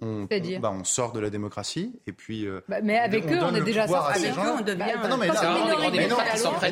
On, 0.00 0.26
bah, 0.58 0.72
on, 0.72 0.82
sort 0.82 1.12
de 1.12 1.20
la 1.20 1.30
démocratie 1.30 1.92
et 2.08 2.12
puis. 2.12 2.44
Euh, 2.44 2.60
bah, 2.66 2.78
mais 2.82 2.98
avec 2.98 3.30
eux, 3.30 3.38
on 3.40 3.54
est 3.54 3.60
déjà 3.60 3.86
sorti. 3.86 4.26
Avec 4.26 4.36
eux, 4.36 4.52
on 4.58 4.60
devient. 4.60 4.94
Bah, 5.00 5.08
non, 5.08 5.16
mais 5.16 5.28
là, 5.28 6.08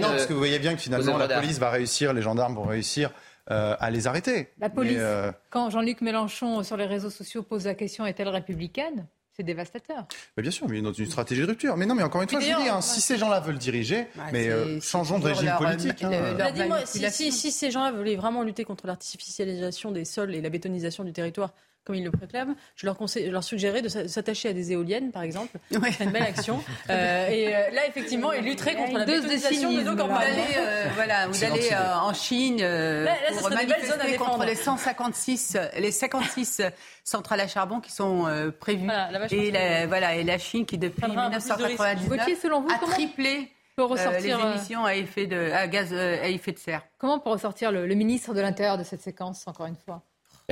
non, 0.01 0.09
parce 0.09 0.26
que 0.26 0.32
vous 0.32 0.38
voyez 0.38 0.59
bien 0.59 0.74
que 0.74 0.80
finalement 0.80 1.16
la 1.16 1.28
police 1.28 1.59
va 1.59 1.70
réussir, 1.70 2.12
les 2.12 2.22
gendarmes 2.22 2.55
vont 2.55 2.64
réussir 2.64 3.12
à 3.51 3.91
les 3.91 4.07
arrêter. 4.07 4.49
La 4.59 4.71
police, 4.71 5.01
quand 5.51 5.71
Jean-Luc 5.71 6.01
Mélenchon 6.01 6.63
sur 6.63 6.77
les 6.77 6.87
réseaux 6.87 7.11
sociaux 7.11 7.43
pose 7.43 7.67
la 7.67 7.75
question 7.75 8.07
est-elle 8.07 8.29
républicaine? 8.29 9.07
C'est 9.33 9.45
dévastateur. 9.45 10.07
Mais 10.37 10.43
bien 10.43 10.51
sûr, 10.51 10.69
mais 10.69 10.83
dans 10.83 10.93
une 10.93 11.07
stratégie 11.07 11.43
de 11.43 11.47
rupture. 11.47 11.77
Mais 11.77 11.87
non, 11.87 11.95
mais 11.95 12.03
encore 12.03 12.21
une 12.21 12.29
fois, 12.29 12.41
je 12.41 12.47
dis, 12.47 12.69
hein, 12.69 12.81
si 12.81 13.01
ces 13.01 13.17
gens-là 13.17 13.41
veulent 13.41 13.59
diriger, 13.59 14.07
mais 14.33 14.81
changeons 14.81 15.19
de 15.19 15.27
régime 15.27 15.53
politique. 15.59 16.03
Hein. 16.03 16.85
si, 16.85 17.33
si, 17.33 17.53
ces 17.53 17.71
gens-là 17.71 17.93
voulaient 17.93 18.17
vraiment 18.17 18.43
lutter 18.43 18.65
contre 18.65 18.87
l'artificialisation 18.87 19.93
des 19.93 20.05
sols 20.05 20.35
et 20.35 20.41
la 20.41 20.51
bétonisation 20.51 21.05
du 21.05 21.13
territoire, 21.13 21.53
comme 21.91 21.97
ils 21.97 22.05
le 22.05 22.12
proclament, 22.12 22.55
je 22.76 22.86
leur, 22.86 22.97
conseille, 22.97 23.29
leur 23.30 23.42
suggérerais 23.42 23.83
de 23.83 23.88
s'attacher 23.88 24.50
à 24.50 24.53
des 24.53 24.71
éoliennes, 24.71 25.11
par 25.11 25.22
exemple. 25.22 25.58
C'est 25.71 26.04
une 26.04 26.11
belle 26.11 26.22
action. 26.22 26.62
Euh, 26.88 27.29
et 27.29 27.54
euh, 27.54 27.71
là, 27.72 27.87
effectivement, 27.87 28.33
ils 28.33 28.45
lutteraient 28.45 28.75
contre 28.75 28.99
la 28.99 29.04
bétonisation 29.04 29.72
de 29.72 29.83
nos 29.83 29.96
campagnes. 29.96 30.41
Euh, 30.57 30.87
voilà, 30.95 31.26
vous 31.29 31.45
allez 31.45 31.71
en 31.75 32.12
Chine 32.12 32.57
pour 33.38 33.50
manifester 33.50 34.17
contre 34.17 34.45
les 34.45 34.54
156, 34.54 35.57
les 35.79 35.92
56 35.92 36.62
centrales 37.04 37.41
à 37.41 37.49
charbon 37.49 37.80
qui 37.80 37.92
sont 37.92 38.26
prévues. 38.58 38.88
et, 39.30 39.50
la, 39.50 39.87
voilà, 39.87 40.17
et 40.17 40.25
la 40.25 40.38
Chine 40.38 40.67
qui, 40.67 40.79
depuis 40.79 41.07
1999, 41.07 42.38
selon 42.41 42.62
vous, 42.62 42.71
a 42.71 42.79
triplé 42.79 43.50
les 43.76 44.30
émissions 44.30 44.84
à 44.84 44.95
effet 44.95 45.26
de, 45.26 45.53
à 45.53 45.68
gaz 45.68 45.92
à 45.92 46.29
effet 46.29 46.53
de 46.53 46.58
serre. 46.58 46.83
Comment 46.99 47.18
pour 47.21 47.33
ressortir 47.33 47.72
le 47.72 47.95
ministre 47.95 48.34
de 48.34 48.41
l'Intérieur 48.41 48.79
de 48.79 48.84
cette 48.84 49.03
séquence, 49.03 49.46
encore 49.46 49.67
une 49.67 49.76
fois? 49.76 50.03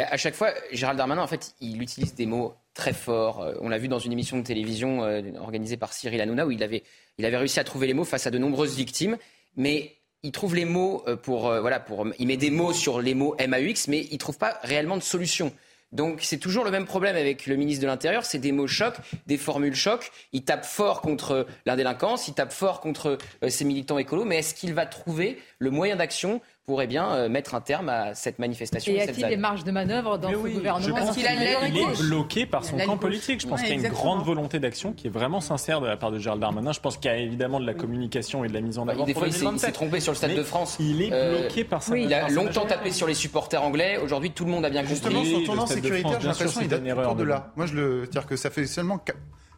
À 0.05 0.16
chaque 0.16 0.35
fois, 0.35 0.53
Gérald 0.73 0.99
Darmanin, 0.99 1.23
en 1.23 1.27
fait, 1.27 1.55
il 1.61 1.83
utilise 1.83 2.15
des 2.15 2.27
mots 2.27 2.55
très 2.75 2.93
forts. 2.93 3.43
Euh, 3.43 3.55
on 3.61 3.69
l'a 3.69 3.79
vu 3.79 3.89
dans 3.89 3.99
une 3.99 4.12
émission 4.12 4.39
de 4.39 4.43
télévision 4.43 5.03
euh, 5.03 5.23
organisée 5.39 5.77
par 5.77 5.93
Cyril 5.93 6.20
Hanouna 6.20 6.47
où 6.47 6.51
il 6.51 6.62
avait, 6.62 6.83
réussi 7.19 7.59
à 7.59 7.65
trouver 7.65 7.87
les 7.87 7.95
mots 7.95 8.05
face 8.05 8.27
à 8.27 8.31
de 8.31 8.39
nombreuses 8.39 8.77
victimes. 8.77 9.19
Mais 9.57 9.97
il 10.23 10.33
trouve 10.33 10.55
les 10.55 10.65
mots 10.65 11.03
euh, 11.09 11.16
pour, 11.16 11.51
voilà, 11.61 11.81
pour, 11.81 12.07
il 12.19 12.27
met 12.27 12.37
des 12.37 12.51
mots 12.51 12.73
sur 12.73 13.01
les 13.01 13.15
mots 13.15 13.37
MAUX, 13.45 13.89
mais 13.89 14.07
il 14.11 14.19
trouve 14.19 14.39
pas 14.39 14.59
réellement 14.62 14.97
de 14.97 15.03
solution. 15.03 15.53
Donc 15.91 16.20
c'est 16.20 16.39
toujours 16.39 16.65
le 16.65 16.70
même 16.70 16.85
problème 16.85 17.16
avec 17.16 17.47
le 17.47 17.57
ministre 17.57 17.81
de 17.81 17.87
l'Intérieur, 17.87 18.27
c'est 18.27 18.39
des 18.39 18.53
mots 18.53 18.66
chocs, 18.66 18.97
des 19.27 19.39
formules 19.39 19.75
chocs. 19.75 20.11
Il 20.33 20.45
tape 20.45 20.66
fort 20.66 21.01
contre 21.01 21.47
l'indélinquance, 21.65 22.29
il 22.29 22.35
tape 22.35 22.53
fort 22.53 22.83
contre 22.83 23.16
ses 23.49 23.65
militants 23.65 23.97
écolos, 23.97 24.27
mais 24.27 24.37
est-ce 24.37 24.55
qu'il 24.55 24.75
va 24.75 24.85
trouver 24.85 25.39
le 25.59 25.70
moyen 25.70 25.97
d'action 25.97 26.43
pourrait 26.69 26.86
bien 26.86 27.11
euh, 27.15 27.28
mettre 27.31 27.55
un 27.55 27.62
terme 27.62 27.89
à 27.89 28.15
cette 28.15 28.39
manifestation. 28.39 28.93
Et 28.93 28.97
y 28.97 29.01
a-t-il 29.01 29.27
des 29.27 29.39
marges 29.39 29.65
de 29.65 29.70
manœuvre 29.70 30.19
dans 30.19 30.28
ce 30.31 30.36
gouvernement 30.36 30.97
Parce 30.97 31.16
qu'il 31.16 31.24
est 31.24 32.03
bloqué 32.03 32.45
par 32.45 32.62
son 32.62 32.77
camp 32.77 32.99
politique. 32.99 33.40
Je 33.40 33.49
pense 33.49 33.62
qu'il 33.62 33.70
y 33.70 33.73
a 33.73 33.77
une 33.77 33.89
grande 33.89 34.23
volonté 34.23 34.59
d'action 34.59 34.93
qui 34.93 35.07
est 35.07 35.11
vraiment 35.11 35.40
sincère 35.40 35.81
de 35.81 35.86
la 35.86 35.97
part 35.97 36.11
de 36.11 36.19
Gérald 36.19 36.43
Darmanin. 36.43 36.73
Je 36.73 36.81
pense 36.81 36.99
qu'il 36.99 37.11
y 37.11 37.15
a 37.15 37.16
évidemment 37.16 37.59
de 37.59 37.65
la 37.65 37.73
communication 37.73 38.45
et 38.45 38.49
de 38.49 38.53
la 38.53 38.61
mise 38.61 38.78
en 38.78 38.86
avant. 38.86 39.07
Des 39.07 39.15
fois, 39.15 39.28
il 39.28 39.59
s'est 39.59 39.73
trompé 39.73 40.01
sur 40.01 40.12
le 40.12 40.16
Stade 40.16 40.35
de 40.35 40.43
France. 40.43 40.77
Il 40.78 41.01
est 41.01 41.11
euh, 41.11 41.40
bloqué 41.40 41.65
par 41.65 41.82
ça. 41.82 41.97
Il 41.97 42.12
a 42.12 42.28
longtemps 42.28 42.66
tapé 42.66 42.90
sur 42.90 43.07
les 43.07 43.15
supporters 43.15 43.62
anglais. 43.62 43.99
Aujourd'hui, 44.05 44.32
tout 44.32 44.45
le 44.45 44.51
monde 44.51 44.66
a 44.66 44.70
bien 44.70 44.82
compris. 44.82 44.95
Justement, 44.95 45.24
son 45.24 45.45
tournant 45.45 45.66
sécuritaire, 45.66 46.20
j'ai 46.20 46.28
l'impression 46.28 46.61
qu'il 46.61 46.69
date 46.69 46.85
de 46.85 47.23
là. 47.24 47.51
Moi, 47.57 47.65
je 47.65 47.74
le 47.74 48.07
dire 48.09 48.27
que 48.27 48.36
ça 48.36 48.51
fait 48.51 48.66
seulement 48.66 49.01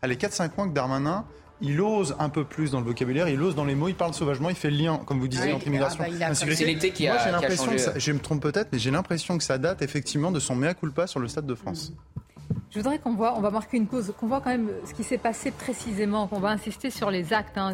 allez 0.03 0.15
4-5 0.15 0.51
mois 0.57 0.69
que 0.69 0.73
Darmanin 0.73 1.24
il 1.62 1.81
ose 1.81 2.16
un 2.19 2.28
peu 2.28 2.45
plus 2.45 2.70
dans 2.70 2.81
le 2.81 2.87
vocabulaire, 2.87 3.28
il 3.28 3.41
ose 3.43 3.55
dans 3.55 3.65
les 3.65 3.74
mots, 3.74 3.89
il 3.89 3.95
parle 3.95 4.15
sauvagement, 4.15 4.49
il 4.49 4.57
fait 4.57 4.70
le 4.70 4.77
lien, 4.77 5.01
comme 5.05 5.20
vous 5.20 5.28
disiez, 5.28 5.53
entre 5.53 5.66
immigration 5.66 6.05
et 6.05 6.12
ah 6.23 6.28
bah, 6.28 6.35
C'est 6.35 6.65
l'été 6.65 6.91
qui 6.91 7.07
a, 7.07 7.15
Moi, 7.15 7.23
j'ai 7.24 7.31
l'impression, 7.31 7.73
je 7.97 8.12
me 8.12 8.19
trompe 8.19 8.43
peut-être, 8.43 8.69
mais 8.73 8.78
j'ai 8.78 8.91
l'impression 8.91 9.37
que 9.39 9.45
ça 9.45 9.59
date 9.59 9.82
effectivement 9.82 10.31
de 10.31 10.41
son 10.41 10.55
mea 10.55 10.74
culpa 10.74 11.07
sur 11.07 11.20
le 11.20 11.28
Stade 11.28 11.47
de 11.47 11.55
France. 11.55 11.93
Je 12.70 12.78
voudrais 12.78 12.99
qu'on 12.99 13.15
voit, 13.15 13.37
on 13.37 13.41
va 13.41 13.51
marquer 13.51 13.77
une 13.77 13.87
pause, 13.87 14.12
qu'on 14.19 14.27
voit 14.27 14.41
quand 14.41 14.51
même 14.51 14.70
ce 14.85 14.95
qui 14.95 15.05
s'est 15.05 15.19
passé 15.19 15.51
précisément, 15.51 16.27
qu'on 16.27 16.41
va 16.41 16.51
insister 16.51 16.91
sur 16.91 17.11
les 17.11 17.32
actes, 17.32 17.59
hein, 17.59 17.73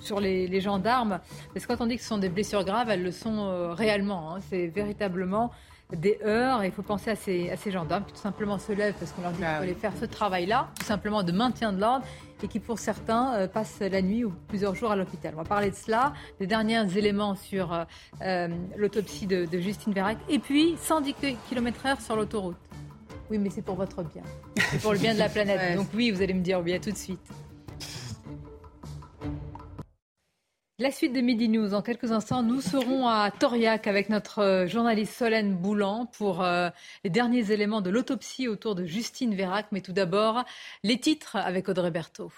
sur 0.00 0.20
les, 0.20 0.60
gendarmes, 0.60 1.20
parce 1.54 1.66
que 1.66 1.72
quand 1.72 1.84
on 1.84 1.86
dit 1.86 1.96
que 1.96 2.02
ce 2.02 2.08
sont 2.08 2.18
des 2.18 2.28
blessures 2.28 2.64
graves, 2.64 2.90
elles 2.90 3.02
le 3.02 3.12
sont 3.12 3.46
euh, 3.46 3.72
réellement. 3.72 4.34
Hein. 4.34 4.38
c'est 4.48 4.66
véritablement 4.66 5.52
des 5.96 6.18
heures. 6.24 6.62
Et 6.62 6.66
il 6.66 6.72
faut 6.72 6.82
penser 6.82 7.10
à 7.10 7.16
ces, 7.16 7.50
à 7.50 7.56
ces 7.56 7.70
gendarmes 7.70 8.04
qui 8.04 8.12
tout 8.12 8.20
simplement 8.20 8.58
se 8.58 8.72
lèvent 8.72 8.94
parce 8.98 9.12
qu'on 9.12 9.22
leur 9.22 9.32
dit 9.32 9.38
qu'il 9.38 9.46
faut 9.46 9.62
aller 9.62 9.74
faire 9.74 9.92
ce 9.98 10.04
travail-là, 10.04 10.68
tout 10.78 10.86
simplement 10.86 11.22
de 11.22 11.32
maintien 11.32 11.72
de 11.72 11.80
l'ordre 11.80 12.04
et 12.42 12.48
qui 12.48 12.58
pour 12.58 12.78
certains 12.78 13.34
euh, 13.34 13.48
passent 13.48 13.80
la 13.80 14.02
nuit 14.02 14.24
ou 14.24 14.32
plusieurs 14.48 14.74
jours 14.74 14.90
à 14.90 14.96
l'hôpital. 14.96 15.32
On 15.34 15.38
va 15.38 15.44
parler 15.44 15.70
de 15.70 15.76
cela, 15.76 16.12
des 16.38 16.46
derniers 16.46 16.96
éléments 16.96 17.34
sur 17.34 17.72
euh, 17.72 17.84
euh, 18.22 18.48
l'autopsie 18.76 19.26
de, 19.26 19.44
de, 19.44 19.60
Justine 19.60 19.92
Vérac 19.92 20.18
et 20.28 20.38
puis 20.38 20.76
110 20.80 21.14
km/h 21.48 22.00
sur 22.00 22.16
l'autoroute. 22.16 22.56
Oui, 23.30 23.38
mais 23.38 23.50
c'est 23.50 23.62
pour 23.62 23.76
votre 23.76 24.02
bien. 24.02 24.22
C'est 24.56 24.80
pour 24.80 24.92
le 24.92 24.98
bien 24.98 25.14
de 25.14 25.18
la 25.18 25.28
planète. 25.28 25.76
Donc 25.76 25.88
oui, 25.94 26.10
vous 26.10 26.22
allez 26.22 26.34
me 26.34 26.42
dire 26.42 26.60
oui, 26.60 26.72
à 26.72 26.80
tout 26.80 26.90
de 26.90 26.96
suite. 26.96 27.20
La 30.80 30.90
suite 30.90 31.12
de 31.12 31.20
Midi 31.20 31.50
News. 31.50 31.74
En 31.74 31.82
quelques 31.82 32.10
instants, 32.10 32.42
nous 32.42 32.62
serons 32.62 33.06
à 33.06 33.30
Toriac 33.30 33.86
avec 33.86 34.08
notre 34.08 34.38
euh, 34.38 34.66
journaliste 34.66 35.12
Solène 35.12 35.54
Boulan 35.54 36.06
pour 36.06 36.42
euh, 36.42 36.70
les 37.04 37.10
derniers 37.10 37.52
éléments 37.52 37.82
de 37.82 37.90
l'autopsie 37.90 38.48
autour 38.48 38.74
de 38.74 38.86
Justine 38.86 39.34
Vérac. 39.34 39.66
Mais 39.72 39.82
tout 39.82 39.92
d'abord, 39.92 40.42
les 40.82 40.98
titres 40.98 41.36
avec 41.36 41.68
Audrey 41.68 41.90
Berthaud. 41.90 42.32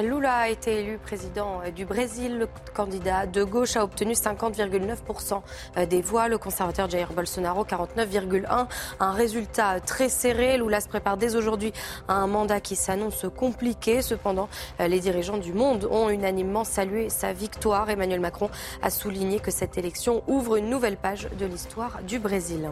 Lula 0.00 0.34
a 0.34 0.48
été 0.48 0.80
élu 0.80 0.96
président 0.96 1.60
euh, 1.64 1.70
du 1.70 1.84
Brésil. 1.84 2.38
Le 2.38 2.48
candidat 2.74 3.26
de 3.26 3.44
gauche 3.44 3.76
a 3.76 3.84
obtenu 3.84 4.14
50,9% 4.14 5.42
euh, 5.76 5.86
des 5.86 6.00
voix. 6.00 6.28
Le 6.28 6.38
conservateur 6.38 6.88
Jair 6.88 7.12
Bolsonaro, 7.12 7.64
49,1%. 7.64 8.66
Un 9.00 9.12
résultat 9.12 9.80
très 9.80 10.08
serré. 10.08 10.56
Lula 10.56 10.80
se 10.80 10.88
prépare 10.88 11.18
dès 11.18 11.36
aujourd'hui 11.36 11.74
à 12.08 12.14
un 12.14 12.26
mandat 12.26 12.60
qui 12.60 12.74
s'annonce 12.74 13.26
compliqué. 13.36 14.00
Cependant, 14.00 14.48
euh, 14.80 14.88
les 14.88 15.00
dirigeants 15.00 15.36
du 15.38 15.52
monde 15.52 15.86
ont 15.90 16.08
unanimement 16.08 16.64
salué 16.64 17.10
sa 17.10 17.34
victoire. 17.34 17.90
Emmanuel 17.90 18.20
Macron 18.20 18.48
a 18.80 18.88
souligné 18.88 19.40
que 19.40 19.50
cette 19.50 19.76
élection 19.76 20.22
ouvre 20.26 20.56
une 20.56 20.70
nouvelle 20.70 20.96
page 20.96 21.28
de 21.38 21.44
l'histoire 21.44 22.00
du 22.02 22.18
Brésil. 22.18 22.70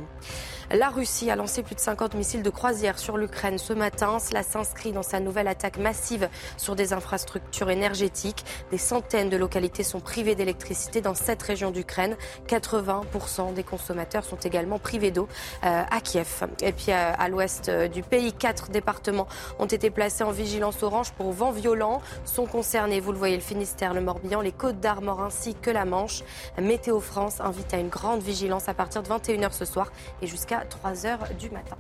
La 0.72 0.88
Russie 0.88 1.28
a 1.32 1.34
lancé 1.34 1.64
plus 1.64 1.74
de 1.74 1.80
50 1.80 2.14
missiles 2.14 2.44
de 2.44 2.50
croisière 2.50 2.96
sur 3.00 3.16
l'Ukraine 3.16 3.58
ce 3.58 3.72
matin. 3.72 4.20
Cela 4.20 4.44
s'inscrit 4.44 4.92
dans 4.92 5.02
sa 5.02 5.18
nouvelle 5.18 5.48
attaque 5.48 5.78
massive 5.78 6.28
sur 6.56 6.76
des 6.76 6.92
infrastructures 6.92 7.70
énergétiques. 7.70 8.44
Des 8.70 8.78
centaines 8.78 9.30
de 9.30 9.36
localités 9.36 9.82
sont 9.82 9.98
privées 9.98 10.36
d'électricité 10.36 11.00
dans 11.00 11.16
cette 11.16 11.42
région 11.42 11.72
d'Ukraine. 11.72 12.16
80% 12.46 13.52
des 13.52 13.64
consommateurs 13.64 14.24
sont 14.24 14.36
également 14.36 14.78
privés 14.78 15.10
d'eau 15.10 15.26
euh, 15.64 15.82
à 15.90 16.00
Kiev. 16.00 16.46
Et 16.62 16.70
puis 16.70 16.92
euh, 16.92 17.12
à 17.18 17.28
l'ouest 17.28 17.68
euh, 17.68 17.88
du 17.88 18.04
pays, 18.04 18.32
quatre 18.32 18.70
départements 18.70 19.26
ont 19.58 19.66
été 19.66 19.90
placés 19.90 20.22
en 20.22 20.30
vigilance 20.30 20.84
orange 20.84 21.10
pour 21.14 21.32
vents 21.32 21.50
violents. 21.50 22.00
Sont 22.24 22.46
concernés, 22.46 23.00
vous 23.00 23.10
le 23.10 23.18
voyez, 23.18 23.34
le 23.34 23.42
Finistère, 23.42 23.92
le 23.92 24.02
Morbihan, 24.02 24.40
les 24.40 24.52
Côtes 24.52 24.78
d'Armor 24.78 25.20
ainsi 25.20 25.56
que 25.56 25.70
la 25.70 25.84
Manche. 25.84 26.22
Météo 26.62 27.00
France 27.00 27.40
invite 27.40 27.74
à 27.74 27.78
une 27.78 27.88
grande 27.88 28.22
vigilance 28.22 28.68
à 28.68 28.74
partir 28.74 29.02
de 29.02 29.08
21h 29.08 29.50
ce 29.50 29.64
soir 29.64 29.90
et 30.22 30.28
jusqu'à 30.28 30.59
3 30.64 31.06
heures 31.06 31.34
du 31.38 31.50
matin. 31.50 31.76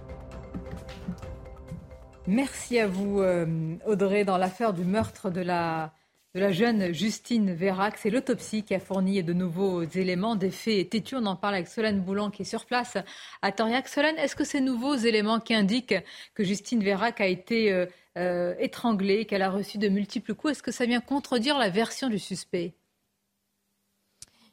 Merci 2.26 2.78
à 2.78 2.86
vous, 2.86 3.20
euh, 3.20 3.76
Audrey, 3.86 4.24
dans 4.24 4.36
l'affaire 4.36 4.72
du 4.72 4.84
meurtre 4.84 5.30
de 5.30 5.40
la, 5.40 5.92
jeune 6.34 6.92
Justine 6.92 7.52
Vérac. 7.52 7.98
C'est 7.98 8.10
l'autopsie 8.10 8.62
qui 8.62 8.74
a 8.74 8.78
fourni 8.78 9.22
de 9.24 9.32
nouveaux 9.32 9.82
éléments, 9.82 10.36
des 10.36 10.50
faits 10.50 10.90
têtus. 10.90 11.16
On 11.16 11.26
en 11.26 11.34
parle 11.34 11.54
avec 11.54 11.66
Solène 11.66 12.00
Boulan 12.00 12.30
qui 12.30 12.42
est 12.42 12.44
sur 12.44 12.66
place 12.66 12.96
à 13.42 13.52
Toriac. 13.52 13.88
Solène, 13.88 14.16
est-ce 14.16 14.36
que 14.36 14.44
ces 14.44 14.60
nouveaux 14.60 14.94
éléments 14.94 15.40
qui 15.40 15.54
indiquent 15.54 15.96
que 16.34 16.44
Justine 16.44 16.84
Vérac 16.84 17.20
a 17.20 17.26
été 17.26 17.72
euh, 17.72 17.86
euh, 18.18 18.54
étranglée, 18.58 19.24
qu'elle 19.24 19.42
a 19.42 19.50
reçu 19.50 19.78
de 19.78 19.88
multiples 19.88 20.34
coups, 20.34 20.52
est-ce 20.52 20.62
que 20.62 20.72
ça 20.72 20.84
vient 20.84 21.00
contredire 21.00 21.58
la 21.58 21.70
version 21.70 22.08
du 22.08 22.18
suspect? 22.18 22.74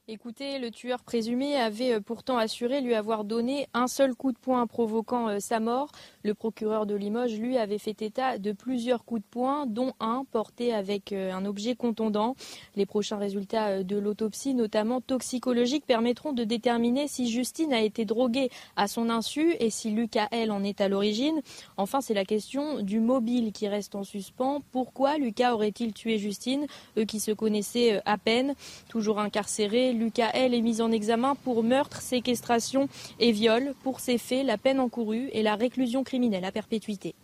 Écoutez, 0.09 0.57
le 0.57 0.71
tueur 0.71 1.03
présumé 1.03 1.57
avait 1.57 1.95
euh, 1.95 1.99
pourtant 1.99 2.38
assuré 2.38 2.79
lui 2.79 2.95
avoir 2.95 3.25
donné 3.25 3.67
un 3.73 3.88
seul 3.88 4.15
coup 4.15 4.31
de 4.31 4.38
poing 4.38 4.65
provoquant 4.65 5.27
euh, 5.27 5.39
sa 5.41 5.59
mort. 5.59 5.91
Le 6.28 6.34
procureur 6.34 6.86
de 6.86 6.94
Limoges, 6.94 7.40
lui, 7.40 7.58
avait 7.58 7.78
fait 7.78 8.02
état 8.02 8.38
de 8.38 8.52
plusieurs 8.52 9.06
coups 9.06 9.22
de 9.22 9.28
poing, 9.32 9.66
dont 9.66 9.94
un 10.02 10.26
porté 10.30 10.74
avec 10.74 11.14
euh, 11.14 11.32
un 11.32 11.45
objet 11.45 11.74
contondant. 11.74 12.36
Les 12.76 12.86
prochains 12.86 13.16
résultats 13.16 13.82
de 13.82 13.95
l'autopsie, 13.95 14.54
notamment 14.54 14.99
toxicologiques, 14.99 15.86
permettront 15.86 16.34
de 16.34 16.44
déterminer 16.44 17.08
si 17.08 17.32
Justine 17.32 17.72
a 17.72 17.80
été 17.80 18.04
droguée 18.04 18.49
à 18.76 18.90
son 18.90 19.10
insu 19.10 19.56
et 19.62 19.70
si 19.70 19.90
Lucas, 19.90 20.28
elle, 20.32 20.52
en 20.52 20.66
est 20.66 20.82
à 20.82 20.90
l'origine. 20.90 21.40
Enfin, 21.78 22.02
c'est 22.02 22.14
la 22.14 22.26
question 22.26 22.82
du 22.82 22.99
mobile 22.99 23.54
qui 23.54 23.70
reste 23.70 23.95
en 23.95 24.04
suspens. 24.04 24.62
Pourquoi 24.74 25.18
Lucas 25.18 25.54
aurait-il 25.54 25.94
tué 25.94 26.18
Justine, 26.18 26.68
eux 26.98 27.06
qui 27.06 27.22
se 27.22 27.32
connaissaient 27.32 28.02
à 28.06 28.18
peine, 28.18 28.54
toujours 28.90 29.20
incarcérés 29.20 29.94
Lucas 29.94 30.32
L 30.34 30.54
est 30.54 30.62
mis 30.62 30.82
en 30.82 30.91
examen 30.91 31.36
pour 31.36 31.64
meurtre, 31.64 32.02
séquestration 32.02 32.90
et 33.22 33.32
viol. 33.32 33.74
Pour 33.82 34.02
ces 34.02 34.18
faits, 34.18 34.45
la 34.45 34.58
peine 34.58 34.82
encourue 34.82 35.30
est 35.32 35.41
la 35.41 35.56
réclusion 35.56 36.04
criminelle 36.04 36.16
à 36.44 36.52
perpétuité. 36.52 37.15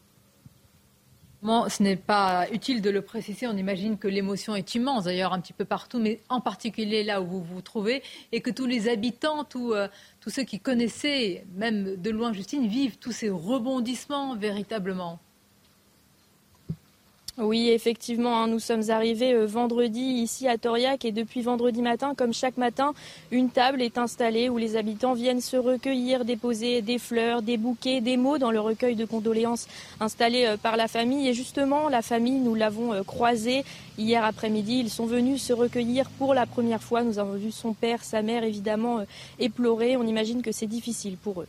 ce 1.43 1.83
n'est 1.83 1.95
pas 1.95 2.47
utile 2.51 2.81
de 2.81 2.89
le 2.89 3.01
préciser. 3.01 3.47
On 3.47 3.57
imagine 3.57 3.97
que 3.97 4.07
l'émotion 4.07 4.55
est 4.55 4.75
immense, 4.75 5.05
d'ailleurs, 5.05 5.33
un 5.33 5.41
petit 5.41 5.53
peu 5.53 5.65
partout, 5.65 5.99
mais 5.99 6.21
en 6.29 6.41
particulier 6.41 7.03
là 7.03 7.21
où 7.21 7.25
vous 7.25 7.43
vous 7.43 7.61
trouvez, 7.61 8.01
et 8.31 8.41
que 8.41 8.51
tous 8.51 8.65
les 8.65 8.87
habitants, 8.87 9.45
euh, 9.55 9.87
tous 10.19 10.29
ceux 10.29 10.43
qui 10.43 10.59
connaissaient, 10.59 11.45
même 11.55 11.95
de 11.95 12.09
loin 12.09 12.33
Justine, 12.33 12.67
vivent 12.67 12.97
tous 12.97 13.11
ces 13.11 13.29
rebondissements 13.29 14.35
véritablement. 14.35 15.19
Oui, 17.39 17.69
effectivement, 17.69 18.43
hein, 18.43 18.47
nous 18.47 18.59
sommes 18.59 18.91
arrivés 18.91 19.33
euh, 19.33 19.47
vendredi 19.47 19.99
ici 19.99 20.47
à 20.47 20.59
Toriac 20.59 21.03
et 21.03 21.11
depuis 21.11 21.41
vendredi 21.41 21.81
matin, 21.81 22.13
comme 22.15 22.31
chaque 22.31 22.57
matin, 22.57 22.93
une 23.31 23.49
table 23.49 23.81
est 23.81 23.97
installée 23.97 24.49
où 24.49 24.59
les 24.59 24.75
habitants 24.75 25.15
viennent 25.15 25.41
se 25.41 25.57
recueillir, 25.57 26.25
déposer 26.25 26.83
des 26.83 26.99
fleurs, 26.99 27.41
des 27.41 27.57
bouquets, 27.57 28.01
des 28.01 28.17
mots 28.17 28.37
dans 28.37 28.51
le 28.51 28.59
recueil 28.59 28.95
de 28.95 29.05
condoléances 29.05 29.67
installé 29.99 30.45
euh, 30.45 30.57
par 30.57 30.77
la 30.77 30.87
famille. 30.87 31.27
Et 31.27 31.33
justement, 31.33 31.89
la 31.89 32.03
famille, 32.03 32.39
nous 32.39 32.53
l'avons 32.53 32.93
euh, 32.93 33.01
croisée 33.01 33.65
hier 33.97 34.23
après-midi. 34.23 34.81
Ils 34.81 34.91
sont 34.91 35.07
venus 35.07 35.41
se 35.41 35.53
recueillir 35.53 36.11
pour 36.11 36.35
la 36.35 36.45
première 36.45 36.83
fois. 36.83 37.01
Nous 37.01 37.17
avons 37.17 37.33
vu 37.33 37.51
son 37.51 37.73
père, 37.73 38.03
sa 38.03 38.21
mère 38.21 38.43
évidemment 38.43 38.99
éplorer. 39.39 39.97
On 39.97 40.05
imagine 40.05 40.43
que 40.43 40.51
c'est 40.51 40.67
difficile 40.67 41.17
pour 41.17 41.41
eux. 41.41 41.47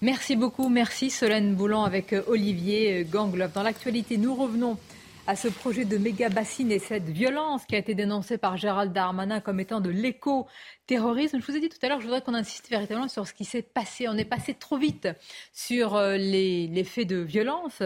Merci 0.00 0.36
beaucoup, 0.36 0.68
merci 0.68 1.10
Solène 1.10 1.56
Boulan 1.56 1.82
avec 1.82 2.14
Olivier 2.28 3.04
Gangloff. 3.04 3.52
Dans 3.52 3.64
l'actualité, 3.64 4.16
nous 4.16 4.32
revenons 4.32 4.78
à 5.26 5.34
ce 5.34 5.48
projet 5.48 5.84
de 5.84 5.98
méga 5.98 6.28
bassine 6.28 6.70
et 6.70 6.78
cette 6.78 7.08
violence 7.08 7.64
qui 7.66 7.74
a 7.74 7.78
été 7.78 7.96
dénoncée 7.96 8.38
par 8.38 8.56
Gérald 8.56 8.92
Darmanin 8.92 9.40
comme 9.40 9.58
étant 9.58 9.80
de 9.80 9.90
l'éco-terrorisme. 9.90 11.40
Je 11.40 11.44
vous 11.44 11.56
ai 11.56 11.60
dit 11.60 11.68
tout 11.68 11.78
à 11.82 11.88
l'heure, 11.88 12.00
je 12.00 12.06
voudrais 12.06 12.22
qu'on 12.22 12.34
insiste 12.34 12.70
véritablement 12.70 13.08
sur 13.08 13.26
ce 13.26 13.34
qui 13.34 13.44
s'est 13.44 13.60
passé. 13.62 14.06
On 14.06 14.16
est 14.16 14.24
passé 14.24 14.54
trop 14.54 14.78
vite 14.78 15.08
sur 15.52 15.96
euh, 15.96 16.16
les, 16.16 16.84
faits 16.84 17.08
de 17.08 17.16
violence. 17.16 17.82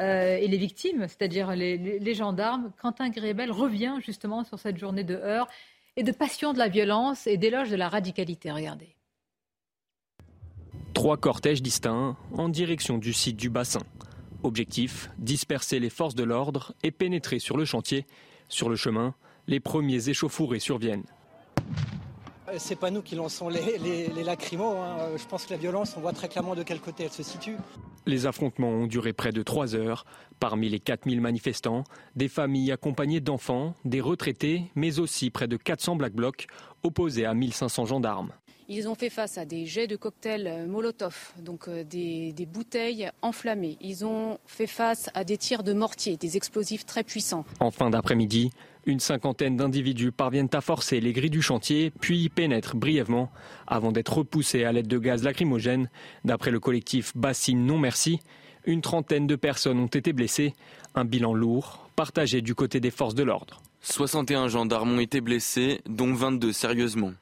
Euh, 0.00 0.36
et 0.36 0.48
les 0.48 0.56
victimes, 0.56 1.06
c'est-à-dire 1.06 1.54
les, 1.54 2.14
gendarmes. 2.14 2.72
Quentin 2.80 3.10
Grébel 3.10 3.52
revient 3.52 3.98
justement 4.04 4.42
sur 4.42 4.58
cette 4.58 4.78
journée 4.78 5.04
de 5.04 5.14
heurts 5.14 5.48
et 5.96 6.02
de 6.02 6.12
passion 6.12 6.54
de 6.54 6.58
la 6.58 6.68
violence 6.68 7.28
et 7.28 7.36
d'éloge 7.36 7.70
de 7.70 7.76
la 7.76 7.88
radicalité. 7.88 8.50
Regardez. 8.50 8.96
Trois 10.94 11.16
cortèges 11.16 11.62
distincts 11.62 12.16
en 12.36 12.48
direction 12.48 12.98
du 12.98 13.12
site 13.12 13.36
du 13.36 13.48
bassin. 13.48 13.80
Objectif, 14.42 15.10
disperser 15.18 15.78
les 15.78 15.90
forces 15.90 16.14
de 16.14 16.22
l'ordre 16.22 16.74
et 16.82 16.90
pénétrer 16.90 17.38
sur 17.38 17.56
le 17.56 17.64
chantier. 17.64 18.06
Sur 18.48 18.68
le 18.68 18.76
chemin, 18.76 19.14
les 19.46 19.60
premiers 19.60 20.08
échauffourés 20.08 20.58
surviennent. 20.58 21.04
Euh, 22.52 22.56
c'est 22.58 22.76
pas 22.76 22.90
nous 22.90 23.02
qui 23.02 23.14
lançons 23.14 23.48
les, 23.48 23.78
les, 23.78 24.22
lacrymos. 24.22 24.76
Hein. 24.76 24.96
Euh, 25.00 25.18
je 25.18 25.26
pense 25.26 25.46
que 25.46 25.52
la 25.52 25.58
violence, 25.58 25.94
on 25.96 26.00
voit 26.00 26.12
très 26.12 26.28
clairement 26.28 26.54
de 26.54 26.62
quel 26.62 26.80
côté 26.80 27.04
elle 27.04 27.12
se 27.12 27.22
situe. 27.22 27.56
Les 28.06 28.26
affrontements 28.26 28.68
ont 28.68 28.86
duré 28.86 29.12
près 29.12 29.32
de 29.32 29.42
trois 29.42 29.74
heures. 29.74 30.04
Parmi 30.40 30.68
les 30.68 30.80
4000 30.80 31.20
manifestants, 31.20 31.84
des 32.16 32.28
familles 32.28 32.72
accompagnées 32.72 33.20
d'enfants, 33.20 33.74
des 33.84 34.00
retraités, 34.00 34.64
mais 34.74 34.98
aussi 34.98 35.30
près 35.30 35.46
de 35.48 35.56
400 35.56 35.96
Black 35.96 36.12
Blocs 36.12 36.46
opposés 36.82 37.24
à 37.24 37.34
1500 37.34 37.86
gendarmes. 37.86 38.32
Ils 38.74 38.88
ont 38.88 38.94
fait 38.94 39.10
face 39.10 39.36
à 39.36 39.44
des 39.44 39.66
jets 39.66 39.86
de 39.86 39.96
cocktails 39.96 40.46
euh, 40.46 40.66
Molotov, 40.66 41.34
donc 41.38 41.68
euh, 41.68 41.84
des, 41.84 42.48
bouteilles 42.50 43.10
enflammées. 43.20 43.76
Ils 43.82 44.06
ont 44.06 44.38
fait 44.46 44.66
face 44.66 45.10
à 45.12 45.24
des 45.24 45.36
tirs 45.36 45.62
de 45.62 45.74
mortier, 45.74 46.16
des 46.16 46.38
explosifs 46.38 46.86
très 46.86 47.04
puissants. 47.04 47.44
En 47.60 47.70
fin 47.70 47.90
d'après-midi, 47.90 48.50
une 48.86 48.98
cinquantaine 48.98 49.58
d'individus 49.58 50.10
parviennent 50.10 50.48
à 50.54 50.62
forcer 50.62 51.00
les 51.00 51.12
grilles 51.12 51.28
du 51.28 51.42
chantier, 51.42 51.90
puis 51.90 52.22
y 52.22 52.28
pénètrent 52.30 52.74
brièvement 52.74 53.30
avant 53.66 53.92
d'être 53.92 54.16
repoussés 54.16 54.64
à 54.64 54.72
l'aide 54.72 54.88
de 54.88 54.98
gaz 54.98 55.22
lacrymogène. 55.22 55.90
D'après 56.24 56.50
le 56.50 56.58
collectif 56.58 57.14
Bassine 57.14 57.66
Non 57.66 57.76
Merci, 57.76 58.20
une 58.64 58.80
trentaine 58.80 59.26
de 59.26 59.36
personnes 59.36 59.80
ont 59.80 59.86
été 59.86 60.14
blessées. 60.14 60.54
Un 60.94 61.04
bilan 61.04 61.34
lourd, 61.34 61.90
partagé 61.94 62.40
du 62.40 62.54
côté 62.54 62.80
des 62.80 62.90
forces 62.90 63.14
de 63.14 63.22
l'ordre. 63.22 63.60
61 63.82 64.48
gendarmes 64.48 64.92
ont 64.92 65.00
été 65.00 65.20
blessés, 65.20 65.82
dont 65.86 66.14
22 66.14 66.54
sérieusement. 66.54 67.12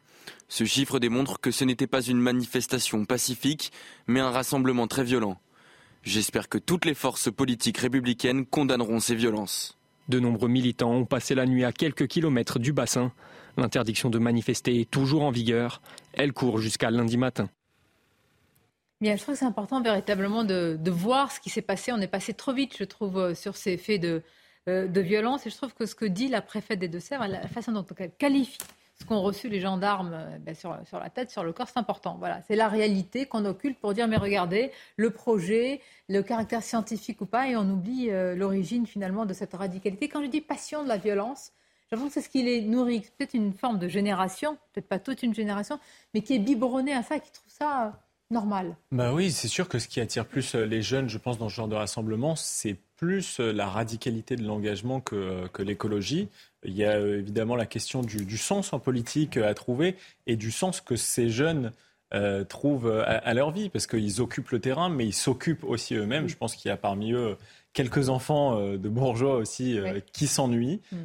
Ce 0.51 0.65
chiffre 0.65 0.99
démontre 0.99 1.41
que 1.41 1.53
ce 1.53 1.65
n'était 1.65 1.87
pas 1.87 2.03
une 2.03 2.19
manifestation 2.19 3.05
pacifique, 3.05 3.71
mais 4.09 4.19
un 4.19 4.33
rassemblement 4.33 4.89
très 4.89 5.05
violent. 5.05 5.39
J'espère 6.03 6.49
que 6.49 6.59
toutes 6.59 6.87
les 6.87 6.95
forces 6.95 7.31
politiques 7.31 7.79
républicaines 7.79 8.45
condamneront 8.45 8.99
ces 8.99 9.15
violences. 9.15 9.79
De 10.09 10.19
nombreux 10.19 10.49
militants 10.49 10.91
ont 10.91 11.05
passé 11.05 11.37
la 11.37 11.47
nuit 11.47 11.65
à 11.65 11.71
quelques 11.71 12.09
kilomètres 12.09 12.59
du 12.59 12.73
bassin. 12.73 13.13
L'interdiction 13.57 14.11
de 14.11 14.19
manifester 14.19 14.81
est 14.81 14.91
toujours 14.91 15.23
en 15.23 15.31
vigueur. 15.31 15.81
Elle 16.15 16.33
court 16.33 16.59
jusqu'à 16.59 16.91
lundi 16.91 17.17
matin. 17.17 17.49
Bien, 19.01 19.15
je 19.15 19.23
trouve 19.23 19.35
que 19.35 19.39
c'est 19.39 19.45
important 19.45 19.81
véritablement 19.81 20.43
de, 20.43 20.91
voir 20.91 21.31
ce 21.31 21.39
qui 21.39 21.51
s'est 21.51 21.63
passé. 21.63 21.93
On 21.93 22.01
est 22.01 22.09
passé 22.09 22.35
trop 22.35 22.53
vite, 22.53 22.75
je 22.77 22.85
trouve, 22.85 23.19
euh, 23.19 23.35
sur 23.37 23.57
ces 23.57 23.77
faits 23.77 24.01
de, 24.01 24.21
euh, 24.69 24.89
de 24.89 25.01
violence. 25.01 25.47
Et 25.47 25.51
je 25.51 25.57
trouve 25.57 25.75
que 25.75 25.87
ce 25.87 25.95
que 25.95 26.07
dit 26.07 26.27
la 26.27 26.43
préfète 26.43 26.81
des 26.81 26.89
Deux-Sèvres, 26.89 27.29
la 27.29 27.47
façon 27.47 27.71
dont 27.71 27.87
elle 27.99 28.11
qualifie 28.19 28.59
ce 29.01 29.07
qu'ont 29.07 29.23
reçu 29.23 29.49
les 29.49 29.61
gendarmes 29.61 30.13
euh, 30.13 30.39
ben, 30.39 30.55
sur, 30.55 30.77
la 30.93 31.11
tête, 31.11 31.31
sur 31.31 31.43
le 31.43 31.53
corps, 31.53 31.69
c'est 31.69 31.79
important. 31.79 32.17
Voilà, 32.19 32.41
c'est 32.47 32.57
la 32.57 32.69
réalité 32.69 33.27
qu'on 33.27 33.45
occulte 33.45 33.79
pour 33.79 33.95
dire 33.95 34.07
mais 34.09 34.17
regardez 34.17 34.71
le 34.97 35.11
projet, 35.11 35.81
le 36.09 36.23
caractère 36.23 36.63
scientifique 36.63 37.21
ou 37.21 37.27
pas, 37.27 37.49
et 37.49 37.57
on 37.57 37.69
oublie 37.69 38.11
euh, 38.11 38.35
l'origine 38.35 38.87
finalement 38.87 39.27
de 39.27 39.33
cette 39.33 39.55
radicalité. 39.55 40.09
Quand 40.09 40.23
je 40.23 40.29
dis 40.29 40.41
passion 40.41 40.83
de 40.83 40.89
la 40.89 40.99
violence, 40.99 41.53
j'avoue 41.91 42.09
que 42.09 42.13
c'est 42.13 42.21
ce 42.21 42.29
qui 42.29 42.43
les 42.43 42.61
nourrit. 42.63 43.01
Peut-être 43.17 43.35
une 43.35 43.53
forme 43.53 43.79
de 43.79 43.89
génération, 43.89 44.59
peut-être 44.73 44.89
pas 44.89 44.99
toute 44.99 45.23
une 45.23 45.35
génération, 45.35 45.79
mais 46.15 46.21
qui 46.21 46.35
est 46.35 46.39
biberonnée 46.39 46.93
à 46.93 47.03
ça, 47.03 47.19
qui 47.19 47.31
trouve 47.33 47.51
ça 47.51 47.99
normal. 48.31 48.77
Bah 48.93 49.13
oui, 49.13 49.33
c'est 49.33 49.49
sûr 49.49 49.69
que 49.69 49.79
ce 49.79 49.89
qui 49.89 50.01
attire 50.01 50.27
plus 50.27 50.55
euh, 50.55 50.65
les 50.65 50.83
jeunes, 50.83 51.09
je 51.09 51.19
pense, 51.19 51.39
dans 51.39 51.49
ce 51.49 51.55
genre 51.55 51.69
de 51.69 51.75
rassemblement, 51.75 52.37
c'est 52.37 52.77
plus 53.01 53.41
la 53.41 53.67
radicalité 53.67 54.37
de 54.37 54.45
l'engagement 54.45 55.01
que, 55.01 55.47
que 55.55 55.63
l'écologie. 55.63 56.29
Il 56.65 56.77
y 56.77 56.85
a 56.85 56.99
euh, 56.99 57.19
évidemment 57.19 57.57
la 57.57 57.65
question 57.65 58.03
du, 58.03 58.37
sens 58.37 58.75
en 58.75 58.79
politique 58.79 59.39
euh, 59.39 59.49
à 59.49 59.55
trouver 59.55 59.97
et 60.27 60.37
du 60.37 60.51
sens 60.51 60.83
que 60.83 60.97
ces 60.97 61.31
jeunes 61.31 61.73
euh, 62.13 62.45
trouvent 62.45 62.91
à, 62.91 63.33
leur 63.33 63.53
vie, 63.53 63.71
parce 63.71 63.87
qu'ils 63.87 64.21
occupent 64.21 64.51
le 64.51 64.61
terrain, 64.61 64.91
mais 64.91 65.07
ils 65.07 65.15
s'occupent 65.15 65.65
aussi 65.65 65.95
eux-mêmes. 65.95 66.29
Je 66.29 66.37
pense 66.37 66.55
qu'il 66.55 66.69
y 66.69 66.73
a 66.73 66.77
parmi 66.77 67.13
eux 67.13 67.39
quelques 67.73 68.11
enfants 68.11 68.61
de 68.61 68.89
bourgeois 68.89 69.37
aussi 69.37 69.79
qui 70.13 70.27
s'ennuient 70.27 70.81
mm. 70.91 70.97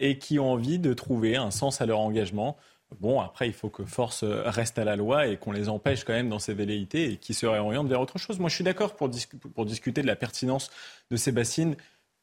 et 0.00 0.18
qui 0.18 0.40
ont 0.40 0.50
envie 0.50 0.80
de 0.80 0.92
trouver 0.92 1.36
un 1.36 1.52
sens 1.52 1.80
à 1.80 1.86
leur 1.86 2.00
engagement. 2.00 2.56
Bon, 3.00 3.20
après, 3.20 3.46
il 3.46 3.52
faut 3.52 3.68
que 3.68 3.84
force 3.84 4.24
reste 4.24 4.78
à 4.78 4.84
la 4.84 4.96
loi 4.96 5.26
et 5.26 5.36
qu'on 5.36 5.52
les 5.52 5.68
empêche 5.68 6.04
quand 6.04 6.14
même 6.14 6.28
dans 6.28 6.38
ces 6.38 6.54
velléités 6.54 7.12
et 7.12 7.16
qu'ils 7.16 7.34
se 7.34 7.46
réorientent 7.46 7.88
vers 7.88 8.00
autre 8.00 8.18
chose. 8.18 8.38
Moi, 8.38 8.48
je 8.48 8.54
suis 8.54 8.64
d'accord 8.64 8.96
pour, 8.96 9.10
pour 9.54 9.66
discuter 9.66 10.02
de 10.02 10.06
la 10.06 10.16
pertinence 10.16 10.70
de 11.10 11.16
ces 11.16 11.30
bassines, 11.30 11.76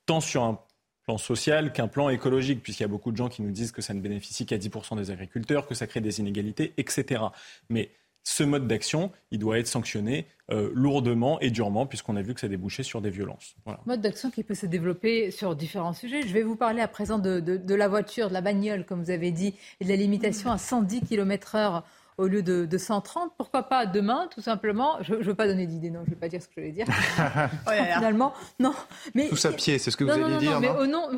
tant 0.06 0.22
sur 0.22 0.44
un 0.44 0.60
plan 1.04 1.18
social 1.18 1.72
qu'un 1.72 1.88
plan 1.88 2.10
écologique, 2.10 2.64
puisqu'il 2.64 2.84
y 2.84 2.86
a 2.86 2.90
beaucoup 2.90 3.12
de 3.12 3.18
gens 3.18 3.30
qui 3.30 3.44
nous 3.44 3.52
disent 3.52 3.72
que 3.72 3.82
ça 3.82 3.94
ne 3.94 4.02
bénéficie 4.02 4.46
qu'à 4.46 4.58
10% 4.58 4.98
des 4.98 5.12
agriculteurs, 5.12 5.68
que 5.68 5.76
ça 5.76 5.86
crée 5.88 6.02
des 6.02 6.20
inégalités, 6.20 6.74
etc. 6.78 7.22
Mais 7.70 7.92
ce 8.26 8.44
mode 8.44 8.68
d'action, 8.68 9.12
il 9.32 9.40
doit 9.40 9.60
être 9.60 9.68
sanctionné 9.68 10.28
euh, 10.52 10.70
lourdement 10.74 11.40
et 11.40 11.52
durement, 11.52 11.86
puisqu'on 11.86 12.18
a 12.18 12.22
vu 12.22 12.34
que 12.34 12.40
ça 12.42 12.48
débouchait 12.48 12.84
sur 12.84 13.02
des 13.02 13.10
violences. 13.10 13.56
Voilà. 13.64 13.80
Mode 13.86 14.02
d'action 14.02 14.30
qui 14.32 14.44
peut 14.44 14.56
se 14.56 14.66
développer 14.66 15.32
sur 15.32 15.56
différents 15.56 15.94
sujets. 15.94 16.24
Je 16.24 16.34
vais 16.34 16.44
vous 16.44 16.56
parler 16.56 16.82
à 16.82 16.88
présent 16.88 17.20
de, 17.20 17.40
de 17.40 17.76
la 17.76 17.88
voiture, 17.88 18.28
de 18.30 18.34
la 18.34 18.42
bagnole, 18.42 18.86
comme 18.86 19.02
vous 19.02 19.12
avez 19.12 19.32
dit, 19.32 19.56
et 19.80 19.86
de 19.86 19.90
la 19.90 19.96
limitation 19.96 20.52
à 20.52 20.58
110 20.58 21.02
km/h 21.02 21.84
au 22.18 22.28
lieu 22.28 22.42
de, 22.42 22.78
130. 22.78 23.32
Pourquoi 23.38 23.64
pas 23.64 23.86
demain, 23.86 24.28
tout 24.34 24.42
simplement? 24.42 24.98
Je 25.02 25.16
ne 25.16 25.24
veux 25.24 25.36
pas 25.36 25.48
donner 25.48 25.68
d'idée, 25.68 25.90
non, 25.90 26.02
je 26.06 26.10
ne 26.10 26.16
vais 26.16 26.20
pas 26.20 26.30
dire 26.30 26.42
ce 26.42 26.48
que 26.48 26.54
je 26.58 26.62
vais 26.62 26.72
dire. 26.72 26.88
oh 27.68 27.72
Finalement, 27.96 28.34
non. 28.60 28.74
Mais, 29.14 29.30
Tous 29.30 29.46
à 29.46 29.52
pied, 29.52 29.78
c'est 29.78 29.92
ce 29.92 29.98
que 29.98 30.04
vous 30.04 30.12
allez 30.12 30.38
dire, 30.38 30.54
non, 30.54 30.60
mais 30.60 30.70
au 30.70 30.88
nom 30.88 31.10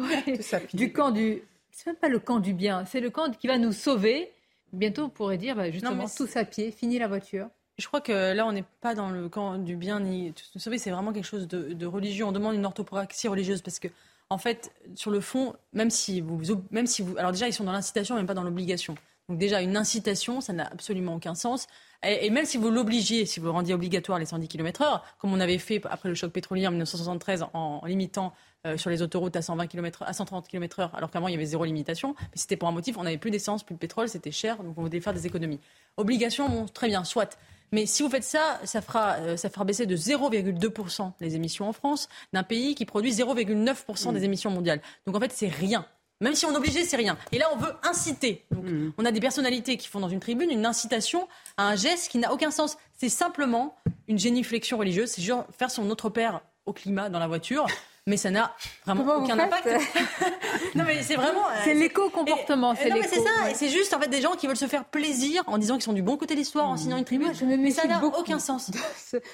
du 0.73 0.91
camp 0.91 1.11
du... 1.11 1.41
C'est 1.71 1.87
même 1.87 1.95
pas 1.95 2.09
le 2.09 2.19
camp 2.19 2.39
du 2.39 2.53
bien, 2.53 2.85
c'est 2.85 2.99
le 2.99 3.11
camp 3.11 3.29
qui 3.37 3.47
va 3.47 3.59
nous 3.59 3.71
sauver. 3.71 4.31
Bientôt, 4.77 5.03
on 5.03 5.09
pourrait 5.09 5.37
dire, 5.37 5.55
bah, 5.55 5.71
justement, 5.71 6.05
tous 6.07 6.37
à 6.37 6.45
pied, 6.45 6.71
fini 6.71 6.99
la 6.99 7.07
voiture. 7.07 7.49
Je 7.79 7.87
crois 7.87 7.99
que 7.99 8.33
là, 8.33 8.45
on 8.45 8.51
n'est 8.51 8.65
pas 8.81 8.93
dans 8.93 9.09
le 9.09 9.27
camp 9.27 9.57
du 9.57 9.75
bien 9.75 9.99
ni 9.99 10.33
nous 10.53 10.61
sauver. 10.61 10.77
C'est 10.77 10.91
vraiment 10.91 11.11
quelque 11.13 11.25
chose 11.25 11.47
de, 11.47 11.73
de, 11.73 11.85
religieux. 11.85 12.25
On 12.25 12.31
demande 12.31 12.53
une 12.55 12.65
orthopraxie 12.65 13.27
religieuse 13.27 13.61
parce 13.61 13.79
que, 13.79 13.87
en 14.29 14.37
fait, 14.37 14.71
sur 14.95 15.09
le 15.09 15.19
fond, 15.19 15.55
même 15.73 15.89
si 15.89 16.21
vous, 16.21 16.39
même 16.69 16.85
si 16.85 17.01
vous, 17.01 17.17
alors 17.17 17.31
déjà, 17.31 17.47
ils 17.47 17.53
sont 17.53 17.63
dans 17.63 17.71
l'incitation, 17.71 18.15
même 18.15 18.27
pas 18.27 18.35
dans 18.35 18.43
l'obligation. 18.43 18.95
Donc 19.29 19.39
déjà, 19.39 19.61
une 19.61 19.77
incitation, 19.77 20.41
ça 20.41 20.53
n'a 20.53 20.67
absolument 20.67 21.15
aucun 21.15 21.33
sens. 21.33 21.67
Et, 22.03 22.29
même 22.29 22.45
si 22.45 22.57
vous 22.57 22.69
l'obligiez, 22.69 23.25
si 23.25 23.39
vous 23.39 23.51
rendiez 23.51 23.73
obligatoire 23.73 24.19
les 24.19 24.25
110 24.25 24.47
km/h, 24.47 25.01
comme 25.19 25.33
on 25.33 25.39
avait 25.39 25.57
fait 25.57 25.81
après 25.89 26.09
le 26.09 26.15
choc 26.15 26.31
pétrolier 26.31 26.67
en 26.67 26.71
1973 26.71 27.45
en, 27.53 27.81
limitant 27.85 28.33
euh, 28.65 28.77
sur 28.77 28.89
les 28.89 29.01
autoroutes 29.01 29.35
à 29.35 29.41
120 29.41 29.67
km, 29.67 30.03
à 30.03 30.13
130 30.13 30.47
km/h, 30.47 30.89
alors 30.93 31.09
qu'avant 31.09 31.27
il 31.27 31.31
y 31.31 31.35
avait 31.35 31.45
zéro 31.45 31.65
limitation, 31.65 32.15
mais 32.19 32.27
c'était 32.35 32.55
pour 32.55 32.67
un 32.67 32.71
motif, 32.71 32.97
on 32.97 33.03
n'avait 33.03 33.17
plus 33.17 33.31
d'essence, 33.31 33.63
plus 33.63 33.75
de 33.75 33.79
pétrole, 33.79 34.09
c'était 34.09 34.31
cher, 34.31 34.57
donc 34.63 34.77
on 34.77 34.83
voulait 34.83 34.99
faire 34.99 35.13
des 35.13 35.25
économies. 35.25 35.59
Obligation, 35.97 36.49
bon, 36.49 36.65
très 36.65 36.87
bien, 36.87 37.03
soit. 37.03 37.37
Mais 37.71 37.85
si 37.85 38.03
vous 38.03 38.09
faites 38.09 38.23
ça, 38.23 38.59
ça 38.63 38.81
fera, 38.81 39.15
euh, 39.15 39.35
ça 39.35 39.49
fera 39.49 39.65
baisser 39.65 39.85
de 39.85 39.95
0,2% 39.95 41.11
les 41.19 41.35
émissions 41.35 41.67
en 41.67 41.73
France 41.73 42.07
d'un 42.31 42.43
pays 42.43 42.75
qui 42.75 42.85
produit 42.85 43.11
0,9% 43.11 44.13
des 44.13 44.19
mmh. 44.19 44.23
émissions 44.23 44.51
mondiales. 44.51 44.81
Donc 45.05 45.15
en 45.15 45.19
fait, 45.19 45.31
c'est 45.33 45.49
rien. 45.49 45.85
Même 46.19 46.33
si 46.33 46.45
on 46.45 46.55
obligeait, 46.55 46.83
c'est 46.83 46.97
rien. 46.97 47.17
Et 47.31 47.37
là, 47.37 47.47
on 47.53 47.57
veut 47.57 47.73
inciter. 47.83 48.45
Mm. 48.51 48.89
On 48.97 49.05
a 49.05 49.11
des 49.11 49.19
personnalités 49.19 49.77
qui 49.77 49.87
font 49.87 49.99
dans 49.99 50.09
une 50.09 50.19
tribune 50.19 50.49
une 50.49 50.65
incitation 50.65 51.27
à 51.57 51.67
un 51.67 51.75
geste 51.75 52.09
qui 52.09 52.17
n'a 52.17 52.33
aucun 52.33 52.51
sens. 52.51 52.77
C'est 52.95 53.09
simplement 53.09 53.75
une 54.07 54.17
géniflexion 54.17 54.77
religieuse. 54.77 55.09
C'est 55.11 55.21
genre 55.21 55.45
faire 55.57 55.69
son 55.69 55.89
autre 55.89 56.09
père 56.09 56.41
au 56.65 56.73
climat 56.73 57.09
dans 57.09 57.19
la 57.19 57.27
voiture. 57.27 57.67
mais 58.07 58.17
ça 58.17 58.31
n'a 58.31 58.55
vraiment 58.85 59.17
aucun 59.17 59.37
impact. 59.37 59.67
non, 60.75 60.85
mais 60.87 61.03
c'est 61.03 61.15
vraiment. 61.15 61.43
C'est 61.63 61.73
l'éco-comportement. 61.73 62.73
C'est 62.73 62.89
ça. 62.89 63.53
C'est 63.53 63.69
juste 63.69 63.93
en 63.93 63.99
fait 63.99 64.07
des 64.07 64.21
gens 64.21 64.31
qui 64.31 64.47
veulent 64.47 64.57
se 64.57 64.65
faire 64.65 64.85
plaisir 64.85 65.43
en 65.45 65.57
disant 65.57 65.75
qu'ils 65.75 65.83
sont 65.83 65.93
du 65.93 66.01
bon 66.01 66.17
côté 66.17 66.33
de 66.33 66.39
l'histoire, 66.39 66.67
en 66.67 66.77
signant 66.77 66.97
une 66.97 67.05
tribune. 67.05 67.31
mais 67.59 67.71
ça 67.71 67.85
n'a 67.85 68.03
aucun 68.03 68.39
sens. 68.39 68.71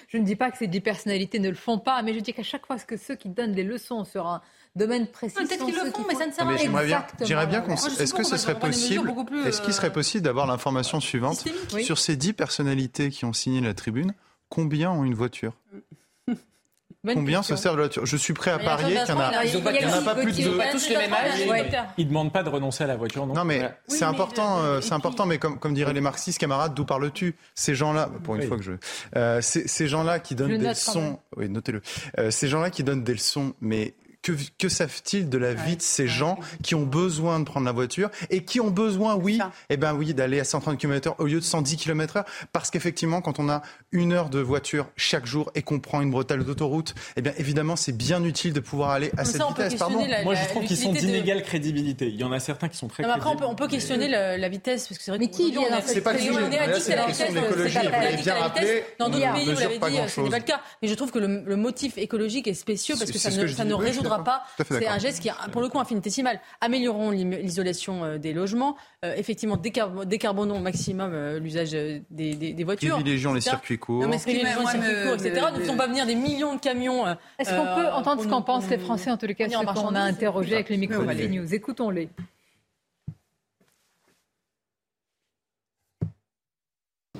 Je 0.10 0.18
ne 0.18 0.24
dis 0.24 0.36
pas 0.36 0.52
que 0.52 0.58
ces 0.58 0.68
dix 0.68 0.82
personnalités 0.82 1.40
ne 1.40 1.50
le 1.50 1.56
font 1.56 1.78
pas, 1.78 2.02
mais 2.02 2.14
je 2.14 2.20
dis 2.20 2.34
qu'à 2.34 2.44
chaque 2.44 2.66
fois 2.66 2.78
que 2.78 2.98
ceux 2.98 3.16
qui 3.16 3.30
donnent 3.30 3.54
des 3.54 3.64
leçons 3.64 4.04
sur 4.04 4.28
un 4.28 4.42
domaine 4.76 5.08
précis. 5.08 5.36
Peut-être 5.36 5.66
qu'ils 5.66 5.76
le 5.76 5.91
font, 5.91 6.06
mais 6.08 6.16
ça 6.16 6.26
ne 6.28 6.32
sert 6.32 6.48
à 6.48 6.82
rien. 6.82 7.06
J'aimerais 7.22 7.48
bien 7.48 7.62
qu'on. 7.62 7.76
Est-ce 7.76 8.14
que 8.14 8.24
ce 8.24 8.38
serait 8.38 8.60
possible 8.60 9.14
Est-ce 9.45 9.62
qu'il 9.62 9.74
serait 9.74 9.94
possible 9.94 10.24
d'avoir 10.24 10.48
l'information 10.48 11.00
suivante 11.00 11.44
sur 11.82 11.98
ces 11.98 12.16
dix 12.16 12.34
personnalités 12.34 13.10
qui 13.10 13.26
ont 13.26 13.34
signé 13.34 13.62
la 13.62 13.74
tribune? 13.74 14.14
Combien 14.50 14.91
ont 14.91 15.04
une 15.04 15.16
voiture? 15.16 15.54
Combien 17.06 17.44
se 17.44 17.58
servent 17.58 17.76
de 17.76 17.82
la 17.82 17.88
voiture? 17.88 18.06
Je 18.06 18.16
suis 18.16 18.34
prêt 18.34 18.52
à 18.52 18.60
parier 18.60 18.98
qu'il 19.06 19.16
n'y 19.16 19.22
en 19.22 19.94
a, 19.94 20.02
pas 20.02 20.16
plus 20.16 20.38
de. 20.38 20.72
tous 20.72 20.91
âges. 20.91 21.84
Ils 21.98 22.06
ne 22.06 22.10
demandent 22.10 22.32
pas 22.32 22.44
de 22.44 22.50
renoncer 22.50 22.86
à 22.86 22.88
la 22.88 22.95
voiture, 22.95 23.26
non? 23.28 23.34
Non, 23.34 23.44
mais 23.44 23.70
c'est 23.88 24.06
important, 24.06 24.64
euh, 24.64 24.80
c'est 24.80 24.94
important. 24.94 25.26
Mais 25.26 25.38
comme, 25.38 25.60
comme 25.60 25.74
diraient 25.74 25.94
les 25.94 26.02
marxistes, 26.02 26.40
camarades, 26.40 26.74
d'où 26.74 26.86
parles-tu? 26.86 27.36
Ces 27.56 27.76
gens-là, 27.76 28.10
pour 28.24 28.36
une 28.36 28.44
fois 28.44 28.58
que 28.58 28.64
je, 28.64 28.72
euh, 29.18 29.41
ces 29.41 29.88
gens-là 29.88 30.20
qui 30.20 30.36
donnent 30.36 30.58
des 30.58 30.70
leçons, 30.70 31.20
oui, 31.36 31.50
notez-le. 31.50 31.82
Euh, 32.20 32.32
ces 32.32 32.48
gens-là 32.48 32.70
qui 32.70 32.84
donnent 32.84 33.04
des 33.04 33.14
leçons, 33.14 33.54
mais 33.60 33.95
que, 34.24 34.32
que 34.58 34.70
savent-ils 34.70 35.30
de 35.30 35.38
la 35.38 35.54
vie 35.54 35.76
de 35.76 35.82
ces 35.82 36.08
gens 36.08 36.40
qui 36.64 36.74
ont 36.76 36.86
besoin 36.86 37.40
de 37.40 37.44
prendre 37.44 37.66
la 37.66 37.74
voiture 37.74 38.10
et 38.30 38.44
qui 38.45 38.60
ont 38.62 38.72
besoin, 38.72 39.16
oui, 39.16 39.40
eh 39.70 39.78
ben 39.78 39.94
oui, 39.94 40.14
d'aller 40.14 40.40
à 40.40 40.45
130 40.45 40.78
km 40.80 41.16
au 41.20 41.26
lieu 41.26 41.40
de 41.40 41.45
110 41.45 41.76
km 41.76 42.18
heure? 42.18 42.26
Parce 42.54 42.72
qu'effectivement, 42.72 43.22
quand 43.22 43.40
on 43.40 43.50
a 43.50 43.62
une 43.91 44.14
heure 44.14 44.30
de 44.30 44.40
voiture 44.40 44.88
chaque 44.95 45.26
jour 45.26 45.52
et 45.56 45.62
qu'on 45.62 45.80
prend 45.80 46.02
une 46.02 46.10
bretelle 46.10 46.44
d'autoroute, 46.44 46.95
eh 47.18 47.22
bien 47.22 47.34
évidemment, 47.38 47.76
c'est 47.76 47.91
bien 47.91 48.24
utile 48.24 48.54
de 48.54 48.62
pouvoir 48.62 48.91
aller 48.91 49.12
à 49.18 49.26
cette 49.26 49.44
vitesse. 49.45 49.76
Pardon. 49.76 50.08
Moi, 50.24 50.36
je 50.36 50.48
trouve 50.48 50.64
qu'ils 50.66 50.78
sont 50.78 50.94
d'inégale 50.94 51.44
crédibilité. 51.44 52.08
Il 52.08 52.16
y 52.16 52.24
en 52.24 52.32
a 52.32 52.40
certains 52.40 52.70
qui 52.70 52.78
sont 52.78 52.88
très. 52.88 53.04
après, 53.04 53.30
on 53.30 53.36
peut, 53.36 53.45
on 53.45 53.56
peut 53.56 53.68
questionner 53.68 54.08
la, 54.08 54.50
vitesse 54.50 54.88
parce 54.88 55.00
que 55.00 55.04
c'est 55.04 55.12
vrai. 55.12 55.20
Mais 55.20 55.28
qui 55.28 55.54
C'est 55.86 56.02
pas 56.02 56.14
le 56.14 56.20
sujet. 56.20 56.40
C'est 56.80 56.95
la 56.95 57.06
question 57.06 57.30
de 57.30 57.40
l'écologie. 57.40 57.78
Vous 57.78 57.91
l'avez 57.91 58.18
bien 58.18 58.36
rappelé. 58.36 58.84
Dans 59.00 59.10
d'autres 59.10 59.34
pays, 59.34 59.45
vous 59.45 59.60
l'avez 59.60 59.80
dit, 59.80 60.10
ce 60.10 60.22
n'est 60.22 60.30
pas 60.30 60.40
le 60.40 60.45
cas. 60.45 60.62
Mais 60.82 60.88
je 60.88 60.94
trouve 60.94 61.12
que 61.12 61.20
le 61.20 61.56
motif 61.58 61.98
écologique 61.98 62.48
est 62.48 62.54
spécieux 62.54 62.95
parce 62.98 63.12
que 63.12 63.18
ça 63.18 63.66
ne 63.66 63.74
résoudra 63.74 64.12
pas. 64.19 64.44
C'est 64.68 64.88
un 64.88 64.99
geste 64.99 65.22
qui, 65.22 65.30
pour 65.52 65.61
le 65.61 65.69
coup, 65.69 65.80
infinitésimal. 65.80 66.40
Améliorons 66.61 67.11
l'isolation 67.11 68.03
euh, 68.03 68.18
des 68.18 68.34
logements. 68.34 68.76
Euh, 69.03 69.14
effectivement, 69.15 69.57
décarbonons 69.57 70.57
au 70.57 70.61
maximum 70.61 71.11
euh, 71.14 71.40
l'usage 71.40 71.72
des, 71.72 72.64
voitures. 72.64 72.95
Privilégions 72.95 73.34
les 73.34 73.41
circuits 73.41 73.80
courts. 73.80 74.06
les 74.06 74.18
circuits 74.18 74.44
courts, 75.03 75.14
etc. 75.14 75.48
Ne 75.53 75.60
faisons 75.60 75.77
pas 75.77 75.88
venir 75.88 76.06
des 76.06 76.15
millions 76.15 76.56
de 76.56 76.61
camions. 76.61 77.06
Est-ce 77.40 77.52
qu'on 77.52 77.76
peut 77.76 77.88
entendre 77.91 78.23
ce 78.23 78.27
qu'en 78.27 78.41
pensent 78.41 78.69
les 78.69 78.77
Français, 78.77 79.11
en 79.11 79.18
tous 79.18 79.27
les 79.27 79.35
cas, 79.35 79.48
ceux 79.49 79.65
qu'on 79.65 79.95
a 79.95 80.02
interrogés 80.02 80.56
avec 80.56 80.69
les 80.69 80.77
micros 80.77 81.03
de 81.03 81.27
News 81.27 81.53
Écoutons-les. 81.53 82.10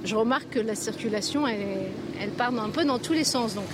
Je 0.04 0.16
remarque 0.16 0.50
que 0.50 0.60
la 0.60 0.76
circulation, 0.76 1.48
elle, 1.48 1.92
elle 2.20 2.32
part 2.32 2.54
un 2.54 2.70
peu 2.70 2.84
dans 2.84 3.00
tous 3.00 3.14
les 3.14 3.24
sens. 3.24 3.56
Donc, 3.56 3.70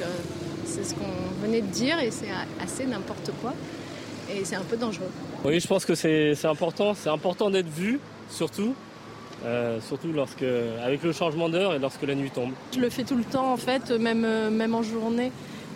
c'est 0.70 0.84
ce 0.84 0.94
qu'on 0.94 1.46
venait 1.46 1.62
de 1.62 1.68
dire 1.68 2.00
et 2.00 2.12
c'est 2.12 2.30
assez 2.62 2.86
n'importe 2.86 3.32
quoi. 3.42 3.54
Et 4.32 4.46
c'est 4.46 4.56
un 4.56 4.64
peu 4.64 4.78
dangereux. 4.78 5.10
Oui, 5.44 5.60
je 5.60 5.68
pense 5.68 5.86
que 5.86 5.96
c'est 5.96 6.46
important. 6.46 6.94
C'est 6.94 7.10
important 7.10 7.50
d'être 7.50 7.70
vu, 7.70 8.00
surtout. 8.30 8.76
Euh, 9.46 9.80
surtout 9.80 10.12
lorsque, 10.12 10.44
avec 10.84 11.02
le 11.02 11.14
changement 11.14 11.48
d'heure 11.48 11.74
et 11.74 11.80
lorsque 11.80 12.04
la 12.04 12.14
nuit 12.14 12.30
tombe. 12.30 12.52
Je 12.74 12.80
le 12.80 12.90
fais 12.90 13.04
tout 13.04 13.16
le 13.16 13.24
temps 13.24 13.54
en 13.54 13.58
fait, 13.58 13.90
même, 13.92 14.26
euh, 14.26 14.50
même 14.50 14.76
en 14.76 14.84
journée. 14.84 15.32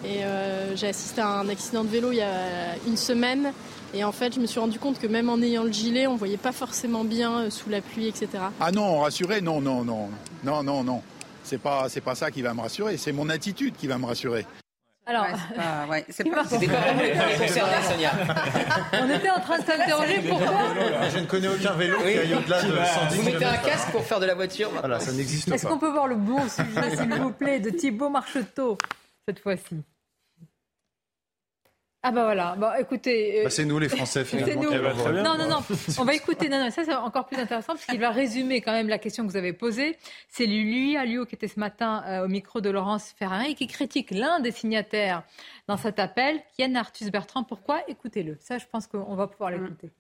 Et 0.05 0.25
euh, 0.25 0.75
j'ai 0.75 0.87
assisté 0.87 1.21
à 1.21 1.39
un 1.39 1.47
accident 1.47 1.85
de 1.85 1.89
vélo 1.89 2.11
il 2.11 2.17
y 2.17 2.21
a 2.21 2.75
une 2.85 2.97
semaine. 2.97 3.53
Et 3.93 4.03
en 4.03 4.11
fait, 4.11 4.35
je 4.35 4.39
me 4.39 4.47
suis 4.47 4.59
rendu 4.59 4.79
compte 4.79 4.99
que 4.99 5.07
même 5.07 5.29
en 5.29 5.41
ayant 5.41 5.63
le 5.63 5.71
gilet, 5.71 6.07
on 6.07 6.15
voyait 6.15 6.35
pas 6.35 6.51
forcément 6.51 7.05
bien 7.05 7.49
sous 7.49 7.69
la 7.69 7.79
pluie, 7.79 8.07
etc. 8.07 8.27
Ah 8.59 8.71
non, 8.71 8.99
rassurer, 8.99 9.39
non, 9.39 9.61
non, 9.61 9.85
non, 9.85 10.09
non, 10.43 10.63
non, 10.63 10.83
non. 10.83 11.01
C'est 11.43 11.59
pas, 11.59 11.87
c'est 11.89 12.01
pas 12.01 12.15
ça 12.15 12.31
qui 12.31 12.41
va 12.41 12.53
me 12.53 12.61
rassurer. 12.61 12.97
C'est 12.97 13.11
mon 13.11 13.29
attitude 13.29 13.75
qui 13.77 13.87
va 13.87 13.97
me 13.97 14.05
rassurer. 14.05 14.45
Alors, 15.05 15.25
c'est 16.09 16.23
pas, 16.29 16.43
C'était 16.47 16.67
pas 16.71 16.79
vraiment 16.79 17.01
les 17.01 17.37
concernés, 17.37 17.83
Sonia. 17.83 18.11
On 19.01 19.09
était 19.09 19.29
en 19.29 19.39
train 19.39 19.59
de 19.59 19.65
s'interroger 19.65 20.21
pourquoi. 20.29 20.61
Je 21.13 21.19
ne 21.19 21.25
connais 21.25 21.47
aucun 21.49 21.73
vélo 21.73 21.97
qui 21.99 22.17
aille 22.17 22.35
au-delà 22.35 22.61
de 22.63 22.71
110 23.09 23.17
Vous 23.17 23.23
mettez 23.23 23.45
un 23.45 23.57
casque 23.57 23.89
pour 23.91 24.03
faire 24.05 24.19
de 24.21 24.25
la 24.25 24.35
voiture. 24.35 24.69
Voilà, 24.79 24.99
ça 24.99 25.11
n'existe 25.11 25.49
pas. 25.49 25.55
Est-ce 25.55 25.67
qu'on 25.67 25.77
peut 25.77 25.91
voir 25.91 26.07
le 26.07 26.15
bon 26.15 26.39
sujet, 26.47 26.95
s'il 26.95 27.13
vous 27.13 27.31
plaît, 27.31 27.59
de 27.59 27.69
Thibault 27.69 28.09
Marcheteau 28.09 28.77
cette 29.27 29.39
fois-ci? 29.39 29.83
Ah 32.05 32.11
bah 32.11 32.23
voilà, 32.25 32.55
bon, 32.57 32.67
écoutez... 32.77 33.39
Euh, 33.39 33.43
bah 33.45 33.49
c'est 33.49 33.63
nous 33.63 33.79
les 33.79 33.87
Français 33.87 34.25
finalement. 34.25 34.61
Nous. 34.63 34.71
non, 35.23 35.37
non, 35.37 35.47
non, 35.47 35.59
on 35.97 36.03
va 36.03 36.13
écouter, 36.13 36.49
non, 36.49 36.59
non, 36.59 36.69
ça 36.69 36.83
c'est 36.83 36.93
encore 36.93 37.25
plus 37.25 37.37
intéressant 37.37 37.73
parce 37.73 37.85
qu'il 37.85 37.99
va 37.99 38.11
résumer 38.11 38.59
quand 38.59 38.73
même 38.73 38.89
la 38.89 38.97
question 38.97 39.25
que 39.25 39.31
vous 39.31 39.37
avez 39.37 39.53
posée. 39.53 39.97
C'est 40.27 40.45
lui, 40.45 40.97
Alio, 40.97 41.25
qui 41.25 41.35
était 41.35 41.47
ce 41.47 41.61
matin 41.61 42.03
euh, 42.05 42.25
au 42.25 42.27
micro 42.27 42.59
de 42.59 42.69
Laurence 42.69 43.13
Ferrari 43.17 43.51
et 43.51 43.55
qui 43.55 43.67
critique 43.67 44.11
l'un 44.11 44.41
des 44.41 44.51
signataires 44.51 45.23
dans 45.69 45.77
cet 45.77 45.97
appel, 45.97 46.41
Yann 46.59 46.75
Arthus 46.75 47.09
Bertrand. 47.09 47.45
Pourquoi? 47.45 47.81
Écoutez-le. 47.87 48.37
Ça, 48.41 48.57
je 48.57 48.65
pense 48.69 48.85
qu'on 48.87 49.15
va 49.15 49.27
pouvoir 49.27 49.51
l'écouter. 49.51 49.91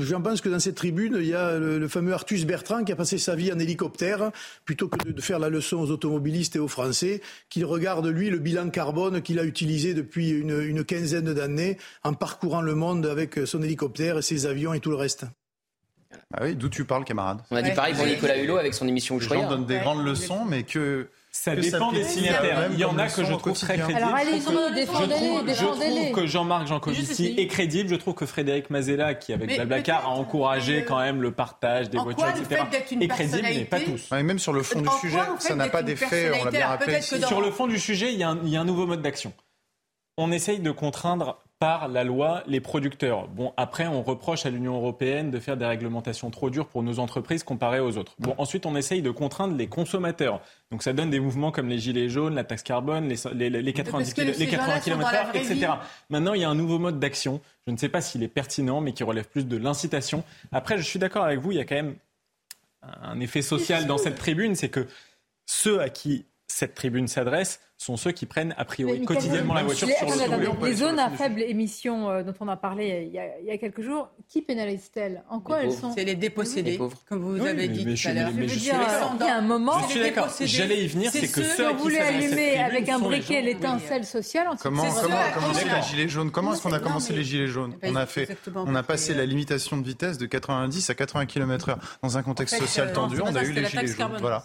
Je 0.00 0.16
pense 0.16 0.40
que 0.40 0.48
dans 0.48 0.58
cette 0.58 0.76
tribune, 0.76 1.18
il 1.20 1.26
y 1.26 1.34
a 1.34 1.58
le, 1.58 1.86
fameux 1.86 2.14
Artus 2.14 2.46
Bertrand 2.46 2.82
qui 2.82 2.92
a 2.92 2.96
passé 2.96 3.18
sa 3.18 3.34
vie 3.34 3.52
en 3.52 3.58
hélicoptère, 3.58 4.30
plutôt 4.64 4.88
que 4.88 5.06
de, 5.06 5.20
faire 5.20 5.38
la 5.38 5.50
leçon 5.50 5.76
aux 5.76 5.90
automobilistes 5.90 6.56
et 6.56 6.58
aux 6.58 6.68
Français, 6.68 7.20
qu'il 7.50 7.66
regarde, 7.66 8.06
lui, 8.06 8.30
le 8.30 8.38
bilan 8.38 8.70
carbone 8.70 9.20
qu'il 9.20 9.38
a 9.38 9.44
utilisé 9.44 9.92
depuis 9.92 10.30
une, 10.30 10.82
quinzaine 10.84 11.34
d'années 11.34 11.76
en 12.04 12.14
parcourant 12.14 12.62
le 12.62 12.74
monde 12.74 13.04
avec 13.04 13.38
son 13.44 13.62
hélicoptère 13.62 14.16
et 14.16 14.22
ses 14.22 14.46
avions 14.46 14.72
et 14.72 14.80
tout 14.80 14.90
le 14.90 14.96
reste. 14.96 15.26
Ah 16.32 16.40
oui, 16.44 16.56
d'où 16.56 16.70
tu 16.70 16.86
parles, 16.86 17.04
camarade? 17.04 17.42
On 17.50 17.56
a 17.56 17.62
dit 17.62 17.72
pareil 17.72 17.94
pour 17.94 18.06
Nicolas 18.06 18.38
Hulot 18.38 18.56
avec 18.56 18.72
son 18.72 18.88
émission 18.88 19.18
Les 19.18 19.28
gens 19.28 19.48
donnent 19.50 19.66
des 19.66 19.78
grandes 19.78 20.06
leçons, 20.06 20.46
mais 20.46 20.62
que 20.62 21.08
ça 21.32 21.56
dépend 21.56 21.92
des 21.92 22.04
signataires. 22.04 22.68
Il 22.72 22.78
y 22.78 22.84
en 22.84 22.98
a 22.98 23.08
que 23.08 23.24
je 23.24 23.32
trouve 23.32 23.58
très 23.58 23.78
crédibles. 23.78 23.98
Alors 23.98 24.14
allez-y, 24.14 24.74
défendez-les, 24.74 25.54
Je 25.54 25.64
trouve 25.64 26.12
que 26.12 26.26
Jean-Marc 26.26 26.66
Jancovici 26.66 27.34
est 27.38 27.46
crédible. 27.46 27.88
Je 27.88 27.94
trouve 27.94 28.14
que 28.14 28.26
Frédéric 28.26 28.68
Mazella, 28.68 29.14
qui 29.14 29.32
avec 29.32 29.54
Blablacar 29.54 30.04
a 30.04 30.10
encouragé 30.10 30.84
quand 30.84 30.98
même 30.98 31.22
le 31.22 31.32
partage 31.32 31.88
des 31.88 31.98
voitures, 31.98 32.28
etc., 32.28 32.62
est 33.00 33.08
crédible, 33.08 33.42
mais 33.42 33.64
pas 33.64 33.80
tous. 33.80 34.10
même 34.10 34.38
sur 34.38 34.52
le 34.52 34.62
fond 34.62 34.82
du 34.82 34.88
sujet, 35.00 35.18
ça 35.38 35.54
n'a 35.54 35.68
pas 35.68 35.82
d'effet, 35.82 36.32
on 36.40 36.44
l'a 36.44 36.50
bien 36.50 36.68
rappelé. 36.68 37.00
Sur 37.00 37.40
le 37.40 37.50
fond 37.50 37.66
du 37.66 37.78
sujet, 37.78 38.12
il 38.12 38.18
y 38.18 38.24
a 38.24 38.60
un 38.60 38.64
nouveau 38.64 38.86
mode 38.86 39.02
d'action. 39.02 39.32
On 40.18 40.30
essaye 40.30 40.60
de 40.60 40.70
contraindre 40.70 41.41
par 41.62 41.86
la 41.86 42.02
loi 42.02 42.42
les 42.48 42.58
producteurs. 42.58 43.28
Bon, 43.28 43.52
après, 43.56 43.86
on 43.86 44.02
reproche 44.02 44.46
à 44.46 44.50
l'Union 44.50 44.74
européenne 44.74 45.30
de 45.30 45.38
faire 45.38 45.56
des 45.56 45.64
réglementations 45.64 46.28
trop 46.28 46.50
dures 46.50 46.66
pour 46.66 46.82
nos 46.82 46.98
entreprises 46.98 47.44
comparées 47.44 47.78
aux 47.78 47.98
autres. 47.98 48.16
Bon, 48.18 48.34
ensuite, 48.36 48.66
on 48.66 48.74
essaye 48.74 49.00
de 49.00 49.12
contraindre 49.12 49.56
les 49.56 49.68
consommateurs. 49.68 50.40
Donc, 50.72 50.82
ça 50.82 50.92
donne 50.92 51.10
des 51.10 51.20
mouvements 51.20 51.52
comme 51.52 51.68
les 51.68 51.78
gilets 51.78 52.08
jaunes, 52.08 52.34
la 52.34 52.42
taxe 52.42 52.64
carbone, 52.64 53.06
les, 53.06 53.48
les, 53.48 53.72
90, 53.72 54.16
les 54.16 54.48
80 54.48 54.80
km/h, 54.80 55.36
etc. 55.36 55.74
Maintenant, 56.10 56.34
il 56.34 56.40
y 56.40 56.44
a 56.44 56.50
un 56.50 56.56
nouveau 56.56 56.80
mode 56.80 56.98
d'action. 56.98 57.40
Je 57.68 57.72
ne 57.72 57.76
sais 57.76 57.88
pas 57.88 58.00
s'il 58.00 58.24
est 58.24 58.28
pertinent, 58.28 58.80
mais 58.80 58.92
qui 58.92 59.04
relève 59.04 59.28
plus 59.28 59.46
de 59.46 59.56
l'incitation. 59.56 60.24
Après, 60.50 60.78
je 60.78 60.82
suis 60.82 60.98
d'accord 60.98 61.22
avec 61.22 61.38
vous, 61.38 61.52
il 61.52 61.58
y 61.58 61.60
a 61.60 61.64
quand 61.64 61.76
même 61.76 61.94
un 62.82 63.20
effet 63.20 63.40
social 63.40 63.86
dans 63.86 63.98
cette 63.98 64.16
tribune, 64.16 64.56
c'est 64.56 64.68
que 64.68 64.88
ceux 65.46 65.80
à 65.80 65.90
qui 65.90 66.24
cette 66.48 66.74
tribune 66.74 67.06
s'adresse 67.06 67.60
sont 67.82 67.96
ceux 67.96 68.12
qui 68.12 68.26
prennent 68.26 68.54
a 68.56 68.64
priori 68.64 69.02
quotidiennement 69.02 69.54
la 69.54 69.64
voiture 69.64 69.88
sur 69.88 70.06
le 70.06 70.66
Les 70.66 70.74
zones 70.74 70.98
à 70.98 71.10
faible 71.10 71.42
émission 71.42 72.10
euh, 72.10 72.22
dont 72.22 72.34
on 72.40 72.48
a 72.48 72.56
parlé 72.56 73.08
il 73.08 73.46
y 73.46 73.50
a, 73.50 73.58
quelques 73.58 73.82
jours, 73.82 74.10
qui 74.28 74.42
pénalisent-elles 74.42 75.22
En 75.28 75.40
quoi 75.40 75.62
elles 75.62 75.72
sont 75.72 75.92
C'est 75.92 76.04
les 76.04 76.14
dépossédés, 76.14 76.78
comme 77.08 77.20
vous 77.20 77.44
avez 77.44 77.68
dit 77.68 77.84
tout 77.84 78.08
à 78.08 78.12
l'heure. 78.12 78.30
Je 78.34 78.40
veux 78.40 78.46
dire, 78.46 78.74
il 79.20 79.26
y 79.26 79.28
a 79.28 79.36
un 79.36 79.42
moment, 79.42 79.80
je 79.82 79.90
suis 79.92 80.00
d'accord. 80.00 80.28
J'allais 80.40 80.84
y 80.84 80.86
venir, 80.86 81.10
c'est 81.10 81.32
que 81.32 81.42
ceux 81.42 81.68
qui 81.70 81.74
voulait 81.76 82.00
allumer 82.00 82.58
avec 82.58 82.88
un 82.88 82.98
briquet 82.98 83.42
l'étincelle 83.42 84.04
sociale. 84.04 84.48
Comment 84.60 84.84
comment 84.84 85.16
a 85.16 85.30
commencé 85.30 85.64
les 85.64 85.82
gilets 85.82 86.08
jaunes? 86.08 86.30
Comment 86.30 86.54
est-ce 86.54 86.62
qu'on 86.62 86.72
a 86.72 86.80
commencé 86.80 87.12
les 87.12 87.24
gilets 87.24 87.48
jaunes? 87.48 87.74
On 87.82 87.96
a 87.96 88.06
fait, 88.06 88.36
on 88.54 88.74
a 88.74 88.82
passé 88.82 89.14
la 89.14 89.26
limitation 89.26 89.76
de 89.76 89.84
vitesse 89.84 90.18
de 90.18 90.26
90 90.26 90.90
à 90.90 90.94
80 90.94 91.26
km/h 91.26 91.76
dans 92.02 92.18
un 92.18 92.22
contexte 92.22 92.58
social 92.58 92.88
euh, 92.88 92.94
tendu. 92.94 93.20
On 93.20 93.34
a 93.34 93.42
eu 93.42 93.52
les 93.52 93.64
gilets 93.64 93.86
jaunes. 93.86 94.16
Voilà. 94.20 94.44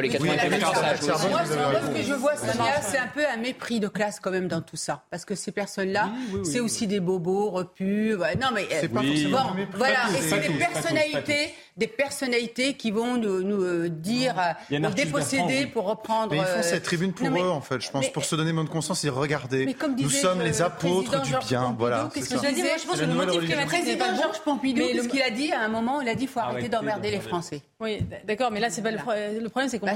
Les 0.00 0.08
80 0.08 0.36
km/h. 0.36 1.28
Moi, 1.28 1.40
ce 1.44 1.98
que 1.98 2.02
je 2.02 2.14
vois, 2.14 2.36
c'est 2.36 2.56
un 2.98 3.06
peu 3.08 3.26
un 3.26 3.36
mépris 3.36 3.80
de 3.80 3.88
classe 3.88 4.20
quand 4.20 4.30
même 4.30 4.48
dans 4.48 4.60
tout 4.60 4.76
ça. 4.76 5.04
Parce 5.10 5.24
que 5.24 5.34
ces 5.34 5.52
personnes-là, 5.52 6.10
c'est 6.44 6.60
aussi 6.60 6.86
des 6.86 7.00
bobos 7.00 7.50
repus. 7.50 8.16
Non, 8.40 8.48
mais 8.54 8.66
c'est 8.70 8.88
pas 8.88 9.02
forcément. 9.02 9.56
Voilà, 9.74 10.08
et 10.16 10.22
c'est 10.22 10.40
des 10.40 10.54
personnalités 10.54 11.54
des 11.78 11.86
personnalités 11.86 12.74
qui 12.74 12.90
vont 12.90 13.16
nous, 13.16 13.42
nous 13.42 13.62
euh, 13.62 13.88
dire, 13.88 14.34
nous 14.70 14.90
déposséder 14.90 15.66
pour 15.66 15.86
reprendre. 15.86 16.32
Mais 16.32 16.38
ils 16.38 16.44
font 16.44 16.62
cette 16.62 16.82
tribune 16.82 17.12
pour 17.12 17.28
eux, 17.28 17.48
en 17.48 17.60
fait, 17.60 17.80
je 17.80 17.90
pense, 17.90 18.08
pour 18.08 18.24
se 18.24 18.36
donner 18.36 18.52
bonne 18.52 18.68
conscience 18.68 19.04
et 19.04 19.08
regarder. 19.08 19.74
Nous 19.96 20.10
sommes 20.10 20.42
les 20.42 20.60
apôtres 20.60 21.22
du 21.22 21.34
bien. 21.46 21.74
Voilà. 21.78 22.10
Qu'est-ce 22.12 22.34
que 22.34 22.46
je 22.46 22.52
disais 22.52 22.78
Je 22.82 22.86
pense 22.86 23.00
que 23.00 23.04
le 23.04 23.14
motif 23.14 23.40
climatique. 23.40 23.60
Le 23.60 23.66
président 23.66 24.16
Georges 24.16 24.40
Pompidou, 24.40 24.82
qu'est-ce 24.82 25.08
qu'il 25.08 25.22
a 25.22 25.30
dit 25.30 25.52
à 25.52 25.62
un 25.62 25.68
moment 25.68 26.00
Il 26.00 26.08
a 26.08 26.14
dit 26.14 26.20
qu'il 26.20 26.28
faut 26.28 26.40
arrêter 26.40 26.68
d'emmerder 26.68 27.10
les 27.10 27.20
Français. 27.20 27.62
Oui, 27.80 28.00
d'accord, 28.24 28.50
mais 28.50 28.58
là, 28.58 28.70
c'est 28.70 28.82
pas 28.82 28.90
le 28.90 29.48
problème, 29.48 29.68
c'est 29.68 29.78
qu'on 29.78 29.86
bah 29.86 29.94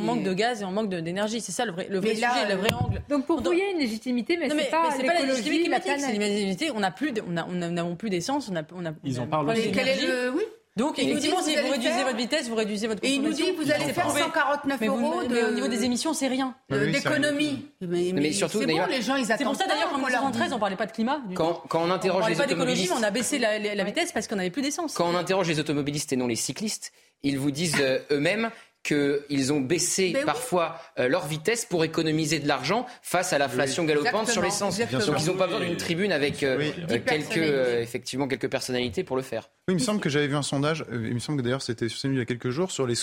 manque 0.00 0.22
de 0.22 0.34
gaz 0.34 0.60
et 0.60 0.64
on 0.64 0.70
manque 0.70 0.90
d'énergie. 0.90 1.40
C'est 1.40 1.52
ça 1.52 1.64
le 1.64 1.72
vrai 1.72 2.14
sujet, 2.14 2.48
le 2.48 2.56
vrai 2.56 2.72
angle. 2.74 3.02
Donc 3.08 3.26
pour 3.26 3.40
vous, 3.42 3.52
il 3.52 3.58
y 3.58 3.62
a 3.62 3.70
une 3.70 3.78
légitimité, 3.78 4.36
mais, 4.36 4.48
c'est 4.50 4.70
pas, 4.70 4.90
pas 4.90 5.14
la 5.14 5.22
légitimité 5.22 5.62
climatique, 5.62 5.92
c'est 5.98 6.12
légitimité. 6.12 6.70
On 6.74 6.80
n'a 6.80 6.90
plus, 6.90 7.12
on 7.26 7.52
n'avons 7.52 7.96
plus 7.96 8.10
d'essence, 8.10 8.50
on 8.50 8.56
a, 8.56 8.62
on 8.74 8.84
a. 8.84 8.90
Ils 9.04 9.20
en 9.20 9.26
parlent 9.26 9.48
aussi. 9.48 9.72
Quel 9.72 9.88
est 9.88 10.02
le, 10.02 10.30
oui. 10.34 10.42
Donc, 10.76 10.98
effectivement, 10.98 11.42
si 11.42 11.54
vous 11.54 11.70
réduisez 11.70 12.02
votre 12.02 12.16
vitesse, 12.16 12.48
vous 12.48 12.54
réduisez 12.54 12.86
votre 12.86 13.00
consommation. 13.00 13.22
Et 13.22 13.24
il 13.24 13.28
nous 13.28 13.36
dit 13.36 13.56
que 13.56 13.62
vous 13.62 13.70
allez 13.70 13.92
faire 13.92 14.10
149 14.10 14.82
euros. 14.82 15.22
Mais 15.28 15.44
au 15.44 15.50
niveau 15.50 15.68
des 15.68 15.84
émissions, 15.84 16.14
c'est 16.14 16.28
rien. 16.28 16.54
D'économie. 16.70 17.66
Mais, 17.80 18.32
surtout, 18.32 18.64
d'ailleurs. 18.64 18.88
les 18.88 19.02
gens, 19.02 19.16
ils 19.16 19.26
C'est 19.26 19.44
pour 19.44 19.56
ça, 19.56 19.66
d'ailleurs, 19.66 19.90
qu'en 19.90 19.98
1913, 19.98 20.52
on 20.52 20.58
parlait 20.58 20.76
pas 20.76 20.86
de 20.86 20.92
climat. 20.92 21.20
Quand, 21.34 21.62
quand 21.68 21.82
on 21.82 21.90
interroge 21.90 22.28
les 22.28 22.40
automobilistes. 22.40 22.92
on 22.96 23.02
a 23.02 23.10
baissé 23.10 23.38
la, 23.38 23.84
vitesse 23.84 24.12
parce 24.12 24.26
qu'on 24.28 24.36
n'avait 24.36 24.50
plus 24.50 24.62
d'essence. 24.62 24.94
Quand 24.94 25.08
on 25.08 25.14
interroge 25.14 25.48
les 25.48 25.60
automobilistes 25.60 26.12
et 26.12 26.16
non 26.16 26.26
les 26.26 26.36
cyclistes, 26.36 26.92
ils 27.22 27.38
vous 27.38 27.50
disent 27.50 27.80
euh, 27.80 27.98
eux-mêmes 28.10 28.50
qu'ils 28.82 29.52
ont 29.52 29.60
baissé 29.60 30.14
parfois 30.26 30.76
euh, 30.98 31.08
leur 31.08 31.26
vitesse 31.26 31.64
pour 31.64 31.84
économiser 31.84 32.40
de 32.40 32.48
l'argent 32.48 32.86
face 33.02 33.32
à 33.32 33.38
l'inflation 33.38 33.84
galopante 33.84 34.28
sur 34.28 34.42
l'essence. 34.42 34.78
Donc 34.78 35.20
ils 35.20 35.26
n'ont 35.26 35.36
pas 35.36 35.46
besoin 35.46 35.60
d'une 35.60 35.76
tribune 35.76 36.10
avec 36.10 36.42
euh, 36.42 36.70
euh, 36.90 36.98
quelques, 37.06 37.36
effectivement, 37.36 38.26
quelques 38.26 38.50
personnalités 38.50 39.04
pour 39.04 39.16
le 39.16 39.22
faire. 39.22 39.50
Oui, 39.68 39.74
il 39.74 39.78
me 39.78 39.80
semble 39.80 40.00
que 40.00 40.08
j'avais 40.08 40.26
vu 40.26 40.34
un 40.34 40.42
sondage, 40.42 40.84
il 40.90 41.14
me 41.14 41.20
semble 41.20 41.38
que 41.38 41.44
d'ailleurs 41.44 41.62
c'était 41.62 41.86
il 41.86 42.18
y 42.18 42.20
a 42.20 42.24
quelques 42.24 42.50
jours, 42.50 42.72
sur 42.72 42.86
les 42.86 42.94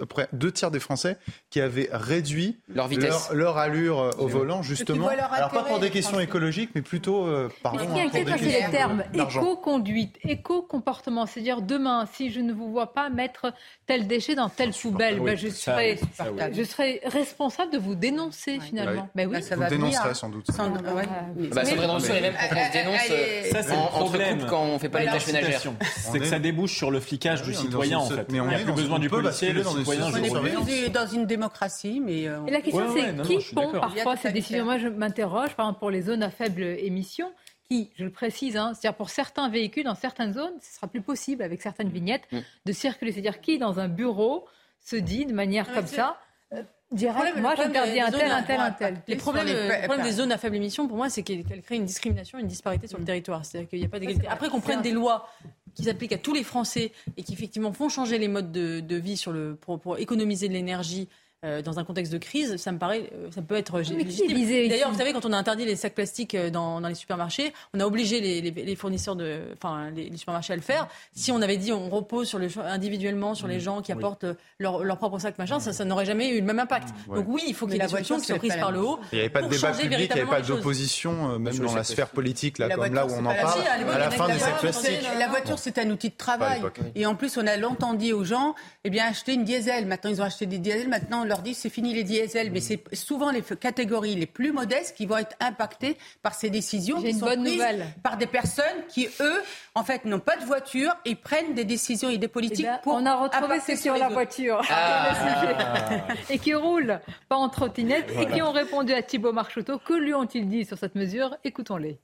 après 0.00 0.28
deux 0.32 0.52
tiers 0.52 0.70
des 0.70 0.78
Français 0.78 1.16
qui 1.50 1.60
avaient 1.60 1.88
réduit 1.90 2.58
leur, 2.68 2.86
vitesse. 2.86 3.30
leur, 3.32 3.58
allure 3.58 4.14
au 4.18 4.28
volant, 4.28 4.62
justement. 4.62 5.08
Alors 5.08 5.50
pas 5.50 5.64
pour 5.64 5.80
des 5.80 5.90
questions 5.90 6.20
écologiques, 6.20 6.70
mais 6.74 6.82
plutôt, 6.82 7.28
pardon, 7.62 7.80
Ce 7.80 7.94
qui 7.94 8.00
inquiète, 8.00 8.28
c'est 8.38 8.66
les 8.66 8.70
termes 8.70 9.02
éco-conduite, 9.12 10.16
éco-comportement. 10.22 11.26
C'est-à-dire 11.26 11.62
demain, 11.62 12.06
si 12.12 12.30
je 12.30 12.40
ne 12.40 12.52
vous 12.52 12.70
vois 12.70 12.92
pas 12.92 13.08
mettre 13.08 13.52
tel 13.86 14.06
déchet 14.06 14.36
dans 14.36 14.48
telle 14.48 14.72
poubelle, 14.72 15.15
bah, 15.24 15.34
je, 15.36 15.48
serai, 15.48 15.98
je 16.52 16.62
serai 16.62 17.00
responsable 17.04 17.72
de 17.72 17.78
vous 17.78 17.94
dénoncer 17.94 18.58
finalement. 18.60 19.08
Mais 19.14 19.26
oui, 19.26 19.42
ça 19.42 19.56
va 19.56 19.68
dénoncerait 19.68 20.14
sans 20.14 20.28
doute. 20.28 20.50
Sans, 20.50 20.70
ouais. 20.70 20.92
ouais. 20.92 21.48
Bah, 21.48 21.62
est 21.62 21.66
même 21.66 21.76
pour 21.76 21.86
qu'on 21.86 22.00
se 22.00 22.72
dénonce 22.72 23.00
euh, 23.10 23.62
ça, 23.62 23.74
en, 23.74 24.02
entre 24.02 24.46
quand 24.46 24.62
on 24.62 24.78
fait 24.78 24.88
pas 24.88 25.00
les 25.00 25.06
tâches 25.06 25.26
ménagères. 25.26 25.62
C'est 25.96 26.18
que 26.18 26.26
ça 26.26 26.38
débouche 26.38 26.74
sur 26.74 26.90
le 26.90 27.00
flicage 27.00 27.42
du 27.42 27.54
citoyen 27.54 27.98
en 27.98 28.06
fait. 28.06 28.30
Mais 28.30 28.40
on 28.40 28.46
n'a 28.46 28.58
plus 28.58 28.72
besoin 28.72 28.98
du 28.98 29.08
policier, 29.08 29.52
le 29.52 29.64
citoyen. 29.64 30.06
On 30.06 30.66
est 30.66 30.88
dans 30.90 31.06
une 31.06 31.26
démocratie, 31.26 32.00
mais. 32.04 32.28
Euh, 32.28 32.44
Et 32.46 32.50
la 32.50 32.60
question 32.60 32.86
c'est 32.94 33.22
qui 33.22 33.54
prend 33.54 33.72
parfois 33.72 34.16
ces 34.16 34.32
décisions 34.32 34.64
Moi 34.64 34.78
je 34.78 34.88
m'interroge, 34.88 35.54
par 35.54 35.66
exemple 35.66 35.78
pour 35.78 35.90
les 35.90 36.02
zones 36.02 36.22
à 36.22 36.30
faible 36.30 36.62
émission 36.62 37.32
qui, 37.68 37.90
je 37.96 38.04
le 38.04 38.10
précise, 38.10 38.56
hein, 38.56 38.72
c'est-à-dire 38.74 38.96
pour 38.96 39.10
certains 39.10 39.48
véhicules 39.48 39.84
dans 39.84 39.94
certaines 39.94 40.32
zones, 40.32 40.54
ce 40.60 40.76
sera 40.76 40.86
plus 40.86 41.02
possible 41.02 41.42
avec 41.42 41.62
certaines 41.62 41.88
vignettes 41.88 42.26
mm. 42.30 42.38
de 42.64 42.72
circuler. 42.72 43.12
C'est-à-dire 43.12 43.40
qui, 43.40 43.58
dans 43.58 43.80
un 43.80 43.88
bureau, 43.88 44.46
se 44.86 44.96
dit 44.96 45.26
de 45.26 45.32
manière 45.32 45.72
comme 45.72 45.86
ça, 45.86 46.16
euh, 46.52 46.62
direct, 46.92 47.36
moi 47.38 47.56
j'interdis 47.56 48.00
un 48.00 48.10
tel, 48.10 48.30
un 48.30 48.42
tel, 48.42 48.60
un 48.60 48.70
tel. 48.70 49.02
Les 49.08 49.16
problèmes, 49.16 49.48
le 49.48 49.84
problème 49.84 50.06
des 50.06 50.12
zones 50.12 50.30
à 50.30 50.38
faible 50.38 50.56
émission, 50.56 50.86
pour 50.86 50.96
moi, 50.96 51.10
c'est 51.10 51.24
qu'elles 51.24 51.44
créent 51.62 51.76
une 51.76 51.84
discrimination, 51.84 52.38
une 52.38 52.46
disparité 52.46 52.86
sur 52.86 52.98
le 52.98 53.04
territoire. 53.04 53.44
C'est-à-dire 53.44 53.68
qu'il 53.68 53.80
n'y 53.80 53.84
a 53.84 53.88
pas 53.88 53.98
d'égalité. 53.98 54.28
Après 54.28 54.48
qu'on 54.48 54.60
prenne 54.60 54.82
des 54.82 54.92
lois 54.92 55.28
qui 55.74 55.84
s'appliquent 55.84 56.12
à 56.12 56.18
tous 56.18 56.32
les 56.32 56.44
Français 56.44 56.92
et 57.16 57.24
qui 57.24 57.32
effectivement 57.32 57.72
font 57.72 57.88
changer 57.88 58.18
les 58.18 58.28
modes 58.28 58.52
de, 58.52 58.96
vie 58.96 59.16
sur 59.16 59.32
le, 59.32 59.56
pour 59.56 59.98
économiser 59.98 60.48
de 60.48 60.52
l'énergie, 60.52 61.08
euh, 61.44 61.60
dans 61.60 61.78
un 61.78 61.84
contexte 61.84 62.12
de 62.12 62.18
crise, 62.18 62.56
ça 62.56 62.72
me 62.72 62.78
paraît, 62.78 63.10
euh, 63.14 63.28
ça 63.30 63.42
peut 63.42 63.56
être 63.56 63.80
légitime. 63.80 64.68
D'ailleurs, 64.68 64.90
vous 64.90 64.98
savez, 64.98 65.12
quand 65.12 65.26
on 65.26 65.32
a 65.34 65.36
interdit 65.36 65.66
les 65.66 65.76
sacs 65.76 65.94
plastiques 65.94 66.34
euh, 66.34 66.48
dans, 66.48 66.80
dans 66.80 66.88
les 66.88 66.94
supermarchés, 66.94 67.52
on 67.74 67.80
a 67.80 67.84
obligé 67.84 68.20
les, 68.22 68.40
les, 68.40 68.50
les 68.50 68.74
fournisseurs 68.76 69.16
de, 69.16 69.42
enfin, 69.52 69.90
les, 69.90 70.08
les, 70.08 70.16
supermarchés 70.16 70.54
à 70.54 70.56
le 70.56 70.62
faire. 70.62 70.88
Si 71.14 71.30
on 71.32 71.42
avait 71.42 71.58
dit 71.58 71.72
on 71.72 71.90
repose 71.90 72.26
sur 72.26 72.38
le, 72.38 72.48
individuellement 72.64 73.34
sur 73.34 73.48
les 73.48 73.60
gens 73.60 73.82
qui 73.82 73.92
apportent 73.92 74.24
leur, 74.58 74.82
leur 74.82 74.96
propre 74.96 75.18
sac 75.18 75.36
machin, 75.36 75.60
ça, 75.60 75.74
ça 75.74 75.84
n'aurait 75.84 76.06
jamais 76.06 76.30
eu 76.30 76.40
le 76.40 76.46
même 76.46 76.58
impact. 76.58 76.88
Donc 77.06 77.26
oui, 77.28 77.42
il 77.46 77.54
faut 77.54 77.66
qu'il 77.66 77.76
y 77.76 77.78
ait 77.78 77.82
des 77.82 77.88
solutions 77.88 78.18
qui 78.18 78.24
soient 78.24 78.38
prises 78.38 78.56
par 78.56 78.72
le 78.72 78.80
haut. 78.80 78.98
Il 79.12 79.16
n'y 79.16 79.20
avait 79.20 79.30
pas 79.30 79.42
de 79.42 79.48
débat 79.48 79.72
public, 79.72 80.08
il 80.10 80.14
n'y 80.14 80.20
avait 80.22 80.30
pas 80.30 80.40
d'opposition, 80.40 81.38
même 81.38 81.58
dans 81.58 81.74
la 81.74 81.84
sphère 81.84 82.08
politique, 82.08 82.58
là, 82.58 82.70
comme 82.70 82.94
là 82.94 83.06
où 83.06 83.10
on 83.10 83.26
en 83.26 83.34
parle, 83.34 83.60
à 83.60 83.98
la 83.98 84.10
fin 84.10 84.26
des 84.28 84.38
sacs 84.38 84.60
plastiques. 84.60 85.06
La 85.18 85.28
voiture, 85.28 85.58
c'est 85.58 85.76
un 85.76 85.90
outil 85.90 86.08
de 86.08 86.16
travail. 86.16 86.62
Et 86.94 87.04
en 87.04 87.14
plus, 87.14 87.36
on 87.36 87.46
a 87.46 87.58
longtemps 87.58 87.92
dit 87.92 88.14
aux 88.14 88.24
gens, 88.24 88.54
eh 88.84 88.90
bien, 88.90 89.04
achetez 89.06 89.34
une 89.34 89.44
diesel. 89.44 89.84
Maintenant, 89.84 90.10
ils 90.10 90.22
ont 90.22 90.24
acheté 90.24 90.46
des 90.46 90.58
diesels. 90.58 90.88
Maintenant, 90.88 91.25
leur 91.26 91.42
dit 91.42 91.54
c'est 91.54 91.70
fini 91.70 91.92
les 91.94 92.04
diesels, 92.04 92.50
mais 92.50 92.60
c'est 92.60 92.82
souvent 92.94 93.30
les 93.30 93.42
catégories 93.42 94.14
les 94.14 94.26
plus 94.26 94.52
modestes 94.52 94.96
qui 94.96 95.06
vont 95.06 95.18
être 95.18 95.36
impactées 95.40 95.96
par 96.22 96.34
ces 96.34 96.50
décisions 96.50 97.00
qui 97.02 97.12
sont 97.12 97.26
prises 97.26 97.62
par 98.02 98.16
des 98.16 98.26
personnes 98.26 98.64
qui, 98.88 99.08
eux, 99.20 99.42
en 99.74 99.84
fait, 99.84 100.04
n'ont 100.04 100.20
pas 100.20 100.36
de 100.36 100.44
voiture 100.44 100.92
et 101.04 101.14
prennent 101.14 101.54
des 101.54 101.64
décisions 101.64 102.08
et 102.08 102.18
des 102.18 102.28
politiques 102.28 102.66
eh 102.68 102.72
ben, 102.72 102.80
pour. 102.82 102.94
On 102.94 103.06
a 103.06 103.14
retrouvé 103.14 103.60
ceux 103.60 103.74
qui 103.74 103.90
ont 103.90 103.94
la 103.94 104.08
voiture 104.08 104.62
ah. 104.70 105.12
et 106.30 106.38
qui 106.38 106.54
roulent 106.54 107.00
pas 107.28 107.36
en 107.36 107.48
trottinette 107.48 108.10
et 108.18 108.26
qui 108.26 108.42
ont 108.42 108.52
répondu 108.52 108.92
à 108.92 109.02
Thibault 109.02 109.32
Marcheteau. 109.32 109.78
Que 109.78 109.94
lui 109.94 110.14
ont-ils 110.14 110.48
dit 110.48 110.64
sur 110.64 110.78
cette 110.78 110.94
mesure? 110.94 111.36
Écoutons-les. 111.44 111.98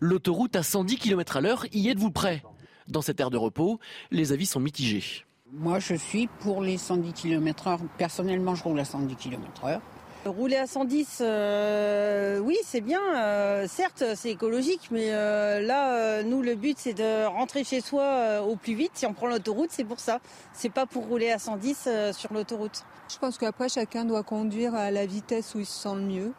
L'autoroute 0.00 0.56
à 0.56 0.62
110 0.62 0.96
km 0.96 1.36
à 1.36 1.40
l'heure, 1.40 1.66
y 1.72 1.88
êtes-vous 1.88 2.10
prêt? 2.10 2.42
Dans 2.88 3.02
cette 3.02 3.20
aire 3.20 3.30
de 3.30 3.36
repos, 3.36 3.78
les 4.10 4.32
avis 4.32 4.46
sont 4.46 4.58
mitigés. 4.58 5.24
Moi, 5.54 5.80
je 5.80 5.94
suis 5.94 6.28
pour 6.40 6.62
les 6.62 6.78
110 6.78 7.12
km/h. 7.12 7.78
Personnellement, 7.98 8.54
je 8.54 8.64
roule 8.64 8.80
à 8.80 8.86
110 8.86 9.16
km/h. 9.16 9.80
Rouler 10.24 10.56
à 10.56 10.66
110, 10.66 11.18
euh, 11.20 12.38
oui, 12.38 12.56
c'est 12.64 12.80
bien. 12.80 13.00
Euh, 13.16 13.66
certes, 13.68 14.02
c'est 14.14 14.30
écologique, 14.30 14.88
mais 14.90 15.08
euh, 15.10 15.60
là, 15.60 16.22
nous, 16.22 16.40
le 16.40 16.54
but, 16.54 16.78
c'est 16.78 16.94
de 16.94 17.26
rentrer 17.26 17.64
chez 17.64 17.82
soi 17.82 18.40
au 18.42 18.56
plus 18.56 18.74
vite. 18.74 18.92
Si 18.94 19.04
on 19.04 19.12
prend 19.12 19.26
l'autoroute, 19.26 19.68
c'est 19.72 19.84
pour 19.84 20.00
ça. 20.00 20.20
C'est 20.54 20.70
pas 20.70 20.86
pour 20.86 21.06
rouler 21.06 21.30
à 21.30 21.38
110 21.38 21.88
sur 22.12 22.32
l'autoroute. 22.32 22.84
Je 23.12 23.18
pense 23.18 23.36
qu'après, 23.36 23.68
chacun 23.68 24.06
doit 24.06 24.22
conduire 24.22 24.74
à 24.74 24.90
la 24.90 25.04
vitesse 25.04 25.54
où 25.54 25.58
il 25.58 25.66
se 25.66 25.82
sent 25.82 25.96
le 25.96 26.02
mieux. 26.02 26.32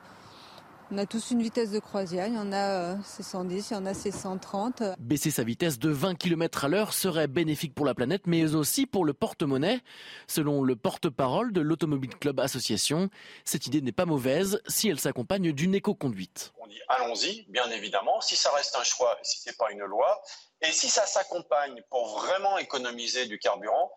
On 0.92 0.98
a 0.98 1.06
tous 1.06 1.32
une 1.32 1.42
vitesse 1.42 1.72
de 1.72 1.80
croisière, 1.80 2.28
il 2.28 2.36
y 2.36 2.38
en 2.38 2.54
a 2.54 2.98
c'est 3.04 3.24
110, 3.24 3.72
il 3.72 3.74
y 3.74 3.78
en 3.78 3.86
a 3.86 3.94
c'est 3.94 4.12
130. 4.12 4.84
Baisser 5.00 5.32
sa 5.32 5.44
vitesse 5.44 5.80
de 5.80 5.90
20 5.90 6.16
km 6.16 6.66
à 6.66 6.68
l'heure 6.68 6.94
serait 6.94 7.28
bénéfique 7.28 7.74
pour 7.74 7.86
la 7.86 7.96
planète, 7.96 8.28
mais 8.28 8.54
aussi 8.54 8.86
pour 8.86 9.06
le 9.06 9.14
porte-monnaie. 9.14 9.80
Selon 10.28 10.62
le 10.62 10.76
porte-parole 10.76 11.52
de 11.52 11.62
l'Automobile 11.62 12.16
Club 12.18 12.40
Association, 12.40 13.10
cette 13.44 13.66
idée 13.66 13.82
n'est 13.82 13.92
pas 13.92 14.06
mauvaise 14.06 14.62
si 14.68 14.90
elle 14.90 15.00
s'accompagne 15.00 15.52
d'une 15.52 15.74
éco-conduite. 15.74 16.54
On 16.60 16.68
dit 16.68 16.82
allons-y, 16.90 17.46
bien 17.50 17.70
évidemment, 17.72 18.22
si 18.22 18.36
ça 18.36 18.52
reste 18.52 18.76
un 18.76 18.84
choix, 18.84 19.18
si 19.24 19.42
ce 19.42 19.50
n'est 19.50 19.56
pas 19.56 19.72
une 19.72 19.84
loi, 19.84 20.22
et 20.62 20.72
si 20.72 20.90
ça 20.90 21.08
s'accompagne 21.08 21.82
pour 21.90 22.20
vraiment 22.20 22.58
économiser 22.60 23.26
du 23.26 23.40
carburant, 23.40 23.92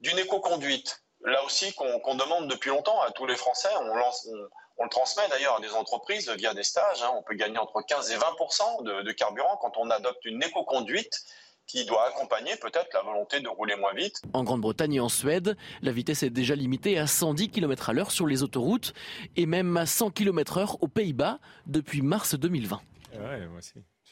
d'une 0.00 0.18
éco-conduite. 0.18 1.04
Là 1.24 1.44
aussi, 1.44 1.72
qu'on 1.74 2.16
demande 2.16 2.48
depuis 2.48 2.70
longtemps 2.70 3.00
à 3.02 3.12
tous 3.12 3.26
les 3.26 3.36
Français, 3.36 3.68
on 3.80 3.94
lance... 3.94 4.26
On 4.28 4.48
le 4.82 4.88
transmet 4.88 5.22
d'ailleurs 5.30 5.56
à 5.56 5.60
des 5.60 5.72
entreprises 5.72 6.28
via 6.30 6.54
des 6.54 6.62
stages. 6.62 7.02
Hein. 7.02 7.12
On 7.16 7.22
peut 7.22 7.34
gagner 7.34 7.58
entre 7.58 7.82
15 7.82 8.10
et 8.10 8.16
20% 8.16 9.04
de, 9.04 9.12
carburant 9.12 9.58
quand 9.60 9.76
on 9.76 9.90
adopte 9.90 10.24
une 10.24 10.42
éco-conduite 10.42 11.20
qui 11.66 11.84
doit 11.84 12.08
accompagner 12.08 12.56
peut-être 12.56 12.88
la 12.92 13.02
volonté 13.02 13.40
de 13.40 13.48
rouler 13.48 13.76
moins 13.76 13.94
vite. 13.94 14.20
En 14.32 14.42
Grande-Bretagne 14.44 14.94
et 14.94 15.00
en 15.00 15.08
Suède, 15.08 15.56
la 15.80 15.92
vitesse 15.92 16.22
est 16.22 16.30
déjà 16.30 16.54
limitée 16.54 16.98
à 16.98 17.06
110 17.06 17.50
km 17.50 17.90
à 17.90 17.92
l'heure 17.92 18.10
sur 18.10 18.26
les 18.26 18.42
autoroutes 18.42 18.92
et 19.36 19.46
même 19.46 19.76
à 19.76 19.86
100 19.86 20.10
km 20.10 20.58
h 20.58 20.76
aux 20.80 20.88
Pays-Bas 20.88 21.38
depuis 21.66 22.02
mars 22.02 22.34
2020. 22.34 22.80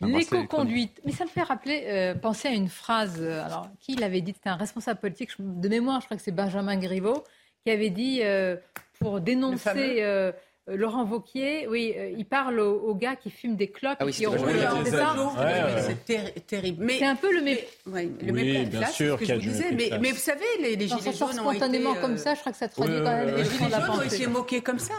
L'éco-conduite. 0.03 1.01
Mais 1.05 1.13
ça 1.13 1.25
me 1.25 1.29
fait 1.29 1.43
rappeler, 1.43 1.85
euh, 1.89 2.15
penser 2.15 2.49
à 2.49 2.53
une 2.53 2.69
phrase, 2.69 3.19
euh, 3.21 3.45
alors 3.45 3.69
qui 3.81 3.97
l'avait 3.97 4.23
dit 4.23 4.33
C'était 4.33 4.49
un 4.49 4.57
responsable 4.57 4.99
politique, 4.99 5.31
de 5.39 5.69
mémoire, 5.69 6.01
je 6.01 6.07
crois 6.07 6.17
que 6.17 6.23
c'est 6.23 6.33
Benjamin 6.33 6.79
Griveaux, 6.79 7.23
qui 7.65 7.71
avait 7.71 7.91
dit, 7.91 8.21
euh, 8.23 8.57
pour 9.01 9.21
dénoncer 9.21 10.03
euh, 10.03 10.33
Laurent 10.77 11.05
Vauquier, 11.05 11.67
oui, 11.69 11.95
euh, 11.97 12.13
il 12.17 12.25
parle 12.25 12.61
aux, 12.61 12.95
gars 12.95 13.17
qui 13.17 13.31
fument 13.31 13.57
des 13.57 13.69
clopes 13.69 13.97
ah 14.01 14.07
et 14.07 14.11
qui 14.11 14.27
roulent 14.27 14.39
C'est 15.79 16.47
terrible. 16.47 16.87
c'est 16.91 17.05
un 17.05 17.17
peu 17.17 17.33
le, 17.35 17.43
mépris. 17.43 17.67
le 17.87 18.33
oui, 18.33 18.67
bien 18.67 18.87
sûr 18.87 19.19
qu'il 19.19 19.29
y 19.29 19.33
a 19.33 19.39
du 19.39 19.49
disais, 19.49 19.73
mais, 19.73 19.91
mais, 20.01 20.13
vous 20.13 20.19
savez, 20.19 20.45
les, 20.61 20.77
les 20.77 20.89
gilets 20.89 21.13
jaunes 21.13 21.33
spontanément 21.33 21.95
comme 21.95 22.17
ça, 22.17 22.35
je 22.35 22.41
crois 22.41 22.53
que 22.53 22.59
ça 22.59 22.69
traduit 22.69 22.97
quand 22.97 23.17
même. 23.17 23.37
Les 23.37 23.45
gilets 23.45 23.71
jaunes 23.71 23.91
ont 23.91 24.03
été 24.03 24.27
moqués 24.27 24.61
comme 24.61 24.79
ça. 24.79 24.95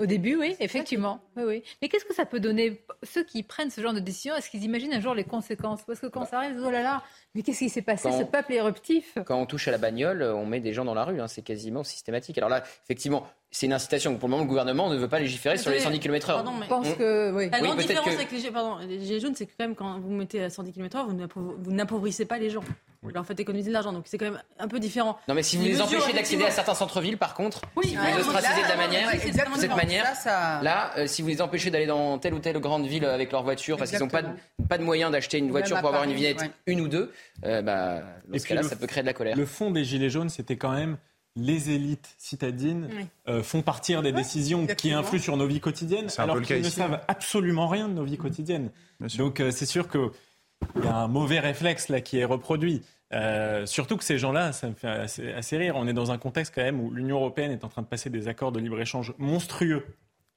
Au 0.00 0.06
début, 0.06 0.36
oui, 0.36 0.56
effectivement. 0.58 1.20
Oui, 1.36 1.42
oui. 1.46 1.62
Mais 1.82 1.88
qu'est-ce 1.90 2.06
que 2.06 2.14
ça 2.14 2.24
peut 2.24 2.40
donner? 2.40 2.82
Ceux 3.02 3.24
qui 3.24 3.42
prennent 3.42 3.68
ce 3.68 3.82
genre 3.82 3.92
de 3.92 4.00
décision, 4.00 4.34
est-ce 4.34 4.48
qu'ils 4.48 4.64
imaginent 4.64 4.94
un 4.94 5.00
jour 5.00 5.14
les 5.14 5.24
conséquences? 5.24 5.82
Parce 5.84 6.00
que 6.00 6.06
quand 6.06 6.24
ça 6.24 6.38
arrive, 6.38 6.58
oh 6.64 6.70
là 6.70 6.82
là, 6.82 7.02
mais 7.34 7.42
qu'est-ce 7.42 7.58
qui 7.58 7.68
s'est 7.68 7.82
passé? 7.82 8.10
Ce 8.10 8.24
peuple 8.24 8.54
éruptif 8.54 9.18
Quand 9.26 9.38
on 9.38 9.44
touche 9.44 9.68
à 9.68 9.70
la 9.70 9.76
bagnole, 9.76 10.22
on 10.22 10.46
met 10.46 10.60
des 10.60 10.72
gens 10.72 10.86
dans 10.86 10.94
la 10.94 11.04
rue. 11.04 11.20
Hein, 11.20 11.28
c'est 11.28 11.42
quasiment 11.42 11.84
systématique. 11.84 12.38
Alors 12.38 12.48
là, 12.48 12.62
effectivement, 12.84 13.26
c'est 13.52 13.66
une 13.66 13.74
incitation. 13.74 14.16
Pour 14.16 14.28
le 14.28 14.30
moment, 14.30 14.42
le 14.42 14.48
gouvernement 14.48 14.88
ne 14.88 14.96
veut 14.96 15.08
pas 15.08 15.20
légiférer 15.20 15.58
sur 15.58 15.70
les 15.70 15.78
110 15.78 16.00
km/h. 16.00 16.32
Pardon, 16.32 16.52
mais... 16.58 16.64
Je 16.64 16.68
pense 16.70 16.88
que 16.94 17.30
oui. 17.32 17.50
La 17.50 17.60
grande 17.60 17.78
différence 17.78 18.08
avec 18.08 18.32
les, 18.32 18.50
pardon, 18.50 18.78
les 18.78 18.98
gilets 18.98 19.20
jaunes, 19.20 19.34
c'est 19.36 19.44
que 19.44 19.52
quand 19.56 19.66
même 19.66 19.74
quand 19.74 20.00
vous 20.00 20.10
mettez 20.10 20.42
à 20.42 20.50
110 20.50 20.72
km/h, 20.72 21.04
vous 21.36 21.70
n'appauvrissez 21.70 22.24
pas 22.24 22.38
les 22.38 22.48
gens. 22.48 22.64
Vous 23.02 23.10
leur 23.10 23.26
faites 23.26 23.40
économiser 23.40 23.68
de 23.68 23.74
l'argent. 23.74 23.92
Donc 23.92 24.04
c'est 24.06 24.16
quand 24.16 24.24
même 24.24 24.40
un 24.58 24.68
peu 24.68 24.80
différent. 24.80 25.18
Non, 25.28 25.34
mais 25.34 25.42
si 25.42 25.56
vous 25.56 25.64
les, 25.64 25.82
empêchez 25.82 26.12
d'accéder 26.14 26.44
à 26.44 26.50
certains 26.50 26.74
centres-villes, 26.74 27.18
par 27.18 27.34
contre, 27.34 27.60
oui, 27.76 27.88
si 27.88 27.96
vous 27.96 28.06
les 28.06 28.20
ostracisez 28.20 28.62
de 28.62 28.68
la 28.68 28.76
manière, 28.76 29.12
de 29.12 29.60
cette 29.60 29.76
manière, 29.76 30.06
là, 30.24 30.92
euh, 30.96 31.06
si 31.06 31.20
vous 31.20 31.28
les 31.28 31.42
empêchez 31.42 31.70
d'aller 31.70 31.86
dans 31.86 32.18
telle 32.18 32.32
ou 32.32 32.38
telle 32.38 32.58
grande 32.58 32.86
ville 32.86 33.04
avec 33.04 33.32
leur 33.32 33.42
voiture 33.42 33.76
parce 33.76 33.90
qu'ils 33.90 34.00
n'ont 34.00 34.08
pas 34.08 34.22
de, 34.22 34.28
pas 34.66 34.78
de 34.78 34.84
moyens 34.84 35.10
d'acheter 35.10 35.38
une 35.38 35.50
voiture 35.50 35.78
pour 35.80 35.88
avoir 35.88 36.04
une 36.04 36.12
vignette, 36.12 36.42
une 36.66 36.80
ou 36.80 36.88
deux, 36.88 37.12
euh, 37.44 37.60
bah, 37.60 38.02
dans 38.28 38.38
ce 38.38 38.46
cas-là, 38.46 38.62
ça 38.62 38.76
peut 38.76 38.86
créer 38.86 39.02
de 39.02 39.08
la 39.08 39.14
colère. 39.14 39.36
Le 39.36 39.46
fond 39.46 39.70
des 39.70 39.84
gilets 39.84 40.10
jaunes, 40.10 40.30
c'était 40.30 40.56
quand 40.56 40.72
même 40.72 40.96
les 41.36 41.70
élites 41.70 42.14
citadines 42.18 42.88
euh, 43.28 43.42
font 43.42 43.62
partir 43.62 44.02
des 44.02 44.12
décisions 44.12 44.66
qui 44.66 44.92
influent 44.92 45.22
sur 45.22 45.36
nos 45.36 45.46
vies 45.46 45.60
quotidiennes, 45.60 46.08
alors 46.18 46.42
qu'ils 46.42 46.62
ne 46.62 46.68
savent 46.68 47.00
absolument 47.08 47.68
rien 47.68 47.88
de 47.88 47.94
nos 47.94 48.04
vies 48.04 48.18
quotidiennes. 48.18 48.70
Donc 49.16 49.40
euh, 49.40 49.50
c'est 49.50 49.66
sûr 49.66 49.88
qu'il 49.88 50.10
y 50.84 50.86
a 50.86 50.94
un 50.94 51.08
mauvais 51.08 51.40
réflexe 51.40 51.88
là 51.88 52.00
qui 52.00 52.18
est 52.18 52.24
reproduit. 52.24 52.82
Euh, 53.14 53.66
surtout 53.66 53.96
que 53.98 54.04
ces 54.04 54.18
gens-là, 54.18 54.52
ça 54.52 54.68
me 54.68 54.74
fait 54.74 54.88
assez, 54.88 55.32
assez, 55.32 55.56
rire. 55.58 55.74
On 55.76 55.86
est 55.86 55.92
dans 55.92 56.12
un 56.12 56.18
contexte 56.18 56.54
quand 56.54 56.62
même 56.62 56.80
où 56.80 56.90
l'Union 56.90 57.16
européenne 57.16 57.50
est 57.50 57.64
en 57.64 57.68
train 57.68 57.82
de 57.82 57.86
passer 57.86 58.08
des 58.08 58.26
accords 58.28 58.52
de 58.52 58.60
libre-échange 58.60 59.12
monstrueux 59.18 59.84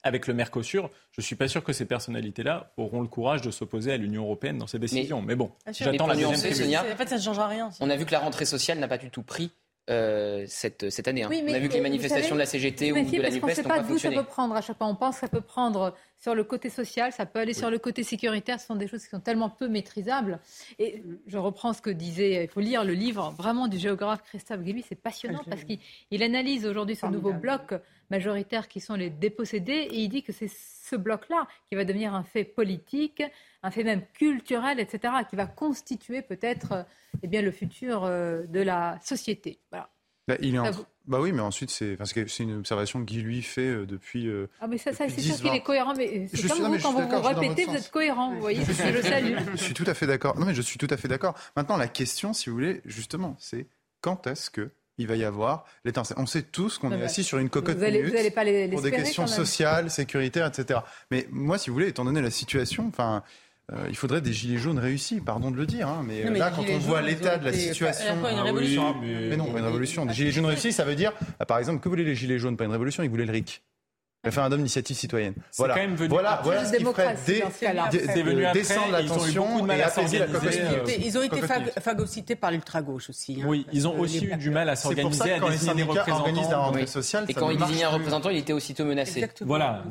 avec 0.03 0.27
le 0.27 0.33
Mercosur. 0.33 0.89
Je 1.11 1.21
ne 1.21 1.23
suis 1.23 1.35
pas 1.35 1.47
sûr 1.47 1.63
que 1.63 1.73
ces 1.73 1.85
personnalités-là 1.85 2.73
auront 2.77 3.01
le 3.01 3.07
courage 3.07 3.41
de 3.41 3.49
s'opposer 3.49 3.93
à 3.93 3.97
l'Union 3.97 4.23
européenne 4.23 4.57
dans 4.57 4.67
ces 4.67 4.77
décisions. 4.77 5.21
Mais, 5.21 5.35
bon, 5.35 5.51
j'attends 5.71 6.07
la 6.07 6.15
deuxième 6.15 6.81
En 6.91 6.95
fait, 6.95 7.09
ça 7.09 7.15
ne 7.15 7.21
changera 7.21 7.47
rien. 7.47 7.69
On 7.79 7.89
a 7.89 7.95
vu 7.95 8.05
que 8.05 8.11
la 8.11 8.19
rentrée 8.19 8.45
sociale 8.45 8.77
n'a 8.79 8.87
pas 8.87 8.97
du 8.97 9.09
tout 9.09 9.23
pris 9.23 9.51
euh, 9.89 10.45
cette, 10.47 10.89
cette 10.89 11.07
année. 11.07 11.23
Hein. 11.23 11.29
on 11.31 11.53
a 11.53 11.59
vu 11.59 11.69
que 11.69 11.73
les 11.73 11.81
manifestations 11.81 12.33
de 12.33 12.39
la 12.39 12.47
CGT 12.47 12.91
ou 12.91 12.95
de 12.95 13.21
la 13.21 13.29
NUPES 13.29 13.41
n'ont 13.41 13.47
pas, 13.47 13.55
pas 13.55 13.63
pas 13.63 13.83
d'où 13.83 13.99
ça 13.99 14.09
peut 14.09 14.23
prendre 14.23 14.55
à 14.55 14.61
chaque 14.61 14.77
fois. 14.77 14.87
On 14.87 14.95
pense 14.95 15.15
que 15.15 15.21
ça 15.21 15.27
peut 15.27 15.41
prendre 15.41 15.93
sur 16.19 16.33
le 16.33 16.43
côté 16.43 16.69
social, 16.71 17.11
ça 17.11 17.27
peut 17.27 17.37
aller 17.37 17.53
sur 17.53 17.69
le 17.69 17.77
côté 17.77 18.01
sécuritaire. 18.01 18.59
Ce 18.59 18.65
sont 18.65 18.75
des 18.75 18.87
choses 18.87 19.03
qui 19.03 19.09
sont 19.09 19.19
tellement 19.19 19.49
peu 19.49 19.67
maîtrisables. 19.67 20.39
Et 20.79 21.03
je 21.27 21.37
reprends 21.37 21.73
ce 21.73 21.83
que 21.83 21.91
disait, 21.91 22.45
il 22.45 22.49
faut 22.49 22.61
lire 22.61 22.83
le 22.83 22.93
livre 22.93 23.33
vraiment 23.37 23.67
du 23.67 23.77
géographe 23.77 24.23
Christophe 24.23 24.61
Guilluy. 24.61 24.83
C'est 24.87 24.95
passionnant 24.95 25.43
parce 25.47 25.63
qu'il 25.63 26.23
analyse 26.23 26.65
aujourd'hui 26.65 26.95
ce 26.95 27.05
nouveau 27.05 27.33
bloc 27.33 27.75
majoritaire 28.09 28.67
qui 28.67 28.79
sont 28.79 28.95
les 28.95 29.11
dépossédés 29.11 29.87
et 29.91 29.99
il 29.99 30.09
dit 30.09 30.23
que 30.23 30.31
c'est 30.31 30.49
ce 30.89 30.95
bloc-là 30.95 31.47
qui 31.67 31.75
va 31.75 31.85
devenir 31.85 32.13
un 32.13 32.23
fait 32.23 32.43
politique, 32.43 33.23
un 33.63 33.71
fait 33.71 33.83
même 33.83 34.03
culturel, 34.13 34.79
etc., 34.79 35.13
qui 35.29 35.35
va 35.35 35.47
constituer 35.47 36.21
peut-être 36.21 36.85
eh 37.23 37.27
bien, 37.27 37.41
le 37.41 37.51
futur 37.51 38.03
euh, 38.03 38.43
de 38.43 38.59
la 38.59 38.99
société. 39.03 39.59
Voilà. 39.71 39.89
Bah, 40.27 40.35
il 40.41 40.55
est 40.55 40.59
en... 40.59 40.71
Bah 41.07 41.19
oui, 41.21 41.31
mais 41.31 41.41
ensuite, 41.41 41.69
c'est 41.69 41.97
que 41.97 42.27
c'est 42.27 42.43
une 42.43 42.57
observation 42.57 43.05
qu'il 43.05 43.21
lui 43.21 43.43
fait 43.43 43.61
euh, 43.61 43.85
depuis. 43.85 44.27
Euh, 44.27 44.49
ah, 44.59 44.67
mais 44.67 44.79
ça, 44.79 44.91
ça 44.91 45.07
c'est 45.07 45.21
sûr 45.21 45.35
qu'il 45.35 45.53
est 45.53 45.61
cohérent, 45.61 45.93
mais 45.95 46.27
c'est 46.33 46.47
comme 46.47 46.63
vous, 46.63 46.79
quand 46.79 46.93
vous 46.93 47.07
vous 47.07 47.21
répétez, 47.21 47.65
vous 47.65 47.75
êtes 47.75 47.91
cohérent, 47.91 48.33
vous 48.33 48.39
voyez, 48.39 48.65
c'est 48.65 48.91
le 48.91 49.03
salut. 49.03 49.35
Je 49.51 49.57
suis 49.57 49.75
tout 49.75 49.83
à 49.85 49.93
fait 49.93 50.07
d'accord. 50.07 50.39
Non, 50.39 50.47
mais 50.47 50.55
je 50.55 50.63
suis 50.63 50.79
tout 50.79 50.87
à 50.89 50.97
fait 50.97 51.07
d'accord. 51.07 51.35
Maintenant, 51.55 51.77
la 51.77 51.87
question, 51.87 52.33
si 52.33 52.49
vous 52.49 52.55
voulez, 52.55 52.81
justement, 52.85 53.35
c'est 53.39 53.67
quand 54.01 54.25
est-ce 54.25 54.49
que 54.49 54.71
il 54.97 55.07
va 55.07 55.15
y 55.15 55.23
avoir 55.23 55.65
l'étincelle. 55.83 56.17
On 56.19 56.25
sait 56.25 56.43
tous 56.43 56.77
qu'on 56.77 56.91
est 56.91 57.01
assis 57.01 57.23
sur 57.23 57.37
une 57.37 57.49
cocotte 57.49 57.77
vous 57.77 57.85
minute 57.85 58.33
pas 58.33 58.43
les, 58.43 58.67
pour 58.67 58.81
des 58.81 58.91
questions 58.91 59.27
sociales, 59.27 59.89
sécuritaires, 59.89 60.47
etc. 60.47 60.79
Mais 61.11 61.27
moi, 61.31 61.57
si 61.57 61.69
vous 61.69 61.73
voulez, 61.73 61.87
étant 61.87 62.05
donné 62.05 62.21
la 62.21 62.31
situation, 62.31 62.87
enfin. 62.87 63.23
Euh, 63.73 63.87
il 63.89 63.95
faudrait 63.95 64.21
des 64.21 64.31
gilets 64.31 64.59
jaunes 64.59 64.77
réussis, 64.77 65.19
pardon 65.19 65.49
de 65.49 65.57
le 65.57 65.65
dire, 65.65 65.87
hein, 65.87 66.05
mais, 66.05 66.21
là, 66.37 66.51
quand 66.55 66.63
on 66.69 66.77
voit 66.77 67.01
l'état 67.01 67.39
de 67.39 67.45
la 67.45 67.51
situation, 67.51 68.13
une 68.13 68.37
ah 68.37 68.43
révolution. 68.43 68.95
mais... 69.01 69.35
non, 69.35 69.51
pas 69.51 69.57
une 69.57 69.65
révolution. 69.65 70.05
Des 70.05 70.13
gilets 70.13 70.29
jaunes 70.29 70.45
réussis, 70.45 70.71
ça 70.71 70.83
veut 70.83 70.93
dire, 70.93 71.13
par 71.47 71.57
exemple, 71.57 71.79
que 71.79 71.89
voulaient 71.89 72.03
les 72.03 72.13
gilets 72.13 72.37
jaunes 72.37 72.57
Pas 72.57 72.65
une 72.65 72.71
révolution, 72.71 73.01
ils 73.01 73.09
voulaient 73.09 73.25
le 73.25 73.31
RIC 73.31 73.63
référendum 74.25 74.59
d'initiative 74.59 74.97
citoyenne. 74.97 75.33
Voilà, 75.57 75.73
quand 75.75 75.79
même 75.79 75.95
venu 75.95 76.09
voilà, 76.09 76.41
voilà 76.43 76.65
ce 76.65 76.75
qui 76.75 76.83
ferait 76.83 77.15
descendre 78.53 78.91
la 78.91 79.03
tension 79.03 79.67
et 79.67 79.81
apaiser 79.81 80.19
la. 80.19 80.25
Ils 80.97 81.17
ont 81.17 81.21
été 81.21 81.41
phagocytés 81.81 82.35
par 82.35 82.51
l'ultra-gauche 82.51 83.09
aussi. 83.09 83.39
Hein. 83.41 83.45
Oui, 83.47 83.65
ils 83.71 83.87
ont 83.87 83.97
aussi 83.97 84.25
eu 84.25 84.35
du 84.35 84.49
mal 84.49 84.69
à 84.69 84.75
s'organiser, 84.75 85.31
à 85.31 85.39
désigner 85.39 85.75
des 85.75 85.83
représentants. 85.83 86.63
Rentrée 86.65 86.87
sociale, 86.87 87.25
et 87.27 87.33
quand 87.33 87.49
ils 87.49 87.57
désignaient 87.57 87.83
un 87.83 87.89
représentant, 87.89 88.29
il 88.29 88.37
était 88.37 88.53
aussitôt 88.53 88.85
menacé. 88.85 89.27
Voilà. 89.41 89.83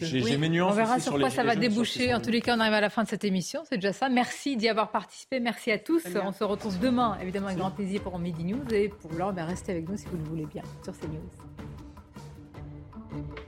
J'ai 0.00 0.36
mes 0.36 0.48
nuances. 0.48 0.72
On 0.72 0.76
verra 0.76 1.00
sur 1.00 1.18
quoi 1.18 1.30
ça 1.30 1.44
va 1.44 1.56
déboucher. 1.56 2.14
En 2.14 2.20
tous 2.20 2.30
les 2.30 2.40
cas, 2.40 2.56
on 2.56 2.60
arrive 2.60 2.74
à 2.74 2.80
la 2.80 2.90
fin 2.90 3.04
de 3.04 3.08
cette 3.08 3.24
émission. 3.24 3.62
C'est 3.68 3.76
déjà 3.76 3.92
ça. 3.92 4.08
Merci 4.08 4.56
d'y 4.56 4.68
avoir 4.68 4.90
participé. 4.90 5.40
Merci 5.40 5.70
à 5.70 5.78
tous. 5.78 6.02
On 6.22 6.32
se 6.32 6.44
retrouve 6.44 6.78
demain, 6.78 7.16
évidemment, 7.22 7.46
avec 7.46 7.58
grand 7.58 7.70
plaisir 7.70 8.02
pour 8.02 8.18
Midi 8.18 8.44
News. 8.44 8.64
Et 8.72 8.88
pour 8.88 9.12
l'heure, 9.12 9.32
ben, 9.32 9.44
restez 9.44 9.72
avec 9.72 9.88
nous 9.88 9.96
si 9.96 10.06
vous 10.06 10.16
le 10.16 10.24
voulez 10.24 10.46
bien 10.46 10.62
sur 10.82 10.92
CNews. 10.98 11.75
Thank 13.10 13.38
you. 13.38 13.45